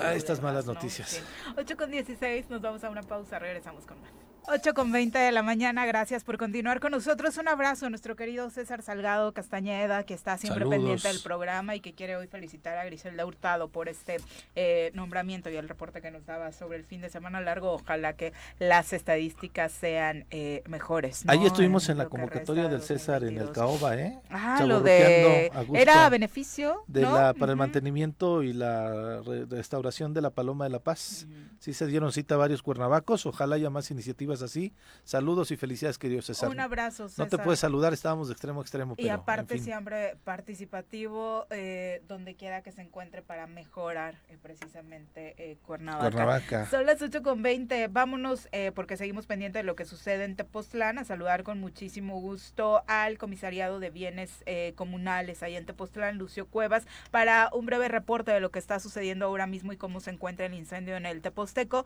Ah, 0.00 0.14
estas 0.14 0.40
malas 0.40 0.64
noticias. 0.64 1.22
8 1.58 1.76
con 1.76 1.90
16, 1.90 2.48
nos 2.48 2.62
vamos 2.62 2.82
a 2.82 2.88
una 2.88 3.02
pausa, 3.02 3.38
regresamos 3.38 3.84
con 3.84 4.00
más. 4.00 4.27
8 4.46 4.74
con 4.74 4.92
20 4.92 5.18
de 5.18 5.32
la 5.32 5.42
mañana, 5.42 5.84
gracias 5.84 6.24
por 6.24 6.38
continuar 6.38 6.80
con 6.80 6.92
nosotros. 6.92 7.36
Un 7.36 7.48
abrazo 7.48 7.86
a 7.86 7.90
nuestro 7.90 8.16
querido 8.16 8.48
César 8.50 8.82
Salgado 8.82 9.32
Castañeda, 9.32 10.04
que 10.04 10.14
está 10.14 10.38
siempre 10.38 10.66
pendiente 10.66 11.08
del 11.08 11.20
programa 11.20 11.74
y 11.74 11.80
que 11.80 11.92
quiere 11.92 12.16
hoy 12.16 12.28
felicitar 12.28 12.78
a 12.78 12.84
Griselda 12.84 13.26
Hurtado 13.26 13.68
por 13.68 13.88
este 13.88 14.16
eh, 14.54 14.90
nombramiento 14.94 15.50
y 15.50 15.56
el 15.56 15.68
reporte 15.68 16.00
que 16.00 16.10
nos 16.10 16.24
daba 16.24 16.52
sobre 16.52 16.78
el 16.78 16.84
fin 16.84 17.00
de 17.00 17.10
semana 17.10 17.40
largo. 17.40 17.72
Ojalá 17.72 18.14
que 18.14 18.32
las 18.58 18.92
estadísticas 18.92 19.72
sean 19.72 20.24
eh, 20.30 20.62
mejores. 20.66 21.24
Ahí 21.26 21.44
estuvimos 21.44 21.88
en, 21.88 21.98
la 21.98 22.06
convocatoria 22.06 22.68
del 22.68 22.82
César 22.82 23.24
en 23.24 23.36
el 23.36 23.52
Caoba, 23.52 23.96
¿eh? 23.96 24.18
Ah, 24.30 24.62
lo 24.64 24.80
de... 24.80 25.50
¿Era 25.74 26.08
beneficio? 26.08 26.84
De 26.86 27.02
la, 27.02 27.34
para 27.34 27.52
el 27.52 27.58
mantenimiento 27.58 28.42
y 28.42 28.52
la 28.52 29.20
restauración 29.50 30.14
de 30.14 30.22
la 30.22 30.30
Paloma 30.30 30.64
de 30.64 30.70
la 30.70 30.78
Paz. 30.78 31.26
Sí 31.58 31.74
se 31.74 31.86
dieron 31.86 32.12
cita 32.12 32.36
a 32.36 32.38
varios 32.38 32.62
cuernavacos, 32.62 33.26
ojalá 33.26 33.56
haya 33.56 33.68
más 33.68 33.90
iniciativas 33.90 34.27
así. 34.42 34.72
Saludos 35.04 35.50
y 35.50 35.56
felicidades, 35.56 35.98
querido 35.98 36.22
César. 36.22 36.48
Un 36.48 36.60
abrazo, 36.60 37.08
César. 37.08 37.26
No 37.26 37.30
te 37.30 37.42
puedes 37.42 37.60
saludar, 37.60 37.92
estábamos 37.92 38.28
de 38.28 38.32
extremo 38.32 38.60
a 38.60 38.62
extremo. 38.62 38.94
y 38.96 39.08
aparte 39.08 39.58
siempre 39.58 40.16
participativo, 40.24 41.46
eh, 41.50 42.02
donde 42.08 42.34
quiera 42.34 42.62
que 42.62 42.72
se 42.72 42.82
encuentre 42.82 43.22
para 43.22 43.46
mejorar 43.46 44.14
eh, 44.28 44.38
precisamente 44.40 45.34
eh, 45.38 45.58
Cuernavaca. 45.62 46.10
Cuernavaca. 46.10 46.66
Son 46.66 46.86
las 46.86 47.00
8 47.00 47.22
con 47.22 47.42
20, 47.42 47.88
vámonos 47.88 48.48
porque 48.74 48.96
seguimos 48.96 49.26
pendientes 49.26 49.60
de 49.60 49.64
lo 49.64 49.76
que 49.76 49.84
sucede 49.84 50.24
en 50.24 50.36
Tepoztlán, 50.36 50.98
a 50.98 51.04
saludar 51.04 51.42
con 51.42 51.60
muchísimo 51.60 52.20
gusto 52.20 52.82
al 52.86 53.18
comisariado 53.18 53.80
de 53.80 53.90
bienes 53.90 54.44
comunales 54.74 55.42
ahí 55.42 55.56
en 55.56 55.66
Tepoztlán, 55.66 56.18
Lucio 56.18 56.46
Cuevas, 56.46 56.86
para 57.10 57.50
un 57.52 57.66
breve 57.66 57.88
reporte 57.88 58.30
de 58.30 58.40
lo 58.40 58.50
que 58.50 58.58
está 58.58 58.80
sucediendo 58.80 59.26
ahora 59.26 59.46
mismo 59.46 59.72
y 59.72 59.76
cómo 59.76 60.00
se 60.00 60.10
encuentra 60.10 60.46
el 60.46 60.54
incendio 60.54 60.96
en 60.96 61.06
el 61.06 61.20
Teposteco. 61.20 61.84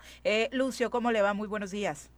Lucio, 0.53 0.91
¿cómo 0.91 1.13
le 1.13 1.23
va? 1.23 1.35
Muy 1.35 1.49
buenos 1.49 1.71
días. 1.71 2.11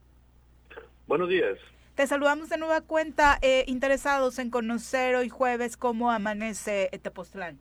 Buenos 1.07 1.29
días. 1.29 1.59
Te 1.95 2.07
saludamos 2.07 2.49
de 2.49 2.57
nueva 2.57 2.81
cuenta, 2.81 3.39
eh, 3.43 3.65
interesados 3.67 4.39
en 4.39 4.51
conocer 4.51 5.15
hoy 5.17 5.29
jueves 5.29 5.77
cómo 5.77 6.11
amanece 6.11 6.89
Tepoztlán. 7.03 7.59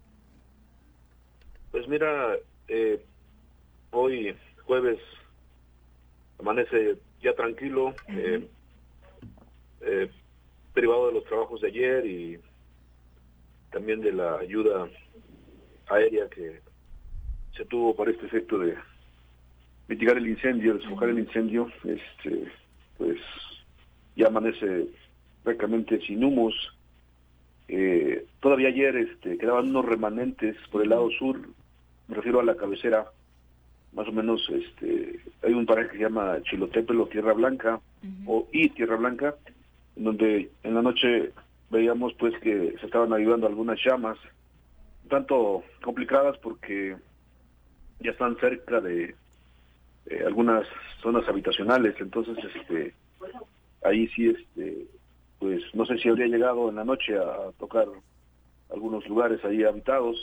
Pues 1.72 1.88
mira, 1.88 2.36
eh, 2.70 3.04
hoy 3.92 4.36
jueves 4.66 4.98
amanece 6.40 6.98
ya 7.22 7.34
tranquilo, 7.36 7.94
eh, 8.08 8.50
privado 10.74 11.08
de 11.08 11.14
los 11.14 11.26
trabajos 11.26 11.62
de 11.62 11.68
ayer 11.68 12.06
y 12.06 12.40
también 13.72 14.00
de 14.02 14.14
la 14.14 14.38
ayuda 14.38 14.88
aérea 15.88 16.30
que 16.30 16.62
se 17.58 17.66
tuvo 17.66 17.94
para 17.96 18.12
este 18.12 18.26
efecto 18.26 18.58
de 18.58 18.76
mitigar 19.88 20.18
el 20.18 20.28
incendio, 20.28 20.76
desfocar 20.76 21.10
el 21.10 21.20
incendio. 21.20 21.70
Este, 21.84 22.63
pues 22.98 23.18
ya 24.16 24.28
amanece 24.28 24.88
prácticamente 25.44 26.00
sin 26.02 26.24
humos. 26.24 26.54
Eh, 27.68 28.26
todavía 28.40 28.70
ayer 28.70 28.96
este, 28.96 29.38
quedaban 29.38 29.70
unos 29.70 29.86
remanentes 29.86 30.56
por 30.72 30.84
el 30.84 30.90
lado 30.90 31.10
sur, 31.12 31.40
me 32.08 32.16
refiero 32.16 32.40
a 32.40 32.44
la 32.44 32.56
cabecera, 32.56 33.06
más 33.94 34.08
o 34.08 34.12
menos 34.12 34.48
este, 34.50 35.20
hay 35.44 35.54
un 35.54 35.66
paraje 35.66 35.90
que 35.90 35.98
se 35.98 36.04
llama 36.04 36.42
Chilotepel 36.44 37.00
o 37.00 37.08
Tierra 37.08 37.34
Blanca, 37.34 37.80
o 38.26 38.48
y 38.52 38.70
Tierra 38.70 38.98
Blanca, 38.98 39.36
en 39.96 40.04
donde 40.04 40.50
en 40.64 40.76
la 40.76 40.82
noche 40.82 41.32
veíamos 41.70 42.14
pues 42.16 42.38
que 42.40 42.76
se 42.80 42.86
estaban 42.86 43.14
ayudando 43.14 43.48
algunas 43.48 43.80
llamas, 43.84 44.18
tanto 45.10 45.64
complicadas 45.82 46.38
porque 46.40 46.96
ya 48.00 48.12
están 48.12 48.38
cerca 48.38 48.82
de 48.82 49.16
eh, 50.08 50.24
algunas 50.26 50.68
zonas 51.02 51.28
habitacionales, 51.28 51.96
entonces 52.00 52.38
este 52.56 52.94
ahí 53.84 54.08
sí 54.10 54.30
este 54.30 54.88
pues 55.40 55.62
no 55.74 55.86
sé 55.86 55.98
si 55.98 56.10
habría 56.10 56.28
llegado 56.28 56.70
en 56.70 56.76
la 56.76 56.86
noche 56.86 57.18
a 57.18 57.52
tocar 57.60 57.88
algunos 58.72 59.08
lugares 59.08 59.44
ahí 59.44 59.64
habitados, 59.64 60.18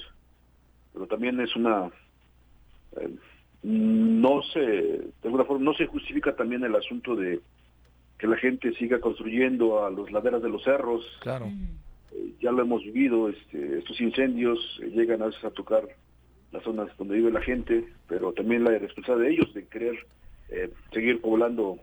pero 0.93 1.07
también 1.07 1.41
es 1.41 1.55
una 1.57 1.91
eh, 2.97 3.15
no 3.63 4.43
se, 4.43 4.61
de 4.61 5.13
alguna 5.25 5.45
forma, 5.45 5.65
no 5.65 5.75
se 5.75 5.87
justifica 5.87 6.35
también 6.35 6.65
el 6.65 6.75
asunto 6.75 7.15
de 7.15 7.41
que 8.19 8.27
la 8.27 8.37
gente 8.37 8.73
siga 8.75 9.01
construyendo 9.01 9.85
a 9.85 9.91
los 9.91 10.11
laderas 10.11 10.43
de 10.43 10.49
los 10.49 10.63
cerros. 10.63 11.05
Claro. 11.21 11.47
Eh, 12.13 12.35
ya 12.41 12.53
lo 12.53 12.63
hemos 12.63 12.83
vivido, 12.83 13.29
este, 13.29 13.79
estos 13.79 14.01
incendios 14.01 14.59
eh, 14.83 14.91
llegan 14.91 15.23
a 15.23 15.27
veces 15.27 15.45
a 15.45 15.51
tocar 15.51 15.85
las 16.53 16.63
zonas 16.63 16.89
donde 16.99 17.17
vive 17.17 17.31
la 17.31 17.43
gente, 17.43 17.85
pero 18.09 18.33
también 18.33 18.65
la 18.65 18.77
responsabilidad 18.79 19.29
de 19.29 19.35
ellos 19.35 19.55
de 19.55 19.67
querer 19.67 20.07
eh, 20.49 20.71
seguir 20.93 21.21
poblando 21.21 21.79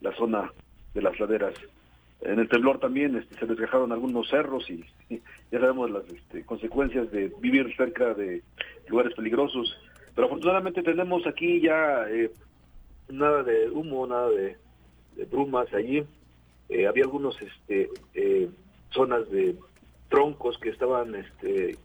la 0.00 0.14
zona 0.14 0.52
de 0.94 1.02
las 1.02 1.18
laderas. 1.18 1.54
En 2.20 2.38
el 2.38 2.48
temblor 2.48 2.78
también 2.78 3.16
este, 3.16 3.38
se 3.38 3.46
desgajaron 3.46 3.92
algunos 3.92 4.28
cerros 4.28 4.68
y, 4.70 4.84
ya 5.50 5.60
sabemos 5.60 5.90
las 5.90 6.08
este, 6.08 6.44
consecuencias 6.44 7.10
de 7.10 7.32
vivir 7.40 7.74
cerca 7.76 8.14
de 8.14 8.42
lugares 8.88 9.14
peligrosos. 9.14 9.76
Pero 10.14 10.28
afortunadamente 10.28 10.82
tenemos 10.82 11.26
aquí 11.26 11.60
ya 11.60 12.08
eh, 12.08 12.30
nada 13.08 13.42
de 13.42 13.68
humo, 13.70 14.06
nada 14.06 14.30
de, 14.30 14.56
brumas 15.30 15.72
allí. 15.74 16.04
Eh, 16.68 16.86
había 16.86 17.04
algunos 17.04 17.40
este, 17.40 17.90
eh, 18.14 18.48
zonas 18.90 19.28
de 19.30 19.56
troncos 20.08 20.58
que 20.58 20.70
estaban 20.70 21.14
este, 21.14 21.76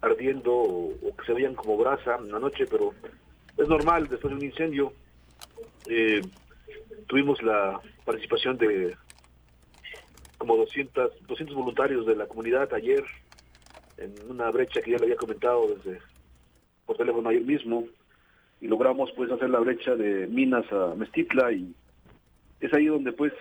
ardiendo 0.00 0.52
o, 0.54 1.16
que 1.16 1.26
se 1.26 1.32
veían 1.32 1.54
como 1.54 1.76
brasa 1.76 2.16
en 2.16 2.30
la 2.30 2.38
noche, 2.38 2.66
pero 2.70 2.94
es 3.56 3.68
normal 3.68 4.08
después 4.08 4.32
de 4.32 4.38
un 4.38 4.44
incendio. 4.44 4.92
tuvimos 7.06 7.42
la 7.42 7.80
participación 8.04 8.56
de 8.58 8.96
como 10.38 10.56
200, 10.56 11.26
200 11.26 11.56
voluntarios 11.56 12.06
de 12.06 12.14
la 12.14 12.26
comunidad 12.26 12.72
ayer 12.72 13.04
en 13.96 14.14
una 14.30 14.50
brecha 14.50 14.80
que 14.80 14.92
ya 14.92 14.98
le 14.98 15.04
había 15.04 15.16
comentado 15.16 15.66
desde 15.74 16.00
por 16.86 16.96
teléfono 16.96 17.28
ayer 17.28 17.42
mismo 17.42 17.84
y 18.60 18.68
logramos 18.68 19.10
pues 19.16 19.30
hacer 19.30 19.50
la 19.50 19.58
brecha 19.58 19.94
de 19.94 20.26
Minas 20.26 20.64
a 20.72 20.94
Mestitla 20.94 21.52
y 21.52 21.74
es 22.60 22.72
ahí 22.72 22.86
donde 22.86 23.12
pues 23.12 23.32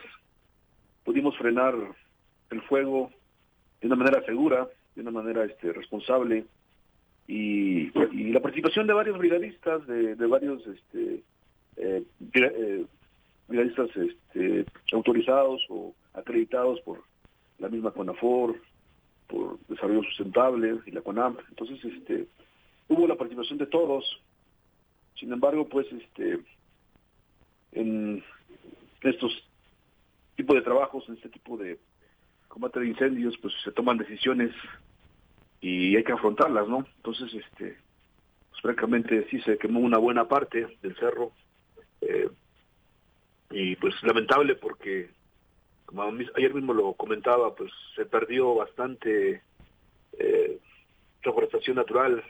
pudimos 1.03 1.37
frenar 1.37 1.75
el 2.49 2.61
fuego 2.63 3.11
de 3.81 3.87
una 3.87 3.95
manera 3.95 4.23
segura, 4.25 4.67
de 4.97 5.03
una 5.03 5.11
manera 5.11 5.45
este 5.45 5.71
responsable 5.71 6.45
y, 7.27 7.91
la 8.31 8.39
participación 8.41 8.87
de 8.87 8.93
varios 8.93 9.17
brigadistas, 9.17 9.85
de, 9.85 10.15
varios 10.15 10.65
este 10.65 11.23
eh, 11.75 12.03
eh, 12.33 12.85
brigadistas 13.47 13.89
este, 13.95 14.65
autorizados 14.91 15.61
o 15.69 15.93
acreditados 16.13 16.81
por 16.81 17.03
la 17.59 17.69
misma 17.69 17.91
CONAFOR, 17.91 18.55
por 19.27 19.59
Desarrollo 19.67 20.01
Sustentable 20.03 20.79
y 20.85 20.91
la 20.91 21.01
CONAMP. 21.01 21.39
Entonces, 21.49 21.83
este, 21.83 22.27
hubo 22.87 23.07
la 23.07 23.15
participación 23.15 23.59
de 23.59 23.67
todos. 23.67 24.03
Sin 25.19 25.31
embargo, 25.31 25.67
pues 25.67 25.85
este 25.91 26.39
en 27.73 28.23
estos 29.01 29.31
tipos 30.35 30.55
de 30.55 30.61
trabajos, 30.63 31.07
en 31.07 31.15
este 31.15 31.29
tipo 31.29 31.55
de 31.57 31.79
combate 32.47 32.79
de 32.79 32.87
incendios, 32.87 33.37
pues 33.41 33.53
se 33.63 33.71
toman 33.71 33.97
decisiones 33.97 34.51
y 35.61 35.95
hay 35.95 36.03
que 36.03 36.13
afrontarlas, 36.13 36.67
¿no? 36.67 36.85
Entonces, 36.97 37.33
este, 37.33 37.77
pues 38.49 38.61
francamente 38.61 39.27
sí 39.29 39.39
se 39.41 39.57
quemó 39.57 39.79
una 39.79 39.97
buena 39.97 40.27
parte 40.27 40.77
del 40.81 40.95
cerro 40.97 41.31
eh, 42.01 42.29
y 43.49 43.75
pues 43.77 43.93
lamentable 44.03 44.55
porque 44.55 45.09
como 45.85 46.03
ayer 46.03 46.53
mismo 46.53 46.73
lo 46.73 46.93
comentaba, 46.93 47.55
pues 47.55 47.71
se 47.95 48.05
perdió 48.05 48.55
bastante 48.55 49.41
eh, 50.19 50.59
reforestación 51.21 51.77
natural 51.77 52.23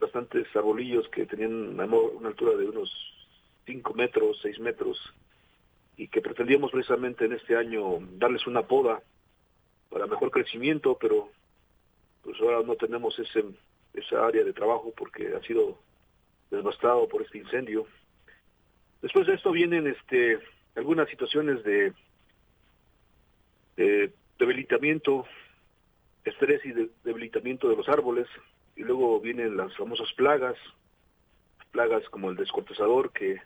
bastantes 0.00 0.46
arbolillos 0.54 1.08
que 1.08 1.26
tenían 1.26 1.80
una 1.80 2.28
altura 2.28 2.56
de 2.56 2.68
unos 2.68 2.90
5 3.66 3.94
metros, 3.94 4.38
6 4.42 4.60
metros, 4.60 4.98
y 5.96 6.08
que 6.08 6.20
pretendíamos 6.20 6.70
precisamente 6.70 7.24
en 7.24 7.32
este 7.32 7.56
año 7.56 7.98
darles 8.12 8.46
una 8.46 8.62
poda 8.62 9.02
para 9.90 10.06
mejor 10.06 10.30
crecimiento, 10.30 10.96
pero 11.00 11.30
pues 12.22 12.40
ahora 12.40 12.62
no 12.66 12.76
tenemos 12.76 13.18
ese 13.18 13.44
esa 13.94 14.26
área 14.26 14.44
de 14.44 14.52
trabajo 14.52 14.92
porque 14.96 15.34
ha 15.34 15.40
sido 15.42 15.78
devastado 16.50 17.08
por 17.08 17.22
este 17.22 17.38
incendio. 17.38 17.86
Después 19.02 19.26
de 19.26 19.34
esto 19.34 19.50
vienen 19.50 19.86
este 19.86 20.38
algunas 20.76 21.08
situaciones 21.08 21.62
de, 21.64 21.92
de 23.76 24.12
debilitamiento, 24.38 25.26
estrés 26.24 26.64
y 26.64 26.72
debilitamiento 27.04 27.68
de 27.68 27.76
los 27.76 27.88
árboles, 27.88 28.28
y 28.76 28.82
luego 28.82 29.20
vienen 29.20 29.56
las 29.56 29.76
famosas 29.76 30.12
plagas, 30.14 30.56
plagas 31.72 32.08
como 32.10 32.30
el 32.30 32.36
descortezador 32.36 33.12
que 33.12 33.40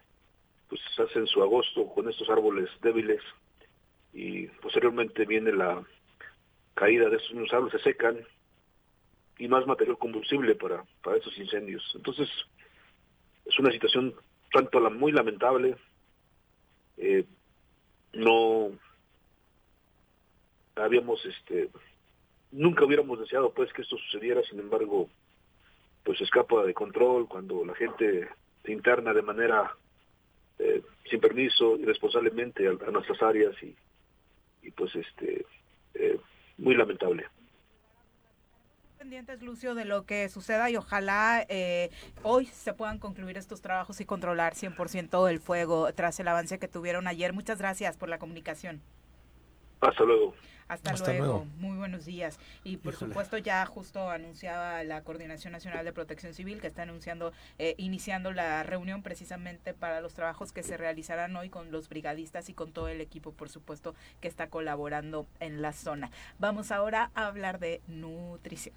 pues 0.69 0.81
hacen 0.99 1.27
su 1.27 1.43
agosto 1.43 1.87
con 1.89 2.09
estos 2.09 2.29
árboles 2.29 2.69
débiles. 2.83 3.23
Y 4.13 4.47
posteriormente 4.47 5.25
viene 5.25 5.53
la 5.53 5.83
caída 6.75 7.09
de 7.09 7.17
estos 7.17 7.53
árboles, 7.53 7.73
se 7.73 7.91
secan 7.91 8.19
y 9.39 9.49
más 9.49 9.67
material 9.67 9.99
combustible 9.99 10.55
para, 10.55 10.85
para 11.03 11.17
estos 11.17 11.37
incendios. 11.39 11.83
Entonces, 11.95 12.29
es 13.45 13.59
una 13.59 13.73
situación 13.73 14.15
tanto 14.53 14.81
la, 14.81 14.91
muy 14.91 15.13
lamentable, 15.13 15.77
eh, 16.99 17.25
no 18.13 18.71
habíamos, 20.77 21.25
este, 21.25 21.71
nunca 22.51 22.85
hubiéramos 22.85 23.19
deseado 23.19 23.53
pues 23.53 23.73
que 23.73 23.83
esto 23.83 23.97
sucediera, 23.97 24.43
sin 24.43 24.61
embargo, 24.61 25.09
pues 26.05 26.21
escapa 26.21 26.65
de 26.65 26.75
control 26.75 27.29
cuando 27.29 27.65
la 27.65 27.75
gente 27.75 28.29
se 28.65 28.73
interna 28.73 29.15
de 29.15 29.23
manera 29.23 29.75
eh, 30.59 30.83
sin 31.11 31.21
permiso 31.21 31.77
irresponsablemente 31.77 32.69
a, 32.69 32.91
nuestras 32.91 33.23
áreas 33.23 33.55
y, 33.63 33.75
pues 34.77 34.95
este 34.95 35.45
eh, 35.95 36.19
muy 36.59 36.75
lamentable 36.75 37.27
pendientes, 39.03 39.43
Lucio, 39.43 39.75
de 39.75 39.85
lo 39.85 40.07
que 40.07 40.29
suceda 40.29 40.71
y 40.71 40.77
ojalá 40.77 41.45
eh, 41.49 41.91
hoy 42.23 42.47
se 42.47 42.73
puedan 42.73 43.01
concluir 43.01 43.37
estos 43.37 43.61
trabajos 43.61 44.01
y 44.01 44.05
controlar 44.05 44.55
100% 44.55 45.29
el 45.29 45.41
fuego 45.41 45.93
tras 45.93 46.21
el 46.21 46.29
avance 46.29 46.61
que 46.61 46.69
tuvieron 46.69 47.09
ayer. 47.09 47.33
Muchas 47.33 47.59
gracias 47.59 47.97
por 47.97 48.09
la 48.09 48.21
comunicación. 48.21 48.81
Hasta 49.81 50.05
luego. 50.05 50.35
Hasta, 50.69 50.95
luego. 50.95 51.47
Muy 51.59 51.77
buenos 51.77 52.05
días. 52.05 52.39
Y 52.63 52.77
por 52.77 52.95
supuesto 52.95 53.39
ya 53.39 53.67
justo 53.67 54.09
anunciaba 54.09 54.85
la 54.85 55.03
Coordinación 55.03 55.53
Nacional 55.53 55.85
de 55.85 55.93
Protección 55.93 56.33
Civil 56.33 56.61
que 56.61 56.69
está 56.69 56.83
anunciando, 56.83 57.33
eh, 57.59 57.75
iniciando 57.79 58.31
la 58.31 58.63
reunión 58.63 59.03
precisamente 59.03 59.75
para 59.75 60.01
los 60.01 60.15
trabajos 60.15 60.53
que 60.53 60.63
se 60.63 60.77
realizarán 60.77 61.35
hoy 61.35 61.51
con 61.51 61.73
los 61.73 61.89
brigadistas 61.89 62.49
y 62.49 62.55
con 62.55 62.71
todo 62.71 62.87
el 62.87 63.01
equipo, 63.01 63.33
por 63.33 63.49
supuesto, 63.49 63.97
que 64.21 64.29
está 64.29 64.47
colaborando 64.47 65.27
en 65.41 65.61
la 65.61 65.73
zona. 65.73 66.13
Vamos 66.39 66.71
ahora 66.71 67.11
a 67.17 67.27
hablar 67.27 67.59
de 67.59 67.81
nutrición. 67.89 68.77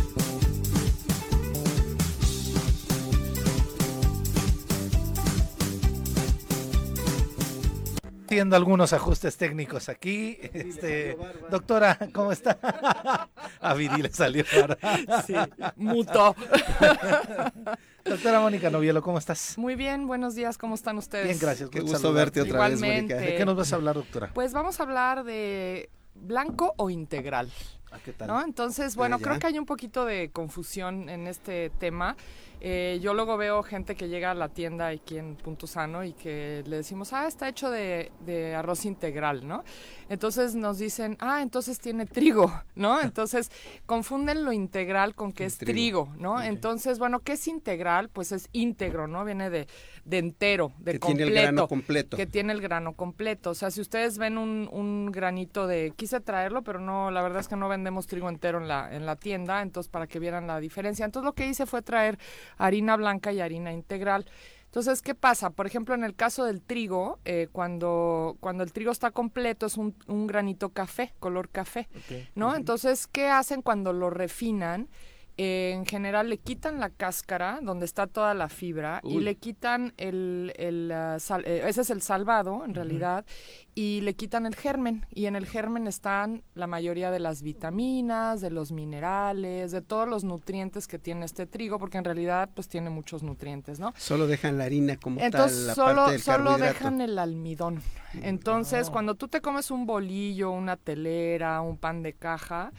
Haciendo 8.31 8.55
algunos 8.55 8.93
ajustes 8.93 9.35
técnicos 9.35 9.89
aquí. 9.89 10.37
Este, 10.53 11.17
doctora, 11.49 11.99
¿cómo 12.13 12.31
está? 12.31 12.57
A 13.59 13.73
Viri 13.73 14.01
le 14.01 14.09
salió 14.09 14.45
ahora. 14.55 14.77
Sí, 15.27 15.33
muto. 15.75 16.33
Doctora 18.05 18.39
Mónica 18.39 18.69
Novielo, 18.69 19.01
¿cómo 19.01 19.17
estás? 19.17 19.57
Muy 19.57 19.75
bien, 19.75 20.07
buenos 20.07 20.33
días, 20.33 20.57
¿cómo 20.57 20.75
están 20.75 20.97
ustedes? 20.97 21.25
Bien, 21.25 21.39
gracias. 21.41 21.69
Qué 21.69 21.81
gusto 21.81 22.13
verte 22.13 22.39
otra 22.39 22.69
vez, 22.69 22.79
Mónica. 22.79 23.17
¿De 23.17 23.35
qué 23.35 23.43
nos 23.43 23.57
vas 23.57 23.73
a 23.73 23.75
hablar, 23.75 23.95
doctora? 23.95 24.31
Pues 24.33 24.53
vamos 24.53 24.79
a 24.79 24.83
hablar 24.83 25.25
de 25.25 25.89
blanco 26.15 26.73
o 26.77 26.89
integral. 26.89 27.51
Ah, 27.91 27.99
¿Qué 28.01 28.13
tal? 28.13 28.29
¿no? 28.29 28.41
Entonces, 28.41 28.95
bueno, 28.95 29.19
creo 29.19 29.39
que 29.39 29.47
hay 29.47 29.59
un 29.59 29.65
poquito 29.65 30.05
de 30.05 30.31
confusión 30.31 31.09
en 31.09 31.27
este 31.27 31.69
tema. 31.79 32.15
Eh, 32.63 32.99
yo 33.01 33.15
luego 33.15 33.37
veo 33.37 33.63
gente 33.63 33.95
que 33.95 34.07
llega 34.07 34.29
a 34.29 34.33
la 34.35 34.47
tienda 34.49 34.89
aquí 34.89 35.17
en 35.17 35.35
Punto 35.35 35.65
Sano 35.65 36.03
y 36.03 36.13
que 36.13 36.63
le 36.67 36.77
decimos, 36.77 37.11
ah, 37.11 37.25
está 37.27 37.49
hecho 37.49 37.71
de, 37.71 38.11
de 38.23 38.53
arroz 38.53 38.85
integral, 38.85 39.47
¿no? 39.47 39.63
Entonces 40.09 40.53
nos 40.53 40.77
dicen, 40.77 41.17
ah, 41.21 41.41
entonces 41.41 41.79
tiene 41.79 42.05
trigo, 42.05 42.53
¿no? 42.75 43.01
Entonces 43.01 43.51
confunden 43.87 44.45
lo 44.45 44.53
integral 44.53 45.15
con 45.15 45.31
que 45.33 45.45
es 45.45 45.57
trigo, 45.57 46.13
¿no? 46.19 46.39
Entonces, 46.39 46.99
bueno, 46.99 47.21
¿qué 47.21 47.31
es 47.31 47.47
integral? 47.47 48.09
Pues 48.09 48.31
es 48.31 48.47
íntegro, 48.51 49.07
¿no? 49.07 49.25
Viene 49.25 49.49
de, 49.49 49.67
de 50.05 50.17
entero, 50.17 50.73
de 50.79 50.93
Que 50.93 50.99
completo. 50.99 51.25
tiene 51.25 51.39
el 51.39 51.41
grano 51.45 51.67
completo. 51.67 52.17
Que 52.17 52.25
tiene 52.25 52.53
el 52.53 52.61
grano 52.61 52.93
completo. 52.93 53.51
O 53.51 53.55
sea, 53.55 53.71
si 53.71 53.81
ustedes 53.81 54.17
ven 54.17 54.37
un, 54.37 54.67
un 54.71 55.11
granito 55.11 55.67
de, 55.67 55.93
quise 55.95 56.19
traerlo, 56.21 56.63
pero 56.63 56.79
no, 56.79 57.11
la 57.11 57.21
verdad 57.21 57.41
es 57.41 57.47
que 57.47 57.55
no 57.55 57.69
vendemos 57.69 58.07
trigo 58.07 58.29
entero 58.29 58.59
en 58.59 58.67
la, 58.67 58.95
en 58.95 59.05
la 59.05 59.15
tienda, 59.15 59.61
entonces 59.61 59.89
para 59.89 60.07
que 60.07 60.19
vieran 60.19 60.47
la 60.47 60.59
diferencia. 60.59 61.05
Entonces 61.05 61.25
lo 61.25 61.33
que 61.33 61.47
hice 61.47 61.65
fue 61.65 61.81
traer 61.81 62.17
harina 62.57 62.95
blanca 62.97 63.31
y 63.31 63.41
harina 63.41 63.71
integral. 63.71 64.25
Entonces, 64.65 65.01
¿qué 65.01 65.15
pasa? 65.15 65.49
Por 65.49 65.67
ejemplo, 65.67 65.95
en 65.95 66.05
el 66.05 66.15
caso 66.15 66.45
del 66.45 66.61
trigo, 66.61 67.19
eh, 67.25 67.49
cuando, 67.51 68.37
cuando 68.39 68.63
el 68.63 68.71
trigo 68.71 68.93
está 68.93 69.11
completo 69.11 69.65
es 69.65 69.75
un, 69.75 69.93
un 70.07 70.27
granito 70.27 70.69
café, 70.69 71.11
color 71.19 71.49
café, 71.49 71.89
¿no? 72.35 72.55
Entonces, 72.55 73.05
¿qué 73.05 73.27
hacen 73.27 73.61
cuando 73.61 73.91
lo 73.91 74.09
refinan? 74.09 74.87
Eh, 75.37 75.71
en 75.73 75.85
general 75.85 76.29
le 76.29 76.37
quitan 76.37 76.79
la 76.79 76.89
cáscara 76.89 77.59
donde 77.61 77.85
está 77.85 78.05
toda 78.05 78.33
la 78.33 78.47
fibra 78.49 78.99
y 79.03 79.21
le 79.21 79.35
quitan 79.35 79.93
el, 79.97 80.53
el, 80.57 80.91
ah, 80.91 81.17
sal- 81.19 81.43
eh, 81.47 81.63
ese 81.67 81.81
es 81.81 81.89
el 81.89 82.01
salvado 82.01 82.63
en 82.65 82.75
realidad 82.75 83.25
y 83.73 84.01
le 84.01 84.13
quitan 84.13 84.45
el 84.45 84.55
germen. 84.55 85.05
Y 85.09 85.25
en 85.27 85.35
el 85.35 85.45
germen 85.47 85.87
están 85.87 86.43
la 86.53 86.67
mayoría 86.67 87.09
de 87.11 87.19
las 87.19 87.41
vitaminas, 87.43 88.41
de 88.41 88.51
los 88.51 88.71
minerales, 88.71 89.71
de 89.71 89.81
todos 89.81 90.07
los 90.07 90.23
nutrientes 90.23 90.87
que 90.87 90.99
tiene 90.99 91.25
este 91.25 91.45
trigo 91.47 91.79
porque 91.79 91.97
en 91.97 92.03
realidad 92.03 92.49
pues 92.53 92.67
tiene 92.67 92.89
muchos 92.89 93.23
nutrientes, 93.23 93.79
¿no? 93.79 93.93
Solo 93.97 94.27
dejan 94.27 94.57
la 94.57 94.65
harina 94.65 94.97
como 94.97 95.21
Entonces 95.21 95.57
tal, 95.59 95.67
la 95.67 95.75
solo, 95.75 95.95
parte 95.95 96.11
del 96.11 96.21
solo 96.21 96.57
dejan 96.57 97.01
el 97.01 97.17
almidón. 97.17 97.81
Entonces, 98.21 98.89
cuando 98.89 99.15
tú 99.15 99.27
te 99.27 99.41
comes 99.41 99.71
un 99.71 99.85
bolillo, 99.85 100.51
una 100.51 100.75
telera, 100.77 101.61
un 101.61 101.77
pan 101.77 102.03
de 102.03 102.13
caja, 102.13 102.71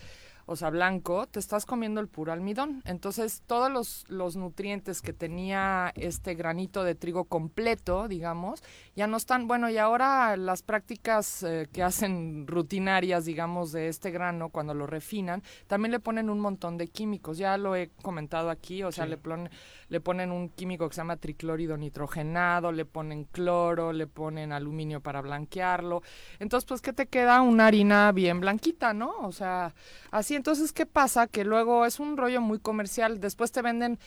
o 0.52 0.56
sea, 0.56 0.70
blanco, 0.70 1.26
te 1.26 1.38
estás 1.38 1.66
comiendo 1.66 2.00
el 2.00 2.08
puro 2.08 2.32
almidón. 2.32 2.82
Entonces, 2.84 3.42
todos 3.46 3.70
los, 3.70 4.04
los 4.08 4.36
nutrientes 4.36 5.02
que 5.02 5.12
tenía 5.12 5.92
este 5.96 6.34
granito 6.34 6.84
de 6.84 6.94
trigo 6.94 7.24
completo, 7.24 8.06
digamos, 8.06 8.62
ya 8.94 9.06
no 9.06 9.16
están, 9.16 9.48
bueno, 9.48 9.70
y 9.70 9.78
ahora 9.78 10.36
las 10.36 10.62
prácticas 10.62 11.43
eh, 11.43 11.66
que 11.73 11.82
hacen 11.82 12.47
rutinarias, 12.47 13.24
digamos, 13.24 13.73
de 13.73 13.89
este 13.89 14.10
grano, 14.10 14.51
cuando 14.51 14.74
lo 14.74 14.86
refinan, 14.86 15.43
también 15.66 15.93
le 15.93 15.98
ponen 16.01 16.28
un 16.28 16.40
montón 16.40 16.77
de 16.77 16.89
químicos. 16.89 17.39
Ya 17.39 17.56
lo 17.56 17.74
he 17.74 17.89
comentado 18.02 18.51
aquí, 18.51 18.82
o 18.82 18.93
sea, 18.93 19.05
Sí. 19.05 19.10
le, 19.10 19.16
pon- 19.16 19.48
le 19.89 20.01
ponen 20.01 20.31
un 20.31 20.51
químico 20.51 20.89
que 20.89 20.94
se 20.94 21.01
llama 21.01 21.16
triclórido 21.16 21.77
nitrogenado, 21.78 22.70
le 22.70 22.85
ponen 22.85 23.24
cloro, 23.24 23.93
le 23.93 24.06
ponen 24.06 24.52
aluminio 24.52 25.01
para 25.01 25.23
blanquearlo. 25.23 26.02
Entonces, 26.39 26.66
pues, 26.69 26.82
¿qué 26.82 26.93
te 26.93 27.06
queda? 27.06 27.40
Una 27.40 27.66
harina 27.69 28.12
bien 28.12 28.40
blanquita, 28.40 28.93
¿no? 28.93 29.12
O 29.23 29.32
sea, 29.32 29.74
así. 30.10 30.35
Entonces, 30.35 30.73
¿qué 30.73 30.85
pasa? 30.86 31.27
Que 31.27 31.44
luego 31.44 31.86
es 31.86 31.98
un 31.98 32.16
rollo 32.16 32.40
muy 32.40 32.59
comercial. 32.59 33.20
Después 33.20 33.52
te 33.52 33.62
venden 33.62 33.98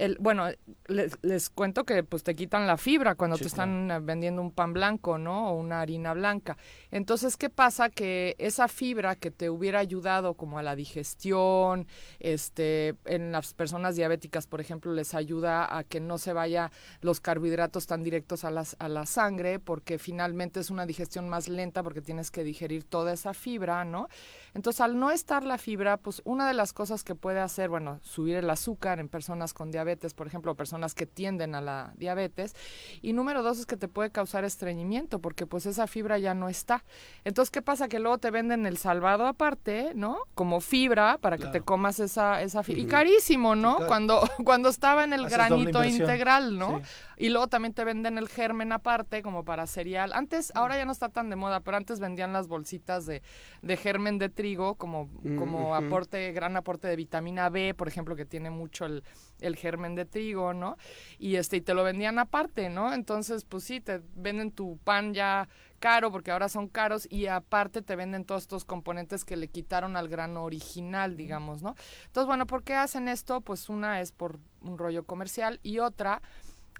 el, 0.00 0.16
bueno, 0.18 0.48
les, 0.86 1.18
les 1.22 1.50
cuento 1.50 1.84
que 1.84 2.02
pues 2.02 2.22
te 2.22 2.34
quitan 2.34 2.66
la 2.66 2.76
fibra 2.76 3.14
cuando 3.14 3.36
Sí, 3.36 3.42
te 3.42 3.48
están 3.48 3.90
eh, 3.90 4.00
vendiendo 4.00 4.40
un 4.40 4.50
pan 4.50 4.72
blanco, 4.72 5.18
¿no? 5.18 5.50
O 5.50 5.54
una 5.54 5.82
harina 5.82 6.14
blanca. 6.14 6.56
Entonces, 6.90 7.36
¿qué 7.36 7.50
pasa? 7.50 7.90
Que 7.90 8.34
esa 8.38 8.66
fibra 8.66 9.14
que 9.14 9.30
te 9.30 9.50
hubiera 9.50 9.78
ayudado 9.78 10.34
como 10.34 10.58
a 10.58 10.62
la 10.62 10.74
digestión, 10.74 11.86
este, 12.18 12.96
en 13.04 13.30
las 13.30 13.52
personas 13.52 13.94
diabéticas, 13.94 14.46
por 14.46 14.60
ejemplo, 14.60 14.92
les 14.92 15.14
ayuda 15.14 15.76
a 15.76 15.84
que 15.84 16.00
no 16.00 16.16
se 16.16 16.32
vaya 16.32 16.72
los 17.02 17.20
carbohidratos 17.20 17.86
tan 17.86 18.02
directos 18.02 18.44
a, 18.44 18.50
las, 18.50 18.76
a 18.78 18.88
la 18.88 19.04
sangre, 19.04 19.58
porque 19.58 19.98
finalmente 19.98 20.60
es 20.60 20.70
una 20.70 20.86
digestión 20.86 21.28
más 21.28 21.48
lenta 21.48 21.82
porque 21.82 22.00
tienes 22.00 22.30
que 22.30 22.42
digerir 22.42 22.84
toda 22.84 23.12
esa 23.12 23.34
fibra, 23.34 23.84
¿no? 23.84 24.08
Entonces, 24.54 24.80
al 24.80 24.98
no 24.98 25.10
estar 25.10 25.44
la 25.44 25.58
fibra, 25.58 25.96
pues 25.96 26.22
una 26.24 26.46
de 26.46 26.54
las 26.54 26.72
cosas 26.72 27.04
que 27.04 27.14
puede 27.14 27.40
hacer, 27.40 27.68
bueno, 27.68 28.00
subir 28.02 28.36
el 28.36 28.50
azúcar 28.50 29.00
en 29.00 29.08
personas 29.08 29.54
con 29.54 29.70
diabetes, 29.70 30.14
por 30.14 30.26
ejemplo, 30.26 30.54
personas 30.54 30.94
que 30.94 31.06
tienden 31.06 31.54
a 31.54 31.60
la 31.60 31.92
diabetes. 31.96 32.54
Y 33.02 33.12
número 33.12 33.42
dos 33.42 33.58
es 33.58 33.66
que 33.66 33.76
te 33.76 33.88
puede 33.88 34.10
causar 34.10 34.44
estreñimiento, 34.44 35.20
porque 35.20 35.46
pues 35.46 35.66
esa 35.66 35.86
fibra 35.86 36.18
ya 36.18 36.34
no 36.34 36.48
está. 36.48 36.84
Entonces, 37.24 37.50
¿qué 37.50 37.62
pasa? 37.62 37.88
Que 37.88 37.98
luego 37.98 38.18
te 38.18 38.30
venden 38.30 38.66
el 38.66 38.76
salvado 38.76 39.26
aparte, 39.26 39.92
¿no? 39.94 40.18
Como 40.34 40.60
fibra 40.60 41.18
para 41.18 41.38
que 41.38 41.46
te 41.46 41.60
comas 41.60 42.00
esa, 42.00 42.42
esa 42.42 42.62
fibra. 42.62 42.82
Y 42.82 42.86
carísimo, 42.86 43.54
¿no? 43.54 43.76
claro. 43.76 43.88
Cuando, 43.88 44.20
cuando 44.44 44.68
estaba 44.68 45.04
en 45.04 45.12
el 45.12 45.26
Haces 45.26 45.38
granito 45.38 45.84
integral, 45.84 46.58
¿no? 46.58 46.78
Sí. 46.78 46.84
Y 47.20 47.28
luego 47.28 47.48
también 47.48 47.74
te 47.74 47.84
venden 47.84 48.16
el 48.16 48.28
germen 48.28 48.72
aparte 48.72 49.22
como 49.22 49.44
para 49.44 49.66
cereal. 49.66 50.12
Antes, 50.14 50.52
ahora 50.54 50.76
ya 50.76 50.86
no 50.86 50.92
está 50.92 51.10
tan 51.10 51.28
de 51.28 51.36
moda, 51.36 51.60
pero 51.60 51.76
antes 51.76 52.00
vendían 52.00 52.32
las 52.32 52.48
bolsitas 52.48 53.04
de, 53.04 53.22
de 53.60 53.76
germen 53.76 54.18
de 54.18 54.30
trigo 54.30 54.76
como, 54.76 55.10
Mm, 55.22 55.36
como 55.36 55.74
aporte, 55.74 56.32
gran 56.32 56.56
aporte 56.56 56.88
de 56.88 56.96
vitamina 56.96 57.48
B, 57.48 57.74
por 57.74 57.88
ejemplo, 57.88 58.16
que 58.16 58.24
tiene 58.24 58.50
mucho 58.50 58.86
el, 58.86 59.04
el 59.40 59.56
germen 59.56 59.94
de 59.94 60.04
trigo, 60.04 60.54
¿no? 60.54 60.76
Y 61.18 61.36
este, 61.36 61.58
y 61.58 61.60
te 61.60 61.74
lo 61.74 61.84
vendían 61.84 62.18
aparte, 62.18 62.70
¿no? 62.70 62.92
Entonces, 62.92 63.44
pues 63.44 63.64
sí, 63.64 63.80
te 63.80 64.00
venden 64.14 64.50
tu 64.52 64.78
pan 64.78 65.12
ya 65.14 65.48
caro 65.78 66.10
porque 66.10 66.30
ahora 66.30 66.48
son 66.48 66.68
caros 66.68 67.06
y 67.10 67.26
aparte 67.26 67.82
te 67.82 67.96
venden 67.96 68.24
todos 68.24 68.42
estos 68.42 68.64
componentes 68.64 69.24
que 69.24 69.36
le 69.36 69.48
quitaron 69.48 69.96
al 69.96 70.08
grano 70.08 70.44
original, 70.44 71.16
digamos, 71.16 71.62
¿no? 71.62 71.74
Entonces, 72.06 72.26
bueno, 72.26 72.46
¿por 72.46 72.62
qué 72.62 72.74
hacen 72.74 73.08
esto? 73.08 73.40
Pues 73.40 73.68
una 73.68 74.00
es 74.00 74.12
por 74.12 74.38
un 74.62 74.78
rollo 74.78 75.04
comercial 75.04 75.58
y 75.62 75.78
otra 75.78 76.20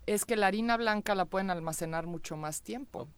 es 0.06 0.24
que 0.24 0.36
la 0.36 0.46
harina 0.48 0.76
blanca 0.76 1.14
la 1.14 1.24
pueden 1.24 1.50
almacenar 1.50 2.06
mucho 2.06 2.36
más 2.36 2.62
tiempo. 2.62 3.08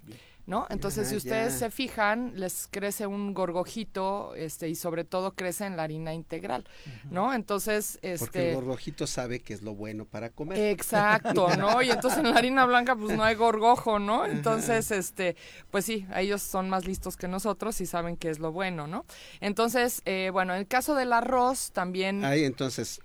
¿No? 0.44 0.66
Entonces, 0.70 1.06
Ah, 1.06 1.10
si 1.10 1.16
ustedes 1.16 1.52
ya. 1.52 1.59
se 1.60 1.70
fijan, 1.70 2.32
les 2.34 2.66
crece 2.68 3.06
un 3.06 3.32
gorgojito, 3.32 4.34
este, 4.34 4.68
y 4.68 4.74
sobre 4.74 5.04
todo 5.04 5.36
crece 5.36 5.66
en 5.66 5.76
la 5.76 5.84
harina 5.84 6.14
integral, 6.14 6.64
¿no? 7.10 7.32
Entonces, 7.32 8.00
este. 8.02 8.18
Porque 8.18 8.48
el 8.48 8.54
gorgojito 8.56 9.06
sabe 9.06 9.38
que 9.38 9.54
es 9.54 9.62
lo 9.62 9.76
bueno 9.76 10.04
para 10.04 10.30
comer. 10.30 10.59
Exacto, 10.59 11.56
¿no? 11.56 11.80
Y 11.80 11.90
entonces 11.90 12.18
en 12.18 12.30
la 12.32 12.36
harina 12.38 12.66
blanca 12.66 12.96
pues 12.96 13.16
no 13.16 13.22
hay 13.22 13.36
gorgojo, 13.36 14.00
¿no? 14.00 14.26
Entonces, 14.26 14.90
este, 14.90 15.36
pues 15.70 15.84
sí, 15.84 16.09
ellos 16.16 16.42
son 16.42 16.68
más 16.68 16.86
listos 16.86 17.16
que 17.16 17.28
nosotros 17.28 17.80
y 17.80 17.86
saben 17.86 18.16
qué 18.16 18.28
es 18.28 18.40
lo 18.40 18.50
bueno, 18.50 18.88
¿no? 18.88 19.04
Entonces, 19.40 20.02
eh, 20.06 20.30
bueno, 20.32 20.54
en 20.54 20.59
el 20.59 20.66
caso 20.66 20.96
del 20.96 21.12
arroz 21.12 21.70
también... 21.70 22.24
Hay 22.24 22.42
entonces, 22.44 23.00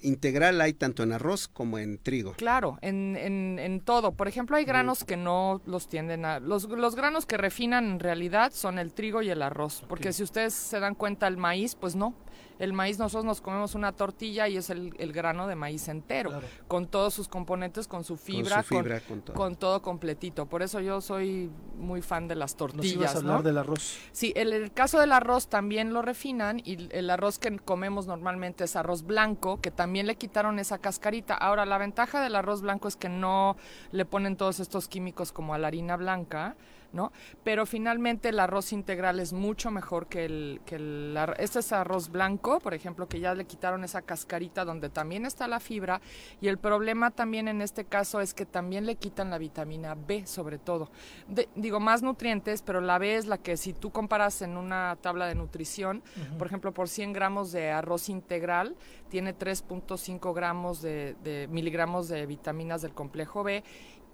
integral 0.00 0.60
hay 0.60 0.72
tanto 0.72 1.02
en 1.02 1.12
arroz 1.12 1.48
como 1.48 1.78
en 1.78 1.98
trigo. 1.98 2.32
Claro, 2.32 2.78
en, 2.82 3.16
en, 3.16 3.58
en 3.58 3.80
todo. 3.80 4.12
Por 4.12 4.28
ejemplo, 4.28 4.56
hay 4.56 4.64
granos 4.64 5.04
que 5.04 5.16
no 5.16 5.60
los 5.66 5.88
tienden 5.88 6.24
a... 6.24 6.40
Los, 6.40 6.64
los 6.64 6.94
granos 6.94 7.26
que 7.26 7.36
refinan 7.36 7.84
en 7.92 8.00
realidad 8.00 8.52
son 8.52 8.78
el 8.78 8.92
trigo 8.92 9.22
y 9.22 9.30
el 9.30 9.42
arroz. 9.42 9.84
Porque 9.88 10.12
si 10.12 10.22
ustedes 10.22 10.54
se 10.54 10.80
dan 10.80 10.94
cuenta, 10.94 11.26
el 11.26 11.36
maíz, 11.36 11.74
pues 11.74 11.96
no. 11.96 12.14
El 12.62 12.72
maíz, 12.74 12.96
nosotros 12.96 13.24
nos 13.24 13.40
comemos 13.40 13.74
una 13.74 13.90
tortilla 13.90 14.46
y 14.46 14.56
es 14.56 14.70
el, 14.70 14.94
el 14.98 15.12
grano 15.12 15.48
de 15.48 15.56
maíz 15.56 15.88
entero, 15.88 16.30
con 16.68 16.86
todos 16.86 17.12
sus 17.12 17.26
componentes, 17.26 17.88
con 17.88 18.04
su 18.04 18.16
fibra, 18.16 18.62
su 18.62 18.68
fibra, 18.76 19.00
con 19.00 19.20
todo. 19.20 19.34
con 19.36 19.56
todo 19.56 19.82
completito. 19.82 20.46
Por 20.46 20.62
eso 20.62 20.78
yo 20.78 21.00
soy 21.00 21.50
muy 21.76 22.02
fan 22.02 22.28
de 22.28 22.36
las 22.36 22.52
Nos 22.52 22.56
tortillas. 22.58 22.92
ibas 22.94 23.14
a 23.16 23.18
hablar 23.18 23.36
¿no? 23.38 23.42
del 23.42 23.58
arroz. 23.58 23.98
Sí, 24.12 24.32
el, 24.36 24.52
el 24.52 24.72
caso 24.72 25.00
del 25.00 25.10
arroz 25.10 25.48
también 25.48 25.92
lo 25.92 26.02
refinan 26.02 26.60
y 26.64 26.86
el 26.92 27.10
arroz 27.10 27.40
que 27.40 27.58
comemos 27.58 28.06
normalmente 28.06 28.62
es 28.62 28.76
arroz 28.76 29.02
blanco, 29.02 29.60
que 29.60 29.72
también 29.72 30.06
le 30.06 30.14
quitaron 30.14 30.60
esa 30.60 30.78
cascarita. 30.78 31.34
Ahora, 31.34 31.66
la 31.66 31.78
ventaja 31.78 32.20
del 32.22 32.36
arroz 32.36 32.62
blanco 32.62 32.86
es 32.86 32.94
que 32.94 33.08
no 33.08 33.56
le 33.90 34.04
ponen 34.04 34.36
todos 34.36 34.60
estos 34.60 34.86
químicos 34.86 35.32
como 35.32 35.52
a 35.52 35.58
la 35.58 35.66
harina 35.66 35.96
blanca, 35.96 36.54
¿no? 36.92 37.12
Pero 37.44 37.66
finalmente 37.66 38.28
el 38.28 38.40
arroz 38.40 38.72
integral 38.72 39.20
es 39.20 39.32
mucho 39.32 39.70
mejor 39.70 40.06
que 40.06 40.24
el... 40.24 40.60
Que 40.66 40.76
el 40.76 41.18
este 41.38 41.58
es 41.60 41.72
arroz 41.72 42.10
blanco, 42.10 42.58
por 42.60 42.74
ejemplo, 42.74 43.08
que 43.08 43.20
ya 43.20 43.34
le 43.34 43.44
quitaron 43.44 43.84
esa 43.84 44.02
cascarita 44.02 44.64
donde 44.64 44.88
también 44.88 45.26
está 45.26 45.46
la 45.48 45.60
fibra 45.60 46.00
y 46.40 46.48
el 46.48 46.58
problema 46.58 47.10
también 47.10 47.48
en 47.48 47.62
este 47.62 47.84
caso 47.84 48.20
es 48.20 48.34
que 48.34 48.46
también 48.46 48.86
le 48.86 48.96
quitan 48.96 49.30
la 49.30 49.38
vitamina 49.38 49.94
B 49.94 50.26
sobre 50.26 50.58
todo. 50.58 50.90
De- 51.28 51.48
digo, 51.54 51.80
más 51.80 52.02
nutrientes, 52.02 52.62
pero 52.62 52.80
la 52.80 52.98
B 52.98 53.16
es 53.16 53.26
la 53.26 53.38
que 53.38 53.56
si 53.56 53.72
tú 53.72 53.90
comparas 53.90 54.42
en 54.42 54.56
una 54.56 54.96
tabla 55.00 55.26
de 55.26 55.34
nutrición, 55.34 56.02
por 56.38 56.46
ejemplo, 56.46 56.72
por 56.72 56.88
100 56.88 57.12
gramos 57.12 57.52
de 57.52 57.70
arroz 57.70 58.08
integral, 58.08 58.76
tiene 59.08 59.36
3.5 59.36 60.34
gramos 60.34 60.82
de, 60.82 61.14
de 61.22 61.48
miligramos 61.50 62.08
de 62.08 62.26
vitaminas 62.26 62.82
del 62.82 62.92
complejo 62.94 63.42
B 63.42 63.62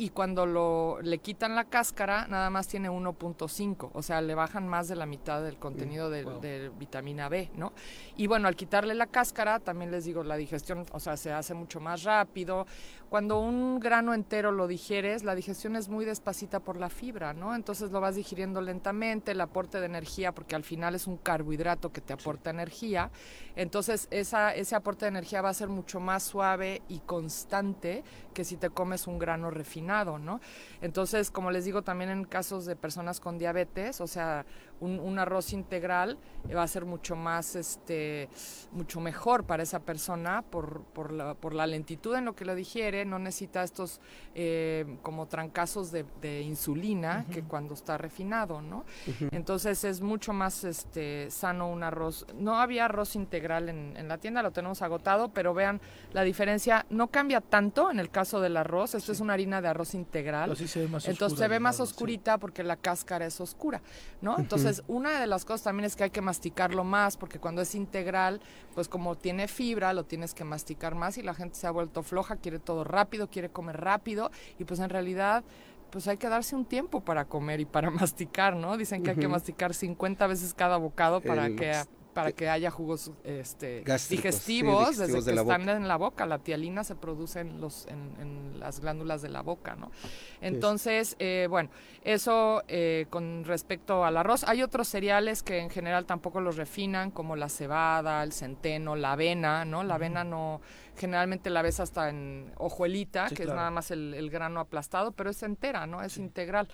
y 0.00 0.10
cuando 0.10 0.46
lo, 0.46 1.00
le 1.02 1.18
quitan 1.18 1.56
la 1.56 1.64
cáscara 1.64 2.28
nada 2.28 2.50
más 2.50 2.68
tiene 2.68 2.88
1.5, 2.88 3.90
o 3.92 4.02
sea, 4.02 4.20
le 4.20 4.36
bajan 4.36 4.68
más 4.68 4.86
de 4.86 4.94
la 4.94 5.06
mitad 5.06 5.42
del 5.42 5.56
contenido 5.58 6.08
de, 6.08 6.24
de, 6.40 6.70
vitamina 6.70 7.28
B, 7.28 7.50
¿no? 7.56 7.72
Y 8.16 8.28
bueno, 8.28 8.46
al 8.46 8.54
quitarle 8.54 8.94
la 8.94 9.08
cáscara, 9.08 9.58
también 9.58 9.90
les 9.90 10.04
digo, 10.04 10.22
la 10.22 10.36
digestión, 10.36 10.86
o 10.92 11.00
sea, 11.00 11.16
se 11.16 11.32
hace 11.32 11.52
mucho 11.52 11.80
más 11.80 12.04
rápido. 12.04 12.64
Cuando 13.08 13.40
un 13.40 13.80
grano 13.80 14.14
entero 14.14 14.52
lo 14.52 14.68
digieres, 14.68 15.24
la 15.24 15.34
digestión 15.34 15.74
es 15.74 15.88
muy 15.88 16.04
despacita 16.04 16.60
por 16.60 16.76
la 16.76 16.90
fibra, 16.90 17.32
¿no? 17.32 17.56
Entonces 17.56 17.90
lo 17.90 18.00
vas 18.00 18.14
digiriendo 18.14 18.60
lentamente, 18.60 19.32
el 19.32 19.40
aporte 19.40 19.80
de 19.80 19.86
energía, 19.86 20.32
porque 20.32 20.54
al 20.54 20.62
final 20.62 20.94
es 20.94 21.08
un 21.08 21.16
carbohidrato 21.16 21.90
que 21.90 22.00
te 22.00 22.12
aporta 22.12 22.50
energía, 22.50 23.10
entonces 23.56 24.06
esa, 24.12 24.54
ese 24.54 24.76
aporte 24.76 25.06
de 25.06 25.08
energía 25.08 25.42
va 25.42 25.48
a 25.48 25.54
ser 25.54 25.68
mucho 25.68 25.98
más 25.98 26.22
suave 26.22 26.82
y 26.88 27.00
constante 27.00 28.04
que 28.32 28.44
si 28.44 28.56
te 28.56 28.70
comes 28.70 29.08
un 29.08 29.18
grano 29.18 29.50
refinado, 29.50 29.87
¿no? 29.88 30.40
Entonces, 30.82 31.30
como 31.30 31.50
les 31.50 31.64
digo, 31.64 31.82
también 31.82 32.10
en 32.10 32.24
casos 32.24 32.66
de 32.66 32.76
personas 32.76 33.20
con 33.20 33.38
diabetes, 33.38 34.00
o 34.00 34.06
sea, 34.06 34.44
un, 34.80 35.18
arroz 35.18 35.52
integral 35.52 36.18
va 36.54 36.62
a 36.62 36.68
ser 36.68 36.84
mucho 36.84 37.16
más, 37.16 37.56
este, 37.56 38.28
mucho 38.72 39.00
mejor 39.00 39.44
para 39.44 39.62
esa 39.62 39.80
persona 39.80 40.42
por, 40.42 40.82
por, 40.82 41.12
la, 41.12 41.34
por 41.34 41.54
la 41.54 41.66
lentitud 41.66 42.14
en 42.14 42.24
lo 42.24 42.34
que 42.34 42.44
lo 42.44 42.54
digiere, 42.54 43.04
no 43.04 43.18
necesita 43.18 43.62
estos 43.62 44.00
eh, 44.34 44.98
como 45.02 45.26
trancazos 45.26 45.90
de, 45.92 46.04
insulina 46.42 47.26
que 47.32 47.42
cuando 47.42 47.74
está 47.74 47.98
refinado, 47.98 48.62
¿no? 48.62 48.84
Entonces 49.32 49.82
es 49.84 50.00
mucho 50.00 50.32
más 50.32 50.64
este, 50.64 51.30
sano 51.30 51.68
un 51.68 51.82
arroz. 51.82 52.26
No 52.34 52.60
había 52.60 52.84
arroz 52.84 53.16
integral 53.16 53.68
en, 53.68 53.96
en, 53.96 54.08
la 54.08 54.18
tienda, 54.18 54.42
lo 54.42 54.52
tenemos 54.52 54.82
agotado, 54.82 55.30
pero 55.30 55.54
vean 55.54 55.80
la 56.12 56.22
diferencia, 56.22 56.86
no 56.90 57.08
cambia 57.08 57.40
tanto 57.40 57.90
en 57.90 57.98
el 57.98 58.10
caso 58.10 58.40
del 58.40 58.56
arroz, 58.56 58.94
esto 58.94 59.12
es 59.12 59.20
una 59.20 59.34
harina 59.34 59.60
de 59.60 59.68
arroz 59.68 59.94
integral, 59.94 60.50
entonces 60.50 61.38
se 61.38 61.48
ve 61.48 61.60
más 61.60 61.80
oscurita 61.80 62.38
porque 62.38 62.62
la 62.62 62.76
cáscara 62.76 63.26
es 63.26 63.40
oscura, 63.40 63.80
¿no? 64.20 64.38
Entonces 64.38 64.67
entonces, 64.68 64.84
una 64.88 65.20
de 65.20 65.26
las 65.26 65.44
cosas 65.44 65.62
también 65.62 65.86
es 65.86 65.96
que 65.96 66.04
hay 66.04 66.10
que 66.10 66.20
masticarlo 66.20 66.84
más, 66.84 67.16
porque 67.16 67.38
cuando 67.38 67.62
es 67.62 67.74
integral, 67.74 68.40
pues 68.74 68.88
como 68.88 69.16
tiene 69.16 69.48
fibra, 69.48 69.92
lo 69.92 70.04
tienes 70.04 70.34
que 70.34 70.44
masticar 70.44 70.94
más 70.94 71.18
y 71.18 71.22
la 71.22 71.34
gente 71.34 71.56
se 71.56 71.66
ha 71.66 71.70
vuelto 71.70 72.02
floja, 72.02 72.36
quiere 72.36 72.58
todo 72.58 72.84
rápido, 72.84 73.28
quiere 73.28 73.48
comer 73.48 73.80
rápido 73.80 74.30
y 74.58 74.64
pues 74.64 74.80
en 74.80 74.90
realidad 74.90 75.44
pues 75.90 76.06
hay 76.06 76.18
que 76.18 76.28
darse 76.28 76.54
un 76.54 76.66
tiempo 76.66 77.00
para 77.00 77.24
comer 77.24 77.60
y 77.60 77.64
para 77.64 77.90
masticar, 77.90 78.56
¿no? 78.56 78.76
Dicen 78.76 79.02
que 79.02 79.10
hay 79.10 79.16
que 79.16 79.28
masticar 79.28 79.74
50 79.74 80.26
veces 80.26 80.54
cada 80.54 80.76
bocado 80.76 81.20
para 81.20 81.48
que 81.48 81.72
para 82.18 82.32
que 82.32 82.48
haya 82.48 82.68
jugos 82.68 83.12
este, 83.22 83.84
digestivos, 84.10 84.96
desde 84.96 85.22
que 85.22 85.38
están 85.38 85.68
en 85.68 85.86
la 85.86 85.94
boca. 85.94 86.26
La 86.26 86.40
tialina 86.40 86.82
se 86.82 86.96
produce 86.96 87.38
en, 87.38 87.60
los, 87.60 87.86
en, 87.86 88.58
las 88.58 88.80
glándulas 88.80 89.22
de 89.22 89.28
la 89.28 89.42
boca, 89.42 89.76
¿no? 89.76 89.92
Entonces, 90.40 91.14
eh, 91.20 91.46
bueno, 91.48 91.70
eso 92.02 92.64
eh, 92.66 93.06
con 93.08 93.44
respecto 93.44 94.04
al 94.04 94.16
arroz. 94.16 94.42
Hay 94.48 94.64
otros 94.64 94.88
cereales 94.88 95.44
que 95.44 95.60
en 95.60 95.70
general 95.70 96.06
tampoco 96.06 96.40
los 96.40 96.56
refinan, 96.56 97.12
como 97.12 97.36
la 97.36 97.48
cebada, 97.48 98.24
el 98.24 98.32
centeno, 98.32 98.96
la 98.96 99.12
avena, 99.12 99.64
¿no? 99.64 99.84
La 99.84 99.94
avena 99.94 100.24
no 100.24 100.60
generalmente 100.98 101.48
la 101.50 101.62
ves 101.62 101.80
hasta 101.80 102.08
en 102.10 102.52
hojuelita, 102.56 103.28
que 103.28 103.44
es 103.44 103.48
nada 103.48 103.70
más 103.70 103.90
el, 103.90 104.28
grano 104.30 104.60
aplastado, 104.60 105.12
pero 105.12 105.30
es 105.30 105.42
entera, 105.42 105.86
¿no? 105.86 106.02
Es 106.02 106.18
integral. 106.18 106.68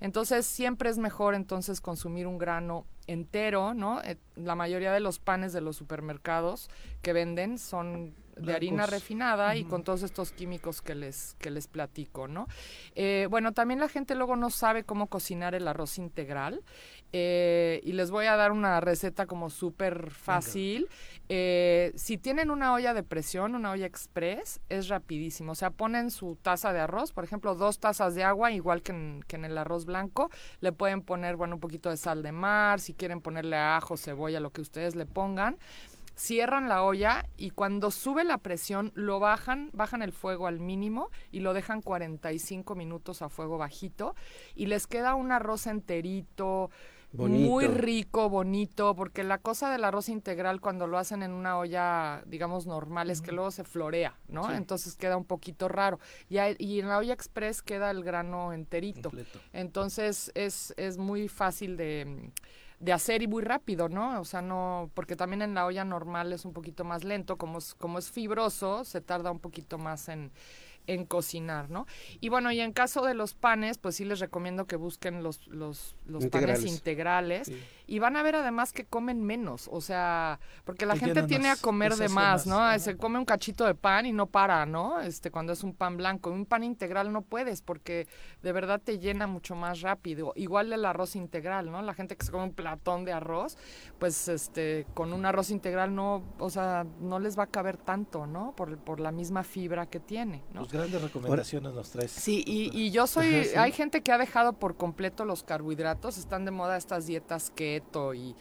Entonces, 0.00 0.46
siempre 0.46 0.90
es 0.90 0.98
mejor 0.98 1.34
entonces 1.34 1.80
consumir 1.80 2.26
un 2.26 2.38
grano 2.38 2.86
entero, 3.06 3.74
¿no? 3.74 4.00
Eh, 4.02 4.18
la 4.36 4.54
mayoría 4.54 4.92
de 4.92 5.00
los 5.00 5.18
panes 5.18 5.52
de 5.52 5.60
los 5.60 5.76
supermercados 5.76 6.70
que 7.02 7.12
venden 7.12 7.58
son 7.58 8.14
de 8.40 8.54
harina 8.54 8.86
refinada 8.86 9.56
y 9.56 9.64
con 9.64 9.84
todos 9.84 10.02
estos 10.02 10.32
químicos 10.32 10.82
que 10.82 10.94
les, 10.94 11.34
que 11.38 11.50
les 11.50 11.66
platico, 11.66 12.28
¿no? 12.28 12.46
Eh, 12.94 13.26
bueno, 13.30 13.52
también 13.52 13.80
la 13.80 13.88
gente 13.88 14.14
luego 14.14 14.36
no 14.36 14.50
sabe 14.50 14.84
cómo 14.84 15.08
cocinar 15.08 15.54
el 15.54 15.68
arroz 15.68 15.98
integral 15.98 16.62
eh, 17.12 17.80
y 17.84 17.92
les 17.92 18.10
voy 18.10 18.26
a 18.26 18.36
dar 18.36 18.52
una 18.52 18.80
receta 18.80 19.26
como 19.26 19.50
súper 19.50 20.10
fácil. 20.10 20.88
Eh, 21.28 21.92
si 21.96 22.18
tienen 22.18 22.50
una 22.50 22.72
olla 22.72 22.94
de 22.94 23.02
presión, 23.02 23.54
una 23.54 23.72
olla 23.72 23.86
express, 23.86 24.60
es 24.68 24.88
rapidísimo. 24.88 25.52
O 25.52 25.54
sea, 25.54 25.70
ponen 25.70 26.10
su 26.10 26.36
taza 26.40 26.72
de 26.72 26.80
arroz, 26.80 27.12
por 27.12 27.24
ejemplo, 27.24 27.54
dos 27.54 27.78
tazas 27.78 28.14
de 28.14 28.24
agua, 28.24 28.52
igual 28.52 28.82
que 28.82 28.92
en, 28.92 29.24
que 29.26 29.36
en 29.36 29.44
el 29.44 29.58
arroz 29.58 29.84
blanco. 29.84 30.30
Le 30.60 30.72
pueden 30.72 31.02
poner, 31.02 31.36
bueno, 31.36 31.56
un 31.56 31.60
poquito 31.60 31.90
de 31.90 31.96
sal 31.96 32.22
de 32.22 32.32
mar, 32.32 32.80
si 32.80 32.94
quieren 32.94 33.20
ponerle 33.20 33.56
ajo, 33.56 33.96
cebolla, 33.96 34.40
lo 34.40 34.50
que 34.50 34.60
ustedes 34.60 34.94
le 34.94 35.06
pongan 35.06 35.58
cierran 36.16 36.68
la 36.68 36.82
olla 36.82 37.26
y 37.36 37.50
cuando 37.50 37.90
sube 37.90 38.24
la 38.24 38.38
presión 38.38 38.92
lo 38.94 39.20
bajan, 39.20 39.70
bajan 39.72 40.02
el 40.02 40.12
fuego 40.12 40.46
al 40.46 40.60
mínimo 40.60 41.10
y 41.30 41.40
lo 41.40 41.54
dejan 41.54 41.82
45 41.82 42.74
minutos 42.74 43.22
a 43.22 43.28
fuego 43.28 43.58
bajito 43.58 44.14
y 44.54 44.66
les 44.66 44.86
queda 44.86 45.14
un 45.14 45.32
arroz 45.32 45.66
enterito, 45.66 46.70
muy 47.12 47.66
rico, 47.66 48.28
bonito, 48.28 48.94
porque 48.94 49.24
la 49.24 49.38
cosa 49.38 49.70
del 49.70 49.84
arroz 49.84 50.08
integral 50.08 50.60
cuando 50.60 50.86
lo 50.86 50.98
hacen 50.98 51.22
en 51.22 51.32
una 51.32 51.58
olla, 51.58 52.22
digamos, 52.26 52.66
normal, 52.66 53.10
es 53.10 53.20
que 53.20 53.32
luego 53.32 53.50
se 53.50 53.64
florea, 53.64 54.18
¿no? 54.28 54.52
Entonces 54.52 54.94
queda 54.96 55.16
un 55.16 55.24
poquito 55.24 55.68
raro. 55.68 55.98
Y, 56.28 56.38
y, 56.58 56.80
en 56.80 56.88
la 56.88 56.98
olla 56.98 57.12
express 57.12 57.62
queda 57.62 57.90
el 57.90 58.04
grano 58.04 58.52
enterito. 58.52 59.10
Entonces 59.52 60.30
es, 60.34 60.72
es 60.76 60.98
muy 60.98 61.28
fácil 61.28 61.76
de 61.76 62.30
de 62.80 62.92
hacer 62.92 63.22
y 63.22 63.28
muy 63.28 63.42
rápido, 63.42 63.88
¿no? 63.88 64.20
O 64.20 64.24
sea, 64.24 64.40
no, 64.40 64.90
porque 64.94 65.14
también 65.14 65.42
en 65.42 65.54
la 65.54 65.66
olla 65.66 65.84
normal 65.84 66.32
es 66.32 66.44
un 66.44 66.52
poquito 66.52 66.82
más 66.82 67.04
lento, 67.04 67.36
como 67.36 67.58
es, 67.58 67.74
como 67.74 67.98
es 67.98 68.10
fibroso, 68.10 68.84
se 68.84 69.02
tarda 69.02 69.30
un 69.30 69.38
poquito 69.38 69.76
más 69.76 70.08
en, 70.08 70.32
en 70.86 71.04
cocinar, 71.04 71.70
¿no? 71.70 71.86
Y 72.20 72.30
bueno, 72.30 72.50
y 72.50 72.60
en 72.60 72.72
caso 72.72 73.04
de 73.04 73.12
los 73.12 73.34
panes, 73.34 73.76
pues 73.76 73.96
sí 73.96 74.04
les 74.06 74.18
recomiendo 74.18 74.66
que 74.66 74.76
busquen 74.76 75.22
los, 75.22 75.46
los, 75.46 75.94
los 76.06 76.26
panes 76.26 76.64
integrales. 76.64 77.52
Y 77.90 77.98
van 77.98 78.16
a 78.16 78.22
ver 78.22 78.36
además 78.36 78.72
que 78.72 78.84
comen 78.84 79.20
menos, 79.24 79.68
o 79.68 79.80
sea, 79.80 80.38
porque 80.64 80.86
la 80.86 80.94
gente 80.94 81.24
tiene 81.24 81.48
a 81.48 81.56
comer 81.56 81.96
de 81.96 82.08
más, 82.08 82.46
¿no? 82.46 82.78
Se 82.78 82.96
come 82.96 83.18
un 83.18 83.24
cachito 83.24 83.64
de 83.64 83.74
pan 83.74 84.06
y 84.06 84.12
no 84.12 84.26
para, 84.26 84.64
¿no? 84.64 85.00
Este, 85.00 85.32
cuando 85.32 85.52
es 85.52 85.64
un 85.64 85.74
pan 85.74 85.96
blanco. 85.96 86.30
Un 86.30 86.46
pan 86.46 86.62
integral 86.62 87.12
no 87.12 87.22
puedes 87.22 87.62
porque 87.62 88.06
de 88.42 88.52
verdad 88.52 88.80
te 88.80 89.00
llena 89.00 89.26
mucho 89.26 89.56
más 89.56 89.80
rápido. 89.80 90.32
Igual 90.36 90.72
el 90.72 90.84
arroz 90.84 91.16
integral, 91.16 91.72
¿no? 91.72 91.82
La 91.82 91.92
gente 91.92 92.16
que 92.16 92.24
se 92.24 92.30
come 92.30 92.44
un 92.44 92.52
platón 92.52 93.04
de 93.04 93.12
arroz, 93.12 93.58
pues 93.98 94.28
este, 94.28 94.86
con 94.94 95.12
un 95.12 95.26
arroz 95.26 95.50
integral 95.50 95.92
no, 95.92 96.22
o 96.38 96.48
sea, 96.48 96.86
no 97.00 97.18
les 97.18 97.36
va 97.36 97.42
a 97.42 97.48
caber 97.48 97.76
tanto, 97.76 98.24
¿no? 98.24 98.54
Por, 98.54 98.78
por 98.78 99.00
la 99.00 99.10
misma 99.10 99.42
fibra 99.42 99.86
que 99.86 99.98
tiene, 99.98 100.44
¿no? 100.54 100.60
Pues 100.60 100.72
grandes 100.72 101.02
recomendaciones 101.02 101.74
nos 101.74 101.90
traes. 101.90 102.12
Sí, 102.12 102.44
y, 102.46 102.70
y 102.72 102.92
yo 102.92 103.08
soy, 103.08 103.48
hay 103.56 103.72
gente 103.72 104.04
que 104.04 104.12
ha 104.12 104.18
dejado 104.18 104.52
por 104.52 104.76
completo 104.76 105.24
los 105.24 105.42
carbohidratos, 105.42 106.18
están 106.18 106.44
de 106.44 106.52
moda 106.52 106.76
estas 106.76 107.06
dietas 107.06 107.50
keto 107.80 108.14
y, 108.14 108.34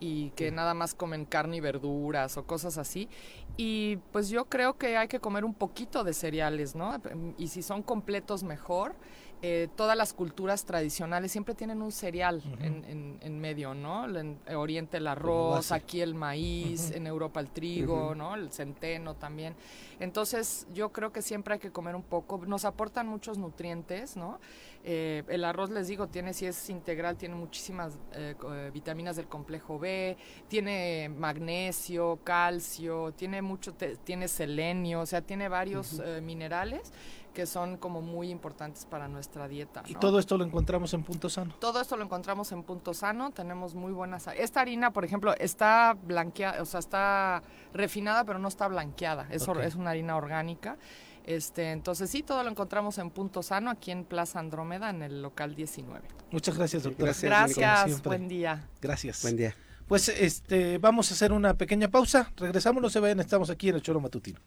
y 0.00 0.30
que 0.30 0.50
nada 0.50 0.74
más 0.74 0.94
comen 0.94 1.24
carne 1.24 1.56
y 1.56 1.60
verduras 1.60 2.36
o 2.36 2.44
cosas 2.44 2.78
así. 2.78 3.08
Y 3.56 3.96
pues 4.12 4.28
yo 4.28 4.46
creo 4.46 4.76
que 4.76 4.96
hay 4.96 5.08
que 5.08 5.20
comer 5.20 5.44
un 5.44 5.54
poquito 5.54 6.04
de 6.04 6.12
cereales, 6.12 6.74
¿no? 6.74 7.00
Y 7.38 7.48
si 7.48 7.62
son 7.62 7.82
completos 7.82 8.42
mejor. 8.42 8.94
Eh, 9.42 9.68
todas 9.76 9.98
las 9.98 10.14
culturas 10.14 10.64
tradicionales 10.64 11.30
siempre 11.30 11.54
tienen 11.54 11.82
un 11.82 11.92
cereal 11.92 12.42
en, 12.58 13.18
en, 13.20 13.38
medio, 13.38 13.74
¿no? 13.74 14.08
En 14.18 14.38
Oriente 14.56 14.96
el 14.96 15.06
arroz, 15.06 15.72
aquí 15.72 16.00
el 16.00 16.14
maíz, 16.14 16.90
en 16.90 17.06
Europa 17.06 17.40
el 17.40 17.50
trigo, 17.50 18.14
¿no? 18.14 18.34
El 18.34 18.50
centeno 18.50 19.14
también. 19.14 19.54
Entonces 20.00 20.66
yo 20.72 20.90
creo 20.90 21.12
que 21.12 21.20
siempre 21.20 21.54
hay 21.54 21.60
que 21.60 21.70
comer 21.70 21.94
un 21.94 22.02
poco. 22.02 22.40
Nos 22.46 22.64
aportan 22.64 23.08
muchos 23.08 23.36
nutrientes, 23.36 24.16
¿no? 24.16 24.40
Eh, 24.88 25.24
el 25.26 25.44
arroz, 25.44 25.70
les 25.70 25.88
digo, 25.88 26.06
tiene, 26.06 26.32
si 26.32 26.46
es 26.46 26.70
integral, 26.70 27.16
tiene 27.16 27.34
muchísimas 27.34 27.98
eh, 28.12 28.36
vitaminas 28.72 29.16
del 29.16 29.26
complejo 29.26 29.80
B, 29.80 30.16
tiene 30.46 31.08
magnesio, 31.08 32.20
calcio, 32.22 33.12
tiene 33.12 33.42
mucho, 33.42 33.74
tiene 34.04 34.28
selenio, 34.28 35.00
o 35.00 35.06
sea, 35.06 35.22
tiene 35.22 35.48
varios 35.48 36.00
minerales 36.22 36.92
que 37.34 37.44
son 37.44 37.76
como 37.76 38.00
muy 38.00 38.30
importantes 38.30 38.86
para 38.86 39.08
nuestra 39.08 39.46
dieta. 39.46 39.82
¿Y 39.86 39.96
todo 39.96 40.18
esto 40.18 40.38
lo 40.38 40.44
encontramos 40.44 40.94
en 40.94 41.02
Punto 41.02 41.28
Sano? 41.28 41.54
Todo 41.58 41.82
esto 41.82 41.96
lo 41.96 42.04
encontramos 42.04 42.50
en 42.52 42.62
Punto 42.62 42.94
Sano, 42.94 43.30
tenemos 43.30 43.74
muy 43.74 43.92
buenas... 43.92 44.26
Esta 44.28 44.62
harina, 44.62 44.90
por 44.92 45.04
ejemplo, 45.04 45.34
está 45.36 45.94
blanqueada, 46.00 46.62
o 46.62 46.64
sea, 46.64 46.80
está 46.80 47.42
refinada, 47.74 48.24
pero 48.24 48.38
no 48.38 48.48
está 48.48 48.68
blanqueada, 48.68 49.26
es, 49.30 49.46
es 49.46 49.74
una 49.74 49.90
harina 49.90 50.16
orgánica. 50.16 50.78
Este, 51.26 51.72
entonces 51.72 52.08
sí, 52.08 52.22
todo 52.22 52.44
lo 52.44 52.50
encontramos 52.50 52.98
en 52.98 53.10
Punto 53.10 53.42
Sano, 53.42 53.70
aquí 53.70 53.90
en 53.90 54.04
Plaza 54.04 54.38
Andrómeda, 54.38 54.90
en 54.90 55.02
el 55.02 55.22
local 55.22 55.56
19. 55.56 56.06
Muchas 56.30 56.56
gracias, 56.56 56.84
doctora. 56.84 57.12
Gracias, 57.20 57.56
gracias 57.58 58.02
buen 58.02 58.28
día. 58.28 58.68
Gracias. 58.80 59.22
Buen 59.22 59.36
día. 59.36 59.56
Pues 59.88 60.08
este, 60.08 60.78
vamos 60.78 61.10
a 61.10 61.14
hacer 61.14 61.32
una 61.32 61.54
pequeña 61.54 61.88
pausa. 61.88 62.32
Regresamos, 62.36 62.80
no 62.80 62.90
se 62.90 63.00
vayan, 63.00 63.20
estamos 63.20 63.50
aquí 63.50 63.68
en 63.68 63.74
el 63.74 63.82
Choro 63.82 64.00
Matutino. 64.00 64.40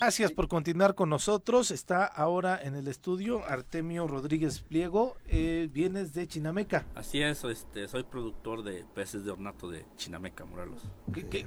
Gracias 0.00 0.32
por 0.32 0.48
continuar 0.48 0.94
con 0.94 1.08
nosotros. 1.08 1.70
Está 1.70 2.04
ahora 2.04 2.60
en 2.62 2.74
el 2.74 2.88
estudio 2.88 3.44
Artemio 3.44 4.06
Rodríguez 4.06 4.60
Pliego. 4.60 5.16
Eh, 5.26 5.68
vienes 5.72 6.12
de 6.14 6.26
Chinameca. 6.28 6.84
Así 6.94 7.22
es, 7.22 7.42
este, 7.44 7.88
soy 7.88 8.02
productor 8.02 8.62
de 8.64 8.84
peces 8.94 9.24
de 9.24 9.30
ornato 9.30 9.70
de 9.70 9.86
Chinameca, 9.96 10.44
Morelos. 10.44 10.82
¿Qué, 11.12 11.26
qué, 11.26 11.46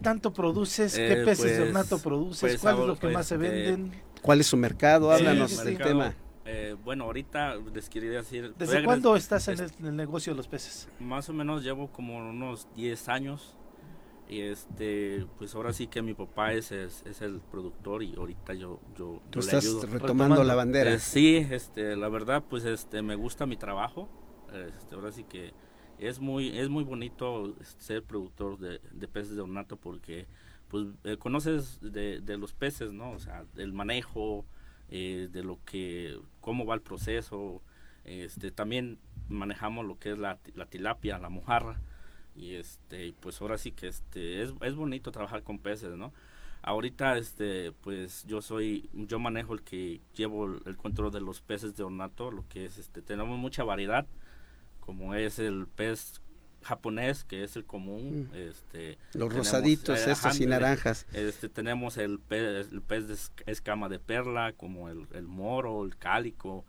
tanto 0.00 0.32
produces? 0.32 0.94
¿Qué 0.94 1.12
eh, 1.12 1.24
peces 1.24 1.44
de 1.44 1.56
pues, 1.58 1.68
ornato 1.68 1.98
produces? 1.98 2.40
Pues, 2.40 2.60
¿Cuáles 2.60 2.78
son 2.78 2.88
los 2.88 2.98
que 2.98 3.08
más 3.08 3.26
se 3.26 3.34
este, 3.34 3.48
venden? 3.48 4.02
¿Cuál 4.22 4.40
es 4.40 4.46
su 4.46 4.56
mercado? 4.56 5.10
Háblanos 5.12 5.64
del 5.64 5.78
tema. 5.78 6.14
Eh, 6.44 6.76
bueno, 6.84 7.04
ahorita 7.04 7.56
les 7.72 7.88
quería 7.88 8.10
decir... 8.10 8.54
¿Desde 8.58 8.84
cuándo 8.84 9.14
estás 9.16 9.46
en 9.48 9.58
el, 9.60 9.96
negocio 9.96 10.32
de 10.32 10.36
los 10.36 10.48
peces? 10.48 10.88
Más 10.98 11.28
o 11.28 11.32
menos 11.32 11.62
llevo 11.62 11.90
como 11.92 12.18
unos 12.18 12.66
10 12.74 13.08
años. 13.08 13.56
Y 14.28 14.40
este, 14.40 15.26
pues 15.38 15.54
ahora 15.54 15.72
sí 15.72 15.88
que 15.88 16.00
mi 16.00 16.14
papá 16.14 16.52
es, 16.52 16.72
es, 16.72 17.02
el 17.20 17.40
productor 17.40 18.02
y 18.02 18.14
ahorita 18.16 18.54
yo, 18.54 18.80
yo, 18.96 19.20
¿Tú 19.30 19.40
estás 19.40 19.64
retomando 19.90 20.42
la 20.42 20.54
bandera. 20.54 20.94
Eh, 20.94 20.98
sí, 20.98 21.46
este, 21.50 21.96
la 21.96 22.08
verdad, 22.08 22.42
pues 22.48 22.64
este, 22.64 23.02
me 23.02 23.14
gusta 23.14 23.44
mi 23.44 23.56
trabajo. 23.56 24.08
Este, 24.52 24.94
ahora 24.94 25.12
sí 25.12 25.24
que 25.24 25.52
es 26.08 26.20
muy, 26.20 26.58
es 26.58 26.68
muy 26.68 26.84
bonito 26.84 27.54
ser 27.78 28.02
productor 28.02 28.58
de, 28.58 28.80
peces 29.08 29.36
de 29.36 29.42
ornato 29.42 29.76
porque 29.76 30.26
pues 30.68 30.86
eh, 31.04 31.16
conoces 31.16 31.78
de, 31.80 32.20
de, 32.20 32.38
los 32.38 32.54
peces, 32.54 32.92
¿no? 32.92 33.12
O 33.12 33.18
sea, 33.18 33.44
el 33.56 33.72
manejo, 33.72 34.46
eh, 34.94 35.28
de 35.32 35.42
lo 35.42 35.58
que, 35.64 36.18
cómo 36.40 36.66
va 36.66 36.74
el 36.74 36.82
proceso. 36.82 37.62
Este, 38.04 38.50
también 38.50 38.98
manejamos 39.28 39.86
lo 39.86 39.98
que 39.98 40.12
es 40.12 40.18
la, 40.18 40.38
la 40.54 40.66
tilapia, 40.66 41.18
la 41.18 41.30
mojarra. 41.30 41.80
Y 42.34 42.54
este, 42.56 43.14
pues 43.20 43.40
ahora 43.40 43.56
sí 43.56 43.72
que 43.72 43.88
este, 43.88 44.42
es, 44.42 44.52
es 44.60 44.74
bonito 44.74 45.12
trabajar 45.12 45.42
con 45.42 45.58
peces, 45.58 45.96
¿no? 45.96 46.12
Ahorita, 46.62 47.16
este, 47.16 47.72
pues 47.72 48.24
yo 48.26 48.42
soy, 48.42 48.88
yo 48.92 49.18
manejo 49.18 49.54
el 49.54 49.62
que 49.62 50.00
llevo 50.14 50.46
el, 50.46 50.76
control 50.76 51.10
de 51.10 51.20
los 51.20 51.40
peces 51.40 51.74
de 51.74 51.82
ornato, 51.84 52.30
lo 52.30 52.46
que 52.48 52.66
es, 52.66 52.78
este, 52.78 53.02
tenemos 53.02 53.38
mucha 53.38 53.64
variedad, 53.64 54.06
como 54.84 55.14
es 55.14 55.38
el 55.38 55.66
pez 55.66 56.20
japonés 56.62 57.24
que 57.24 57.44
es 57.44 57.56
el 57.56 57.64
común 57.64 58.28
mm. 58.32 58.36
este 58.36 58.98
los 59.14 59.32
rosaditos 59.32 60.06
eh, 60.06 60.12
estos 60.12 60.40
y 60.40 60.46
naranjas 60.46 61.06
este 61.12 61.48
tenemos 61.48 61.96
el 61.96 62.18
pez, 62.20 62.68
el 62.70 62.82
pez 62.82 63.08
de 63.08 63.16
escama 63.50 63.88
de 63.88 63.98
perla 63.98 64.52
como 64.52 64.88
el, 64.88 65.06
el 65.12 65.26
moro 65.26 65.84
el 65.84 65.96
cálico 65.96 66.64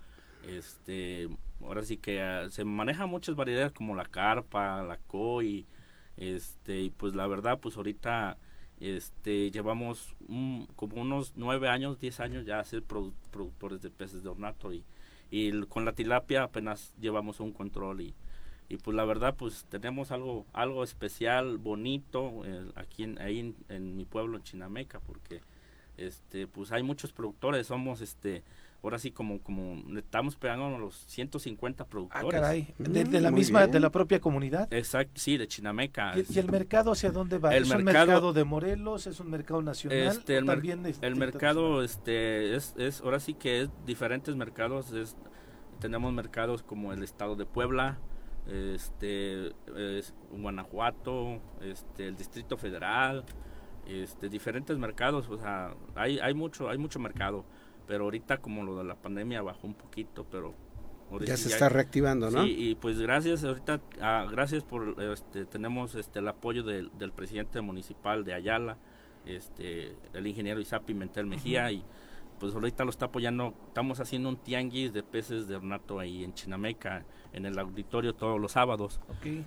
este 0.48 1.28
ahora 1.62 1.84
sí 1.84 1.98
que 1.98 2.22
ah, 2.22 2.50
se 2.50 2.64
manejan 2.66 3.10
muchas 3.10 3.36
variedades 3.36 3.72
como 3.72 3.96
la 3.96 4.06
carpa 4.06 4.84
la 4.84 4.98
koi 4.98 5.66
este 6.18 6.82
y 6.82 6.90
pues 6.90 7.16
la 7.16 7.28
verdad 7.28 7.60
pues 7.60 7.78
ahorita 7.78 8.38
este 8.80 9.52
llevamos 9.52 10.16
como 10.76 11.02
unos 11.02 11.34
nueve 11.36 11.70
años 11.70 12.00
diez 12.00 12.20
años 12.20 12.46
ya 12.46 12.60
a 12.60 12.64
ser 12.64 12.84
productores 12.84 13.82
de 13.82 13.90
peces 13.90 14.24
de 14.24 14.30
ornato 14.30 14.74
y, 14.74 14.84
y 15.36 15.64
con 15.64 15.84
la 15.84 15.94
tilapia 15.94 16.44
apenas 16.44 16.94
llevamos 17.00 17.40
un 17.40 17.54
control 17.54 18.02
y 18.02 18.14
y 18.70 18.78
pues 18.78 18.96
la 18.96 19.04
verdad 19.04 19.36
pues 19.36 19.66
tenemos 19.66 20.12
algo 20.12 20.46
algo 20.54 20.84
especial 20.84 21.58
bonito 21.58 22.44
eh, 22.46 22.72
aquí 22.76 23.04
en, 23.04 23.20
ahí 23.20 23.56
en, 23.68 23.98
mi 23.98 24.06
pueblo 24.06 24.38
en 24.38 24.44
Chinameca 24.44 25.00
porque 25.00 25.42
este 25.98 26.46
pues 26.46 26.72
hay 26.72 26.84
muchos 26.84 27.14
productores 27.14 27.66
somos 27.66 28.02
este 28.02 28.44
ahora 28.84 29.00
sí 29.00 29.12
como 29.12 29.42
como 29.42 29.82
estamos 29.98 30.36
pegando 30.36 30.66
a 30.66 30.78
los 30.78 30.96
150 31.08 31.86
productores 31.86 32.26
ah, 32.26 32.42
caray. 32.42 32.74
De, 32.78 33.22
la 33.22 33.32
misma 33.32 33.66
de 33.68 33.80
la 33.80 33.90
propia 33.90 34.20
comunidad. 34.20 34.72
Exacto 34.72 35.14
sí 35.16 35.38
de 35.38 35.48
Chinameca. 35.48 36.14
Y, 36.16 36.38
el 36.38 36.52
mercado 36.52 36.92
hacia 36.92 37.12
dónde 37.12 37.40
va 37.40 37.56
el 37.56 37.64
¿Es 37.64 37.70
mercado, 37.70 37.80
un 37.80 37.86
mercado 37.86 38.34
de 38.34 38.44
Morelos 38.44 39.08
es 39.08 39.20
un 39.20 39.30
mercado 39.30 39.62
nacional 39.62 40.00
este, 40.00 40.38
el, 40.38 40.46
también 40.46 40.84
el 41.02 41.16
mercado 41.16 41.84
este 41.84 42.56
es, 42.56 42.76
es 42.78 43.02
ahora 43.02 43.20
sí 43.20 43.34
que 43.34 43.62
es 43.62 43.70
diferentes 43.86 44.36
mercados 44.36 44.92
es 44.92 45.16
tenemos 45.80 46.14
mercados 46.14 46.64
como 46.64 46.94
el 46.94 47.04
estado 47.04 47.36
de 47.36 47.46
Puebla 47.46 48.00
este 48.48 49.54
Guanajuato, 50.32 51.42
este 51.62 52.08
el 52.08 52.16
Distrito 52.16 52.58
Federal, 52.58 53.24
este 53.88 54.30
diferentes 54.30 54.78
mercados, 54.78 55.30
o 55.30 55.38
sea, 55.38 55.74
hay 55.96 56.20
hay 56.20 56.34
mucho 56.34 56.70
hay 56.70 56.78
mucho 56.78 57.00
mercado, 57.00 57.46
pero 57.88 58.06
ahorita 58.06 58.38
como 58.38 58.64
lo 58.64 58.78
de 58.78 58.84
la 58.84 58.96
pandemia 58.96 59.42
bajó 59.42 59.68
un 59.68 59.74
poquito, 59.74 60.26
pero 60.30 60.54
ya 61.22 61.38
se 61.38 61.50
está 61.50 61.70
reactivando, 61.70 62.32
¿no? 62.32 62.44
Sí, 62.44 62.56
y 62.58 62.76
pues 62.76 63.00
gracias 63.00 63.44
ahorita 63.44 63.82
ah, 64.02 64.26
gracias 64.32 64.64
por 64.64 64.96
este 65.02 65.46
tenemos 65.46 65.96
este 65.96 66.20
el 66.20 66.28
apoyo 66.28 66.64
del, 66.64 66.92
del 66.98 67.12
presidente 67.12 67.62
municipal 67.62 68.24
de 68.24 68.34
Ayala, 68.34 68.78
este 69.26 69.96
el 70.14 70.28
ingeniero 70.28 70.60
Isaac 70.60 70.84
Pimentel 70.84 71.26
Mejía 71.26 71.72
y 71.72 71.84
pues 72.40 72.56
ahorita 72.56 72.84
lo 72.84 72.90
está 72.90 73.06
apoyando, 73.06 73.54
estamos 73.68 74.00
haciendo 74.00 74.28
un 74.28 74.38
tianguis 74.38 74.92
de 74.92 75.02
peces 75.02 75.48
de 75.48 75.56
ornato 75.56 76.00
ahí 76.00 76.24
en 76.24 76.34
Chinameca 76.34 77.06
en 77.32 77.46
el 77.46 77.58
auditorio 77.58 78.14
todos 78.14 78.40
los 78.40 78.52
sábados. 78.52 79.00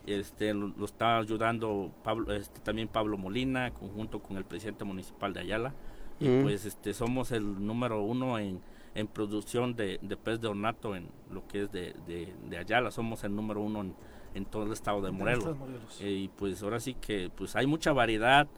Este, 0.07 0.55
lo, 0.55 0.73
está 0.85 1.19
ayudando 1.19 1.93
Pablo, 2.03 2.33
este, 2.33 2.61
también 2.61 2.89
Pablo 2.89 3.19
Molina, 3.19 3.71
conjunto 3.73 4.23
con 4.23 4.37
el 4.37 4.45
presidente 4.45 4.85
municipal 4.85 5.33
de 5.33 5.41
Ayala. 5.41 5.75
Y 6.19 6.43
pues 6.43 6.65
este, 6.65 6.95
somos 6.95 7.33
el 7.33 7.65
número 7.67 8.03
uno 8.03 8.39
en, 8.39 8.61
en 8.95 9.07
producción 9.07 9.77
de, 9.77 9.99
de, 10.03 10.17
pez 10.17 10.41
de 10.41 10.49
ornato 10.49 10.97
en 10.97 11.09
lo 11.31 11.47
que 11.47 11.65
es 11.65 11.73
de, 11.73 11.95
de, 12.07 12.59
Ayala. 12.59 12.91
Somos 12.91 13.23
el 13.25 13.35
número 13.35 13.61
uno 13.61 13.83
en, 13.83 13.95
en 14.35 14.45
todo 14.47 14.65
el 14.65 14.73
estado 14.73 15.03
de 15.03 15.11
Morelos. 15.11 15.57
Eh, 16.01 16.11
y 16.11 16.29
pues 16.29 16.63
ahora 16.63 16.81
sí 16.81 16.95
que 16.95 17.31
pues 17.35 17.55
hay 17.57 17.67
mucha 17.67 17.93
variedad. 17.93 18.49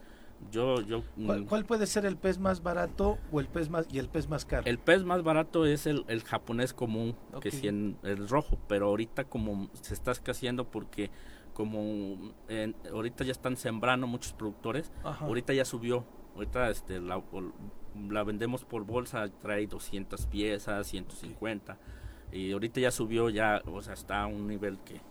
Yo, 0.51 0.79
yo, 0.81 1.03
mm, 1.17 1.43
¿Cuál, 1.47 1.65
puede 1.65 1.85
ser 1.85 2.05
el 2.05 2.15
pez 2.15 2.39
más 2.39 2.63
barato 2.63 3.17
o 3.29 3.41
el 3.41 3.47
pez 3.47 3.69
más 3.69 3.85
y 3.91 3.99
el 3.99 4.07
pez 4.07 4.29
más 4.29 4.45
caro? 4.45 4.63
El 4.67 4.79
pez 4.79 5.03
más 5.03 5.21
barato 5.21 5.65
es 5.65 5.85
el, 5.85 6.05
el 6.07 6.23
japonés 6.23 6.73
común, 6.73 7.17
que 7.41 7.49
es 7.49 7.61
el 7.61 8.29
rojo, 8.29 8.57
pero 8.69 8.87
ahorita 8.87 9.25
como 9.25 9.69
se 9.73 9.93
está 9.93 10.13
escaseando 10.13 10.71
porque 10.71 11.11
como 11.59 12.15
ahorita 12.89 13.25
ya 13.25 13.33
están 13.33 13.57
sembrando 13.57 14.07
muchos 14.07 14.31
productores, 14.31 14.93
ahorita 15.03 15.51
ya 15.51 15.65
subió, 15.65 16.05
ahorita 16.39 16.69
este 16.69 16.99
la, 16.99 17.21
la 18.09 18.23
vendemos 18.23 18.65
por 18.65 18.85
bolsa, 18.85 19.29
trae 19.39 19.67
200 19.67 20.25
piezas, 20.27 20.87
150 20.87 21.77
y 22.31 22.51
ahorita 22.51 22.79
ya 22.79 22.91
subió 22.91 23.29
ya, 23.29 23.61
o 23.65 23.81
sea, 23.81 23.93
está 23.93 24.23
a 24.23 24.27
un 24.27 24.47
nivel 24.47 24.79
que 24.79 25.01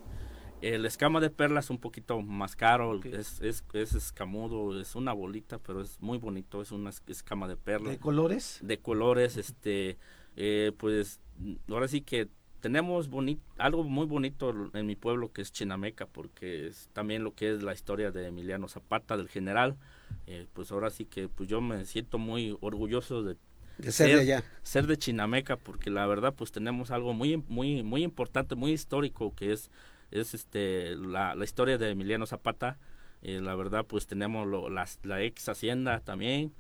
el 0.61 0.85
escama 0.87 1.21
de 1.21 1.31
perla 1.31 1.61
es 1.61 1.71
un 1.71 1.79
poquito 1.79 2.21
más 2.21 2.57
caro, 2.57 3.01
es, 3.05 3.41
es, 3.41 3.65
es, 3.73 3.95
escamudo, 3.95 4.81
es 4.81 4.97
una 4.97 5.13
bolita, 5.13 5.59
pero 5.59 5.81
es 5.81 6.01
muy 6.01 6.19
bonito, 6.19 6.61
es 6.61 6.73
una 6.73 6.91
escama 7.07 7.47
de 7.47 7.57
perla. 7.57 7.91
¿De 7.91 7.99
colores? 7.99 8.59
De 8.63 8.79
colores, 8.79 9.37
este, 9.37 9.99
eh, 10.37 10.73
pues 10.77 11.21
ahora 11.69 11.87
sí 11.87 12.01
que 12.01 12.29
tenemos 12.61 13.09
algo 13.59 13.85
muy 13.85 14.07
bonito 14.07 14.53
en 14.75 14.87
mi 14.87 14.97
pueblo 14.97 15.33
que 15.33 15.43
es 15.43 15.53
Chinameca, 15.53 16.07
porque 16.07 16.67
es 16.67 16.89
también 16.93 17.23
lo 17.23 17.35
que 17.35 17.55
es 17.55 17.63
la 17.63 17.73
historia 17.73 18.11
de 18.11 18.27
Emiliano 18.27 18.67
Zapata, 18.69 19.17
del 19.17 19.29
general. 19.29 19.77
Eh, 20.27 20.47
pues 20.53 20.71
ahora 20.73 20.91
sí 20.91 21.05
que 21.05 21.29
pues 21.29 21.49
yo 21.49 21.61
me 21.61 21.85
siento 21.85 22.19
muy 22.19 22.57
orgulloso 22.61 23.23
de, 23.23 23.37
ser, 23.91 24.15
de 24.15 24.21
allá. 24.21 24.45
ser 24.63 24.87
de 24.87 24.99
Chinameca, 24.99 25.57
porque 25.57 25.91
la 25.91 26.07
verdad 26.07 26.35
pues 26.37 26.53
tenemos 26.53 26.91
algo 26.91 27.15
muy, 27.15 27.37
muy, 27.49 27.83
muy 27.83 28.03
importante, 28.03 28.55
muy 28.55 28.73
histórico, 28.73 29.35
que 29.35 29.53
es 29.53 29.71
es 30.11 30.35
este 30.35 30.97
la, 30.97 31.35
la 31.35 31.45
historia 31.45 31.79
de 31.79 31.91
Emiliano 31.91 32.27
Zapata. 32.27 32.79
Eh, 33.23 33.41
la 33.41 33.55
verdad, 33.55 33.85
pues 33.85 34.07
tenemos 34.07 34.47
lo, 34.47 34.69
la 34.71 35.23
ex 35.23 35.49
hacienda 35.49 36.01
también. 36.01 36.53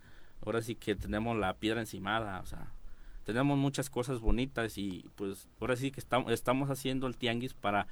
Ahora 0.45 0.62
sí 0.62 0.75
que 0.75 0.95
tenemos 0.95 1.37
la 1.37 1.55
piedra 1.55 1.81
encimada, 1.81 2.41
o 2.41 2.47
sea, 2.47 2.73
tenemos 3.25 3.59
muchas 3.59 3.91
cosas 3.91 4.20
bonitas 4.20 4.79
y 4.79 5.05
pues 5.16 5.49
ahora 5.61 5.77
sí 5.77 5.91
que 5.91 6.01
estamos, 6.01 6.33
estamos 6.33 6.70
haciendo 6.70 7.07
el 7.07 7.16
tianguis 7.16 7.55
para 7.55 7.87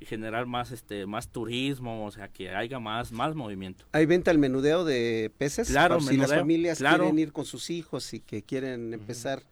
generar 0.00 0.46
más 0.46 0.70
este 0.70 1.06
más 1.06 1.28
turismo, 1.28 2.06
o 2.06 2.10
sea, 2.10 2.28
que 2.28 2.50
haya 2.50 2.78
más 2.78 3.12
más 3.12 3.34
movimiento. 3.34 3.84
¿Hay 3.92 4.06
venta 4.06 4.30
al 4.30 4.38
menudeo 4.38 4.84
de 4.84 5.30
peces? 5.38 5.68
Claro, 5.68 6.00
si 6.00 6.16
las 6.16 6.32
familias 6.32 6.78
quieren 6.78 7.18
ir 7.18 7.32
con 7.32 7.44
sus 7.44 7.70
hijos 7.70 8.14
y 8.14 8.20
que 8.20 8.42
quieren 8.42 8.94
empezar 8.94 9.42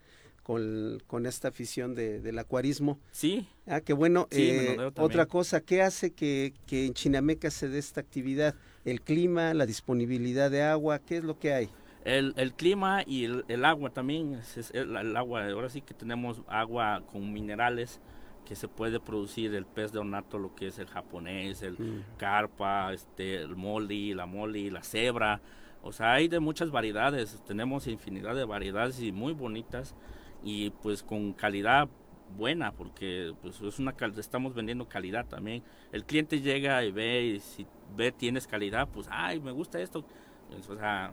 con, 0.43 1.25
esta 1.27 1.49
afición 1.49 1.93
del 1.93 2.39
acuarismo. 2.39 2.99
Sí. 3.11 3.47
Ah, 3.67 3.81
qué 3.81 3.93
bueno. 3.93 4.27
Eh, 4.31 4.77
otra 4.95 5.27
cosa, 5.27 5.61
¿qué 5.61 5.83
hace 5.83 6.11
que, 6.11 6.53
en 6.71 6.93
Chinameca 6.95 7.51
se 7.51 7.69
dé 7.69 7.77
esta 7.77 8.01
actividad? 8.01 8.55
¿El 8.83 9.01
clima, 9.01 9.53
la 9.53 9.67
disponibilidad 9.67 10.49
de 10.49 10.63
agua? 10.63 10.99
¿Qué 10.99 11.17
es 11.17 11.23
lo 11.23 11.37
que 11.37 11.53
hay? 11.53 11.69
El, 12.03 12.33
el 12.37 12.53
clima 12.53 13.03
y 13.05 13.25
el, 13.25 13.63
agua 13.63 13.91
también. 13.91 14.33
Es, 14.33 14.71
el, 14.73 15.15
agua, 15.15 15.47
ahora 15.49 15.69
sí 15.69 15.81
que 15.81 15.93
tenemos 15.93 16.41
agua 16.47 17.03
con 17.11 17.31
minerales 17.31 17.99
que 18.49 18.55
se 18.55 18.67
puede 18.67 18.99
producir 18.99 19.53
el 19.53 19.67
pez 19.67 19.91
de 19.91 19.99
ornato, 19.99 20.39
lo 20.39 20.55
que 20.55 20.65
es 20.65 20.79
el 20.79 20.87
japonés, 20.87 21.61
el 21.61 21.73
mm. 21.73 22.17
carpa, 22.17 22.91
este, 22.91 23.35
el 23.35 23.55
molly, 23.55 24.15
la 24.15 24.25
molly, 24.25 24.71
la 24.71 24.81
cebra. 24.81 25.39
O 25.83 25.91
sea, 25.91 26.13
hay 26.13 26.27
de 26.27 26.39
muchas 26.39 26.71
variedades. 26.71 27.43
Tenemos 27.45 27.85
infinidad 27.85 28.35
de 28.35 28.45
variedades 28.45 29.03
y 29.03 29.11
muy 29.11 29.33
bonitas 29.33 29.93
y 30.43 30.71
pues 30.71 31.03
con 31.03 31.33
calidad 31.33 31.89
buena 32.35 32.71
porque 32.71 33.35
pues 33.39 33.61
es 33.61 33.77
una 33.77 33.93
estamos 34.17 34.53
vendiendo 34.53 34.87
calidad 34.87 35.25
también 35.25 35.63
el 35.91 36.05
cliente 36.05 36.41
llega 36.41 36.83
y 36.83 36.91
ve 36.91 37.23
y 37.23 37.39
si 37.39 37.65
ve 37.97 38.11
tienes 38.11 38.45
calidad 38.45 38.87
pues 38.87 39.07
ay 39.09 39.39
me 39.39 39.51
gusta 39.51 39.79
esto 39.79 40.05
pues, 40.47 40.69
o 40.69 40.77
sea 40.77 41.11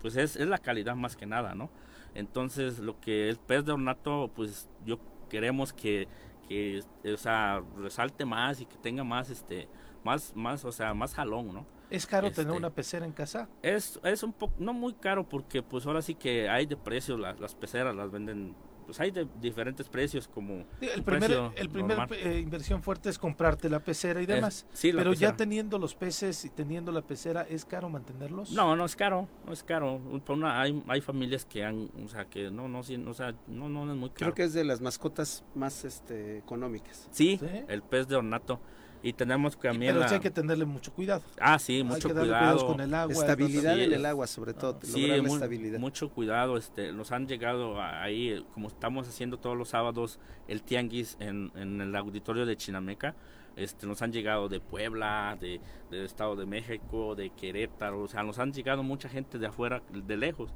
pues 0.00 0.16
es, 0.16 0.34
es 0.34 0.48
la 0.48 0.58
calidad 0.58 0.96
más 0.96 1.14
que 1.14 1.26
nada 1.26 1.54
no 1.54 1.70
entonces 2.16 2.80
lo 2.80 2.98
que 2.98 3.28
es 3.28 3.38
pez 3.38 3.64
de 3.64 3.72
ornato 3.72 4.32
pues 4.34 4.68
yo 4.84 4.98
queremos 5.28 5.72
que 5.72 6.08
que 6.48 6.82
o 7.04 7.16
sea 7.16 7.62
resalte 7.76 8.24
más 8.24 8.60
y 8.60 8.66
que 8.66 8.76
tenga 8.78 9.04
más 9.04 9.30
este 9.30 9.68
más 10.04 10.34
más 10.34 10.64
o 10.64 10.72
sea 10.72 10.94
más 10.94 11.14
jalón 11.14 11.52
no 11.52 11.66
¿Es 11.90 12.06
caro 12.06 12.30
tener 12.30 12.48
Este, 12.48 12.58
una 12.58 12.70
pecera 12.70 13.06
en 13.06 13.12
casa? 13.12 13.48
Es, 13.62 13.98
es 14.04 14.22
un 14.22 14.34
poco, 14.34 14.52
no 14.58 14.74
muy 14.74 14.92
caro 14.92 15.26
porque 15.26 15.62
pues 15.62 15.86
ahora 15.86 16.02
sí 16.02 16.14
que 16.14 16.46
hay 16.48 16.66
de 16.66 16.76
precios, 16.76 17.18
las, 17.18 17.40
las 17.40 17.54
peceras 17.54 17.94
las 17.96 18.10
venden, 18.10 18.54
pues 18.88 18.98
hay 19.00 19.10
de 19.10 19.28
diferentes 19.38 19.86
precios 19.86 20.26
como 20.26 20.64
El 20.80 21.02
primer, 21.02 21.18
precio 21.28 21.52
el 21.56 21.68
primer 21.68 21.98
eh, 22.12 22.38
inversión 22.38 22.82
fuerte 22.82 23.10
es 23.10 23.18
comprarte 23.18 23.68
la 23.68 23.80
pecera 23.80 24.18
y 24.20 24.22
Es- 24.22 24.28
demás. 24.28 24.66
sí, 24.72 24.90
Pero 24.94 25.12
ya 25.12 25.36
teniendo 25.36 25.78
los 25.78 25.94
peces 25.94 26.46
y 26.46 26.48
teniendo 26.48 26.90
la 26.90 27.02
pecera, 27.02 27.42
¿es 27.42 27.66
caro 27.66 27.90
mantenerlos? 27.90 28.50
No, 28.52 28.74
no 28.76 28.86
es 28.86 28.96
caro, 28.96 29.28
no 29.44 29.52
es 29.52 29.62
caro. 29.62 30.00
Una- 30.28 30.62
hay, 30.62 30.82
hay 30.88 31.02
familias 31.02 31.44
que 31.44 31.66
han, 31.66 31.90
o 32.02 32.08
sea, 32.08 32.24
que 32.24 32.50
no, 32.50 32.66
no, 32.66 32.82
sí, 32.82 32.96
o 32.96 33.12
sea, 33.12 33.34
no, 33.46 33.68
no 33.68 33.92
es 33.92 33.98
muy 33.98 34.08
caro. 34.08 34.32
Creo 34.32 34.34
que 34.34 34.44
es 34.44 34.54
de 34.54 34.64
las 34.64 34.80
mascotas 34.80 35.44
más 35.54 35.84
este, 35.84 36.38
económicas. 36.38 37.08
Sí, 37.10 37.38
el 37.68 37.82
pez 37.82 38.08
de 38.08 38.16
ornato. 38.16 38.58
Y 39.02 39.12
tenemos 39.12 39.56
también 39.56 39.90
Pero 39.92 40.00
la- 40.00 40.08
sí 40.08 40.14
hay 40.14 40.20
que 40.20 40.30
tenerle 40.30 40.64
mucho 40.64 40.92
cuidado. 40.92 41.22
Ah, 41.40 41.58
sí, 41.58 41.76
Hay 41.76 41.84
mucho 41.84 42.08
que 42.08 42.14
cuidado. 42.14 42.26
cuidados 42.26 42.64
con 42.64 42.80
el 42.80 42.92
agua, 42.94 43.12
Estabilidad 43.14 43.74
Sí, 43.76 43.82
en 43.84 43.92
el 43.92 44.06
agua, 44.06 44.26
sobre 44.26 44.54
todo. 44.54 44.78
Sí, 44.82 45.02
lograr 45.02 45.16
la 45.18 45.22
mu- 45.28 45.34
estabilidad. 45.34 45.78
mucho 45.78 46.08
cuidado. 46.10 46.56
Este, 46.56 46.92
nos 46.92 47.12
han 47.12 47.28
llegado 47.28 47.80
ahí, 47.80 48.44
como 48.54 48.68
estamos 48.68 49.08
haciendo 49.08 49.36
todos 49.38 49.56
los 49.56 49.68
sábados 49.68 50.18
el 50.48 50.62
tianguis 50.62 51.16
en, 51.20 51.52
en 51.54 51.80
el 51.80 51.94
auditorio 51.94 52.44
de 52.44 52.56
Chinameca. 52.56 53.14
Este, 53.56 53.86
nos 53.86 54.02
han 54.02 54.12
llegado 54.12 54.48
de 54.48 54.60
Puebla, 54.60 55.36
de, 55.40 55.60
del 55.90 56.04
Estado 56.04 56.36
de 56.36 56.46
México, 56.46 57.14
de 57.16 57.30
Querétaro, 57.30 58.02
o 58.02 58.08
sea, 58.08 58.22
nos 58.22 58.38
han 58.38 58.52
llegado 58.52 58.82
mucha 58.84 59.08
gente 59.08 59.36
de 59.38 59.46
afuera, 59.48 59.82
de 59.92 60.16
lejos, 60.16 60.50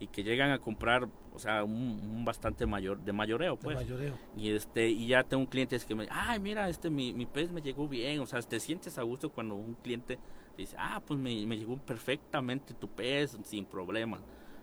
y 0.00 0.06
que 0.06 0.22
llegan 0.22 0.50
a 0.50 0.58
comprar, 0.58 1.08
o 1.34 1.38
sea, 1.38 1.64
un, 1.64 1.72
un 1.74 2.24
bastante 2.24 2.66
mayor, 2.66 3.00
de 3.00 3.12
mayoreo, 3.12 3.56
De 3.56 3.62
pues. 3.62 3.76
mayoreo. 3.76 4.14
Y 4.36 4.50
este, 4.50 4.88
y 4.88 5.08
ya 5.08 5.24
tengo 5.24 5.48
clientes 5.48 5.84
que 5.84 5.94
me, 5.94 6.06
ay, 6.10 6.38
mira, 6.38 6.68
este, 6.68 6.88
mi, 6.90 7.12
mi 7.12 7.26
pez 7.26 7.50
me 7.50 7.60
llegó 7.62 7.88
bien, 7.88 8.20
o 8.20 8.26
sea, 8.26 8.40
te 8.42 8.60
sientes 8.60 8.98
a 8.98 9.02
gusto 9.02 9.30
cuando 9.30 9.54
un 9.56 9.74
cliente 9.74 10.18
dice, 10.56 10.76
ah, 10.78 11.02
pues 11.04 11.18
me, 11.18 11.44
me 11.46 11.56
llegó 11.56 11.76
perfectamente 11.78 12.74
tu 12.74 12.88
pez, 12.88 13.36
sin 13.44 13.64
problema. 13.64 14.20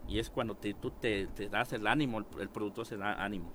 Y 0.08 0.20
es 0.20 0.30
cuando 0.30 0.56
te, 0.56 0.74
tú 0.74 0.92
te, 0.92 1.28
te 1.28 1.50
das 1.50 1.74
el 1.74 1.88
ánimo, 1.88 2.20
el, 2.20 2.26
el 2.40 2.50
productor 2.50 2.86
se 2.86 2.96
da 2.98 3.14
ánimo. 3.24 3.52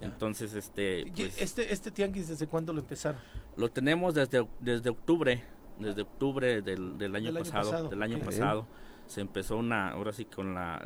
Entonces, 0.00 0.54
este, 0.54 1.00
Y 1.00 1.10
pues, 1.10 1.40
este, 1.40 1.72
este 1.72 1.90
tianguis, 1.90 2.28
¿desde 2.28 2.46
cuándo 2.46 2.72
lo 2.72 2.80
empezaron? 2.80 3.20
lo 3.56 3.68
tenemos 3.70 4.14
desde, 4.14 4.46
desde 4.60 4.90
octubre, 4.90 5.42
desde 5.80 6.02
octubre 6.02 6.62
del, 6.62 6.96
del 6.96 7.16
año, 7.16 7.26
Del 7.26 7.36
año 7.38 7.44
pasado, 7.44 7.70
pasado, 7.70 7.88
del 7.88 8.02
año 8.02 8.18
pasado. 8.20 8.66
Se 9.08 9.20
empezó 9.20 9.56
una, 9.56 9.90
ahora 9.90 10.12
sí 10.12 10.24
con 10.26 10.54
la, 10.54 10.80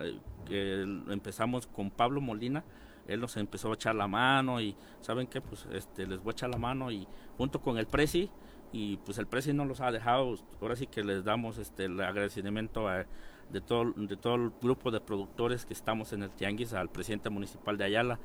eh, 0.49 1.03
empezamos 1.11 1.67
con 1.67 1.91
Pablo 1.91 2.21
Molina, 2.21 2.65
él 3.09 3.21
nos 3.21 3.37
empezó 3.37 3.71
a 3.71 3.75
echar 3.75 3.95
la 3.97 4.07
mano 4.07 4.61
y 4.61 4.75
saben 5.01 5.27
qué, 5.27 5.41
pues 5.41 5.67
este, 5.73 6.07
les 6.07 6.23
voy 6.23 6.31
a 6.31 6.33
echar 6.33 6.49
la 6.51 6.57
mano 6.59 6.91
y 6.91 7.07
junto 7.37 7.61
con 7.61 7.77
el 7.79 7.87
Prezi 7.87 8.31
y 8.73 8.97
pues 8.99 9.19
el 9.19 9.27
Prezi 9.27 9.53
no 9.53 9.65
los 9.65 9.81
ha 9.81 9.91
dejado, 9.91 10.37
ahora 10.61 10.77
sí 10.77 10.87
que 10.87 11.03
les 11.05 11.25
damos 11.25 11.59
este 11.59 11.87
el 11.87 12.01
agradecimiento 12.01 12.89
a- 12.89 13.05
de 13.51 13.61
todo, 13.61 13.93
todo 14.21 14.37
el 14.37 14.51
grupo 14.63 14.91
de 14.91 15.01
productores 15.01 15.67
que 15.67 15.75
estamos 15.75 16.13
en 16.15 16.23
el 16.23 16.31
Tianguis, 16.31 16.73
al 16.73 16.89
presidente 16.89 17.29
municipal 17.29 17.77
de 17.77 17.85
Ayala, 17.85 18.19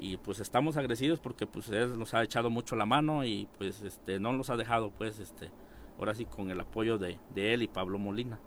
y 0.00 0.16
pues 0.16 0.40
estamos 0.40 0.76
agradecidos 0.76 1.20
porque 1.20 1.46
pues 1.46 1.68
él 1.68 1.98
nos 1.98 2.14
ha 2.14 2.22
echado 2.24 2.50
mucho 2.50 2.74
la 2.76 2.86
mano 2.86 3.24
y 3.24 3.46
pues 3.58 3.82
este 3.82 4.18
no 4.18 4.32
nos 4.32 4.48
ha 4.50 4.56
dejado 4.56 4.90
pues 4.90 5.18
este 5.20 5.50
ahora 5.98 6.14
sí 6.14 6.24
con 6.24 6.50
el 6.50 6.58
apoyo 6.60 6.98
de, 6.98 7.18
de 7.34 7.52
él 7.54 7.62
y 7.62 7.68
Pablo 7.68 7.98
Molina 7.98 8.38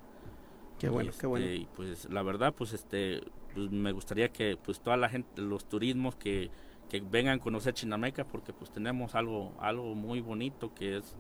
Qué 0.82 0.90
bueno, 0.90 1.12
qué 1.20 1.28
bueno. 1.28 1.46
este, 1.46 1.58
y 1.58 1.68
pues 1.76 2.10
la 2.10 2.24
verdad 2.24 2.56
pues 2.56 2.74
este 2.74 3.22
pues, 3.54 3.70
me 3.70 3.92
gustaría 3.92 4.30
que 4.30 4.58
pues 4.58 4.80
toda 4.80 4.98
la 4.98 5.10
gente 5.10 5.40
los 5.40 5.70
turismos 5.70 6.16
que, 6.16 6.50
que 6.90 7.02
vengan 7.02 7.38
a 7.38 7.42
conocer 7.42 7.76
Chinameca 7.76 8.24
porque 8.26 8.52
pues 8.52 8.72
tenemos 8.72 9.14
algo 9.14 9.54
algo 9.60 9.94
muy 9.94 10.22
bonito 10.22 10.74
que 10.74 10.98
es 10.98 11.16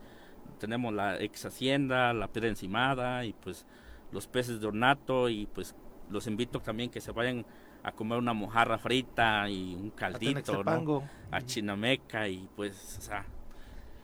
tenemos 0.57 0.91
la 0.91 1.21
ex 1.21 1.45
hacienda 1.45 2.11
la 2.11 2.27
piedra 2.27 2.49
encimada 2.49 3.23
y 3.23 3.33
pues 3.33 3.67
los 4.11 4.25
peces 4.25 4.59
de 4.59 4.65
ornato 4.65 5.29
y 5.29 5.45
pues 5.45 5.75
los 6.09 6.25
invito 6.25 6.59
también 6.59 6.89
que 6.89 6.99
se 6.99 7.11
vayan 7.11 7.45
a 7.83 7.91
comer 7.91 8.17
una 8.17 8.33
mojarra 8.33 8.79
frita 8.79 9.47
y 9.47 9.75
un 9.75 9.91
caldito, 9.91 10.23
¿no? 10.23 10.41
Tenextepango. 10.41 11.03
A 11.31 11.41
Chinameca 11.41 12.27
y 12.27 12.47
pues, 12.55 12.97
o 12.99 13.01
sea... 13.01 13.25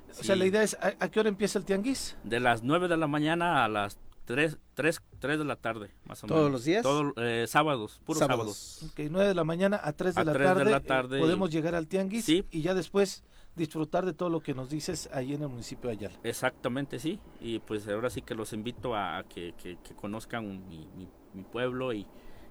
O 0.10 0.24
sea, 0.24 0.36
la 0.36 0.46
idea 0.46 0.64
es, 0.64 0.76
¿a, 0.82 0.94
a 1.00 1.10
qué 1.10 1.20
hora 1.20 1.30
empieza 1.30 1.60
el 1.60 1.66
tianguis? 1.66 2.18
De 2.24 2.40
las 2.40 2.64
9 2.64 2.88
de 2.88 2.98
la 2.98 3.08
mañana 3.08 3.66
a 3.66 3.68
las 3.68 4.00
3, 4.28 4.58
3, 4.74 5.02
3 5.20 5.40
de 5.40 5.46
la 5.46 5.56
tarde, 5.56 5.90
más 6.06 6.22
o 6.24 6.28
¿Todos 6.28 6.40
menos. 6.42 6.52
los 6.52 6.64
días? 6.66 6.84
Todos, 6.84 7.14
eh, 7.16 7.46
sábados, 7.48 8.02
puros 8.06 8.20
sábados. 8.20 8.58
sábados. 8.58 8.92
Ok, 8.94 9.08
9 9.10 9.28
de 9.30 9.34
la 9.36 9.44
mañana 9.46 9.80
a 9.82 9.94
3 9.94 10.16
de, 10.16 10.22
A 10.22 10.24
la, 10.26 10.34
3 10.34 10.48
de 10.50 10.54
tarde, 10.56 10.72
la 10.72 10.78
eh, 10.78 10.82
tarde 10.82 11.20
podemos 11.20 11.50
y- 11.50 11.54
llegar 11.54 11.76
al 11.76 11.88
tianguis 11.88 12.26
Sí. 12.26 12.46
y 12.52 12.62
ya 12.62 12.74
después 12.74 13.24
disfrutar 13.56 14.06
de 14.06 14.12
todo 14.14 14.30
lo 14.30 14.42
que 14.42 14.54
nos 14.54 14.70
dices 14.70 15.10
ahí 15.14 15.34
en 15.34 15.42
el 15.44 15.48
municipio 15.48 15.90
de 15.90 15.96
Ayala. 15.96 16.20
Exactamente, 16.24 17.00
sí. 17.00 17.20
Y 17.40 17.60
pues 17.60 17.88
ahora 17.88 18.10
sí 18.10 18.22
que 18.22 18.36
los 18.36 18.52
invito 18.54 18.94
a, 18.96 19.18
a 19.18 19.24
que, 19.24 19.54
que- 19.58 19.78
que 19.82 19.96
conozcan 19.96 20.68
mi, 20.68 20.88
mi- 20.98 21.10
mi 21.34 21.44
pueblo 21.44 21.94
y, 21.94 22.06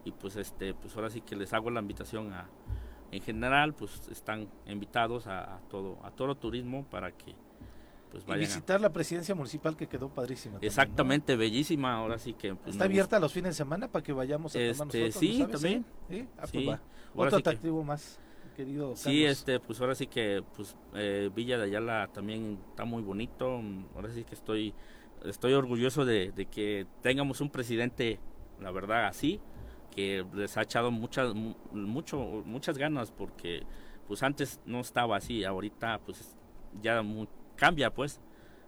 y 0.04 0.12
pues 0.12 0.36
este 0.36 0.72
pues 0.72 0.96
ahora 0.96 1.10
sí 1.10 1.20
que 1.20 1.36
les 1.36 1.52
hago 1.52 1.70
la 1.70 1.80
invitación 1.80 2.32
a 2.32 2.48
en 3.12 3.22
general 3.22 3.74
pues 3.74 4.00
están 4.10 4.48
invitados 4.66 5.26
a, 5.28 5.56
a 5.56 5.60
todo 5.68 5.98
a 6.04 6.10
todo 6.10 6.34
turismo 6.36 6.84
para 6.90 7.12
que 7.12 7.36
pues 8.24 8.38
Y 8.38 8.42
a- 8.42 8.46
visitar 8.46 8.80
la 8.80 8.92
presidencia 8.92 9.34
municipal 9.34 9.76
que 9.76 9.86
quedó 9.86 10.08
padrísima. 10.08 10.54
también, 10.54 10.62
¿no? 10.62 10.66
exactamente 10.68 11.36
bellísima 11.36 11.94
ahora 11.94 12.18
sí 12.18 12.32
que 12.34 12.54
pues, 12.54 12.70
¿Está 12.74 12.84
abierta 12.84 13.18
los 13.20 13.32
fines 13.32 13.50
de 13.50 13.54
semana 13.54 13.88
para 13.88 14.02
que 14.02 14.12
vayamos 14.12 14.52
a 14.54 14.58
tomar 14.58 14.70
Este, 14.70 14.84
nosotros? 14.84 15.14
¿lo 15.14 15.20
sí, 15.20 15.46
también. 15.52 15.84
¿Sí? 16.08 16.28
Ah, 16.36 16.40
pues 16.40 16.50
Sí. 16.50 16.66
va. 16.66 16.80
Otro 17.14 17.24
sí 17.38 17.42
que- 17.42 17.48
atractivo 17.50 17.84
más, 17.84 18.18
querido 18.56 18.96
Sí, 18.96 19.04
Carlos. 19.22 19.38
este, 19.38 19.60
pues 19.60 19.80
ahora 19.80 19.94
sí 19.94 20.06
que 20.06 20.42
pues 20.54 20.76
eh, 20.94 21.30
Villa 21.34 21.58
de 21.58 21.64
Ayala 21.64 22.08
también 22.12 22.58
está 22.70 22.84
muy 22.84 23.02
bonito. 23.02 23.60
Ahora 23.94 24.10
sí 24.12 24.24
que 24.24 24.34
estoy 24.34 24.74
estoy 25.24 25.54
orgulloso 25.54 26.04
de, 26.04 26.30
de 26.32 26.46
que 26.46 26.86
tengamos 27.02 27.40
un 27.40 27.50
presidente, 27.50 28.20
la 28.60 28.70
verdad, 28.70 29.06
así, 29.06 29.40
que 29.94 30.24
les 30.34 30.56
ha 30.56 30.62
echado 30.62 30.90
muchas 30.90 31.34
mu- 31.34 31.54
mucho 31.72 32.18
muchas 32.44 32.76
ganas 32.78 33.10
porque 33.10 33.62
pues 34.06 34.22
antes 34.22 34.60
no 34.66 34.80
estaba 34.80 35.16
así, 35.16 35.42
ahorita 35.42 36.00
pues 36.04 36.36
ya 36.80 37.02
mu- 37.02 37.26
cambia 37.56 37.92
pues. 37.92 38.20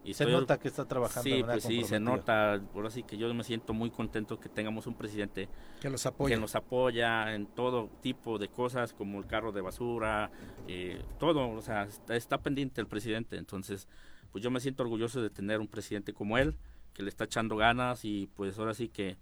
Y 0.04 0.14
Se 0.14 0.24
estoy 0.24 0.40
nota 0.40 0.58
que 0.58 0.68
está 0.68 0.86
trabajando 0.86 1.28
Sí, 1.28 1.42
pues 1.42 1.64
sí, 1.64 1.82
se 1.84 1.98
nota. 2.00 2.54
Ahora 2.74 2.88
sí 2.88 3.02
que 3.02 3.18
yo 3.18 3.32
me 3.34 3.44
siento 3.44 3.74
muy 3.74 3.90
contento 3.90 4.38
que 4.38 4.48
tengamos 4.48 4.86
un 4.86 4.94
presidente 4.94 5.48
Que 5.80 5.90
los 5.90 6.06
apoya. 6.06 6.34
que 6.34 6.40
nos 6.40 6.54
apoya 6.54 7.34
en 7.34 7.46
todo 7.46 7.90
tipo 8.00 8.38
de 8.38 8.48
cosas 8.48 8.92
como 8.92 9.18
el 9.18 9.26
carro 9.26 9.52
de 9.52 9.60
basura, 9.60 10.30
eh, 10.68 11.02
todo, 11.18 11.50
o 11.50 11.60
sea, 11.60 11.82
está, 11.82 12.16
está 12.16 12.38
pendiente 12.38 12.80
el 12.80 12.86
presidente, 12.86 13.36
entonces 13.36 13.86
pues 14.30 14.42
yo 14.42 14.50
me 14.50 14.60
siento 14.60 14.82
orgulloso 14.84 15.20
de 15.20 15.30
tener 15.30 15.58
un 15.58 15.68
presidente 15.68 16.12
como 16.14 16.38
él, 16.38 16.54
que 16.94 17.02
le 17.02 17.08
está 17.08 17.24
echando 17.24 17.56
ganas 17.56 18.04
y 18.04 18.28
pues 18.34 18.58
ahora 18.58 18.74
sí 18.74 18.88
que 18.88 19.16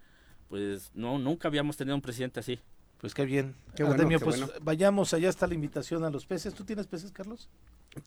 pues 0.47 0.91
no 0.93 1.17
nunca 1.17 1.47
habíamos 1.47 1.75
tenido 1.75 1.95
un 1.95 2.01
presidente 2.01 2.39
así. 2.39 2.59
Pues 2.99 3.13
qué 3.13 3.25
bien. 3.25 3.55
Qué 3.75 3.83
bueno, 3.83 4.07
qué 4.07 4.19
pues 4.19 4.39
bueno. 4.39 4.53
vayamos, 4.61 5.13
allá 5.13 5.29
está 5.29 5.47
la 5.47 5.53
invitación 5.53 6.03
a 6.03 6.09
los 6.09 6.25
peces. 6.25 6.53
¿Tú 6.53 6.63
tienes 6.63 6.87
peces, 6.87 7.11
Carlos? 7.11 7.49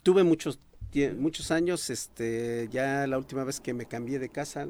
Tuve 0.03 0.25
muchos 0.25 0.59
muchos 1.19 1.51
años, 1.51 1.89
este, 1.91 2.69
ya 2.71 3.07
la 3.07 3.19
última 3.19 3.45
vez 3.45 3.61
que 3.61 3.75
me 3.75 3.87
cambié 3.87 4.19
de 4.19 4.29
casa 4.29 4.69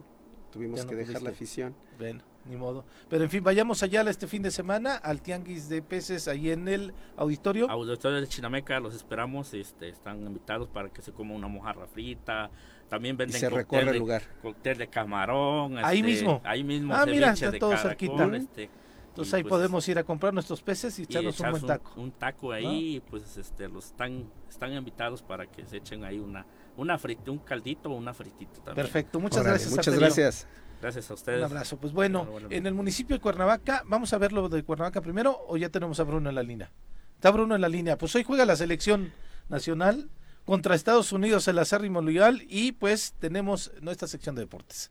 tuvimos 0.53 0.85
no 0.85 0.91
que 0.91 0.97
dejar 0.97 1.23
la 1.23 1.31
afición. 1.31 1.75
Bueno, 1.99 2.23
ni 2.45 2.57
modo. 2.57 2.85
Pero 3.09 3.25
en 3.25 3.31
fin, 3.31 3.43
vayamos 3.45 3.83
allá 3.83 4.03
este 4.03 4.27
fin 4.27 4.43
de 4.43 4.51
semana 4.51 4.97
al 4.97 5.23
tianguis 5.23 5.69
de 5.69 5.83
peces 5.83 6.27
ahí 6.29 6.51
en 6.51 6.67
el 6.69 6.93
auditorio. 7.17 7.71
Auditorio 7.71 8.21
de 8.21 8.27
Chinameca, 8.27 8.81
los 8.81 8.95
esperamos, 8.95 9.55
este, 9.55 9.89
están 9.89 10.23
invitados 10.27 10.69
para 10.69 10.89
que 10.89 11.03
se 11.03 11.13
coma 11.13 11.35
una 11.35 11.49
mojarra 11.49 11.87
frita, 11.87 12.51
también 12.89 13.17
venden 13.17 13.39
se 13.39 13.49
recorre 13.49 13.83
el 13.83 13.93
de- 13.93 13.99
lugar. 13.99 14.23
cóctel 14.43 14.79
de 14.79 14.89
camarón. 14.89 15.79
Ahí 15.79 15.99
este, 15.99 16.11
mismo. 16.11 16.41
Ahí 16.45 16.65
mismo. 16.65 16.95
Ah, 16.95 17.07
mira, 17.07 17.33
está 17.33 17.51
de 17.51 17.59
todo 17.59 17.71
caracol, 17.71 17.91
cerquita. 17.91 18.37
este, 18.37 18.71
Entonces 19.11 19.33
y 19.33 19.37
ahí 19.37 19.43
pues, 19.43 19.51
podemos 19.51 19.89
ir 19.89 19.99
a 19.99 20.05
comprar 20.05 20.33
nuestros 20.33 20.63
peces 20.63 20.99
y 20.99 21.03
y 21.03 21.05
echarnos 21.05 21.39
un 21.41 21.51
buen 21.51 21.67
taco. 21.67 22.01
Un, 22.01 22.13
taco 22.13 22.53
ahí, 22.53 22.97
y 22.97 23.01
pues 23.01 23.37
este, 23.37 23.69
los 23.69 23.87
están, 23.87 24.31
están 24.49 24.73
invitados 24.73 25.23
para 25.23 25.47
que 25.47 25.67
se 25.67 25.79
echen 25.79 26.05
ahí 26.05 26.19
una, 26.19 26.47
una 26.77 26.97
frita, 26.97 27.31
un 27.31 27.39
caldito 27.39 27.91
o 27.91 27.95
una 27.97 28.15
fritita 28.15 28.55
también. 28.55 28.77
Perfecto, 28.77 29.19
muchas 29.19 29.41
Órale, 29.41 29.51
gracias. 29.55 29.71
Muchas 29.73 29.99
gracias. 29.99 30.47
Gracias 30.81 31.11
a 31.11 31.15
ustedes. 31.15 31.39
Un 31.41 31.45
abrazo. 31.45 31.77
Pues 31.77 31.93
bueno, 31.93 32.21
Bueno, 32.21 32.33
bueno. 32.33 32.49
en 32.51 32.67
el 32.67 32.73
municipio 32.75 33.17
de 33.17 33.21
Cuernavaca, 33.21 33.83
vamos 33.87 34.13
a 34.13 34.19
ver 34.19 34.33
lo 34.33 34.49
de 34.49 34.63
Cuernavaca 34.63 35.01
primero 35.01 35.45
o 35.49 35.57
ya 35.57 35.69
tenemos 35.69 36.01
a 36.01 36.05
Bruno 36.05 36.29
en 36.29 36.35
la 36.37 36.43
línea. 36.43 36.71
Está 37.17 37.31
Bruno 37.31 37.55
en 37.55 37.61
la 37.61 37.69
línea. 37.69 37.99
Pues 37.99 38.15
hoy 38.15 38.25
juega 38.25 38.47
la 38.47 38.57
selección 38.57 39.13
nacional 39.49 40.09
contra 40.47 40.75
Estados 40.75 41.13
Unidos 41.13 41.47
el 41.49 41.59
acérrimo 41.59 42.01
legal 42.01 42.43
y 42.49 42.73
pues 42.73 43.15
tenemos 43.19 43.73
nuestra 43.83 44.09
sección 44.09 44.35
de 44.37 44.43
deportes. 44.43 44.91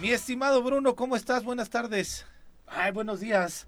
Mi 0.00 0.10
estimado 0.10 0.62
Bruno, 0.62 0.94
¿cómo 0.96 1.16
estás? 1.16 1.44
Buenas 1.44 1.70
tardes. 1.70 2.26
Ay, 2.66 2.92
buenos 2.92 3.20
días. 3.20 3.66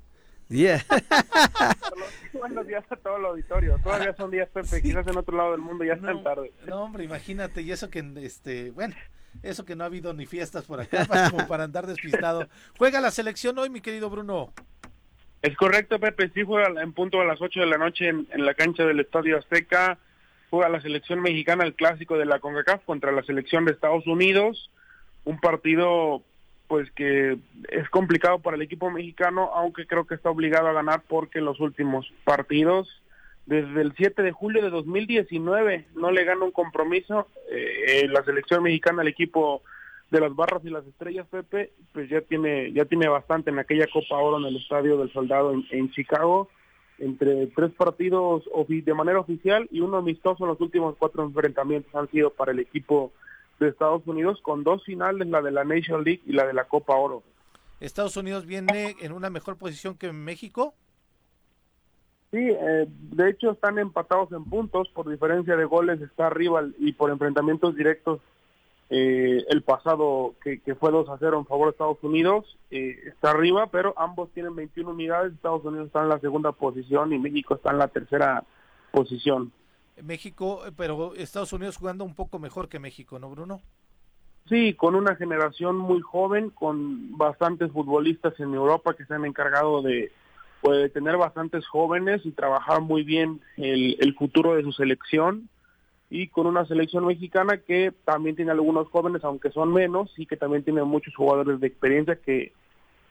Yeah. 0.48 0.84
Buenos 2.34 2.66
días 2.66 2.84
a 2.90 2.96
todo 2.96 3.16
el 3.16 3.24
auditorio. 3.24 3.78
Todavía 3.82 4.14
son 4.16 4.30
días, 4.30 4.48
Pepe. 4.50 4.82
Quizás 4.82 5.06
en 5.06 5.16
otro 5.16 5.34
lado 5.36 5.52
del 5.52 5.60
mundo 5.60 5.82
ya 5.84 5.94
están 5.94 6.22
tarde. 6.22 6.52
No, 6.66 6.82
hombre, 6.82 7.04
imagínate. 7.04 7.62
Y 7.62 7.72
eso 7.72 7.88
que, 7.88 8.04
este, 8.16 8.70
bueno, 8.70 8.94
eso 9.42 9.64
que 9.64 9.76
no 9.76 9.84
ha 9.84 9.86
habido 9.86 10.12
ni 10.12 10.26
fiestas 10.26 10.64
por 10.64 10.80
acá, 10.80 11.04
para- 11.09 11.30
como 11.30 11.46
para 11.46 11.64
andar 11.64 11.86
despistado. 11.86 12.48
Juega 12.76 13.00
la 13.00 13.10
selección 13.10 13.59
hoy, 13.59 13.70
mi 13.70 13.80
querido 13.80 14.10
Bruno. 14.10 14.52
Es 15.40 15.56
correcto, 15.56 15.98
Pepe. 15.98 16.30
Sí 16.34 16.42
juega 16.44 16.82
en 16.82 16.92
punto 16.92 17.20
a 17.20 17.24
las 17.24 17.40
8 17.40 17.60
de 17.60 17.66
la 17.66 17.78
noche 17.78 18.09
en, 18.09 18.28
en 18.30 18.44
la 18.44 18.54
cancha 18.54 18.84
del 18.84 19.00
Estadio 19.00 19.38
Azteca. 19.38 19.98
Juega 20.50 20.68
la 20.68 20.82
selección 20.82 21.20
mexicana 21.22 21.64
el 21.64 21.74
clásico 21.74 22.18
de 22.18 22.26
la 22.26 22.40
CONCACAF 22.40 22.84
contra 22.84 23.10
la 23.12 23.22
selección 23.22 23.64
de 23.64 23.72
Estados 23.72 24.06
Unidos. 24.06 24.70
Un 25.24 25.39
partido 25.39 26.23
pues 26.73 26.90
que 26.93 27.36
es 27.69 27.90
complicado 27.90 28.39
para 28.39 28.57
el 28.57 28.62
equipo 28.62 28.90
mexicano, 28.90 29.51
aunque 29.55 29.86
creo 29.86 30.07
que 30.07 30.15
está 30.15 30.31
obligado 30.31 30.69
a 30.69 30.73
ganar 30.73 31.03
porque 31.07 31.39
en 31.39 31.44
los 31.44 31.61
últimos 31.61 32.11
partidos, 32.24 32.89
desde 33.44 33.82
el 33.82 33.93
7 33.94 34.23
de 34.23 34.32
julio 34.32 34.62
de 34.62 34.70
2019, 34.70 35.85
no 35.97 36.11
le 36.11 36.24
gana 36.24 36.44
un 36.44 36.51
compromiso 36.51 37.28
eh, 37.51 38.05
eh, 38.05 38.09
la 38.09 38.24
selección 38.24 38.62
mexicana 38.62 39.03
al 39.03 39.09
equipo 39.09 39.62
de 40.11 40.20
las 40.20 40.35
barras 40.35 40.65
y 40.65 40.70
las 40.70 40.86
estrellas, 40.86 41.27
Pepe, 41.31 41.73
pues 41.93 42.09
ya 42.09 42.23
tiene 42.23 42.73
ya 42.73 42.86
tiene 42.86 43.07
bastante 43.07 43.51
en 43.51 43.59
aquella 43.59 43.86
Copa 43.93 44.16
Oro 44.16 44.39
en 44.39 44.47
el 44.47 44.57
Estadio 44.57 44.97
del 44.97 45.12
Soldado 45.12 45.53
en, 45.53 45.66
en 45.73 45.90
Chicago, 45.90 46.49
entre 46.99 47.49
tres 47.49 47.73
partidos 47.73 48.44
de 48.66 48.94
manera 48.94 49.20
oficial 49.20 49.69
y 49.70 49.81
uno 49.81 49.99
amistoso, 49.99 50.47
los 50.47 50.61
últimos 50.62 50.97
cuatro 50.99 51.23
enfrentamientos 51.23 51.94
han 51.94 52.11
sido 52.11 52.31
para 52.31 52.53
el 52.53 52.61
equipo 52.61 53.12
de 53.64 53.70
Estados 53.70 54.06
Unidos 54.06 54.40
con 54.43 54.64
dos 54.64 54.84
finales, 54.84 55.26
la 55.28 55.43
de 55.43 55.51
la 55.51 55.64
Nation 55.64 56.05
League 56.05 56.22
y 56.26 56.32
la 56.32 56.47
de 56.47 56.55
la 56.55 56.64
Copa 56.64 56.94
Oro. 56.94 57.22
Estados 57.80 58.16
Unidos 58.16 58.47
viene 58.47 58.94
en 59.01 59.12
una 59.12 59.30
mejor 59.30 59.56
posición 59.56 59.97
que 59.97 60.12
México. 60.12 60.74
Sí, 62.30 62.39
eh, 62.39 62.86
de 62.89 63.30
hecho 63.30 63.51
están 63.51 63.78
empatados 63.78 64.32
en 64.32 64.44
puntos, 64.44 64.89
por 64.94 65.10
diferencia 65.10 65.56
de 65.56 65.64
goles 65.64 66.01
está 66.01 66.28
arriba 66.28 66.62
y 66.78 66.93
por 66.93 67.10
enfrentamientos 67.10 67.76
directos 67.76 68.20
eh, 68.89 69.44
el 69.48 69.62
pasado 69.62 70.34
que, 70.43 70.60
que 70.60 70.74
fue 70.74 70.90
2 70.90 71.09
a 71.09 71.16
0 71.18 71.39
en 71.39 71.47
favor 71.47 71.68
de 71.68 71.70
Estados 71.72 72.02
Unidos 72.02 72.59
eh, 72.70 72.98
está 73.06 73.30
arriba, 73.30 73.66
pero 73.68 73.94
ambos 73.97 74.30
tienen 74.32 74.55
21 74.55 74.90
unidades, 74.90 75.32
Estados 75.32 75.64
Unidos 75.64 75.86
está 75.86 76.02
en 76.02 76.09
la 76.09 76.20
segunda 76.20 76.52
posición 76.52 77.12
y 77.12 77.18
México 77.18 77.55
está 77.55 77.70
en 77.70 77.78
la 77.78 77.89
tercera 77.89 78.44
posición. 78.93 79.52
México, 80.02 80.62
pero 80.77 81.14
Estados 81.14 81.52
Unidos 81.52 81.77
jugando 81.77 82.05
un 82.05 82.14
poco 82.14 82.39
mejor 82.39 82.69
que 82.69 82.78
México, 82.78 83.19
¿no, 83.19 83.28
Bruno? 83.31 83.60
Sí, 84.48 84.74
con 84.74 84.94
una 84.94 85.14
generación 85.16 85.77
muy 85.77 86.01
joven, 86.01 86.51
con 86.51 87.16
bastantes 87.16 87.70
futbolistas 87.70 88.39
en 88.40 88.55
Europa 88.55 88.94
que 88.94 89.05
se 89.05 89.14
han 89.14 89.24
encargado 89.24 89.82
de, 89.82 90.10
pues, 90.60 90.78
de 90.78 90.89
tener 90.89 91.16
bastantes 91.16 91.66
jóvenes 91.66 92.24
y 92.24 92.32
trabajar 92.32 92.81
muy 92.81 93.05
bien 93.05 93.40
el, 93.56 93.97
el 94.01 94.14
futuro 94.14 94.55
de 94.55 94.62
su 94.62 94.73
selección 94.73 95.48
y 96.10 96.28
con 96.28 96.47
una 96.47 96.66
selección 96.66 97.06
mexicana 97.06 97.59
que 97.59 97.93
también 98.05 98.36
tiene 98.36 98.51
algunos 98.51 98.89
jóvenes, 98.89 99.24
aunque 99.24 99.51
son 99.51 99.73
menos, 99.73 100.12
y 100.19 100.27
que 100.27 100.36
también 100.36 100.62
tiene 100.62 100.82
muchos 100.82 101.14
jugadores 101.14 101.60
de 101.60 101.69
experiencia 101.69 102.16
que, 102.16 102.52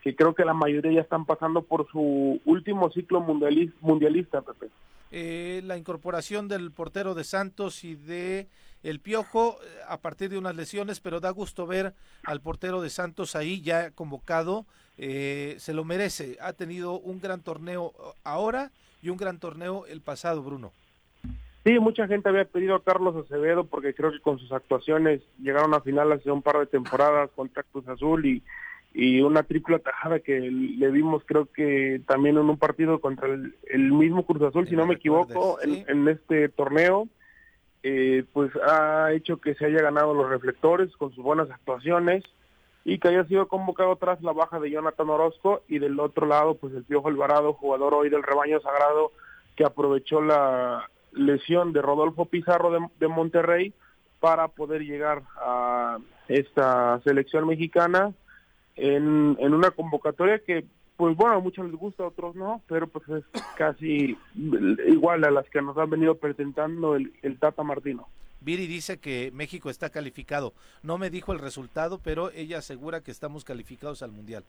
que 0.04 0.16
creo 0.16 0.36
que 0.36 0.46
la 0.46 0.54
mayoría 0.54 0.92
ya 0.92 1.02
están 1.02 1.26
pasando 1.26 1.64
por 1.64 1.90
su 1.92 2.40
último 2.46 2.92
ciclo 2.92 3.22
mundialis- 3.22 3.74
mundialista, 3.80 4.42
Pepe. 4.42 4.68
Eh, 5.12 5.62
la 5.66 5.78
incorporación 5.78 6.48
del 6.48 6.72
portero 6.72 7.14
de 7.16 7.26
Santos 7.26 7.84
y 7.84 7.96
de 7.96 8.48
el 8.82 9.02
Piojo 9.02 9.58
eh, 9.62 9.68
a 9.88 9.98
partir 9.98 10.30
de 10.30 10.38
unas 10.38 10.56
lesiones, 10.56 11.02
pero 11.02 11.20
da 11.20 11.30
gusto 11.32 11.68
ver 11.68 11.94
al 12.24 12.40
portero 12.40 12.82
de 12.82 12.90
Santos 12.90 13.36
ahí 13.36 13.62
ya 13.62 13.92
convocado. 13.92 14.66
eh, 14.98 15.56
se 15.58 15.74
lo 15.74 15.84
merece. 15.84 16.38
Ha 16.42 16.54
tenido 16.54 17.00
un 17.00 17.20
gran 17.20 17.42
torneo 17.42 17.94
ahora 18.24 18.72
y 19.02 19.10
un 19.10 19.18
gran 19.18 19.40
torneo 19.40 19.86
el 19.88 20.02
pasado, 20.02 20.44
Bruno. 20.44 20.72
Sí, 21.64 21.78
mucha 21.80 22.08
gente 22.08 22.30
había 22.30 22.46
pedido 22.46 22.76
a 22.76 22.84
Carlos 22.84 23.16
Acevedo 23.16 23.66
porque 23.66 23.94
creo 23.94 24.12
que 24.12 24.20
con 24.20 24.40
sus 24.40 24.52
actuaciones 24.52 25.22
llegaron 25.40 25.74
a 25.74 25.82
final 25.82 26.12
hace 26.12 26.32
un 26.32 26.42
par 26.42 26.58
de 26.60 26.66
temporadas 26.68 27.30
contra 27.36 27.64
Cruz 27.64 27.88
Azul 27.88 28.26
y, 28.26 28.44
y 28.94 29.22
una 29.22 29.44
triple 29.44 29.78
atajada 29.78 30.20
que 30.20 30.40
le 30.40 30.92
vimos 30.92 31.24
creo 31.26 31.46
que 31.46 32.02
también 32.08 32.38
en 32.38 32.50
un 32.50 32.58
partido 32.58 33.00
contra 33.00 33.28
el, 33.28 33.56
el 33.70 33.92
mismo 33.92 34.26
Cruz 34.26 34.42
Azul, 34.42 34.68
si 34.68 34.76
no 34.76 34.86
me 34.86 34.96
equivoco, 34.96 35.60
en, 35.62 35.86
en 35.88 36.08
este 36.10 36.50
torneo, 36.50 37.08
eh, 37.84 38.26
pues 38.34 38.52
ha 38.68 39.12
hecho 39.14 39.38
que 39.38 39.56
se 39.56 39.66
haya 39.66 39.82
ganado 39.82 40.14
los 40.14 40.30
reflectores 40.30 40.96
con 40.98 41.14
sus 41.14 41.24
buenas 41.24 41.50
actuaciones 41.50 42.24
y 42.84 43.00
que 43.00 43.08
haya 43.08 43.24
sido 43.26 43.48
convocado 43.48 43.96
tras 43.96 44.22
la 44.22 44.34
baja 44.34 44.60
de 44.60 44.72
Jonathan 44.72 45.10
Orozco 45.10 45.62
y 45.68 45.80
del 45.80 46.00
otro 46.00 46.28
lado 46.28 46.56
pues 46.56 46.74
el 46.74 46.84
Piojo 46.84 47.08
Alvarado, 47.08 47.54
jugador 47.54 47.94
hoy 47.94 48.10
del 48.10 48.24
rebaño 48.24 48.60
sagrado 48.60 49.12
que 49.56 49.64
aprovechó 49.64 50.22
la 50.22 50.90
lesión 51.14 51.74
de 51.74 51.82
Rodolfo 51.82 52.26
Pizarro 52.26 52.72
de, 52.72 52.86
de 53.00 53.08
Monterrey 53.08 53.74
para 54.20 54.50
poder 54.50 54.82
llegar 54.82 55.24
a 55.38 55.98
esta 56.28 57.00
selección 57.04 57.48
mexicana 57.48 58.14
en, 58.82 59.38
en 59.40 59.54
una 59.54 59.72
convocatoria 59.72 60.40
que 60.40 60.66
pues 60.98 61.16
bueno, 61.16 61.36
a 61.36 61.40
muchos 61.40 61.66
les 61.66 61.76
gusta, 61.76 62.04
a 62.04 62.08
otros 62.08 62.36
no, 62.36 62.62
pero 62.68 62.86
pues 62.86 63.08
es 63.10 63.24
casi 63.58 64.16
igual 64.88 65.24
a 65.24 65.32
las 65.32 65.50
que 65.50 65.62
nos 65.62 65.76
han 65.78 65.90
venido 65.90 66.16
presentando 66.16 66.96
el, 66.96 67.12
el 67.24 67.40
Tata 67.40 67.64
Martino. 67.64 68.08
Viri 68.42 68.68
dice 68.68 69.00
que 69.00 69.32
México 69.34 69.70
está 69.70 69.90
calificado. 69.90 70.54
No 70.84 70.98
me 71.00 71.10
dijo 71.10 71.32
el 71.32 71.40
resultado, 71.40 72.00
pero 72.04 72.32
ella 72.32 72.60
asegura 72.60 73.02
que 73.02 73.12
estamos 73.12 73.44
calificados 73.44 74.04
al 74.04 74.12
Mundial. 74.12 74.44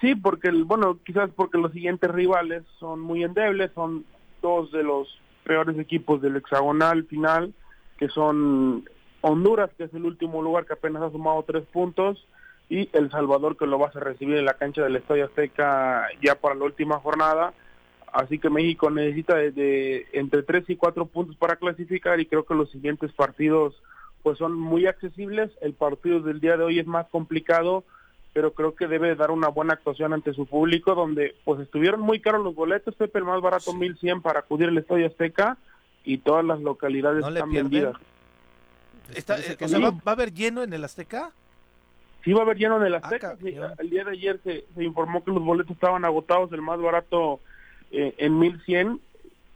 Sí, 0.00 0.14
porque, 0.14 0.48
el, 0.48 0.64
bueno, 0.64 0.98
quizás 1.04 1.30
porque 1.34 1.58
los 1.58 1.72
siguientes 1.72 2.10
rivales 2.10 2.64
son 2.78 3.00
muy 3.00 3.24
endebles, 3.24 3.70
son 3.74 4.04
dos 4.42 4.70
de 4.72 4.82
los 4.82 5.18
peores 5.44 5.78
equipos 5.78 6.20
del 6.22 6.36
hexagonal 6.36 7.04
final, 7.04 7.54
que 7.98 8.08
son 8.08 8.84
Honduras, 9.20 9.70
que 9.76 9.84
es 9.84 9.94
el 9.94 10.04
último 10.04 10.42
lugar 10.42 10.66
que 10.66 10.74
apenas 10.74 11.02
ha 11.02 11.10
sumado 11.10 11.42
tres 11.42 11.64
puntos, 11.72 12.26
y 12.68 12.88
El 12.92 13.10
Salvador, 13.10 13.56
que 13.56 13.66
lo 13.66 13.78
vas 13.78 13.94
a 13.96 14.00
recibir 14.00 14.36
en 14.36 14.44
la 14.44 14.54
cancha 14.54 14.82
del 14.82 14.96
Estadio 14.96 15.24
Azteca 15.26 16.06
ya 16.22 16.34
para 16.34 16.54
la 16.54 16.64
última 16.64 16.98
jornada. 16.98 17.52
Así 18.12 18.38
que 18.38 18.50
México 18.50 18.90
necesita 18.90 19.34
de, 19.36 19.50
de 19.52 20.06
entre 20.12 20.42
tres 20.42 20.64
y 20.68 20.76
cuatro 20.76 21.06
puntos 21.06 21.36
para 21.36 21.56
clasificar 21.56 22.20
y 22.20 22.26
creo 22.26 22.44
que 22.44 22.54
los 22.54 22.70
siguientes 22.70 23.12
partidos 23.12 23.74
pues 24.22 24.38
son 24.38 24.54
muy 24.54 24.86
accesibles. 24.86 25.50
El 25.60 25.74
partido 25.74 26.20
del 26.20 26.40
día 26.40 26.56
de 26.56 26.64
hoy 26.64 26.78
es 26.78 26.86
más 26.86 27.06
complicado, 27.08 27.84
pero 28.32 28.52
creo 28.52 28.74
que 28.74 28.86
debe 28.86 29.14
dar 29.14 29.30
una 29.30 29.48
buena 29.48 29.74
actuación 29.74 30.12
ante 30.12 30.32
su 30.34 30.46
público, 30.46 30.94
donde 30.94 31.34
pues 31.44 31.60
estuvieron 31.60 32.00
muy 32.00 32.20
caros 32.20 32.42
los 32.44 32.54
boletos, 32.54 32.94
Pepe, 32.96 33.18
el 33.18 33.24
más 33.24 33.40
barato 33.40 33.72
1100 33.72 34.20
para 34.22 34.40
acudir 34.40 34.68
al 34.68 34.78
Estadio 34.78 35.06
Azteca 35.06 35.56
y 36.04 36.18
todas 36.18 36.44
las 36.44 36.60
localidades 36.60 37.20
¿No 37.22 37.30
le 37.30 37.40
están 37.40 37.52
vendidas. 37.52 37.94
Está- 39.14 39.38
eh, 39.38 39.56
o 39.60 39.68
sea, 39.68 39.78
¿va, 39.78 39.90
va 39.90 40.00
a 40.06 40.10
haber 40.12 40.32
lleno 40.34 40.62
en 40.62 40.72
el 40.72 40.84
Azteca? 40.84 41.32
Sí 42.28 42.34
va 42.34 42.40
a 42.40 42.42
haber 42.42 42.58
lleno 42.58 42.76
en 42.76 42.82
el 42.82 42.94
Ah, 42.96 43.00
Azteca. 43.02 43.38
Sí, 43.42 43.54
el 43.78 43.88
día 43.88 44.04
de 44.04 44.10
ayer 44.10 44.38
se, 44.44 44.66
se 44.74 44.84
informó 44.84 45.24
que 45.24 45.30
los 45.30 45.42
boletos 45.42 45.70
estaban 45.72 46.04
agotados, 46.04 46.52
el 46.52 46.60
más 46.60 46.78
barato 46.78 47.40
eh, 47.90 48.14
en 48.18 48.38
1100 48.38 49.00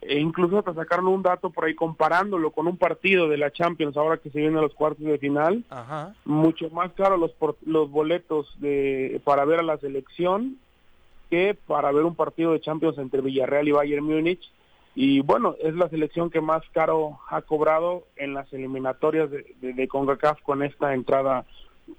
e 0.01 0.19
incluso 0.19 0.57
hasta 0.57 0.73
sacaron 0.73 1.05
un 1.07 1.21
dato 1.21 1.51
por 1.51 1.65
ahí 1.65 1.75
comparándolo 1.75 2.49
con 2.49 2.65
un 2.67 2.77
partido 2.77 3.29
de 3.29 3.37
la 3.37 3.51
Champions 3.51 3.95
ahora 3.95 4.17
que 4.17 4.31
se 4.31 4.39
vienen 4.39 4.59
los 4.59 4.73
cuartos 4.73 5.05
de 5.05 5.19
final. 5.19 5.63
Ajá. 5.69 6.15
Mucho 6.25 6.71
más 6.71 6.91
caro 6.93 7.15
los 7.15 7.31
los 7.63 7.91
boletos 7.91 8.51
de 8.59 9.21
para 9.23 9.45
ver 9.45 9.59
a 9.59 9.63
la 9.63 9.77
selección 9.77 10.57
que 11.29 11.55
para 11.67 11.91
ver 11.91 12.05
un 12.05 12.15
partido 12.15 12.53
de 12.53 12.59
Champions 12.59 12.97
entre 12.97 13.21
Villarreal 13.21 13.67
y 13.67 13.71
Bayern 13.71 14.03
Múnich. 14.03 14.41
Y 14.95 15.21
bueno, 15.21 15.55
es 15.61 15.75
la 15.75 15.89
selección 15.89 16.31
que 16.31 16.41
más 16.41 16.63
caro 16.71 17.19
ha 17.29 17.43
cobrado 17.43 18.03
en 18.15 18.33
las 18.33 18.51
eliminatorias 18.51 19.29
de, 19.29 19.45
de, 19.61 19.73
de 19.73 19.87
CONCACAF 19.87 20.41
con 20.41 20.63
esta 20.63 20.95
entrada 20.95 21.45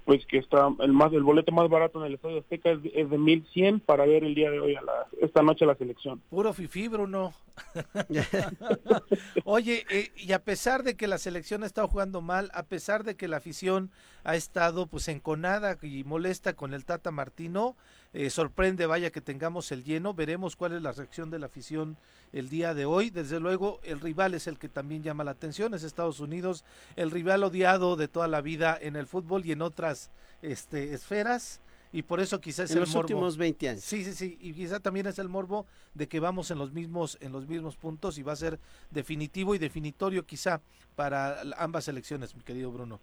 pues 0.05 0.25
que 0.25 0.37
está 0.37 0.69
el 0.79 0.93
más 0.93 1.13
el 1.13 1.23
boleto 1.23 1.51
más 1.51 1.69
barato 1.69 1.99
en 1.99 2.07
el 2.07 2.15
Estadio 2.15 2.39
Azteca 2.39 2.71
es, 2.71 2.79
es 2.93 3.09
de 3.09 3.17
1100 3.17 3.79
para 3.79 4.05
ver 4.05 4.23
el 4.23 4.35
día 4.35 4.51
de 4.51 4.59
hoy 4.59 4.75
a 4.75 4.81
la, 4.81 5.07
esta 5.21 5.41
noche 5.41 5.65
a 5.65 5.67
la 5.67 5.75
selección. 5.75 6.21
Puro 6.29 6.53
fifí, 6.53 6.87
Bruno. 6.87 7.33
Oye, 9.45 9.85
eh, 9.89 10.11
y 10.17 10.31
a 10.33 10.43
pesar 10.43 10.83
de 10.83 10.95
que 10.95 11.07
la 11.07 11.17
selección 11.17 11.63
ha 11.63 11.65
estado 11.65 11.87
jugando 11.87 12.21
mal, 12.21 12.51
a 12.53 12.63
pesar 12.63 13.03
de 13.03 13.15
que 13.15 13.27
la 13.27 13.37
afición 13.37 13.91
ha 14.25 14.35
estado 14.35 14.87
pues 14.87 15.07
enconada 15.07 15.77
y 15.83 16.03
molesta 16.03 16.53
con 16.53 16.73
el 16.73 16.83
Tata 16.83 17.11
Martino, 17.11 17.77
eh, 18.11 18.31
sorprende, 18.31 18.87
vaya 18.87 19.11
que 19.11 19.21
tengamos 19.21 19.71
el 19.71 19.83
lleno, 19.83 20.15
veremos 20.15 20.55
cuál 20.55 20.73
es 20.73 20.81
la 20.81 20.91
reacción 20.91 21.29
de 21.29 21.37
la 21.37 21.45
afición 21.45 21.95
el 22.33 22.49
día 22.49 22.73
de 22.73 22.85
hoy. 22.85 23.11
Desde 23.11 23.39
luego, 23.39 23.79
el 23.83 24.01
rival 24.01 24.33
es 24.33 24.47
el 24.47 24.57
que 24.57 24.67
también 24.67 25.03
llama 25.03 25.23
la 25.23 25.31
atención, 25.31 25.75
es 25.75 25.83
Estados 25.83 26.19
Unidos, 26.19 26.65
el 26.95 27.11
rival 27.11 27.43
odiado 27.43 27.95
de 27.95 28.07
toda 28.07 28.27
la 28.27 28.41
vida 28.41 28.75
en 28.81 28.95
el 28.95 29.05
fútbol 29.05 29.45
y 29.45 29.51
en 29.51 29.61
otras 29.61 30.09
este, 30.41 30.93
esferas. 30.95 31.61
Y 31.91 32.01
por 32.01 32.19
eso 32.19 32.41
quizás 32.41 32.71
En 32.71 32.77
el 32.77 32.81
los 32.81 32.89
morbo. 32.89 33.01
últimos 33.01 33.37
20 33.37 33.69
años. 33.69 33.83
Sí, 33.83 34.03
sí, 34.03 34.13
sí. 34.13 34.37
Y 34.41 34.53
quizá 34.53 34.79
también 34.79 35.05
es 35.05 35.19
el 35.19 35.29
morbo 35.29 35.67
de 35.93 36.07
que 36.07 36.19
vamos 36.19 36.49
en 36.49 36.57
los 36.57 36.73
mismos, 36.73 37.17
en 37.21 37.31
los 37.31 37.47
mismos 37.47 37.77
puntos 37.77 38.17
y 38.17 38.23
va 38.23 38.33
a 38.33 38.37
ser 38.37 38.59
definitivo 38.89 39.53
y 39.53 39.59
definitorio 39.59 40.25
quizá 40.25 40.61
para 40.95 41.41
ambas 41.57 41.87
elecciones, 41.87 42.35
mi 42.35 42.41
querido 42.41 42.71
Bruno. 42.71 42.99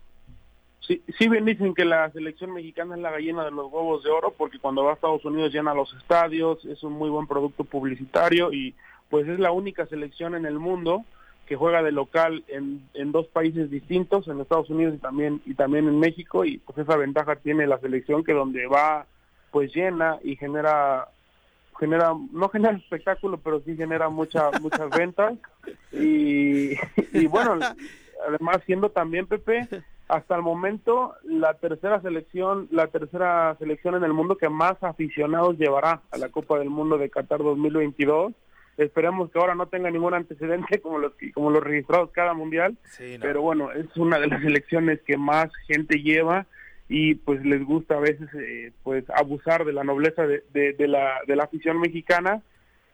Sí, 0.86 1.00
sí 1.16 1.28
bien 1.28 1.44
dicen 1.44 1.74
que 1.74 1.84
la 1.84 2.10
selección 2.10 2.52
mexicana 2.52 2.96
es 2.96 3.00
la 3.00 3.12
gallina 3.12 3.44
de 3.44 3.52
los 3.52 3.72
huevos 3.72 4.02
de 4.02 4.10
oro 4.10 4.34
porque 4.36 4.58
cuando 4.58 4.82
va 4.82 4.90
a 4.90 4.94
Estados 4.94 5.24
Unidos 5.24 5.52
llena 5.52 5.74
los 5.74 5.94
estadios, 5.94 6.64
es 6.64 6.82
un 6.82 6.94
muy 6.94 7.08
buen 7.08 7.28
producto 7.28 7.62
publicitario 7.62 8.52
y 8.52 8.74
pues 9.08 9.28
es 9.28 9.38
la 9.38 9.52
única 9.52 9.86
selección 9.86 10.34
en 10.34 10.44
el 10.44 10.58
mundo 10.58 11.04
que 11.46 11.54
juega 11.54 11.82
de 11.82 11.92
local 11.92 12.44
en, 12.48 12.88
en 12.94 13.12
dos 13.12 13.26
países 13.28 13.70
distintos, 13.70 14.26
en 14.26 14.40
Estados 14.40 14.70
Unidos 14.70 14.94
y 14.96 14.98
también 14.98 15.40
y 15.46 15.54
también 15.54 15.86
en 15.86 16.00
México 16.00 16.44
y 16.44 16.58
pues 16.58 16.78
esa 16.78 16.96
ventaja 16.96 17.36
tiene 17.36 17.66
la 17.68 17.78
selección 17.78 18.24
que 18.24 18.32
donde 18.32 18.66
va 18.66 19.06
pues 19.52 19.72
llena 19.72 20.18
y 20.24 20.34
genera 20.34 21.08
genera 21.78 22.12
no 22.32 22.48
genera 22.48 22.76
espectáculo 22.76 23.38
pero 23.38 23.60
sí 23.60 23.76
genera 23.76 24.08
mucha 24.08 24.50
muchas 24.60 24.90
ventas. 24.90 25.34
Y, 25.92 26.72
y 27.12 27.26
bueno 27.28 27.58
además 28.26 28.58
siendo 28.66 28.90
también 28.90 29.26
Pepe 29.26 29.68
hasta 30.12 30.36
el 30.36 30.42
momento 30.42 31.14
la 31.24 31.54
tercera 31.54 32.00
selección 32.02 32.68
la 32.70 32.88
tercera 32.88 33.56
selección 33.58 33.94
en 33.94 34.04
el 34.04 34.12
mundo 34.12 34.36
que 34.36 34.48
más 34.48 34.74
aficionados 34.82 35.58
llevará 35.58 36.02
a 36.10 36.18
la 36.18 36.28
Copa 36.28 36.58
del 36.58 36.70
Mundo 36.70 36.98
de 36.98 37.10
Qatar 37.10 37.38
2022 37.38 38.32
esperemos 38.76 39.30
que 39.30 39.38
ahora 39.38 39.54
no 39.54 39.66
tenga 39.66 39.90
ningún 39.90 40.14
antecedente 40.14 40.80
como 40.80 40.98
los 40.98 41.12
como 41.34 41.50
los 41.50 41.62
registrados 41.62 42.10
cada 42.10 42.34
mundial 42.34 42.76
pero 43.20 43.40
bueno 43.42 43.72
es 43.72 43.96
una 43.96 44.18
de 44.18 44.26
las 44.26 44.42
selecciones 44.42 45.00
que 45.02 45.16
más 45.16 45.50
gente 45.66 46.02
lleva 46.02 46.46
y 46.92 47.14
pues 47.14 47.42
les 47.42 47.64
gusta 47.64 47.96
a 47.96 48.00
veces 48.00 48.28
eh, 48.34 48.70
pues 48.82 49.08
abusar 49.08 49.64
de 49.64 49.72
la 49.72 49.82
nobleza 49.82 50.26
de, 50.26 50.42
de, 50.52 50.88
la, 50.88 51.20
de 51.26 51.36
la 51.36 51.44
afición 51.44 51.80
mexicana. 51.80 52.42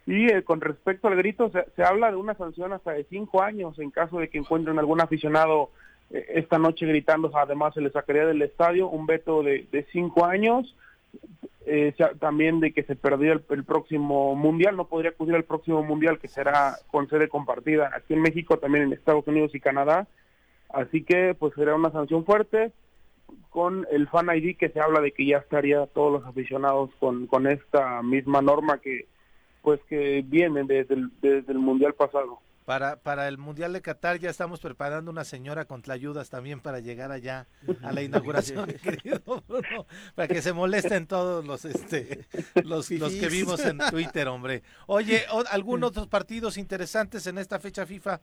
Y 0.06 0.32
eh, 0.32 0.44
con 0.44 0.60
respecto 0.60 1.08
al 1.08 1.16
grito 1.16 1.50
se, 1.50 1.66
se, 1.74 1.82
habla 1.82 2.10
de 2.10 2.16
una 2.16 2.34
sanción 2.34 2.72
hasta 2.72 2.92
de 2.92 3.04
cinco 3.10 3.42
años 3.42 3.76
en 3.80 3.90
caso 3.90 4.20
de 4.20 4.28
que 4.28 4.38
encuentren 4.38 4.78
algún 4.78 5.00
aficionado 5.00 5.70
esta 6.10 6.58
noche 6.58 6.86
gritando 6.86 7.30
además 7.34 7.74
se 7.74 7.80
le 7.80 7.90
sacaría 7.90 8.26
del 8.26 8.42
estadio 8.42 8.88
un 8.88 9.06
veto 9.06 9.42
de, 9.42 9.66
de 9.70 9.86
cinco 9.92 10.24
años 10.24 10.74
eh, 11.70 11.94
también 12.18 12.60
de 12.60 12.72
que 12.72 12.82
se 12.84 12.96
perdió 12.96 13.34
el, 13.34 13.64
próximo 13.64 14.34
mundial, 14.34 14.74
no 14.74 14.88
podría 14.88 15.10
acudir 15.10 15.34
al 15.34 15.44
próximo 15.44 15.82
mundial 15.82 16.18
que 16.18 16.26
será 16.26 16.78
con 16.90 17.10
sede 17.10 17.28
compartida 17.28 17.90
aquí 17.94 18.14
en 18.14 18.22
México, 18.22 18.58
también 18.58 18.84
en 18.84 18.94
Estados 18.94 19.26
Unidos 19.26 19.54
y 19.54 19.60
Canadá. 19.60 20.08
Así 20.70 21.02
que 21.02 21.34
pues 21.38 21.52
será 21.54 21.74
una 21.74 21.90
sanción 21.90 22.24
fuerte 22.24 22.72
con 23.50 23.86
el 23.90 24.08
Fan 24.08 24.34
ID 24.34 24.56
que 24.56 24.70
se 24.70 24.80
habla 24.80 25.00
de 25.02 25.12
que 25.12 25.26
ya 25.26 25.38
estaría 25.38 25.86
todos 25.88 26.10
los 26.10 26.24
aficionados 26.24 26.90
con, 26.98 27.26
con 27.26 27.46
esta 27.46 28.02
misma 28.02 28.40
norma 28.40 28.78
que 28.78 29.06
pues 29.60 29.78
que 29.90 30.24
viene 30.26 30.64
desde 30.64 30.96
desde 31.20 31.52
el 31.52 31.58
mundial 31.58 31.92
pasado. 31.92 32.38
Para, 32.68 32.96
para 32.96 33.28
el 33.28 33.38
Mundial 33.38 33.72
de 33.72 33.80
Qatar 33.80 34.18
ya 34.18 34.28
estamos 34.28 34.60
preparando 34.60 35.10
una 35.10 35.24
señora 35.24 35.64
con 35.64 35.80
ayudas 35.88 36.28
también 36.28 36.60
para 36.60 36.80
llegar 36.80 37.10
allá 37.12 37.46
a 37.82 37.92
la 37.92 38.02
inauguración, 38.02 38.66
querido 38.82 39.42
Bruno, 39.48 39.86
para 40.14 40.28
que 40.28 40.42
se 40.42 40.52
molesten 40.52 41.06
todos 41.06 41.46
los 41.46 41.64
este 41.64 42.26
los, 42.64 42.90
los 42.90 43.14
que 43.14 43.28
vimos 43.30 43.64
en 43.64 43.78
Twitter, 43.90 44.28
hombre. 44.28 44.62
Oye, 44.86 45.22
¿algún 45.50 45.82
otros 45.82 46.08
partidos 46.08 46.58
interesantes 46.58 47.26
en 47.26 47.38
esta 47.38 47.58
fecha 47.58 47.86
FIFA? 47.86 48.20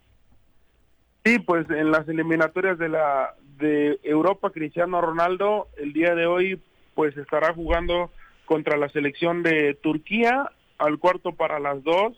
Sí, 1.24 1.40
pues 1.40 1.68
en 1.72 1.90
las 1.90 2.08
eliminatorias 2.08 2.78
de 2.78 2.90
la 2.90 3.34
de 3.58 4.00
Europa, 4.04 4.52
Cristiano 4.52 5.02
Ronaldo 5.02 5.70
el 5.76 5.92
día 5.92 6.14
de 6.14 6.28
hoy 6.28 6.62
pues 6.94 7.18
estará 7.18 7.52
jugando 7.56 8.12
contra 8.46 8.78
la 8.78 8.90
selección 8.90 9.42
de 9.42 9.74
Turquía 9.74 10.52
al 10.78 11.00
cuarto 11.00 11.32
para 11.32 11.58
las 11.60 11.84
dos 11.84 12.14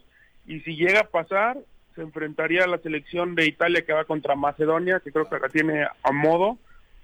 y 0.46 0.60
si 0.60 0.76
llega 0.76 1.00
a 1.00 1.08
pasar 1.08 1.56
se 1.98 2.04
enfrentaría 2.04 2.62
a 2.62 2.68
la 2.68 2.78
selección 2.78 3.34
de 3.34 3.46
Italia 3.46 3.84
que 3.84 3.92
va 3.92 4.04
contra 4.04 4.36
Macedonia, 4.36 5.00
que 5.00 5.10
creo 5.10 5.28
que 5.28 5.40
la 5.40 5.48
tiene 5.48 5.84
a 5.84 6.12
modo. 6.12 6.56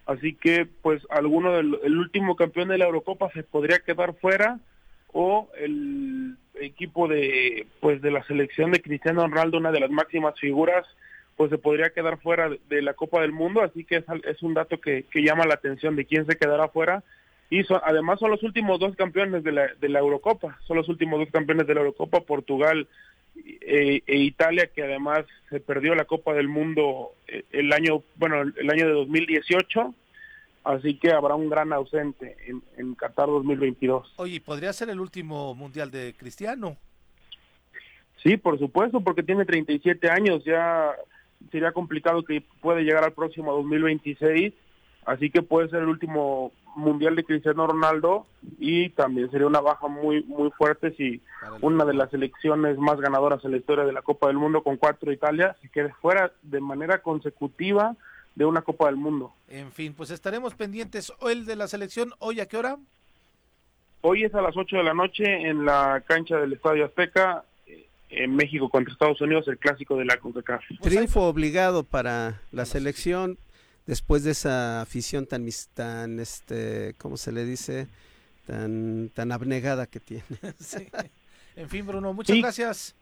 Así 0.07 0.35
que, 0.35 0.69
pues, 0.83 1.03
alguno 1.11 1.51
del 1.53 1.77
el 1.83 1.99
último 1.99 2.37
campeón 2.37 2.69
de 2.69 2.79
la 2.79 2.85
Eurocopa 2.85 3.29
se 3.33 3.43
podría 3.43 3.81
quedar 3.81 4.15
fuera 4.15 4.61
o 5.13 5.49
el 5.59 6.37
equipo 6.61 7.09
de, 7.09 7.67
pues, 7.81 8.03
de 8.03 8.13
la 8.13 8.23
selección 8.25 8.71
de 8.71 8.83
Cristiano 8.83 9.27
Ronaldo, 9.27 9.59
una 9.59 9.73
de 9.73 9.81
las 9.81 9.91
máximas 9.91 10.39
figuras, 10.39 10.87
pues 11.37 11.51
se 11.51 11.59
podría 11.59 11.91
quedar 11.91 12.21
fuera 12.21 12.49
de 12.49 12.83
la 12.83 12.95
Copa 12.95 13.21
del 13.21 13.33
Mundo. 13.33 13.63
Así 13.63 13.85
que 13.85 13.97
es, 13.97 14.05
es 14.23 14.43
un 14.45 14.55
dato 14.55 14.81
que, 14.81 15.07
que 15.11 15.25
llama 15.25 15.45
la 15.45 15.55
atención 15.55 15.97
de 15.97 16.05
quién 16.05 16.25
se 16.25 16.37
quedará 16.37 16.69
fuera 16.69 17.03
y 17.51 17.65
son, 17.65 17.81
además 17.85 18.21
son 18.21 18.31
los 18.31 18.43
últimos 18.45 18.79
dos 18.79 18.95
campeones 18.95 19.43
de 19.43 19.53
la, 19.53 19.69
de 19.81 19.89
la 19.89 19.99
Eurocopa, 19.99 20.59
son 20.67 20.77
los 20.77 20.89
últimos 20.89 21.19
dos 21.19 21.31
campeones 21.31 21.67
de 21.67 21.75
la 21.75 21.81
Eurocopa, 21.81 22.21
Portugal 22.21 22.87
e, 23.37 24.03
e, 24.07 24.17
Italia 24.19 24.69
que 24.75 24.83
además 24.83 25.25
se 25.51 25.61
perdió 25.61 25.95
la 25.95 26.05
Copa 26.05 26.33
del 26.35 26.49
Mundo 26.49 27.13
eh, 27.29 27.45
el 27.51 27.73
año 27.73 28.03
bueno 28.17 28.43
el 28.43 28.71
año 28.71 28.87
de 28.87 28.93
2018 28.93 29.95
así 30.65 30.99
que 30.99 31.13
habrá 31.13 31.35
un 31.35 31.51
gran 31.51 31.73
ausente 31.73 32.37
en, 32.47 32.63
en 32.77 32.95
Qatar 32.95 33.27
2022 33.27 34.15
oye 34.17 34.41
podría 34.41 34.73
ser 34.73 34.91
el 34.91 35.01
último 35.01 35.55
mundial 35.55 35.91
de 35.91 36.15
Cristiano 36.17 36.77
sí 38.23 38.37
por 38.37 38.59
supuesto 38.59 39.01
porque 39.01 39.23
tiene 39.23 39.45
37 39.45 40.11
años 40.11 40.45
ya 40.45 40.93
sería 41.51 41.73
complicado 41.73 42.25
que 42.25 42.43
pueda 42.61 42.81
llegar 42.81 43.05
al 43.05 43.13
próximo 43.13 43.53
2026 43.53 44.53
así 45.07 45.31
que 45.31 45.43
puede 45.43 45.69
ser 45.69 45.81
el 45.81 45.89
último 45.89 46.53
mundial 46.77 47.17
de 47.17 47.25
Cristiano 47.25 47.67
Ronaldo 47.67 48.27
y 48.59 48.91
también 48.91 49.31
sería 49.31 49.47
una 49.47 49.61
baja 49.61 49.87
muy 49.89 50.23
muy 50.25 50.51
fuerte 50.51 50.93
si 50.97 51.21
una 51.61 51.85
de 51.85 51.95
las 51.95 52.11
selecciones 52.11 52.79
más 52.79 53.01
ganadoras 53.01 53.45
en 53.45 53.53
la 53.53 53.59
historia 53.59 53.85
de 53.85 53.93
la 53.93 54.03
Copa 54.03 54.27
del 54.27 54.39
Mundo 54.39 54.63
con 54.63 54.77
cuatro 54.77 55.13
Italia 55.13 55.57
se 55.63 55.69
quede 55.69 55.93
fuera 56.01 56.33
de 56.43 56.61
manera 56.61 56.99
consecutiva 56.99 57.97
de 58.35 58.45
una 58.45 58.63
Copa 58.63 58.87
del 58.87 58.97
Mundo. 58.97 59.33
En 59.49 59.71
fin, 59.71 59.95
pues 59.95 60.11
estaremos 60.11 60.55
pendientes 60.55 61.13
hoy 61.21 61.33
el 61.33 61.47
de 61.47 61.57
la 61.57 61.69
selección, 61.69 62.13
hoy 62.19 62.41
a 62.41 62.47
qué 62.47 62.57
hora? 62.57 62.79
Hoy 64.01 64.25
es 64.25 64.35
a 64.35 64.43
las 64.43 64.57
8 64.57 64.77
de 64.77 64.83
la 64.83 64.95
noche 64.95 65.25
en 65.25 65.65
la 65.65 66.03
cancha 66.07 66.37
del 66.37 66.53
Estadio 66.53 66.85
Azteca 66.85 67.45
eh, 67.67 67.87
en 68.11 68.35
México 68.35 68.69
contra 68.69 68.93
Estados 68.93 69.21
Unidos, 69.21 69.49
el 69.49 69.59
clásico 69.59 69.97
de 69.97 70.05
la 70.05 70.19
CONCACAF. 70.19 70.63
Triunfo 70.83 71.23
obligado 71.23 71.85
para 71.85 72.41
la 72.53 72.67
selección 72.67 73.39
después 73.87 74.25
de 74.25 74.33
esa 74.33 74.81
afición 74.81 75.27
tan, 75.27 75.47
tan 75.75 76.21
este, 76.21 76.95
¿cómo 76.99 77.17
se 77.17 77.33
le 77.33 77.45
dice? 77.45 77.89
Tan, 78.47 79.11
tan 79.15 79.33
abnegada 79.33 79.87
que 79.87 80.01
tiene. 80.01 80.25
En 81.57 81.69
fin, 81.69 81.87
Bruno, 81.87 82.13
muchas 82.13 82.37
gracias. 82.37 82.97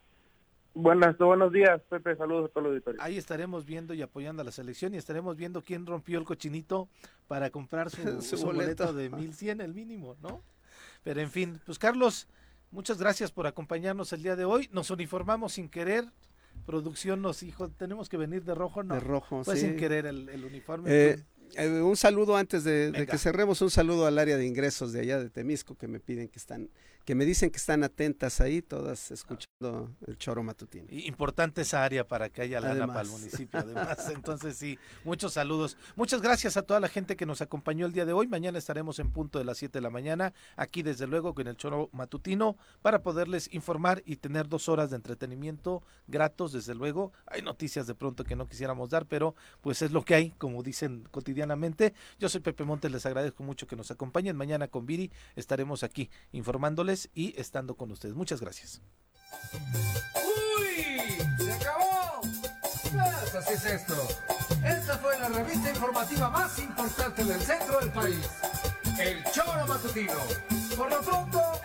Buenas, 0.74 1.16
buenos 1.16 1.52
días, 1.52 1.80
Pepe. 1.88 2.16
Saludos 2.16 2.50
a 2.50 2.52
todos 2.52 2.64
los 2.64 2.72
auditores. 2.72 3.00
Ahí 3.00 3.16
estaremos 3.16 3.64
viendo 3.64 3.94
y 3.94 4.02
apoyando 4.02 4.42
a 4.42 4.44
la 4.44 4.52
selección 4.52 4.94
y 4.94 4.98
estaremos 4.98 5.38
viendo 5.38 5.62
quién 5.62 5.86
rompió 5.86 6.18
el 6.18 6.26
cochinito 6.26 6.88
para 7.28 7.48
comprar 7.48 7.88
su, 7.88 8.20
su, 8.22 8.44
boleto. 8.44 8.92
de 8.92 9.08
1100, 9.08 9.62
el 9.62 9.72
mínimo, 9.72 10.16
¿no? 10.22 10.42
Pero 11.02 11.20
en 11.20 11.30
fin, 11.30 11.60
pues 11.64 11.78
Carlos, 11.78 12.28
muchas 12.70 12.98
gracias 12.98 13.32
por 13.32 13.46
acompañarnos 13.46 14.12
el 14.12 14.22
día 14.22 14.36
de 14.36 14.44
hoy. 14.44 14.68
Nos 14.72 14.90
uniformamos 14.90 15.54
sin 15.54 15.68
querer 15.68 16.06
producción 16.64 17.22
nos 17.22 17.40
dijo, 17.40 17.70
tenemos 17.70 18.08
que 18.08 18.16
venir 18.16 18.44
de 18.44 18.54
rojo, 18.54 18.82
no. 18.82 18.94
De 18.94 19.00
rojo, 19.00 19.42
pues 19.44 19.60
sin 19.60 19.76
querer 19.76 20.06
el, 20.06 20.28
el 20.28 20.44
uniforme. 20.44 20.90
Eh, 20.90 21.24
eh, 21.54 21.68
un 21.82 21.96
saludo 21.96 22.36
antes 22.36 22.64
de, 22.64 22.90
de, 22.92 23.06
que 23.06 23.18
cerremos, 23.18 23.60
un 23.60 23.70
saludo 23.70 24.06
al 24.06 24.18
área 24.18 24.36
de 24.36 24.46
ingresos 24.46 24.92
de 24.92 25.00
allá 25.00 25.18
de 25.18 25.28
Temisco 25.30 25.76
que 25.76 25.88
me 25.88 26.00
piden 26.00 26.28
que 26.28 26.38
están 26.38 26.70
que 27.04 27.14
me 27.14 27.24
dicen 27.24 27.50
que 27.50 27.56
están 27.56 27.82
atentas 27.82 28.40
ahí, 28.40 28.62
todas 28.62 29.10
escuchando 29.10 29.94
el 30.06 30.16
choro 30.18 30.42
matutino. 30.42 30.86
Importante 30.90 31.62
esa 31.62 31.84
área 31.84 32.06
para 32.06 32.28
que 32.28 32.42
haya 32.42 32.60
lana 32.60 32.86
para 32.86 33.02
el 33.02 33.08
municipio, 33.08 33.60
además. 33.60 34.08
Entonces, 34.14 34.56
sí, 34.56 34.78
muchos 35.04 35.32
saludos. 35.32 35.76
Muchas 35.96 36.22
gracias 36.22 36.56
a 36.56 36.62
toda 36.62 36.80
la 36.80 36.88
gente 36.88 37.16
que 37.16 37.26
nos 37.26 37.40
acompañó 37.40 37.86
el 37.86 37.92
día 37.92 38.04
de 38.04 38.12
hoy. 38.12 38.28
Mañana 38.28 38.58
estaremos 38.58 38.98
en 38.98 39.10
punto 39.10 39.38
de 39.38 39.44
las 39.44 39.58
7 39.58 39.78
de 39.78 39.82
la 39.82 39.90
mañana, 39.90 40.32
aquí 40.56 40.82
desde 40.82 41.06
luego 41.06 41.34
con 41.34 41.48
el 41.48 41.56
choro 41.56 41.88
matutino, 41.92 42.56
para 42.82 43.02
poderles 43.02 43.52
informar 43.52 44.02
y 44.04 44.16
tener 44.16 44.48
dos 44.48 44.68
horas 44.68 44.90
de 44.90 44.96
entretenimiento 44.96 45.82
gratos, 46.06 46.52
desde 46.52 46.74
luego. 46.74 47.12
Hay 47.26 47.42
noticias 47.42 47.86
de 47.86 47.94
pronto 47.94 48.24
que 48.24 48.36
no 48.36 48.46
quisiéramos 48.46 48.90
dar, 48.90 49.06
pero 49.06 49.34
pues 49.60 49.82
es 49.82 49.90
lo 49.90 50.04
que 50.04 50.14
hay, 50.14 50.30
como 50.32 50.62
dicen 50.62 51.08
cotidianamente. 51.10 51.94
Yo 52.18 52.28
soy 52.28 52.40
Pepe 52.40 52.64
Montes, 52.64 52.92
les 52.92 53.06
agradezco 53.06 53.42
mucho 53.42 53.66
que 53.66 53.76
nos 53.76 53.90
acompañen. 53.90 54.36
Mañana 54.36 54.68
con 54.68 54.86
Viri 54.86 55.10
estaremos 55.34 55.82
aquí 55.82 56.10
informándoles 56.32 56.91
y 57.14 57.34
estando 57.40 57.76
con 57.76 57.90
ustedes. 57.90 58.14
Muchas 58.14 58.40
gracias. 58.40 58.80
¡Uy! 60.14 61.16
¡Se 61.38 61.52
acabó! 61.52 62.20
Pues 62.20 63.34
así 63.34 63.54
es 63.54 63.64
esto. 63.64 64.08
Esta 64.64 64.98
fue 64.98 65.18
la 65.18 65.28
revista 65.28 65.70
informativa 65.70 66.28
más 66.28 66.58
importante 66.58 67.24
del 67.24 67.40
centro 67.40 67.80
del 67.80 67.90
país. 67.90 68.28
El 69.00 69.24
Choro 69.32 69.66
Matutino. 69.66 70.20
Por 70.76 70.90
lo 70.90 71.00
pronto, 71.00 71.60